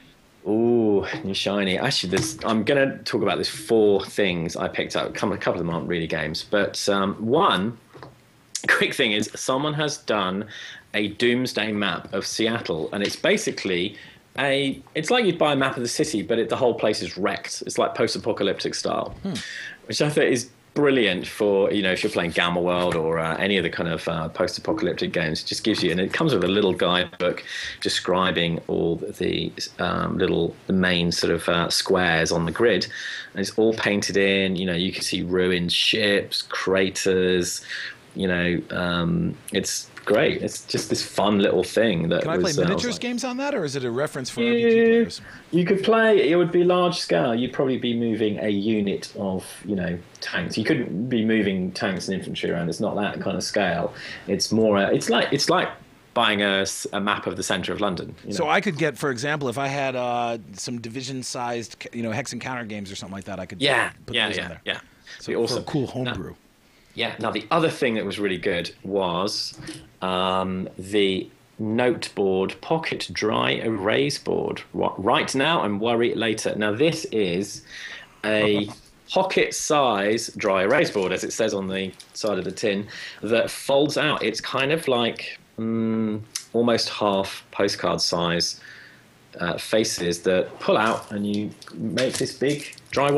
Ooh, 0.48 1.06
new 1.24 1.36
shiny. 1.36 1.78
Actually, 1.78 2.16
there's, 2.16 2.44
I'm 2.44 2.64
going 2.64 2.90
to 2.90 2.98
talk 3.04 3.22
about 3.22 3.38
these 3.38 3.50
four 3.50 4.04
things 4.04 4.56
I 4.56 4.68
picked 4.68 4.96
up. 4.96 5.08
A 5.10 5.12
couple 5.12 5.36
a 5.36 5.38
couple 5.38 5.62
of 5.62 5.68
them 5.68 5.74
aren't 5.74 5.88
really 5.88 6.08
games, 6.08 6.44
but 6.50 6.90
um, 6.90 7.14
one 7.16 7.78
quick 8.68 8.94
thing 8.96 9.12
is 9.12 9.30
someone 9.36 9.76
has 9.76 9.98
done 9.98 10.48
a 10.96 11.10
doomsday 11.10 11.72
map 11.72 12.12
of 12.14 12.26
Seattle, 12.26 12.90
and 12.92 13.04
it's 13.04 13.16
basically 13.16 13.96
a. 14.40 14.82
It's 14.96 15.12
like 15.12 15.26
you'd 15.26 15.38
buy 15.38 15.54
a 15.54 15.56
map 15.56 15.78
of 15.78 15.84
the 15.84 15.90
city, 15.90 16.24
but 16.24 16.40
it, 16.40 16.50
the 16.50 16.58
whole 16.58 16.74
place 16.74 17.04
is 17.04 17.18
wrecked. 17.20 17.62
It's 17.68 17.78
like 17.78 17.94
post-apocalyptic 17.94 18.74
style, 18.74 19.16
which 19.86 20.02
I 20.02 20.10
think 20.10 20.32
is 20.32 20.50
brilliant 20.74 21.28
for 21.28 21.72
you 21.72 21.82
know 21.82 21.92
if 21.92 22.04
you're 22.04 22.12
playing 22.12 22.32
Gamma 22.32 22.62
World 22.62 22.96
or 22.96 23.20
uh, 23.20 23.36
any 23.38 23.58
of 23.58 23.64
the 23.64 23.70
kind 23.70 23.90
of 23.90 24.08
uh, 24.08 24.30
post-apocalyptic 24.30 25.12
games. 25.12 25.42
It 25.42 25.48
just 25.48 25.64
gives 25.64 25.84
you, 25.84 25.92
and 25.92 26.00
it 26.00 26.14
comes 26.14 26.34
with 26.34 26.44
a 26.44 26.48
little 26.48 26.74
guidebook 26.74 27.44
describing 27.82 28.62
all 28.68 28.96
the 28.96 29.52
um, 29.80 30.18
little 30.18 30.56
the 30.68 30.74
main 30.74 31.12
sort 31.12 31.34
of 31.34 31.48
uh, 31.50 31.70
squares 31.70 32.32
on 32.32 32.46
the 32.46 32.52
grid, 32.52 32.88
and 33.34 33.42
it's 33.42 33.52
all 33.58 33.74
painted 33.74 34.18
in. 34.18 34.56
You 34.56 34.66
know, 34.66 34.76
you 34.76 34.92
can 34.92 35.02
see 35.02 35.24
ruined 35.24 35.72
ships, 35.72 36.42
craters. 36.44 37.64
You 38.16 38.28
know, 38.28 38.62
um, 38.72 39.38
it's 39.54 39.90
great. 40.04 40.42
It's 40.42 40.66
just 40.66 40.90
this 40.90 41.04
fun 41.04 41.40
little 41.40 41.64
thing 41.64 42.10
that. 42.10 42.24
Can 42.24 42.32
I 42.32 42.36
play 42.36 42.44
was, 42.44 42.60
uh, 42.60 42.64
I 42.64 42.66
miniatures 42.66 42.94
like- 42.94 43.02
games 43.02 43.24
on 43.24 43.38
that, 43.38 43.56
or 43.56 43.64
is 43.64 43.76
it 43.76 43.86
a 43.86 43.92
reference 43.92 44.30
for 44.30 44.42
RPG 44.42 44.60
you, 44.60 44.70
players? 44.70 45.22
you 45.52 45.66
could 45.66 45.84
play. 45.84 46.30
It 46.30 46.36
would 46.36 46.52
be 46.52 46.64
large 46.64 47.00
scale. 47.00 47.34
You'd 47.34 47.54
probably 47.54 47.78
be 47.78 47.98
moving 47.98 48.40
a 48.40 48.50
unit 48.50 49.14
of, 49.18 49.46
you 49.66 49.76
know, 49.76 49.98
tanks. 50.20 50.58
You 50.58 50.66
couldn't 50.66 51.08
be 51.08 51.24
moving 51.24 51.72
tanks 51.72 52.08
and 52.08 52.18
infantry 52.18 52.52
around. 52.52 52.70
It's 52.70 52.80
not 52.80 52.96
that 52.96 53.22
kind 53.22 53.38
of 53.38 53.44
scale. 53.44 53.94
It's 54.28 54.52
more. 54.52 54.78
Uh, 54.78 54.90
it's 54.90 55.10
like 55.10 55.32
it's 55.32 55.50
like 55.50 55.70
buying 56.14 56.42
a 56.42 56.66
map 57.00 57.26
of 57.26 57.38
the 57.38 57.44
centre 57.44 57.72
of 57.72 57.80
London. 57.80 58.14
You 58.24 58.32
know? 58.32 58.36
So 58.36 58.50
I 58.50 58.60
could 58.60 58.78
get, 58.78 58.98
for 58.98 59.12
example, 59.12 59.48
if 59.48 59.58
I 59.58 59.68
had 59.68 59.96
uh, 59.96 60.40
some 60.54 60.82
division-sized, 60.82 61.88
you 61.94 62.04
know, 62.04 62.12
hex 62.12 62.34
and 62.34 62.42
counter 62.42 62.66
games 62.66 62.92
or 62.92 62.96
something 62.96 63.16
like 63.16 63.24
that, 63.26 63.40
I 63.40 63.46
could 63.46 63.62
yeah, 63.62 63.92
put 64.06 64.16
yeah, 64.16 64.28
those 64.28 64.36
yeah, 64.38 64.44
in 64.44 64.50
there. 64.50 64.62
yeah. 64.66 64.80
So 65.20 65.40
Be 65.40 65.48
for 65.48 65.60
a 65.60 65.64
cool 65.64 65.88
homebrew. 65.88 66.36
Yeah. 66.96 67.16
Now 67.20 67.32
the 67.32 67.46
other 67.52 67.70
thing 67.70 67.96
that 67.96 68.06
was 68.06 68.20
really 68.20 68.38
good 68.38 68.74
was 68.84 69.58
um, 70.02 70.68
the 70.78 71.30
Noteboard 71.60 72.60
Pocket 72.62 73.08
Dry 73.12 73.52
Erase 73.52 74.18
Board. 74.18 74.62
Ri- 74.74 74.90
Right 74.98 75.34
now 75.36 75.64
and 75.64 75.80
worry 75.80 76.14
later. 76.16 76.56
Now 76.56 76.74
this 76.74 77.06
is 77.06 77.64
a 78.26 78.70
pocket 79.10 79.54
size 79.54 80.30
dry 80.38 80.64
erase 80.64 80.90
board, 80.90 81.12
as 81.12 81.24
it 81.24 81.34
says 81.34 81.54
on 81.54 81.68
the 81.68 81.92
side 82.14 82.38
of 82.38 82.46
the 82.46 82.52
tin, 82.52 82.88
that 83.22 83.50
folds 83.52 83.98
out. 83.98 84.24
It's 84.24 84.40
kind 84.40 84.72
of 84.72 84.88
like 84.88 85.38
mm, 85.60 86.22
almost 86.54 86.90
half 86.90 87.44
postcard 87.52 88.00
size 88.02 88.60
uh, 89.40 89.58
faces 89.58 90.22
that 90.24 90.60
pull 90.60 90.78
out 90.78 91.12
and 91.12 91.28
you 91.28 91.52
make 91.74 92.18
this 92.18 92.34
big 92.34 92.74
dry 92.92 93.12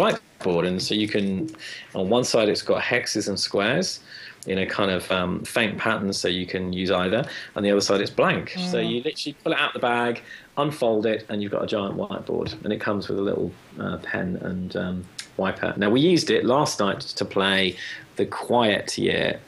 whiteboard. 0.44 0.68
And 0.68 0.82
so 0.82 0.94
you 0.94 1.08
can, 1.08 1.50
on 1.96 2.10
one 2.10 2.24
side, 2.24 2.50
it's 2.50 2.62
got 2.62 2.82
hexes 2.82 3.28
and 3.28 3.40
squares 3.40 4.00
in 4.46 4.58
a 4.58 4.66
kind 4.66 4.92
of 4.92 5.10
um, 5.10 5.42
faint 5.46 5.78
pattern, 5.78 6.12
so 6.12 6.28
you 6.28 6.46
can 6.46 6.74
use 6.74 6.92
either. 6.92 7.26
And 7.56 7.66
the 7.66 7.72
other 7.72 7.82
side, 7.82 8.02
it's 8.02 8.12
blank. 8.12 8.56
So 8.58 8.78
you 8.78 9.02
literally 9.02 9.38
pull 9.42 9.54
it 9.54 9.58
out 9.58 9.74
the 9.74 9.80
bag, 9.80 10.22
unfold 10.58 11.06
it, 11.06 11.26
and 11.30 11.42
you've 11.42 11.52
got 11.52 11.64
a 11.64 11.68
giant 11.68 11.96
whiteboard. 11.96 12.62
And 12.64 12.74
it 12.74 12.82
comes 12.82 13.08
with 13.08 13.20
a 13.20 13.22
little 13.22 13.52
uh, 13.80 13.98
pen 13.98 14.36
and 14.42 14.76
um, 14.76 15.06
wiper. 15.38 15.74
Now, 15.78 15.90
we 15.90 16.02
used 16.02 16.30
it 16.30 16.44
last 16.44 16.80
night 16.80 17.00
to 17.00 17.24
play 17.24 17.78
The 18.18 18.26
Quiet 18.26 18.98
Year. 18.98 19.40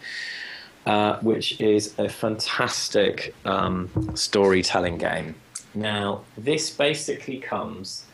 Uh, 0.86 1.18
which 1.22 1.60
is 1.60 1.98
a 1.98 2.08
fantastic 2.08 3.34
um, 3.44 3.90
storytelling 4.14 5.00
game. 5.00 5.34
Now, 5.74 6.22
this 6.38 6.70
basically 6.70 7.40
comes 7.40 8.06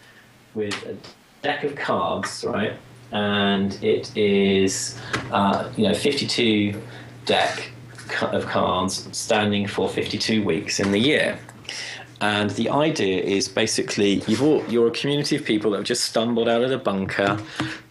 with 0.54 0.74
a 0.86 0.96
deck 1.42 1.64
of 1.64 1.76
cards, 1.76 2.44
right? 2.48 2.74
And 3.12 3.82
it 3.84 4.16
is, 4.16 4.98
uh, 5.32 5.70
you 5.76 5.88
know, 5.88 5.94
52 5.94 6.82
deck 7.26 7.72
of 8.22 8.46
cards 8.46 9.08
standing 9.18 9.68
for 9.68 9.90
52 9.90 10.44
weeks 10.44 10.80
in 10.80 10.92
the 10.92 11.00
year. 11.00 11.38
And 12.22 12.52
the 12.52 12.70
idea 12.70 13.24
is 13.24 13.48
basically 13.48 14.22
you've 14.28 14.44
all, 14.44 14.64
you're 14.70 14.88
a 14.88 14.92
community 14.92 15.36
of 15.36 15.44
people 15.44 15.72
that 15.72 15.78
have 15.78 15.88
just 15.88 16.06
stumbled 16.06 16.48
out 16.48 16.62
of 16.62 16.70
the 16.70 16.78
bunker 16.78 17.40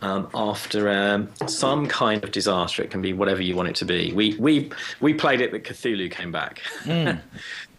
um, 0.02 0.28
after 0.32 0.88
um, 0.88 1.28
some 1.48 1.88
kind 1.88 2.22
of 2.22 2.30
disaster. 2.30 2.82
It 2.84 2.92
can 2.92 3.02
be 3.02 3.12
whatever 3.12 3.42
you 3.42 3.56
want 3.56 3.70
it 3.70 3.74
to 3.76 3.84
be. 3.84 4.12
We 4.12 4.36
we 4.38 4.70
we 5.00 5.14
played 5.14 5.40
it 5.40 5.50
that 5.50 5.64
Cthulhu 5.64 6.12
came 6.12 6.30
back. 6.30 6.60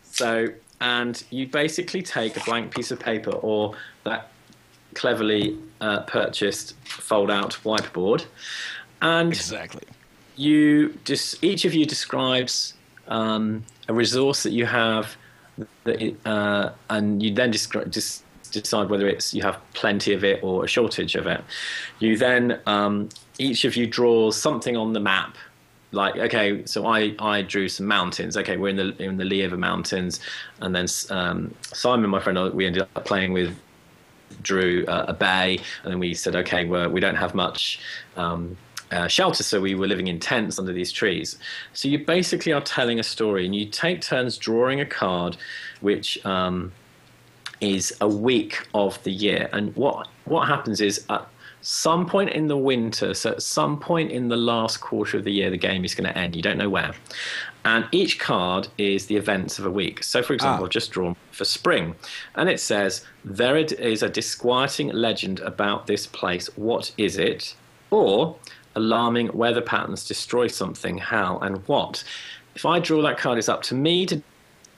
so 0.03 0.49
and 0.82 1.24
you 1.30 1.47
basically 1.47 2.01
take 2.01 2.36
a 2.36 2.43
blank 2.43 2.76
piece 2.76 2.91
of 2.91 2.99
paper 2.99 3.32
or 3.32 3.76
that 4.03 4.30
cleverly 4.93 5.57
uh, 5.79 6.01
purchased 6.01 6.75
fold-out 6.83 7.57
whiteboard, 7.63 8.25
and 9.01 9.31
Exactly. 9.31 9.83
you 10.35 10.97
just 11.05 11.43
each 11.43 11.65
of 11.65 11.73
you 11.73 11.85
describes 11.85 12.73
um, 13.07 13.63
a 13.87 13.93
resource 13.93 14.43
that 14.43 14.51
you 14.51 14.65
have 14.65 15.15
that 15.83 16.01
it, 16.01 16.15
uh, 16.25 16.71
and 16.89 17.21
you 17.21 17.33
then 17.33 17.51
just 17.51 17.73
decide 18.51 18.89
whether 18.89 19.07
it's 19.07 19.33
you 19.33 19.41
have 19.41 19.59
plenty 19.73 20.13
of 20.13 20.23
it 20.23 20.43
or 20.43 20.65
a 20.65 20.67
shortage 20.67 21.15
of 21.15 21.27
it. 21.27 21.43
You 21.99 22.17
then 22.17 22.59
um, 22.65 23.09
each 23.37 23.65
of 23.65 23.75
you 23.75 23.87
draws 23.87 24.39
something 24.39 24.75
on 24.77 24.93
the 24.93 24.99
map 24.99 25.37
like 25.93 26.15
okay 26.15 26.65
so 26.65 26.85
i 26.85 27.13
i 27.19 27.41
drew 27.41 27.67
some 27.67 27.85
mountains. 27.85 28.37
Okay 28.37 28.57
we're 28.57 28.69
in 28.69 28.77
the 28.77 29.03
in 29.03 29.17
the 29.17 29.23
Lieva 29.25 29.57
mountains. 29.57 30.19
And 30.61 30.75
then 30.75 30.87
um, 31.09 31.53
simon 31.73 32.09
my 32.09 32.19
friend 32.19 32.53
we 32.53 32.65
ended 32.65 32.83
up 32.95 33.05
playing 33.05 33.33
with 33.33 33.57
drew 34.41 34.86
uh, 34.88 35.05
a 35.07 35.13
bay, 35.13 35.59
and 35.84 35.91
then 35.91 35.99
we 35.99 36.13
said, 36.13 36.36
okay, 36.36 36.65
well, 36.65 36.89
we 36.89 36.99
don't 36.99 37.15
have 37.15 37.36
much 37.36 37.79
um, 38.17 38.57
uh, 38.91 39.07
shelter, 39.07 39.43
so 39.43 39.61
we 39.61 39.75
were 39.75 39.88
living 39.88 40.07
in 40.07 40.19
tents 40.19 40.59
under 40.59 40.73
these 40.73 40.91
trees. 40.91 41.38
So 41.73 41.88
you 41.88 41.99
basically 42.05 42.51
are 42.51 42.61
telling 42.61 42.99
a 42.99 43.03
story, 43.03 43.45
and 43.45 43.55
you 43.55 43.65
take 43.65 44.01
turns 44.01 44.38
drawing 44.38 44.82
a 44.82 44.86
card, 44.86 45.38
which 45.79 46.23
um, 46.25 46.71
is 47.61 47.95
a 48.01 48.07
week 48.07 48.67
of 48.73 49.01
the 49.03 49.11
year. 49.11 49.49
And 49.53 49.75
what 49.75 50.07
what 50.25 50.47
happens 50.47 50.82
is 50.82 51.05
at 51.09 51.27
some 51.61 52.05
point 52.05 52.32
in 52.32 52.47
the 52.47 52.57
winter, 52.57 53.13
so 53.13 53.32
at 53.32 53.41
some 53.41 53.79
point 53.79 54.11
in 54.11 54.27
the 54.27 54.36
last 54.36 54.82
quarter 54.82 55.17
of 55.17 55.23
the 55.23 55.32
year, 55.32 55.49
the 55.49 55.57
game 55.57 55.86
is 55.86 55.93
going 55.95 56.11
to 56.11 56.17
end. 56.17 56.36
You 56.36 56.41
don't 56.41 56.57
know 56.57 56.69
where. 56.69 56.93
And 57.64 57.88
each 57.91 58.18
card 58.20 58.68
is 58.78 59.05
the 59.05 59.18
events 59.18 59.59
of 59.59 59.66
a 59.66 59.72
week. 59.72 60.03
So, 60.03 60.24
for 60.24 60.34
example, 60.34 60.64
Ah. 60.64 60.66
I've 60.66 60.72
just 60.72 60.91
drawn 60.91 61.16
for 61.32 61.45
spring, 61.45 61.95
and 62.36 62.49
it 62.49 62.59
says, 62.59 63.05
There 63.24 63.55
is 63.55 64.01
a 64.01 64.09
disquieting 64.09 64.89
legend 64.89 65.39
about 65.41 65.86
this 65.86 66.07
place. 66.07 66.47
What 66.55 66.91
is 66.97 67.18
it? 67.18 67.55
Or 67.91 68.36
alarming 68.76 69.32
weather 69.34 69.62
patterns 69.62 70.07
destroy 70.07 70.47
something. 70.47 70.97
How 70.97 71.38
and 71.39 71.57
what? 71.68 72.03
If 72.55 72.66
I 72.66 72.80
draw 72.80 73.01
that 73.03 73.18
card, 73.18 73.38
it's 73.38 73.49
up 73.49 73.62
to 73.64 73.76
me 73.76 74.05
to 74.07 74.22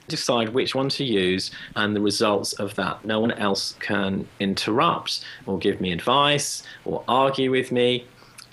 decide 0.09 0.49
which 0.49 0.75
one 0.75 0.89
to 0.89 1.03
use 1.05 1.51
and 1.77 1.95
the 1.95 2.01
results 2.01 2.51
of 2.53 2.75
that. 2.75 3.05
No 3.05 3.19
one 3.21 3.31
else 3.31 3.75
can 3.79 4.27
interrupt 4.39 5.23
or 5.45 5.57
give 5.57 5.79
me 5.79 5.91
advice 5.93 6.63
or 6.85 7.03
argue 7.07 7.49
with 7.51 7.71
me. 7.71 8.05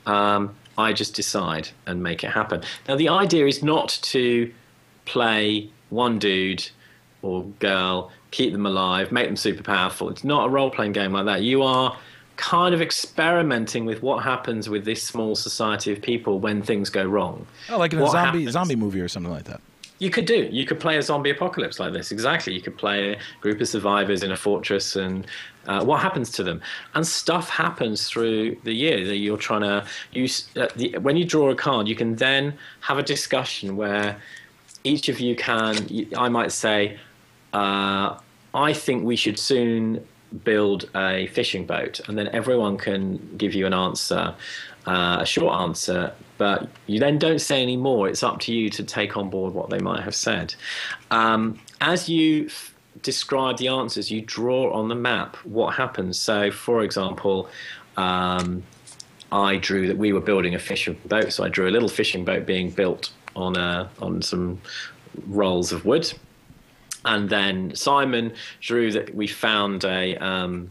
Um, 0.06 0.54
I 0.80 0.92
just 0.92 1.14
decide 1.14 1.68
and 1.86 2.02
make 2.02 2.24
it 2.24 2.30
happen. 2.30 2.62
Now, 2.88 2.96
the 2.96 3.08
idea 3.08 3.46
is 3.46 3.62
not 3.62 3.98
to 4.02 4.52
play 5.04 5.70
one 5.90 6.18
dude 6.18 6.68
or 7.22 7.44
girl, 7.58 8.10
keep 8.30 8.52
them 8.52 8.66
alive, 8.66 9.12
make 9.12 9.26
them 9.26 9.36
super 9.36 9.62
powerful. 9.62 10.08
It's 10.08 10.24
not 10.24 10.46
a 10.46 10.48
role 10.48 10.70
playing 10.70 10.92
game 10.92 11.12
like 11.12 11.26
that. 11.26 11.42
You 11.42 11.62
are 11.62 11.96
kind 12.36 12.74
of 12.74 12.80
experimenting 12.80 13.84
with 13.84 14.02
what 14.02 14.24
happens 14.24 14.68
with 14.68 14.84
this 14.86 15.02
small 15.02 15.34
society 15.34 15.92
of 15.92 16.00
people 16.00 16.40
when 16.40 16.62
things 16.62 16.88
go 16.88 17.04
wrong. 17.04 17.46
Oh, 17.68 17.78
like 17.78 17.92
in 17.92 17.98
a 17.98 18.06
zombie 18.06 18.40
happens? 18.40 18.52
zombie 18.52 18.76
movie 18.76 19.00
or 19.00 19.08
something 19.08 19.30
like 19.32 19.44
that. 19.44 19.60
You 19.98 20.08
could 20.08 20.24
do. 20.24 20.48
You 20.50 20.64
could 20.64 20.80
play 20.80 20.96
a 20.96 21.02
zombie 21.02 21.28
apocalypse 21.28 21.78
like 21.78 21.92
this. 21.92 22.10
Exactly. 22.10 22.54
You 22.54 22.62
could 22.62 22.78
play 22.78 23.12
a 23.12 23.18
group 23.42 23.60
of 23.60 23.68
survivors 23.68 24.22
in 24.22 24.32
a 24.32 24.36
fortress 24.36 24.96
and 24.96 25.26
uh, 25.66 25.84
what 25.84 26.00
happens 26.00 26.30
to 26.32 26.42
them. 26.42 26.60
And 26.94 27.06
stuff 27.06 27.48
happens 27.48 28.08
through 28.08 28.56
the 28.64 28.72
year 28.72 29.04
that 29.04 29.16
you're 29.16 29.38
trying 29.38 29.62
to 29.62 29.86
use. 30.12 30.48
Uh, 30.56 30.68
the, 30.76 30.98
when 30.98 31.16
you 31.16 31.24
draw 31.24 31.50
a 31.50 31.54
card, 31.54 31.88
you 31.88 31.94
can 31.94 32.16
then 32.16 32.56
have 32.80 32.98
a 32.98 33.02
discussion 33.02 33.76
where 33.76 34.16
each 34.84 35.08
of 35.08 35.20
you 35.20 35.36
can, 35.36 35.88
I 36.16 36.28
might 36.28 36.52
say, 36.52 36.98
uh, 37.52 38.18
I 38.54 38.72
think 38.72 39.04
we 39.04 39.16
should 39.16 39.38
soon 39.38 40.06
build 40.44 40.88
a 40.94 41.26
fishing 41.28 41.66
boat, 41.66 42.00
and 42.06 42.16
then 42.16 42.28
everyone 42.28 42.78
can 42.78 43.36
give 43.36 43.54
you 43.54 43.66
an 43.66 43.74
answer, 43.74 44.34
uh, 44.86 45.18
a 45.20 45.26
short 45.26 45.60
answer. 45.60 46.12
But 46.38 46.68
you 46.86 46.98
then 46.98 47.18
don't 47.18 47.40
say 47.40 47.62
any 47.62 47.76
more. 47.76 48.08
It's 48.08 48.22
up 48.22 48.40
to 48.40 48.52
you 48.52 48.70
to 48.70 48.82
take 48.82 49.16
on 49.16 49.28
board 49.28 49.54
what 49.54 49.70
they 49.70 49.78
might 49.78 50.02
have 50.02 50.14
said. 50.14 50.54
Um, 51.10 51.60
as 51.80 52.08
you 52.08 52.48
describe 53.02 53.58
the 53.58 53.68
answers, 53.68 54.10
you 54.10 54.20
draw 54.20 54.72
on 54.72 54.88
the 54.88 54.94
map 54.94 55.36
what 55.44 55.74
happens. 55.74 56.18
So, 56.18 56.50
for 56.50 56.82
example, 56.82 57.48
um, 57.96 58.62
I 59.32 59.56
drew 59.56 59.86
that 59.86 59.96
we 59.96 60.12
were 60.12 60.20
building 60.20 60.54
a 60.54 60.58
fishing 60.58 60.98
boat. 61.06 61.32
So 61.32 61.44
I 61.44 61.48
drew 61.48 61.68
a 61.68 61.70
little 61.70 61.88
fishing 61.88 62.24
boat 62.24 62.46
being 62.46 62.70
built 62.70 63.12
on 63.36 63.56
a 63.56 63.88
on 64.00 64.22
some 64.22 64.60
rolls 65.26 65.72
of 65.72 65.84
wood, 65.84 66.12
and 67.04 67.28
then 67.30 67.74
Simon 67.74 68.32
drew 68.60 68.92
that 68.92 69.14
we 69.14 69.26
found 69.26 69.84
a, 69.84 70.16
um, 70.16 70.68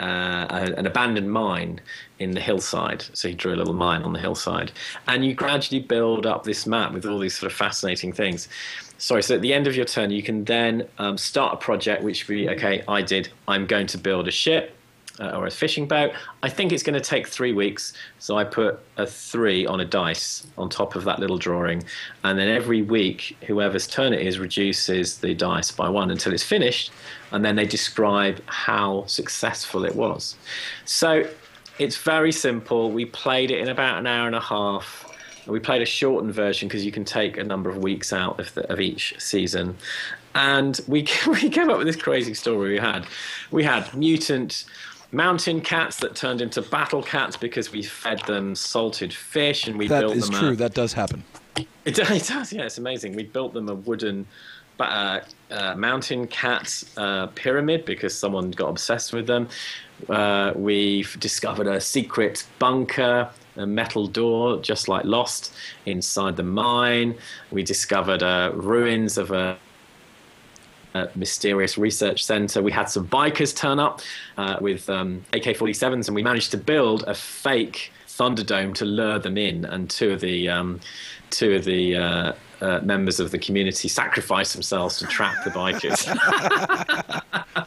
uh, 0.00 0.46
an 0.76 0.86
abandoned 0.86 1.30
mine 1.30 1.80
in 2.18 2.32
the 2.32 2.40
hillside. 2.40 3.04
So 3.12 3.28
he 3.28 3.34
drew 3.34 3.54
a 3.54 3.56
little 3.56 3.74
mine 3.74 4.02
on 4.02 4.12
the 4.12 4.20
hillside, 4.20 4.72
and 5.08 5.24
you 5.24 5.34
gradually 5.34 5.80
build 5.80 6.26
up 6.26 6.44
this 6.44 6.66
map 6.66 6.92
with 6.92 7.06
all 7.06 7.18
these 7.18 7.38
sort 7.38 7.50
of 7.50 7.56
fascinating 7.56 8.12
things. 8.12 8.48
Sorry, 9.02 9.20
so 9.24 9.34
at 9.34 9.40
the 9.40 9.52
end 9.52 9.66
of 9.66 9.74
your 9.74 9.84
turn, 9.84 10.12
you 10.12 10.22
can 10.22 10.44
then 10.44 10.86
um, 10.98 11.18
start 11.18 11.54
a 11.54 11.56
project 11.56 12.04
which 12.04 12.28
would 12.28 12.34
be 12.34 12.48
okay. 12.50 12.84
I 12.86 13.02
did. 13.02 13.30
I'm 13.48 13.66
going 13.66 13.88
to 13.88 13.98
build 13.98 14.28
a 14.28 14.30
ship 14.30 14.76
uh, 15.18 15.30
or 15.30 15.44
a 15.44 15.50
fishing 15.50 15.88
boat. 15.88 16.12
I 16.44 16.48
think 16.48 16.70
it's 16.70 16.84
going 16.84 16.94
to 16.94 17.00
take 17.00 17.26
three 17.26 17.52
weeks, 17.52 17.94
so 18.20 18.38
I 18.38 18.44
put 18.44 18.78
a 18.98 19.04
three 19.04 19.66
on 19.66 19.80
a 19.80 19.84
dice 19.84 20.46
on 20.56 20.68
top 20.68 20.94
of 20.94 21.02
that 21.02 21.18
little 21.18 21.36
drawing, 21.36 21.82
and 22.22 22.38
then 22.38 22.46
every 22.46 22.82
week, 22.82 23.36
whoever's 23.48 23.88
turn 23.88 24.12
it 24.12 24.24
is 24.24 24.38
reduces 24.38 25.18
the 25.18 25.34
dice 25.34 25.72
by 25.72 25.88
one 25.88 26.12
until 26.12 26.32
it's 26.32 26.44
finished, 26.44 26.92
and 27.32 27.44
then 27.44 27.56
they 27.56 27.66
describe 27.66 28.40
how 28.46 29.04
successful 29.06 29.84
it 29.84 29.96
was. 29.96 30.36
So 30.84 31.28
it's 31.80 31.96
very 31.96 32.30
simple. 32.30 32.92
We 32.92 33.06
played 33.06 33.50
it 33.50 33.58
in 33.58 33.68
about 33.68 33.98
an 33.98 34.06
hour 34.06 34.28
and 34.28 34.36
a 34.36 34.40
half. 34.40 35.11
We 35.46 35.58
played 35.60 35.82
a 35.82 35.86
shortened 35.86 36.32
version 36.34 36.68
because 36.68 36.84
you 36.84 36.92
can 36.92 37.04
take 37.04 37.36
a 37.36 37.44
number 37.44 37.68
of 37.70 37.78
weeks 37.78 38.12
out 38.12 38.38
of, 38.38 38.54
the, 38.54 38.70
of 38.72 38.80
each 38.80 39.14
season, 39.18 39.76
and 40.34 40.80
we 40.86 41.06
we 41.26 41.48
came 41.50 41.70
up 41.70 41.78
with 41.78 41.86
this 41.86 41.96
crazy 41.96 42.34
story. 42.34 42.70
We 42.74 42.78
had 42.78 43.06
we 43.50 43.64
had 43.64 43.92
mutant 43.94 44.64
mountain 45.12 45.60
cats 45.60 45.98
that 45.98 46.14
turned 46.16 46.40
into 46.40 46.62
battle 46.62 47.02
cats 47.02 47.36
because 47.36 47.70
we 47.70 47.82
fed 47.82 48.20
them 48.26 48.54
salted 48.54 49.12
fish 49.12 49.66
and 49.66 49.78
we 49.78 49.86
That 49.86 50.00
built 50.00 50.16
is 50.16 50.30
them 50.30 50.40
true. 50.40 50.52
a, 50.52 50.56
That 50.56 50.72
does 50.74 50.94
happen. 50.94 51.22
it, 51.56 51.66
it 51.84 51.94
does, 51.96 52.50
yeah, 52.52 52.62
it's 52.62 52.78
amazing. 52.78 53.14
We 53.14 53.24
built 53.24 53.52
them 53.52 53.68
a 53.68 53.74
wooden 53.74 54.26
uh, 54.80 55.20
uh, 55.50 55.74
mountain 55.76 56.26
cat 56.26 56.82
uh, 56.96 57.26
pyramid 57.28 57.84
because 57.84 58.18
someone 58.18 58.50
got 58.52 58.68
obsessed 58.70 59.12
with 59.12 59.26
them. 59.26 59.48
Uh, 60.08 60.52
we've 60.56 61.16
discovered 61.20 61.66
a 61.68 61.80
secret 61.80 62.44
bunker, 62.58 63.28
a 63.56 63.66
metal 63.66 64.06
door, 64.06 64.60
just 64.60 64.88
like 64.88 65.04
Lost, 65.04 65.54
inside 65.86 66.36
the 66.36 66.42
mine. 66.42 67.16
We 67.50 67.62
discovered 67.62 68.22
uh, 68.22 68.52
ruins 68.54 69.18
of 69.18 69.30
a 69.30 69.58
mysterious 71.14 71.78
research 71.78 72.24
center. 72.24 72.62
We 72.62 72.72
had 72.72 72.88
some 72.88 73.06
bikers 73.06 73.54
turn 73.54 73.78
up 73.78 74.00
uh, 74.36 74.56
with 74.60 74.88
um, 74.90 75.24
AK-47s, 75.32 76.08
and 76.08 76.14
we 76.14 76.22
managed 76.22 76.50
to 76.52 76.58
build 76.58 77.04
a 77.06 77.14
fake 77.14 77.92
Thunderdome 78.08 78.74
to 78.74 78.84
lure 78.84 79.18
them 79.18 79.38
in. 79.38 79.64
And 79.64 79.88
two 79.88 80.12
of 80.12 80.20
the 80.20 80.48
um, 80.48 80.80
two 81.30 81.54
of 81.54 81.64
the 81.64 81.96
uh, 81.96 82.32
uh, 82.60 82.80
members 82.82 83.20
of 83.20 83.30
the 83.30 83.38
community 83.38 83.88
sacrificed 83.88 84.52
themselves 84.52 84.98
to 84.98 85.06
trap 85.06 85.44
the 85.44 85.50
bikers. 85.50 86.06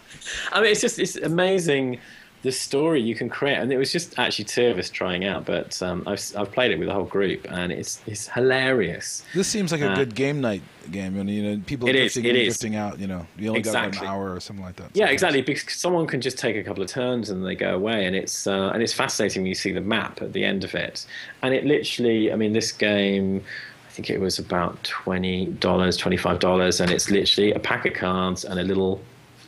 I 0.51 0.61
mean, 0.61 0.71
it's 0.71 0.81
just 0.81 0.99
it's 0.99 1.15
amazing 1.15 1.99
the 2.45 2.51
story 2.51 3.01
you 3.01 3.15
can 3.15 3.27
create, 3.27 3.57
and 3.57 3.71
it 3.73 3.77
was 3.77 3.91
just 3.91 4.17
actually 4.19 4.45
two 4.45 4.67
of 4.67 4.77
us 4.77 4.89
trying 4.89 5.25
out, 5.25 5.45
but 5.45 5.81
um, 5.81 6.03
I've 6.07 6.21
I've 6.39 6.51
played 6.51 6.71
it 6.71 6.77
with 6.79 6.87
the 6.87 6.93
whole 6.93 7.09
group, 7.17 7.41
and 7.49 7.71
it's 7.71 7.99
it's 8.07 8.27
hilarious. 8.27 9.23
This 9.33 9.47
seems 9.47 9.71
like 9.71 9.81
a 9.81 9.91
Uh, 9.91 9.95
good 9.95 10.13
game 10.15 10.39
night 10.41 10.61
game. 10.91 11.17
and, 11.19 11.27
You 11.29 11.41
know, 11.43 11.61
people 11.65 11.89
It 11.89 11.95
is, 11.95 12.13
drifting 12.13 12.29
it 12.29 12.35
is. 12.37 12.45
drifting 12.59 12.75
out. 12.75 12.99
You 12.99 13.07
know, 13.07 13.25
you 13.39 13.49
only 13.49 13.61
got 13.61 13.69
Exactly. 13.87 14.07
an 14.07 14.13
hour 14.13 14.33
or 14.35 14.39
something 14.39 14.63
like 14.63 14.75
that. 14.75 14.89
Yeah, 14.93 15.05
sometimes. 15.05 15.13
exactly. 15.13 15.41
Because 15.41 15.75
someone 15.85 16.05
can 16.07 16.21
just 16.21 16.37
take 16.37 16.55
a 16.55 16.63
couple 16.63 16.83
of 16.83 16.89
turns 16.89 17.29
and 17.31 17.45
they 17.45 17.55
go 17.55 17.73
away, 17.75 18.05
and 18.05 18.15
it's 18.15 18.47
uh, 18.47 18.71
and 18.73 18.81
it's 18.83 18.93
fascinating 18.93 19.41
when 19.43 19.49
you 19.49 19.55
see 19.55 19.71
the 19.71 19.81
map 19.95 20.21
at 20.21 20.31
the 20.33 20.43
end 20.45 20.63
of 20.63 20.75
it. 20.75 21.05
And 21.41 21.53
it 21.53 21.65
literally, 21.65 22.31
I 22.31 22.35
mean, 22.35 22.53
this 22.53 22.71
game, 22.71 23.43
I 23.87 23.91
think 23.91 24.09
it 24.09 24.19
was 24.19 24.37
about 24.39 24.73
twenty 24.83 25.47
dollars, 25.67 25.97
twenty 25.97 26.17
five 26.17 26.39
dollars, 26.39 26.79
and 26.81 26.91
it's 26.91 27.09
literally 27.09 27.51
a 27.53 27.59
pack 27.59 27.85
of 27.87 27.93
cards 27.93 28.45
and 28.45 28.59
a 28.59 28.63
little, 28.63 29.01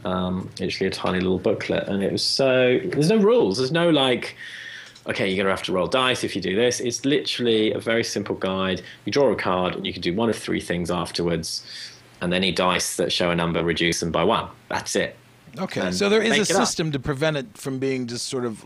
um, 0.06 0.50
literally 0.60 0.88
a 0.88 0.92
tiny 0.92 1.20
little 1.20 1.40
booklet, 1.40 1.88
and 1.88 2.04
it 2.04 2.12
was 2.12 2.24
so. 2.24 2.80
There's 2.84 3.10
no 3.10 3.18
rules. 3.18 3.58
There's 3.58 3.72
no 3.72 3.90
like. 3.90 4.36
Okay, 5.08 5.30
you're 5.30 5.38
gonna 5.38 5.56
have 5.56 5.64
to 5.64 5.72
roll 5.72 5.88
dice 5.88 6.24
if 6.24 6.36
you 6.36 6.42
do 6.42 6.56
this. 6.56 6.80
It's 6.82 7.06
literally 7.06 7.72
a 7.72 7.80
very 7.80 8.04
simple 8.04 8.36
guide. 8.36 8.82
You 9.06 9.12
draw 9.12 9.32
a 9.32 9.36
card, 9.36 9.76
and 9.76 9.86
you 9.86 9.94
can 9.94 10.02
do 10.02 10.14
one 10.14 10.30
of 10.30 10.36
three 10.38 10.60
things 10.60 10.92
afterwards, 10.92 11.66
and 12.22 12.34
any 12.34 12.52
dice 12.52 12.98
that 12.98 13.12
show 13.12 13.32
a 13.32 13.36
number 13.36 13.64
reduce 13.64 14.02
them 14.02 14.12
by 14.12 14.24
one. 14.24 14.50
That's 14.70 14.96
it. 14.96 15.16
Okay, 15.58 15.82
and 15.82 15.96
so 15.96 16.10
there 16.10 16.22
is 16.22 16.38
a 16.38 16.42
it 16.42 16.52
up. 16.52 16.58
system 16.58 16.92
to 16.92 17.00
prevent 17.00 17.38
it 17.38 17.58
from 17.58 17.80
being 17.80 18.06
just 18.06 18.28
sort 18.28 18.46
of 18.46 18.64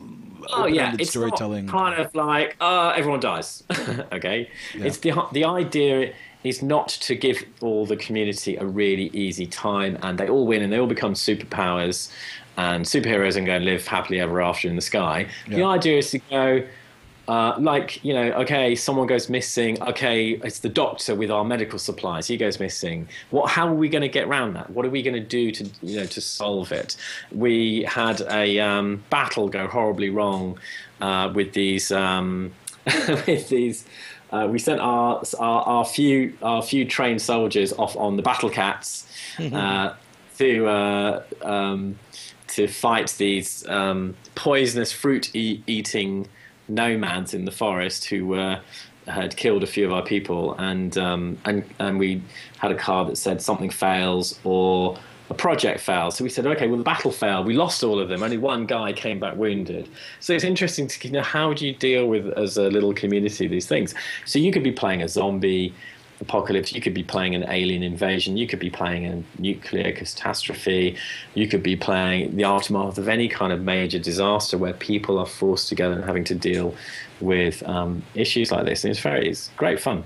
Oh 0.49 0.66
yeah, 0.66 0.95
it's 0.98 1.12
storytelling. 1.12 1.68
not 1.68 1.72
kind 1.72 2.02
of 2.02 2.14
like 2.16 2.58
uh, 2.60 2.94
everyone 2.95 3.20
dies. 3.20 3.64
okay, 4.12 4.49
it's 4.74 4.98
the 4.98 5.14
the 5.32 5.45
idea 5.45 6.14
is 6.43 6.61
not 6.61 6.88
to 6.89 7.15
give 7.15 7.43
all 7.61 7.85
the 7.85 7.95
community 7.95 8.55
a 8.55 8.65
really 8.65 9.07
easy 9.13 9.45
time 9.45 9.97
and 10.01 10.18
they 10.18 10.27
all 10.27 10.47
win 10.47 10.61
and 10.61 10.73
they 10.73 10.80
all 10.80 10.88
become 10.88 11.13
superpowers 11.13 12.11
and 12.57 12.85
superheroes 12.85 13.35
and 13.38 13.45
go 13.45 13.53
and 13.53 13.65
live 13.65 13.85
happily 13.88 14.19
ever 14.19 14.41
after 14.41 14.68
in 14.68 14.76
the 14.76 14.81
sky. 14.81 15.27
The 15.47 15.63
idea 15.63 15.97
is 15.97 16.11
to 16.11 16.19
go. 16.19 16.63
Uh, 17.27 17.55
like 17.59 18.03
you 18.03 18.13
know, 18.13 18.31
okay, 18.34 18.76
someone 18.76 19.07
goes 19.07 19.30
missing. 19.30 19.81
Okay, 19.84 20.31
it's 20.43 20.59
the 20.59 20.68
doctor 20.68 21.15
with 21.15 21.30
our 21.31 21.45
medical 21.45 21.80
supplies. 21.80 22.27
He 22.27 22.35
goes 22.35 22.59
missing. 22.59 23.07
What? 23.30 23.49
How 23.49 23.68
are 23.68 23.73
we 23.73 23.89
going 23.89 24.01
to 24.01 24.09
get 24.09 24.27
around 24.27 24.55
that? 24.55 24.69
What 24.72 24.85
are 24.85 24.89
we 24.89 25.01
going 25.01 25.13
to 25.13 25.26
do 25.26 25.51
to 25.51 25.69
you 25.84 25.97
know 25.97 26.05
to 26.07 26.19
solve 26.19 26.72
it? 26.72 26.97
We 27.31 27.84
had 27.84 28.22
a 28.22 28.59
um, 28.59 29.03
battle 29.11 29.47
go 29.49 29.68
horribly 29.68 30.09
wrong 30.09 30.57
uh, 30.99 31.31
with 31.34 31.53
these 31.53 31.91
um, 31.91 32.51
with 33.27 33.49
these. 33.49 33.85
Uh, 34.32 34.48
we 34.49 34.58
sent 34.60 34.80
our, 34.80 35.24
our 35.40 35.62
our 35.64 35.86
few 35.86 36.34
our 36.41 36.62
few 36.62 36.86
trained 36.86 37.22
soldiers 37.22 37.74
off 37.74 37.95
on 37.98 38.16
the 38.16 38.24
battle 38.24 38.49
cats 38.49 39.06
uh, 39.53 39.94
to 40.38 40.68
uh, 40.68 41.24
um, 41.41 41.98
to 42.48 42.68
fight 42.68 43.14
these 43.18 43.68
um, 43.68 44.16
poisonous 44.36 44.91
fruit 44.91 45.36
e- 45.36 45.64
eating 45.68 46.28
nomads 46.68 47.34
in 47.34 47.45
the 47.45 47.52
forest 47.52 48.06
who 48.06 48.36
uh, 48.36 48.60
had 49.08 49.36
killed 49.36 49.64
a 49.64 49.68
few 49.68 49.86
of 49.86 49.91
our 49.91 50.03
people, 50.03 50.53
and 50.56 50.98
um, 50.98 51.38
and 51.45 51.64
and 51.80 51.99
we 51.99 52.22
had 52.60 52.72
a 52.72 52.76
card 52.76 53.10
that 53.10 53.18
said 53.18 53.41
something 53.41 53.70
fails 53.70 54.40
or 54.44 54.98
a 55.32 55.34
project 55.34 55.80
fails. 55.80 56.18
So 56.18 56.26
we 56.26 56.30
said, 56.30 56.45
okay, 56.45 56.68
well 56.68 56.78
the 56.78 56.84
battle 56.84 57.12
failed. 57.12 57.45
We 57.45 57.53
lost 57.53 57.84
all 57.84 57.99
of 57.99 58.10
them. 58.10 58.22
Only 58.22 58.38
one 58.38 58.66
guy 58.66 58.91
came 58.91 59.18
back 59.18 59.38
wounded. 59.38 59.88
So 60.20 60.34
it's 60.34 60.44
interesting 60.44 60.88
to 60.90 61.08
you 61.08 61.14
know 61.14 61.24
how 61.24 61.53
do 61.53 61.66
you 61.66 61.74
deal 61.74 62.08
with 62.08 62.28
as 62.38 62.58
a 62.58 62.70
little 62.70 62.94
community 62.94 63.48
these 63.48 63.66
things. 63.66 63.95
So 64.26 64.40
you 64.40 64.52
could 64.52 64.64
be 64.64 64.74
playing 64.74 65.02
a 65.02 65.08
zombie 65.08 65.74
apocalypse. 66.20 66.74
You 66.74 66.82
could 66.82 66.94
be 66.94 67.03
playing 67.03 67.34
an 67.34 67.45
alien 67.48 67.82
invasion. 67.82 68.36
You 68.36 68.45
could 68.45 68.60
be 68.60 68.70
playing 68.70 69.06
a 69.08 69.24
nuclear 69.41 69.94
catastrophe. 69.94 70.98
You 71.34 71.48
could 71.48 71.64
be 71.64 71.78
playing 71.78 72.36
the 72.36 72.44
aftermath 72.44 72.98
of 72.98 73.08
any 73.08 73.30
kind 73.30 73.53
of 73.53 73.62
major 73.62 73.99
disaster 73.99 74.58
where 74.58 74.74
people 74.74 75.18
are 75.18 75.26
forced 75.26 75.70
together 75.70 75.94
and 75.95 76.03
having 76.03 76.26
to 76.26 76.36
deal 76.36 76.76
with 77.22 77.64
um, 77.64 78.03
issues 78.16 78.52
like 78.52 78.66
this. 78.66 78.84
And 78.84 78.91
it's 78.91 78.99
very, 78.99 79.30
it's 79.30 79.49
great 79.56 79.80
fun. 79.80 80.03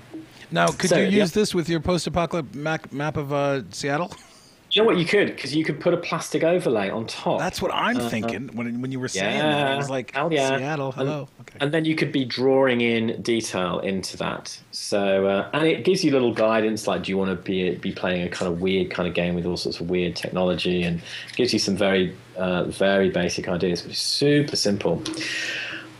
Now, 0.51 0.67
could 0.67 0.91
So, 0.91 0.97
you 0.97 1.05
yeah. 1.05 1.23
use 1.23 1.31
this 1.31 1.55
with 1.55 1.67
your 1.67 1.79
post-apocalyptic 1.79 2.55
map, 2.55 2.93
map 2.93 3.17
of 3.17 3.33
uh, 3.33 3.63
Seattle? 3.71 4.13
You 4.75 4.81
know 4.81 4.87
what 4.87 4.97
you 4.97 5.05
could 5.05 5.27
because 5.27 5.55
you 5.55 5.63
could 5.63 5.79
put 5.79 5.93
a 5.93 5.97
plastic 5.97 6.43
overlay 6.43 6.89
on 6.89 7.07
top. 7.07 7.39
That's 7.39 7.61
what 7.61 7.71
I'm 7.73 7.97
thinking 7.97 8.49
when 8.53 8.81
when 8.81 8.91
you 8.91 8.99
were 8.99 9.07
saying 9.07 9.39
that. 9.39 9.67
I 9.71 9.77
was 9.77 9.89
like, 9.89 10.13
Hell 10.13 10.33
yeah. 10.33 10.57
Seattle, 10.57 10.87
And- 10.87 10.95
hello. 10.95 11.29
Okay. 11.39 11.57
And 11.61 11.73
then 11.73 11.85
you 11.85 11.95
could 11.95 12.11
be 12.11 12.25
drawing 12.25 12.81
in 12.81 13.21
detail 13.21 13.79
into 13.79 14.17
that. 14.17 14.59
So, 14.71 15.27
uh, 15.27 15.49
and 15.53 15.65
it 15.65 15.85
gives 15.85 16.03
you 16.03 16.11
little 16.11 16.33
guidance 16.33 16.87
like, 16.87 17.03
do 17.03 17.11
you 17.13 17.17
want 17.17 17.29
to 17.31 17.37
be 17.37 17.75
be 17.75 17.93
playing 17.93 18.23
a 18.23 18.29
kind 18.29 18.51
of 18.51 18.59
weird 18.59 18.91
kind 18.91 19.07
of 19.07 19.13
game 19.13 19.33
with 19.33 19.45
all 19.45 19.55
sorts 19.55 19.79
of 19.79 19.89
weird 19.89 20.13
technology, 20.17 20.83
and 20.83 21.01
gives 21.37 21.53
you 21.53 21.59
some 21.59 21.77
very 21.77 22.13
uh, 22.35 22.65
very 22.65 23.09
basic 23.09 23.47
ideas, 23.47 23.81
which 23.83 23.93
is 23.93 23.99
super 23.99 24.57
simple. 24.57 25.01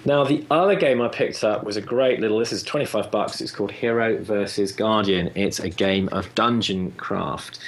Now, 0.04 0.24
the 0.24 0.46
other 0.52 0.76
game 0.76 1.02
I 1.02 1.08
picked 1.08 1.44
up 1.46 1.64
was 1.64 1.78
a 1.78 1.82
great 1.82 2.20
little. 2.20 2.40
This 2.40 2.52
is 2.52 2.62
twenty 2.62 2.86
five 2.86 3.10
bucks. 3.10 3.40
It's 3.40 3.52
called 3.52 3.72
Hero 3.72 4.22
versus 4.22 4.74
Guardian. 4.74 5.32
It's 5.34 5.60
a 5.60 5.70
game 5.70 6.10
of 6.12 6.36
dungeon 6.36 6.92
craft. 6.92 7.60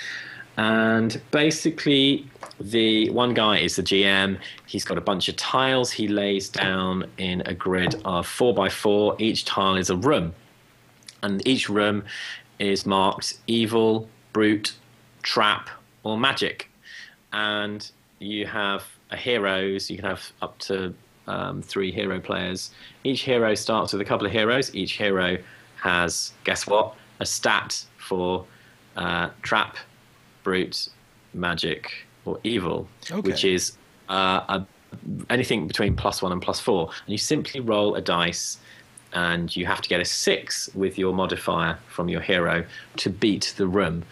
And 0.58 1.22
basically, 1.32 2.26
the 2.60 3.10
one 3.12 3.34
guy 3.36 3.60
is 3.60 3.76
the 3.76 3.84
GM. 3.84 4.40
He's 4.66 4.84
got 4.84 4.98
a 4.98 5.02
bunch 5.02 5.30
of 5.30 5.36
tiles 5.36 5.92
he 5.92 6.08
lays 6.08 6.50
down 6.50 7.06
in 7.18 7.42
a 7.46 7.54
grid 7.54 8.02
of 8.06 8.26
four 8.28 8.54
by 8.54 8.70
four. 8.70 9.16
Each 9.20 9.46
tile 9.46 9.76
is 9.76 9.90
a 9.92 9.96
room, 9.96 10.34
and 11.22 11.48
each 11.48 11.70
room 11.70 12.04
is 12.58 12.86
marked 12.88 13.38
evil, 13.46 14.10
brute, 14.34 14.74
trap, 15.22 15.70
or 16.04 16.18
magic. 16.18 16.70
and 17.34 17.92
you 18.20 18.46
have 18.48 18.84
a 19.12 19.18
heroes. 19.18 19.90
You 19.90 19.98
can 19.98 20.06
have 20.06 20.32
up 20.42 20.58
to 20.60 20.94
um, 21.28 21.62
three 21.62 21.92
hero 21.92 22.20
players. 22.20 22.72
Each 23.04 23.22
hero 23.22 23.54
starts 23.56 23.94
with 23.94 24.02
a 24.02 24.06
couple 24.06 24.26
of 24.26 24.34
heroes. 24.34 24.74
Each 24.74 24.94
hero 24.94 25.38
has, 25.82 26.34
guess 26.44 26.66
what, 26.66 26.96
a 27.20 27.26
stat 27.26 27.84
for 27.98 28.46
uh, 28.96 29.30
trap, 29.44 29.78
brute, 30.48 30.88
magic, 31.34 31.92
or 32.24 32.40
evil, 32.46 32.88
Okay. 33.12 33.20
which 33.30 33.44
is 33.44 33.74
uh, 34.08 34.40
a, 34.56 34.66
anything 35.30 35.68
between 35.68 35.94
plus 35.94 36.22
one 36.22 36.32
and 36.32 36.42
plus 36.42 36.60
four. 36.68 36.84
And 37.06 37.12
you 37.16 37.18
simply 37.18 37.60
roll 37.60 37.96
a 37.96 38.02
dice, 38.02 38.58
and 39.12 39.54
you 39.58 39.66
have 39.66 39.82
to 39.82 39.90
get 39.90 40.00
a 40.00 40.06
six 40.06 40.70
with 40.74 40.98
your 40.98 41.14
modifier 41.14 41.78
from 41.90 42.08
your 42.08 42.22
hero 42.22 42.64
to 43.04 43.10
beat 43.10 43.54
the 43.58 43.68
room. 43.68 44.04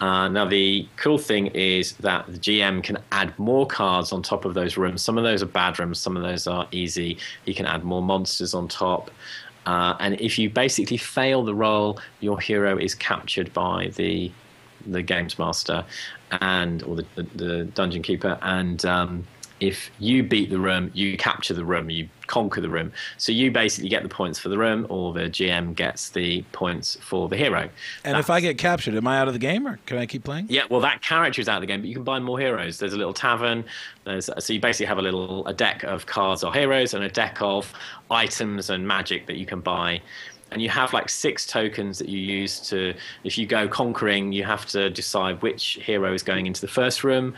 Uh, 0.00 0.28
now, 0.28 0.44
the 0.44 0.86
cool 0.96 1.16
thing 1.16 1.46
is 1.54 1.92
that 2.08 2.26
the 2.26 2.38
GM 2.38 2.82
can 2.84 2.98
add 3.10 3.36
more 3.38 3.66
cards 3.66 4.12
on 4.12 4.22
top 4.22 4.44
of 4.44 4.52
those 4.52 4.76
rooms. 4.76 5.00
Some 5.02 5.16
of 5.16 5.24
those 5.24 5.42
are 5.42 5.52
bad 5.62 5.78
rooms, 5.78 5.98
some 5.98 6.16
of 6.18 6.22
those 6.22 6.46
are 6.46 6.68
easy. 6.70 7.16
He 7.46 7.54
can 7.54 7.64
add 7.64 7.82
more 7.82 8.02
monsters 8.02 8.52
on 8.52 8.68
top. 8.68 9.10
Uh, 9.64 9.96
and 10.00 10.20
if 10.20 10.38
you 10.38 10.50
basically 10.50 10.98
fail 10.98 11.44
the 11.44 11.54
roll, 11.54 11.98
your 12.20 12.38
hero 12.38 12.76
is 12.78 12.94
captured 12.94 13.52
by 13.54 13.90
the 13.96 14.30
the 14.86 15.02
games 15.02 15.38
master 15.38 15.84
and 16.40 16.82
or 16.82 16.96
the, 16.96 17.06
the, 17.16 17.22
the 17.22 17.64
dungeon 17.74 18.02
keeper 18.02 18.38
and 18.42 18.84
um, 18.84 19.24
if 19.60 19.90
you 19.98 20.22
beat 20.22 20.50
the 20.50 20.58
room 20.58 20.90
you 20.94 21.16
capture 21.16 21.52
the 21.54 21.64
room 21.64 21.90
you 21.90 22.08
conquer 22.28 22.60
the 22.60 22.68
room 22.68 22.92
so 23.16 23.32
you 23.32 23.50
basically 23.50 23.88
get 23.88 24.02
the 24.02 24.08
points 24.08 24.38
for 24.38 24.50
the 24.50 24.58
room 24.58 24.86
or 24.90 25.12
the 25.14 25.22
gm 25.22 25.74
gets 25.74 26.10
the 26.10 26.42
points 26.52 26.96
for 27.00 27.28
the 27.28 27.36
hero 27.36 27.68
And 28.04 28.16
if 28.18 28.30
I 28.30 28.40
get 28.40 28.58
captured, 28.58 28.94
am 28.94 29.06
I 29.08 29.18
out 29.18 29.26
of 29.26 29.32
the 29.34 29.40
game 29.40 29.66
or 29.66 29.78
can 29.86 29.96
I 29.98 30.06
keep 30.06 30.24
playing? 30.24 30.46
yeah, 30.48 30.62
well, 30.70 30.80
that 30.80 31.02
character 31.02 31.40
is 31.40 31.48
out 31.48 31.56
of 31.56 31.62
the 31.62 31.66
game, 31.66 31.80
but 31.80 31.88
you 31.88 31.94
can 31.94 32.04
buy 32.04 32.18
more 32.20 32.38
heroes. 32.38 32.78
There's 32.78 32.92
a 32.92 32.98
little 32.98 33.14
tavern. 33.14 33.64
There's 34.04 34.28
so 34.38 34.52
you 34.52 34.60
basically 34.60 34.86
have 34.86 34.98
a 34.98 35.02
little 35.02 35.46
a 35.46 35.54
deck 35.54 35.82
of 35.84 36.06
cards 36.06 36.44
or 36.44 36.52
heroes 36.52 36.94
and 36.94 37.02
a 37.02 37.08
deck 37.08 37.38
of 37.40 37.72
items 38.10 38.70
and 38.70 38.86
magic 38.86 39.26
that 39.26 39.36
you 39.36 39.46
can 39.46 39.60
buy. 39.60 40.00
And 40.50 40.62
you 40.62 40.70
have 40.70 40.92
like 40.92 41.10
six 41.10 41.46
tokens 41.46 41.98
that 41.98 42.08
you 42.08 42.18
use 42.18 42.58
to. 42.70 42.94
If 43.24 43.36
you 43.36 43.46
go 43.46 43.68
conquering, 43.68 44.32
you 44.32 44.44
have 44.44 44.64
to 44.66 44.88
decide 44.88 45.42
which 45.42 45.78
hero 45.82 46.14
is 46.14 46.22
going 46.22 46.46
into 46.46 46.62
the 46.62 46.68
first 46.68 47.04
room, 47.04 47.34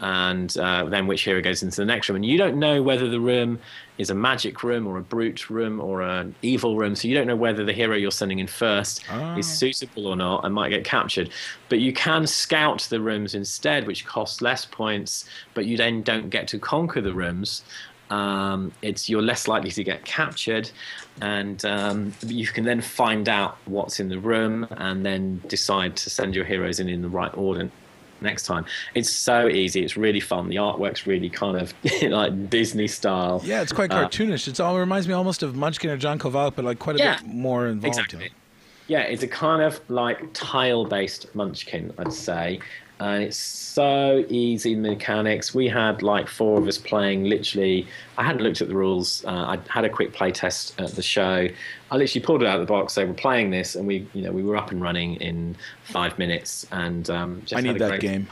and 0.00 0.56
uh, 0.56 0.86
then 0.86 1.06
which 1.06 1.24
hero 1.24 1.42
goes 1.42 1.62
into 1.62 1.76
the 1.76 1.84
next 1.84 2.08
room. 2.08 2.16
And 2.16 2.24
you 2.24 2.38
don't 2.38 2.58
know 2.58 2.82
whether 2.82 3.08
the 3.08 3.20
room 3.20 3.58
is 3.98 4.10
a 4.10 4.14
magic 4.14 4.62
room 4.64 4.86
or 4.86 4.96
a 4.98 5.02
brute 5.02 5.48
room 5.50 5.80
or 5.80 6.02
an 6.02 6.34
evil 6.42 6.76
room. 6.76 6.96
So 6.96 7.06
you 7.06 7.14
don't 7.14 7.26
know 7.26 7.36
whether 7.36 7.64
the 7.64 7.72
hero 7.72 7.96
you're 7.96 8.10
sending 8.10 8.40
in 8.40 8.46
first 8.48 9.04
is 9.38 9.46
suitable 9.46 10.06
or 10.06 10.16
not 10.16 10.44
and 10.44 10.52
might 10.52 10.70
get 10.70 10.84
captured. 10.84 11.30
But 11.68 11.78
you 11.78 11.92
can 11.92 12.26
scout 12.26 12.86
the 12.90 13.00
rooms 13.00 13.34
instead, 13.34 13.86
which 13.86 14.04
costs 14.04 14.42
less 14.42 14.64
points, 14.64 15.26
but 15.54 15.66
you 15.66 15.76
then 15.76 16.02
don't 16.02 16.28
get 16.28 16.48
to 16.48 16.58
conquer 16.58 17.00
the 17.00 17.14
rooms. 17.14 17.62
Um, 18.10 18.72
it's 18.82 19.08
you're 19.08 19.22
less 19.22 19.48
likely 19.48 19.70
to 19.72 19.82
get 19.84 20.04
captured, 20.04 20.70
and 21.20 21.64
um, 21.64 22.12
you 22.26 22.46
can 22.46 22.64
then 22.64 22.80
find 22.80 23.28
out 23.28 23.56
what's 23.66 23.98
in 24.00 24.08
the 24.08 24.18
room 24.18 24.66
and 24.72 25.04
then 25.04 25.42
decide 25.48 25.96
to 25.96 26.10
send 26.10 26.34
your 26.34 26.44
heroes 26.44 26.80
in 26.80 26.88
in 26.88 27.02
the 27.02 27.08
right 27.08 27.34
order 27.36 27.70
next 28.20 28.44
time. 28.44 28.64
It's 28.94 29.10
so 29.10 29.48
easy. 29.48 29.82
It's 29.84 29.96
really 29.96 30.20
fun. 30.20 30.48
The 30.48 30.56
artwork's 30.56 31.06
really 31.06 31.28
kind 31.28 31.56
of 31.56 31.74
like 32.02 32.48
Disney 32.50 32.88
style. 32.88 33.40
Yeah, 33.44 33.62
it's 33.62 33.72
quite 33.72 33.90
Uh, 33.90 34.06
cartoonish. 34.08 34.48
it's 34.48 34.60
all 34.60 34.76
it 34.76 34.80
reminds 34.80 35.08
me 35.08 35.14
almost 35.14 35.42
of 35.42 35.54
Munchkin 35.56 35.90
or 35.90 35.96
John 35.96 36.18
Kovalic, 36.18 36.54
but 36.56 36.64
like 36.64 36.78
quite 36.78 36.96
a 36.96 36.98
Yeah, 36.98 37.18
bit 37.18 37.28
more 37.28 37.66
involved. 37.66 37.98
exactly. 37.98 38.26
In. 38.26 38.30
Yeah, 38.86 39.00
it's 39.00 39.22
a 39.22 39.28
kind 39.28 39.62
of 39.62 39.80
like 39.88 40.20
tile-based 40.34 41.34
Munchkin, 41.34 41.92
I'd 41.98 42.12
say, 42.12 42.60
and 43.00 43.24
it's 43.24 43.36
so 43.36 44.24
easy 44.28 44.74
mechanics. 44.76 45.54
We 45.54 45.68
had 45.68 46.02
like 46.02 46.28
four 46.28 46.58
of 46.60 46.68
us 46.68 46.78
playing. 46.78 47.24
Literally, 47.24 47.86
I 48.16 48.22
hadn't 48.22 48.42
looked 48.42 48.62
at 48.62 48.68
the 48.68 48.74
rules. 48.76 49.24
Uh, 49.24 49.30
I 49.30 49.58
had 49.68 49.84
a 49.84 49.88
quick 49.90 50.12
play 50.12 50.30
test 50.30 50.80
at 50.80 50.90
the 50.92 51.02
show. 51.02 51.48
I 51.90 51.96
literally 51.96 52.24
pulled 52.24 52.42
it 52.42 52.46
out 52.48 52.60
of 52.60 52.66
the 52.66 52.72
box. 52.72 52.94
They 52.94 53.04
were 53.04 53.12
playing 53.14 53.50
this, 53.50 53.74
and 53.74 53.86
we, 53.86 54.06
you 54.14 54.22
know, 54.22 54.30
we 54.32 54.42
were 54.42 54.56
up 54.56 54.70
and 54.70 54.80
running 54.80 55.16
in 55.16 55.56
five 55.84 56.18
minutes. 56.18 56.66
And 56.70 57.08
um, 57.10 57.42
just 57.44 57.58
I 57.58 57.60
need 57.62 57.78
that 57.80 57.88
great- 57.88 58.00
game. 58.00 58.28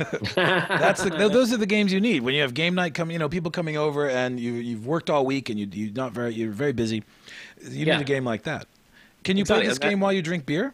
That's 0.34 1.02
the, 1.02 1.10
those 1.10 1.52
are 1.52 1.56
the 1.58 1.66
games 1.66 1.92
you 1.92 2.00
need 2.00 2.22
when 2.22 2.34
you 2.34 2.40
have 2.42 2.54
game 2.54 2.74
night 2.74 2.94
coming. 2.94 3.12
You 3.12 3.18
know, 3.18 3.28
people 3.28 3.50
coming 3.50 3.76
over 3.76 4.08
and 4.08 4.40
you 4.40 4.52
you've 4.54 4.86
worked 4.86 5.10
all 5.10 5.26
week 5.26 5.50
and 5.50 5.58
you 5.60 5.68
you 5.70 5.92
not 5.92 6.12
very 6.12 6.32
you're 6.34 6.52
very 6.52 6.72
busy. 6.72 7.02
You 7.62 7.84
Yeah. 7.86 7.96
need 7.96 8.02
a 8.02 8.04
game 8.06 8.24
like 8.24 8.44
that. 8.44 8.66
Can 9.24 9.36
you 9.36 9.42
Exactly, 9.42 9.64
play 9.64 9.68
this 9.68 9.78
game 9.78 10.00
while 10.00 10.12
you 10.12 10.22
drink 10.22 10.46
beer? 10.46 10.72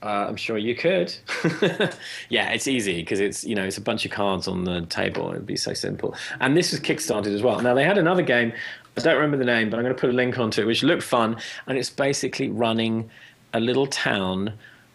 Uh, 0.00 0.26
I'm 0.28 0.36
sure 0.36 0.56
you 0.56 0.76
could. 0.76 1.12
yeah, 2.28 2.50
it's 2.50 2.68
easy 2.68 3.00
because 3.00 3.18
it's 3.18 3.42
you 3.42 3.54
know 3.54 3.64
it's 3.64 3.78
a 3.78 3.80
bunch 3.80 4.04
of 4.04 4.12
cards 4.12 4.46
on 4.46 4.64
the 4.64 4.82
table. 4.82 5.30
It'd 5.30 5.46
be 5.46 5.56
so 5.56 5.74
simple. 5.74 6.14
And 6.40 6.56
this 6.56 6.70
was 6.70 6.80
kickstarted 6.80 7.34
as 7.34 7.42
well. 7.42 7.60
Now 7.60 7.74
they 7.74 7.84
had 7.84 7.98
another 7.98 8.22
game. 8.22 8.52
I 8.96 9.00
don't 9.00 9.16
remember 9.16 9.36
the 9.36 9.44
name, 9.44 9.70
but 9.70 9.78
I'm 9.78 9.84
going 9.84 9.94
to 9.94 10.00
put 10.00 10.10
a 10.10 10.12
link 10.12 10.38
onto 10.38 10.62
it, 10.62 10.66
which 10.66 10.82
looked 10.82 11.02
fun. 11.02 11.36
And 11.66 11.78
it's 11.78 11.90
basically 11.90 12.48
running 12.48 13.10
a 13.52 13.60
little 13.60 13.86
town 13.86 14.52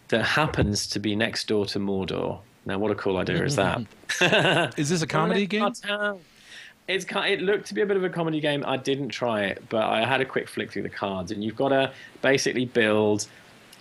that 0.08 0.22
happens 0.24 0.86
to 0.88 1.00
be 1.00 1.16
next 1.16 1.48
door 1.48 1.66
to 1.66 1.78
Mordor. 1.78 2.38
Now, 2.66 2.78
what 2.78 2.90
a 2.90 2.94
cool 2.94 3.16
idea 3.18 3.44
is 3.44 3.56
that? 3.56 3.82
Is 4.78 4.88
this 4.88 5.02
a 5.02 5.06
comedy 5.06 5.46
game? 5.46 5.72
It's 6.86 7.06
it 7.10 7.40
looked 7.40 7.66
to 7.68 7.74
be 7.74 7.80
a 7.80 7.86
bit 7.86 7.96
of 7.96 8.04
a 8.04 8.10
comedy 8.10 8.40
game. 8.40 8.62
I 8.66 8.76
didn't 8.76 9.08
try 9.08 9.44
it, 9.44 9.62
but 9.68 9.84
I 9.84 10.04
had 10.04 10.20
a 10.20 10.24
quick 10.24 10.48
flick 10.48 10.70
through 10.70 10.82
the 10.82 10.90
cards, 10.90 11.30
and 11.30 11.42
you've 11.42 11.56
got 11.56 11.70
to 11.70 11.92
basically 12.20 12.66
build 12.66 13.26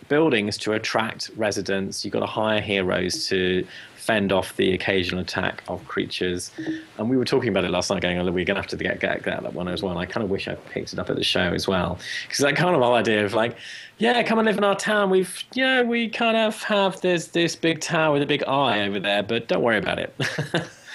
buildings 0.08 0.58
to 0.60 0.74
attract 0.74 1.30
residents. 1.36 2.04
You've 2.04 2.14
got 2.14 2.20
to 2.22 2.26
hire 2.26 2.62
heroes 2.62 3.28
to 3.28 3.66
fend 4.04 4.34
off 4.34 4.56
the 4.58 4.74
occasional 4.74 5.22
attack 5.22 5.64
of 5.70 5.86
creatures. 5.88 6.52
And 6.98 7.10
we 7.10 7.16
were 7.16 7.24
talking 7.24 7.50
about 7.50 7.64
it 7.64 7.72
last 7.72 7.90
night, 7.90 8.02
going, 8.02 8.20
"Oh, 8.20 8.26
we're 8.26 8.46
going 8.46 8.56
to 8.56 8.56
have 8.56 8.68
to 8.68 8.78
get, 8.78 9.00
get, 9.00 9.24
get 9.24 9.42
that 9.42 9.54
one 9.54 9.68
as 9.70 9.82
well." 9.82 9.92
And 9.92 10.00
I 10.00 10.06
kind 10.06 10.24
of 10.24 10.30
wish 10.30 10.48
I 10.48 10.56
picked 10.56 10.92
it 10.94 11.00
up 11.00 11.10
at 11.10 11.16
the 11.16 11.24
show 11.24 11.54
as 11.54 11.68
well, 11.68 11.98
because 12.24 12.40
that 12.40 12.56
kind 12.56 12.76
of 12.76 12.82
whole 12.82 12.96
idea 12.96 13.26
of 13.26 13.34
like, 13.34 13.56
yeah, 13.98 14.22
come 14.24 14.40
and 14.40 14.46
live 14.46 14.58
in 14.58 14.64
our 14.64 14.76
town. 14.76 15.10
We've, 15.10 15.44
yeah, 15.54 15.82
we 15.82 16.10
kind 16.10 16.36
of 16.36 16.62
have 16.64 17.00
this 17.02 17.28
this 17.28 17.56
big 17.56 17.80
tower 17.80 18.14
with 18.14 18.22
a 18.22 18.26
big 18.26 18.44
eye 18.44 18.86
over 18.86 19.00
there, 19.00 19.24
but 19.24 19.48
don't 19.48 19.62
worry 19.62 19.78
about 19.78 20.00
it. 20.00 20.14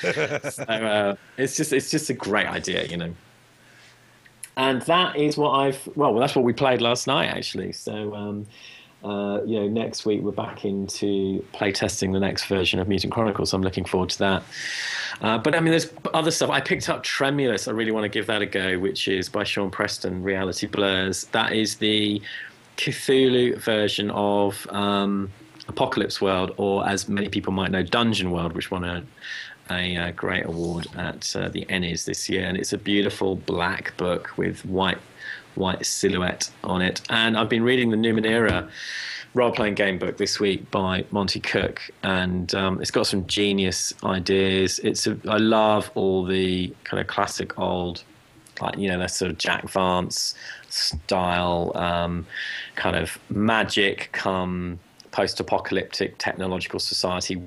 so 0.53 0.65
uh, 0.65 1.17
it's 1.39 1.57
just 1.57 1.73
it's 1.73 1.91
just 1.91 2.11
a 2.11 2.15
great 2.15 2.47
idea, 2.47 2.85
you 2.87 2.99
know. 2.99 3.15
And 4.59 4.83
that 4.83 5.17
is 5.17 5.39
what 5.39 5.53
I've 5.53 5.89
well, 5.95 6.15
that's 6.15 6.35
what 6.35 6.45
we 6.45 6.53
played 6.53 6.83
last 6.83 7.07
night 7.07 7.29
actually. 7.29 7.73
So 7.73 8.15
um, 8.15 8.47
uh, 9.05 9.41
you 9.45 9.61
know, 9.61 9.69
next 9.69 10.05
week 10.05 10.23
we're 10.23 10.33
back 10.33 10.65
into 10.65 11.45
playtesting 11.55 12.13
the 12.13 12.19
next 12.19 12.47
version 12.47 12.81
of 12.81 12.89
Mutant 12.89 13.13
Chronicles. 13.13 13.53
I'm 13.53 13.63
looking 13.63 13.85
forward 13.85 14.11
to 14.11 14.19
that. 14.19 14.43
Uh, 15.21 15.39
but 15.39 15.55
I 15.55 15.61
mean, 15.61 15.71
there's 15.71 15.93
other 16.15 16.31
stuff. 16.31 16.51
I 16.51 16.61
picked 16.61 16.89
up 16.89 17.05
Tremulus. 17.05 17.69
I 17.69 17.73
really 17.73 17.93
want 17.93 18.05
to 18.05 18.09
give 18.09 18.27
that 18.27 18.43
a 18.43 18.47
go, 18.47 18.79
which 18.79 19.07
is 19.07 19.29
by 19.29 19.45
Sean 19.45 19.71
Preston, 19.71 20.23
Reality 20.23 20.67
Blurs. 20.67 21.25
That 21.27 21.53
is 21.53 21.77
the 21.77 22.21
Cthulhu 22.77 23.59
version 23.59 24.11
of 24.11 24.67
um, 24.71 25.31
Apocalypse 25.69 26.21
World, 26.21 26.55
or 26.57 26.87
as 26.89 27.09
many 27.09 27.29
people 27.29 27.53
might 27.53 27.71
know, 27.71 27.83
Dungeon 27.85 28.33
World, 28.33 28.53
which 28.53 28.71
won 28.71 28.85
a, 28.85 29.05
a, 29.71 29.97
uh 29.97 30.11
great 30.13 30.45
award 30.45 30.89
at 30.97 31.37
uh, 31.37 31.49
the 31.49 31.65
ENnies 31.67 32.05
this 32.05 32.29
year. 32.29 32.45
And 32.45 32.57
it's 32.57 32.73
a 32.73 32.79
beautiful 32.79 33.37
black 33.37 33.97
book 33.97 34.37
with 34.37 34.65
white 34.65 34.99
white 35.59 35.85
silhouette 35.85 36.51
on 36.65 36.83
it. 36.83 37.01
And 37.11 37.37
I've 37.37 37.49
been 37.49 37.63
reading 37.63 37.91
the 37.91 37.97
Numenera 37.97 38.69
role 39.35 39.53
playing 39.53 39.75
game 39.75 39.99
book 39.99 40.17
this 40.17 40.41
week 40.41 40.71
by 40.71 41.05
Monte 41.11 41.41
Cook, 41.41 41.83
and 42.03 42.55
um, 42.55 42.81
it's 42.81 42.91
got 42.91 43.07
some 43.07 43.27
genius 43.27 43.93
ideas. 44.05 44.79
It's 44.81 45.07
a, 45.07 45.19
I 45.29 45.37
love 45.37 45.91
all 45.95 46.25
the 46.25 46.75
kind 46.85 47.01
of 47.01 47.07
classic 47.07 47.59
old, 47.59 48.03
like 48.61 48.79
you 48.79 48.89
know, 48.89 48.99
that 48.99 49.11
sort 49.11 49.31
of 49.31 49.39
Jack 49.39 49.69
Vance 49.69 50.35
style, 50.69 51.73
um, 51.75 52.27
kind 52.77 52.97
of 52.97 53.19
magic 53.31 54.11
come 54.13 54.79
post 55.11 55.41
apocalyptic 55.41 56.19
technological 56.19 56.79
society 56.79 57.41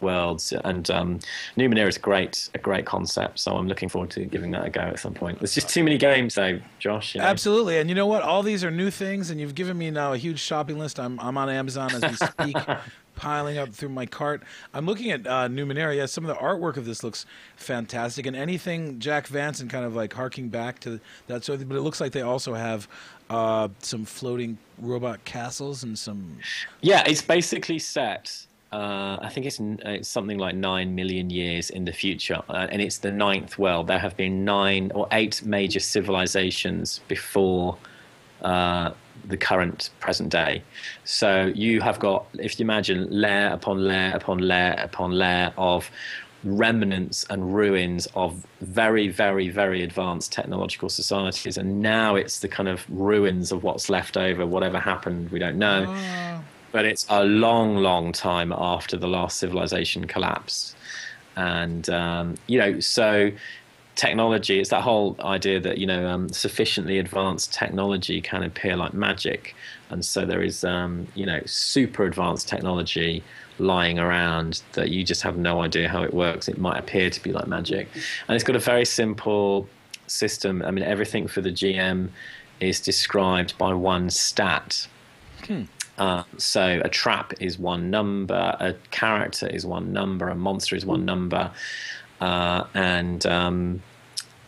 worlds 0.00 0.52
and 0.64 0.90
um, 0.90 1.20
Numenera 1.56 1.88
is 1.88 1.98
great 1.98 2.48
a 2.54 2.58
great 2.58 2.86
concept 2.86 3.38
so 3.38 3.56
I'm 3.56 3.68
looking 3.68 3.88
forward 3.88 4.10
to 4.12 4.24
giving 4.24 4.50
that 4.52 4.66
a 4.66 4.70
go 4.70 4.80
at 4.80 4.98
some 4.98 5.14
point 5.14 5.38
there's 5.38 5.54
just 5.54 5.68
too 5.68 5.84
many 5.84 5.98
games 5.98 6.34
though 6.34 6.58
Josh 6.78 7.10
you 7.14 7.20
know? 7.20 7.26
Absolutely. 7.26 7.78
And 7.78 7.88
you 7.88 7.94
know 7.94 8.06
what? 8.06 8.22
All 8.22 8.42
these 8.42 8.64
are 8.64 8.70
new 8.70 8.90
things, 8.90 9.30
and 9.30 9.40
you've 9.40 9.54
given 9.54 9.76
me 9.76 9.90
now 9.90 10.12
a 10.12 10.16
huge 10.16 10.40
shopping 10.40 10.78
list. 10.78 10.98
I'm, 10.98 11.18
I'm 11.20 11.36
on 11.36 11.48
Amazon 11.48 11.90
as 11.92 12.02
we 12.02 12.26
speak, 12.26 12.56
piling 13.16 13.58
up 13.58 13.70
through 13.70 13.90
my 13.90 14.06
cart. 14.06 14.42
I'm 14.72 14.86
looking 14.86 15.10
at 15.10 15.26
uh, 15.26 15.48
Numenera. 15.48 15.96
Yeah, 15.96 16.06
some 16.06 16.24
of 16.24 16.28
the 16.28 16.42
artwork 16.42 16.76
of 16.76 16.84
this 16.84 17.02
looks 17.02 17.26
fantastic. 17.56 18.26
And 18.26 18.36
anything 18.36 18.98
Jack 18.98 19.26
Vance 19.26 19.60
and 19.60 19.70
kind 19.70 19.84
of 19.84 19.94
like 19.94 20.12
harking 20.12 20.48
back 20.48 20.80
to 20.80 21.00
that 21.26 21.44
sort 21.44 21.54
of 21.54 21.60
thing. 21.60 21.68
But 21.68 21.76
it 21.76 21.82
looks 21.82 22.00
like 22.00 22.12
they 22.12 22.22
also 22.22 22.54
have 22.54 22.88
uh, 23.28 23.68
some 23.80 24.04
floating 24.04 24.58
robot 24.78 25.24
castles 25.24 25.82
and 25.82 25.98
some. 25.98 26.38
Yeah, 26.80 27.04
it's 27.06 27.22
basically 27.22 27.78
set. 27.78 28.46
Uh, 28.72 29.18
I 29.20 29.28
think 29.30 29.46
it's, 29.46 29.58
it's 29.60 30.08
something 30.08 30.38
like 30.38 30.54
nine 30.54 30.94
million 30.94 31.28
years 31.28 31.70
in 31.70 31.84
the 31.84 31.92
future, 31.92 32.40
uh, 32.48 32.68
and 32.70 32.80
it's 32.80 32.98
the 32.98 33.10
ninth 33.10 33.58
world. 33.58 33.88
There 33.88 33.98
have 33.98 34.16
been 34.16 34.44
nine 34.44 34.92
or 34.94 35.08
eight 35.10 35.42
major 35.44 35.80
civilizations 35.80 37.00
before 37.08 37.76
uh, 38.42 38.92
the 39.26 39.36
current 39.36 39.90
present 39.98 40.30
day. 40.30 40.62
So 41.04 41.46
you 41.46 41.80
have 41.80 41.98
got, 41.98 42.26
if 42.34 42.58
you 42.58 42.64
imagine, 42.64 43.08
layer 43.10 43.48
upon 43.48 43.84
layer 43.84 44.12
upon 44.14 44.38
layer 44.38 44.76
upon 44.78 45.12
layer 45.12 45.52
of 45.58 45.90
remnants 46.44 47.26
and 47.28 47.54
ruins 47.54 48.06
of 48.14 48.46
very, 48.60 49.08
very, 49.08 49.48
very 49.50 49.82
advanced 49.82 50.32
technological 50.32 50.88
societies. 50.88 51.58
And 51.58 51.82
now 51.82 52.14
it's 52.14 52.38
the 52.38 52.48
kind 52.48 52.68
of 52.68 52.86
ruins 52.88 53.52
of 53.52 53.62
what's 53.62 53.90
left 53.90 54.16
over. 54.16 54.46
Whatever 54.46 54.78
happened, 54.78 55.30
we 55.30 55.38
don't 55.38 55.58
know. 55.58 55.84
But 56.72 56.84
it's 56.84 57.06
a 57.08 57.24
long, 57.24 57.76
long 57.76 58.12
time 58.12 58.52
after 58.52 58.96
the 58.96 59.08
last 59.08 59.38
civilization 59.38 60.06
collapsed. 60.06 60.76
And, 61.36 61.88
um, 61.90 62.34
you 62.46 62.58
know, 62.58 62.80
so 62.80 63.30
technology, 63.96 64.60
it's 64.60 64.70
that 64.70 64.82
whole 64.82 65.16
idea 65.20 65.60
that, 65.60 65.78
you 65.78 65.86
know, 65.86 66.06
um, 66.06 66.28
sufficiently 66.30 66.98
advanced 66.98 67.52
technology 67.52 68.20
can 68.20 68.42
appear 68.42 68.76
like 68.76 68.94
magic. 68.94 69.54
And 69.90 70.04
so 70.04 70.24
there 70.24 70.42
is, 70.42 70.64
um, 70.64 71.08
you 71.14 71.26
know, 71.26 71.40
super 71.46 72.04
advanced 72.04 72.48
technology 72.48 73.22
lying 73.58 73.98
around 73.98 74.62
that 74.72 74.90
you 74.90 75.04
just 75.04 75.22
have 75.22 75.36
no 75.36 75.60
idea 75.60 75.88
how 75.88 76.02
it 76.02 76.14
works. 76.14 76.48
It 76.48 76.58
might 76.58 76.78
appear 76.78 77.10
to 77.10 77.22
be 77.22 77.32
like 77.32 77.46
magic. 77.46 77.88
And 78.26 78.34
it's 78.34 78.44
got 78.44 78.56
a 78.56 78.60
very 78.60 78.84
simple 78.84 79.68
system. 80.06 80.62
I 80.62 80.70
mean, 80.70 80.84
everything 80.84 81.28
for 81.28 81.40
the 81.40 81.50
GM 81.50 82.08
is 82.60 82.80
described 82.80 83.56
by 83.58 83.74
one 83.74 84.10
stat. 84.10 84.86
Uh, 86.00 86.24
so 86.38 86.80
a 86.82 86.88
trap 86.88 87.34
is 87.40 87.58
one 87.58 87.90
number, 87.90 88.56
a 88.58 88.74
character 88.90 89.46
is 89.46 89.66
one 89.66 89.92
number, 89.92 90.30
a 90.30 90.34
monster 90.34 90.74
is 90.74 90.86
one 90.86 91.04
number, 91.04 91.50
uh, 92.22 92.64
and 92.72 93.26
um, 93.26 93.82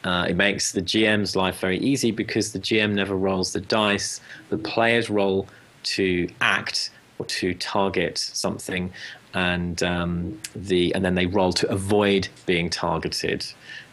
uh, 0.02 0.24
it 0.30 0.34
makes 0.34 0.72
the 0.72 0.80
GM's 0.80 1.36
life 1.36 1.60
very 1.60 1.76
easy 1.78 2.10
because 2.10 2.52
the 2.52 2.58
GM 2.58 2.94
never 2.94 3.14
rolls 3.14 3.52
the 3.52 3.60
dice. 3.60 4.22
The 4.48 4.56
players 4.56 5.10
roll 5.10 5.46
to 5.82 6.26
act 6.40 6.90
or 7.18 7.26
to 7.26 7.52
target 7.52 8.16
something, 8.16 8.90
and 9.34 9.82
um, 9.82 10.40
the 10.56 10.94
and 10.94 11.04
then 11.04 11.16
they 11.16 11.26
roll 11.26 11.52
to 11.52 11.70
avoid 11.70 12.28
being 12.46 12.70
targeted. 12.70 13.44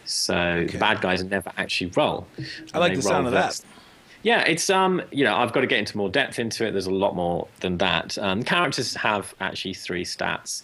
So 0.06 0.66
the 0.72 0.78
bad 0.78 1.02
guys 1.02 1.26
never 1.26 1.52
actually 1.58 1.92
roll. 1.92 2.26
I 2.74 2.80
like 2.80 2.96
the 2.96 3.02
sound 3.02 3.28
of 3.28 3.34
that. 3.34 3.62
Yeah, 4.22 4.42
it's 4.42 4.70
um, 4.70 5.02
you 5.12 5.24
know, 5.24 5.36
I've 5.36 5.54
got 5.54 5.62
to 5.62 5.68
get 5.68 5.80
into 5.80 5.98
more 5.98 6.10
depth 6.10 6.40
into 6.40 6.66
it. 6.66 6.72
There's 6.72 6.88
a 6.88 6.92
lot 6.92 7.16
more 7.16 7.48
than 7.62 7.78
that. 7.78 8.18
Um, 8.18 8.44
characters 8.44 8.94
have 8.96 9.34
actually 9.40 9.74
three 9.74 10.04
stats, 10.04 10.62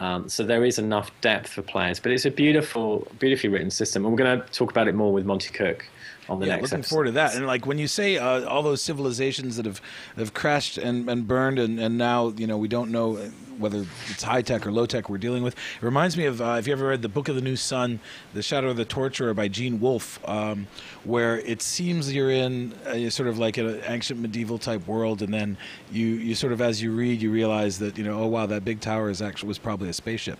um, 0.00 0.28
so 0.28 0.42
there 0.42 0.64
is 0.64 0.78
enough 0.78 1.10
depth 1.20 1.50
for 1.50 1.62
players. 1.62 2.00
But 2.00 2.12
it's 2.12 2.24
a 2.24 2.30
beautiful, 2.30 3.06
beautifully 3.18 3.50
written 3.50 3.70
system, 3.70 4.04
and 4.04 4.12
we're 4.12 4.24
going 4.24 4.40
to 4.40 4.46
talk 4.52 4.70
about 4.70 4.88
it 4.88 4.94
more 4.94 5.12
with 5.12 5.24
Monte 5.24 5.50
Cook 5.50 5.86
on 6.28 6.40
the 6.40 6.46
yeah, 6.46 6.56
next. 6.56 6.64
looking 6.64 6.78
episode. 6.80 6.90
forward 6.90 7.04
to 7.06 7.12
that. 7.12 7.36
And 7.36 7.46
like 7.46 7.66
when 7.66 7.78
you 7.78 7.86
say 7.86 8.18
uh, 8.18 8.44
all 8.46 8.62
those 8.62 8.82
civilizations 8.82 9.56
that 9.56 9.66
have 9.66 9.80
have 10.16 10.34
crashed 10.34 10.76
and, 10.76 11.08
and 11.08 11.28
burned, 11.28 11.58
and, 11.58 11.78
and 11.78 11.96
now 11.96 12.28
you 12.36 12.46
know 12.46 12.58
we 12.58 12.68
don't 12.68 12.90
know 12.90 13.18
whether 13.58 13.84
it's 14.10 14.22
high 14.22 14.42
tech 14.42 14.66
or 14.66 14.72
low 14.72 14.86
tech 14.86 15.08
we're 15.08 15.18
dealing 15.18 15.42
with. 15.42 15.54
It 15.54 15.82
reminds 15.82 16.16
me 16.16 16.24
of 16.26 16.40
uh, 16.40 16.56
if 16.58 16.66
you 16.66 16.72
ever 16.72 16.88
read 16.88 17.02
the 17.02 17.08
Book 17.08 17.28
of 17.28 17.34
the 17.34 17.40
New 17.40 17.56
Sun, 17.56 18.00
The 18.34 18.42
Shadow 18.42 18.70
of 18.70 18.76
the 18.76 18.84
Torturer 18.84 19.34
by 19.34 19.48
Gene 19.48 19.80
Wolfe, 19.80 20.18
um, 20.28 20.66
where 21.04 21.38
it 21.40 21.62
seems 21.62 22.12
you're 22.12 22.30
in 22.30 22.74
a, 22.86 23.08
sort 23.10 23.28
of 23.28 23.38
like 23.38 23.56
an 23.56 23.80
ancient 23.86 24.20
medieval 24.20 24.58
type 24.58 24.86
world, 24.86 25.22
and 25.22 25.32
then 25.32 25.56
you 25.90 26.06
you 26.06 26.34
sort 26.34 26.52
of 26.52 26.60
as 26.60 26.82
you 26.82 26.92
read 26.92 27.20
you 27.22 27.30
realize 27.30 27.78
that 27.78 27.96
you 27.98 28.04
know 28.04 28.20
oh 28.20 28.26
wow 28.26 28.46
that 28.46 28.64
big 28.64 28.80
tower 28.80 29.10
is 29.10 29.20
actually 29.22 29.48
was 29.48 29.58
probably 29.58 29.88
a 29.88 29.92
spaceship. 29.92 30.38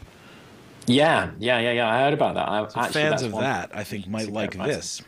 Yeah, 0.87 1.31
yeah, 1.39 1.59
yeah, 1.59 1.73
yeah. 1.73 1.89
I 1.89 1.99
heard 1.99 2.15
about 2.15 2.35
that. 2.37 2.49
I, 2.49 2.69
So 2.69 2.81
actually, 2.81 2.93
fans 3.03 3.23
of 3.23 3.33
one- 3.33 3.43
that 3.43 3.71
I 3.75 3.83
think 3.83 4.07
might 4.07 4.29
like 4.31 4.53
get 4.53 4.59
back 4.59 4.69
to. 4.69 4.77
this. 4.77 5.03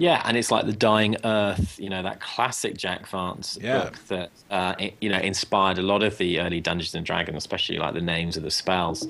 Yeah, 0.00 0.22
and 0.24 0.34
it's 0.36 0.50
like 0.50 0.64
the 0.64 0.72
Dying 0.72 1.16
Earth, 1.24 1.78
you 1.78 1.90
know, 1.90 2.02
that 2.02 2.20
classic 2.20 2.74
Jack 2.76 3.06
Vance 3.08 3.58
Yeah. 3.60 3.84
book 3.84 3.98
that 4.08 4.30
uh, 4.50 4.74
i- 4.80 4.94
you 5.00 5.10
know 5.10 5.18
inspired 5.18 5.78
a 5.78 5.82
lot 5.82 6.02
of 6.02 6.16
the 6.16 6.40
early 6.40 6.60
Dungeons 6.60 6.94
and 6.94 7.04
Dragons, 7.04 7.36
especially 7.36 7.76
like 7.78 7.92
the 7.94 8.00
names 8.00 8.36
of 8.38 8.42
the 8.42 8.50
spells. 8.50 9.06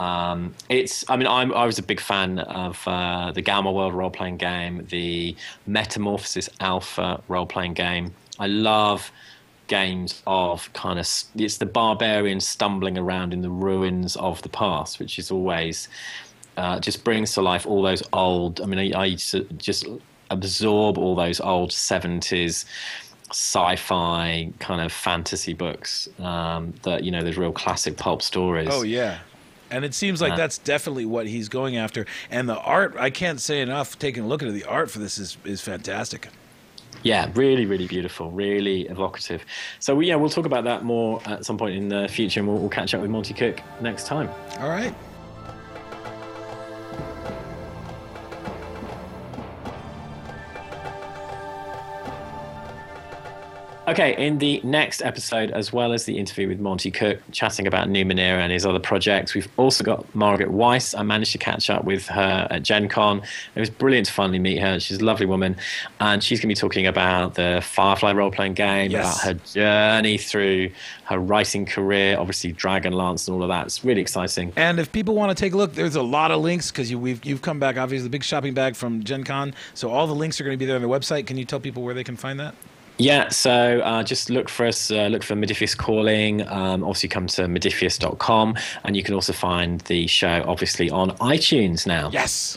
Um, 0.00 0.54
it's, 0.68 1.04
I 1.08 1.16
mean, 1.16 1.26
I'm, 1.28 1.54
I 1.54 1.64
was 1.64 1.78
a 1.78 1.82
big 1.82 2.00
fan 2.00 2.40
of 2.40 2.82
uh, 2.86 3.30
the 3.32 3.40
Gamma 3.40 3.70
World 3.72 3.94
role 3.94 4.10
playing 4.10 4.36
game, 4.36 4.84
the 4.90 5.34
Metamorphosis 5.66 6.50
Alpha 6.60 7.22
role 7.28 7.46
playing 7.46 7.74
game. 7.74 8.12
I 8.38 8.48
love 8.48 9.10
games 9.68 10.22
of 10.26 10.70
kind 10.74 10.98
of 10.98 11.08
it's 11.36 11.56
the 11.58 11.66
barbarian 11.66 12.40
stumbling 12.40 12.98
around 12.98 13.32
in 13.32 13.40
the 13.42 13.50
ruins 13.50 14.16
of 14.16 14.42
the 14.42 14.48
past, 14.48 14.98
which 14.98 15.18
is 15.20 15.30
always 15.30 15.88
uh, 16.56 16.80
just 16.80 17.04
brings 17.04 17.32
to 17.34 17.42
life 17.42 17.64
all 17.66 17.82
those 17.82 18.02
old. 18.12 18.60
I 18.60 18.66
mean, 18.66 18.92
I, 18.94 18.98
I 19.00 19.04
used 19.06 19.30
to 19.30 19.44
just 19.56 19.86
absorb 20.30 20.98
all 20.98 21.14
those 21.14 21.40
old 21.40 21.72
seventies 21.72 22.64
sci-fi 23.30 24.52
kind 24.60 24.80
of 24.80 24.92
fantasy 24.92 25.52
books 25.52 26.08
um, 26.20 26.72
that 26.82 27.02
you 27.02 27.10
know 27.10 27.22
there's 27.22 27.36
real 27.36 27.52
classic 27.52 27.96
pulp 27.96 28.22
stories. 28.22 28.68
Oh 28.70 28.82
yeah. 28.82 29.18
And 29.68 29.84
it 29.84 29.94
seems 29.94 30.22
like 30.22 30.34
Uh, 30.34 30.36
that's 30.36 30.58
definitely 30.58 31.06
what 31.06 31.26
he's 31.26 31.48
going 31.48 31.76
after. 31.76 32.06
And 32.30 32.48
the 32.48 32.56
art, 32.56 32.94
I 32.96 33.10
can't 33.10 33.40
say 33.40 33.60
enough. 33.60 33.98
Taking 33.98 34.22
a 34.22 34.26
look 34.28 34.40
at 34.42 34.48
it, 34.48 34.52
the 34.52 34.64
art 34.64 34.92
for 34.92 35.00
this 35.00 35.18
is, 35.18 35.36
is 35.44 35.60
fantastic. 35.60 36.28
Yeah, 37.02 37.30
really, 37.34 37.66
really 37.66 37.88
beautiful, 37.88 38.30
really 38.30 38.82
evocative. 38.82 39.44
So 39.80 39.96
we, 39.96 40.06
yeah, 40.06 40.14
we'll 40.14 40.30
talk 40.30 40.46
about 40.46 40.62
that 40.64 40.84
more 40.84 41.20
at 41.26 41.44
some 41.44 41.58
point 41.58 41.74
in 41.74 41.88
the 41.88 42.06
future, 42.06 42.38
and 42.38 42.48
we'll, 42.48 42.58
we'll 42.58 42.68
catch 42.68 42.94
up 42.94 43.00
with 43.00 43.10
Monte 43.10 43.34
Cook 43.34 43.60
next 43.80 44.06
time. 44.06 44.30
All 44.60 44.68
right. 44.68 44.94
Okay, 53.88 54.16
in 54.26 54.38
the 54.38 54.60
next 54.64 55.00
episode, 55.00 55.52
as 55.52 55.72
well 55.72 55.92
as 55.92 56.06
the 56.06 56.18
interview 56.18 56.48
with 56.48 56.58
Monte 56.58 56.90
Cook, 56.90 57.20
chatting 57.30 57.68
about 57.68 57.86
Numenera 57.88 58.38
and 58.40 58.50
his 58.50 58.66
other 58.66 58.80
projects, 58.80 59.32
we've 59.32 59.48
also 59.58 59.84
got 59.84 60.12
Margaret 60.12 60.48
Weis. 60.50 60.98
I 60.98 61.04
managed 61.04 61.30
to 61.32 61.38
catch 61.38 61.70
up 61.70 61.84
with 61.84 62.04
her 62.08 62.48
at 62.50 62.64
Gen 62.64 62.88
Con. 62.88 63.22
It 63.54 63.60
was 63.60 63.70
brilliant 63.70 64.08
to 64.08 64.12
finally 64.12 64.40
meet 64.40 64.58
her. 64.58 64.80
She's 64.80 64.98
a 64.98 65.04
lovely 65.04 65.26
woman. 65.26 65.54
And 66.00 66.20
she's 66.20 66.40
going 66.40 66.48
to 66.48 66.56
be 66.56 66.60
talking 66.60 66.88
about 66.88 67.34
the 67.34 67.62
Firefly 67.64 68.12
role 68.12 68.32
playing 68.32 68.54
game, 68.54 68.90
Yes. 68.90 69.22
about 69.22 69.34
her 69.34 69.40
journey 69.54 70.18
through 70.18 70.70
her 71.04 71.20
writing 71.20 71.64
career, 71.64 72.18
obviously 72.18 72.52
Dragonlance 72.52 73.28
and 73.28 73.36
all 73.36 73.44
of 73.44 73.48
that. 73.50 73.66
It's 73.66 73.84
really 73.84 74.00
exciting. 74.00 74.52
And 74.56 74.80
if 74.80 74.90
people 74.90 75.14
want 75.14 75.30
to 75.30 75.40
take 75.40 75.52
a 75.52 75.56
look, 75.56 75.74
there's 75.74 75.94
a 75.94 76.02
lot 76.02 76.32
of 76.32 76.40
links 76.40 76.72
because 76.72 76.90
you, 76.90 76.98
we've, 76.98 77.24
you've 77.24 77.42
come 77.42 77.60
back, 77.60 77.76
obviously, 77.76 78.02
the 78.02 78.10
big 78.10 78.24
shopping 78.24 78.52
bag 78.52 78.74
from 78.74 79.04
Gen 79.04 79.22
Con. 79.22 79.54
So 79.74 79.90
all 79.92 80.08
the 80.08 80.14
links 80.14 80.40
are 80.40 80.44
going 80.44 80.54
to 80.56 80.58
be 80.58 80.66
there 80.66 80.74
on 80.74 80.82
the 80.82 80.88
website. 80.88 81.28
Can 81.28 81.36
you 81.36 81.44
tell 81.44 81.60
people 81.60 81.84
where 81.84 81.94
they 81.94 82.02
can 82.02 82.16
find 82.16 82.40
that? 82.40 82.56
Yeah, 82.98 83.28
so 83.28 83.80
uh, 83.80 84.02
just 84.02 84.30
look 84.30 84.48
for 84.48 84.66
us, 84.66 84.90
uh, 84.90 85.08
look 85.08 85.22
for 85.22 85.34
Modiphius 85.34 85.76
Calling. 85.76 86.46
Um, 86.48 86.82
obviously, 86.82 87.10
come 87.10 87.26
to 87.28 87.42
modiphius.com, 87.42 88.56
and 88.84 88.96
you 88.96 89.02
can 89.02 89.14
also 89.14 89.34
find 89.34 89.80
the 89.82 90.06
show, 90.06 90.42
obviously, 90.46 90.88
on 90.88 91.10
iTunes 91.18 91.86
now. 91.86 92.10
Yes. 92.10 92.56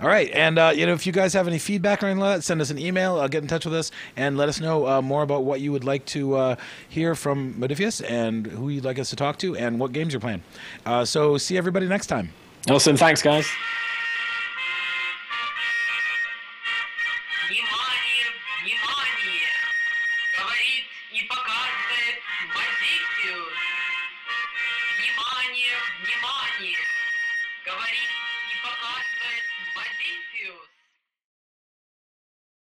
All 0.00 0.08
right, 0.08 0.30
and 0.32 0.58
uh, 0.58 0.72
you 0.74 0.84
know, 0.84 0.92
if 0.92 1.06
you 1.06 1.12
guys 1.12 1.32
have 1.32 1.48
any 1.48 1.58
feedback 1.58 2.02
or 2.02 2.06
anything 2.06 2.20
like 2.20 2.38
that, 2.38 2.42
send 2.42 2.60
us 2.60 2.68
an 2.68 2.78
email. 2.78 3.16
Uh, 3.16 3.28
get 3.28 3.42
in 3.42 3.48
touch 3.48 3.64
with 3.64 3.74
us 3.74 3.90
and 4.16 4.36
let 4.36 4.50
us 4.50 4.60
know 4.60 4.86
uh, 4.86 5.00
more 5.00 5.22
about 5.22 5.44
what 5.44 5.60
you 5.60 5.72
would 5.72 5.84
like 5.84 6.04
to 6.06 6.34
uh, 6.34 6.56
hear 6.88 7.14
from 7.14 7.54
Modiphius 7.54 8.04
and 8.06 8.46
who 8.46 8.68
you'd 8.68 8.84
like 8.84 8.98
us 8.98 9.10
to 9.10 9.16
talk 9.16 9.38
to 9.38 9.56
and 9.56 9.78
what 9.80 9.92
games 9.92 10.12
you're 10.12 10.20
playing. 10.20 10.42
Uh, 10.84 11.04
so, 11.06 11.38
see 11.38 11.56
everybody 11.56 11.86
next 11.86 12.08
time. 12.08 12.30
Awesome. 12.68 12.96
Thanks, 12.96 13.22
guys. 13.22 13.48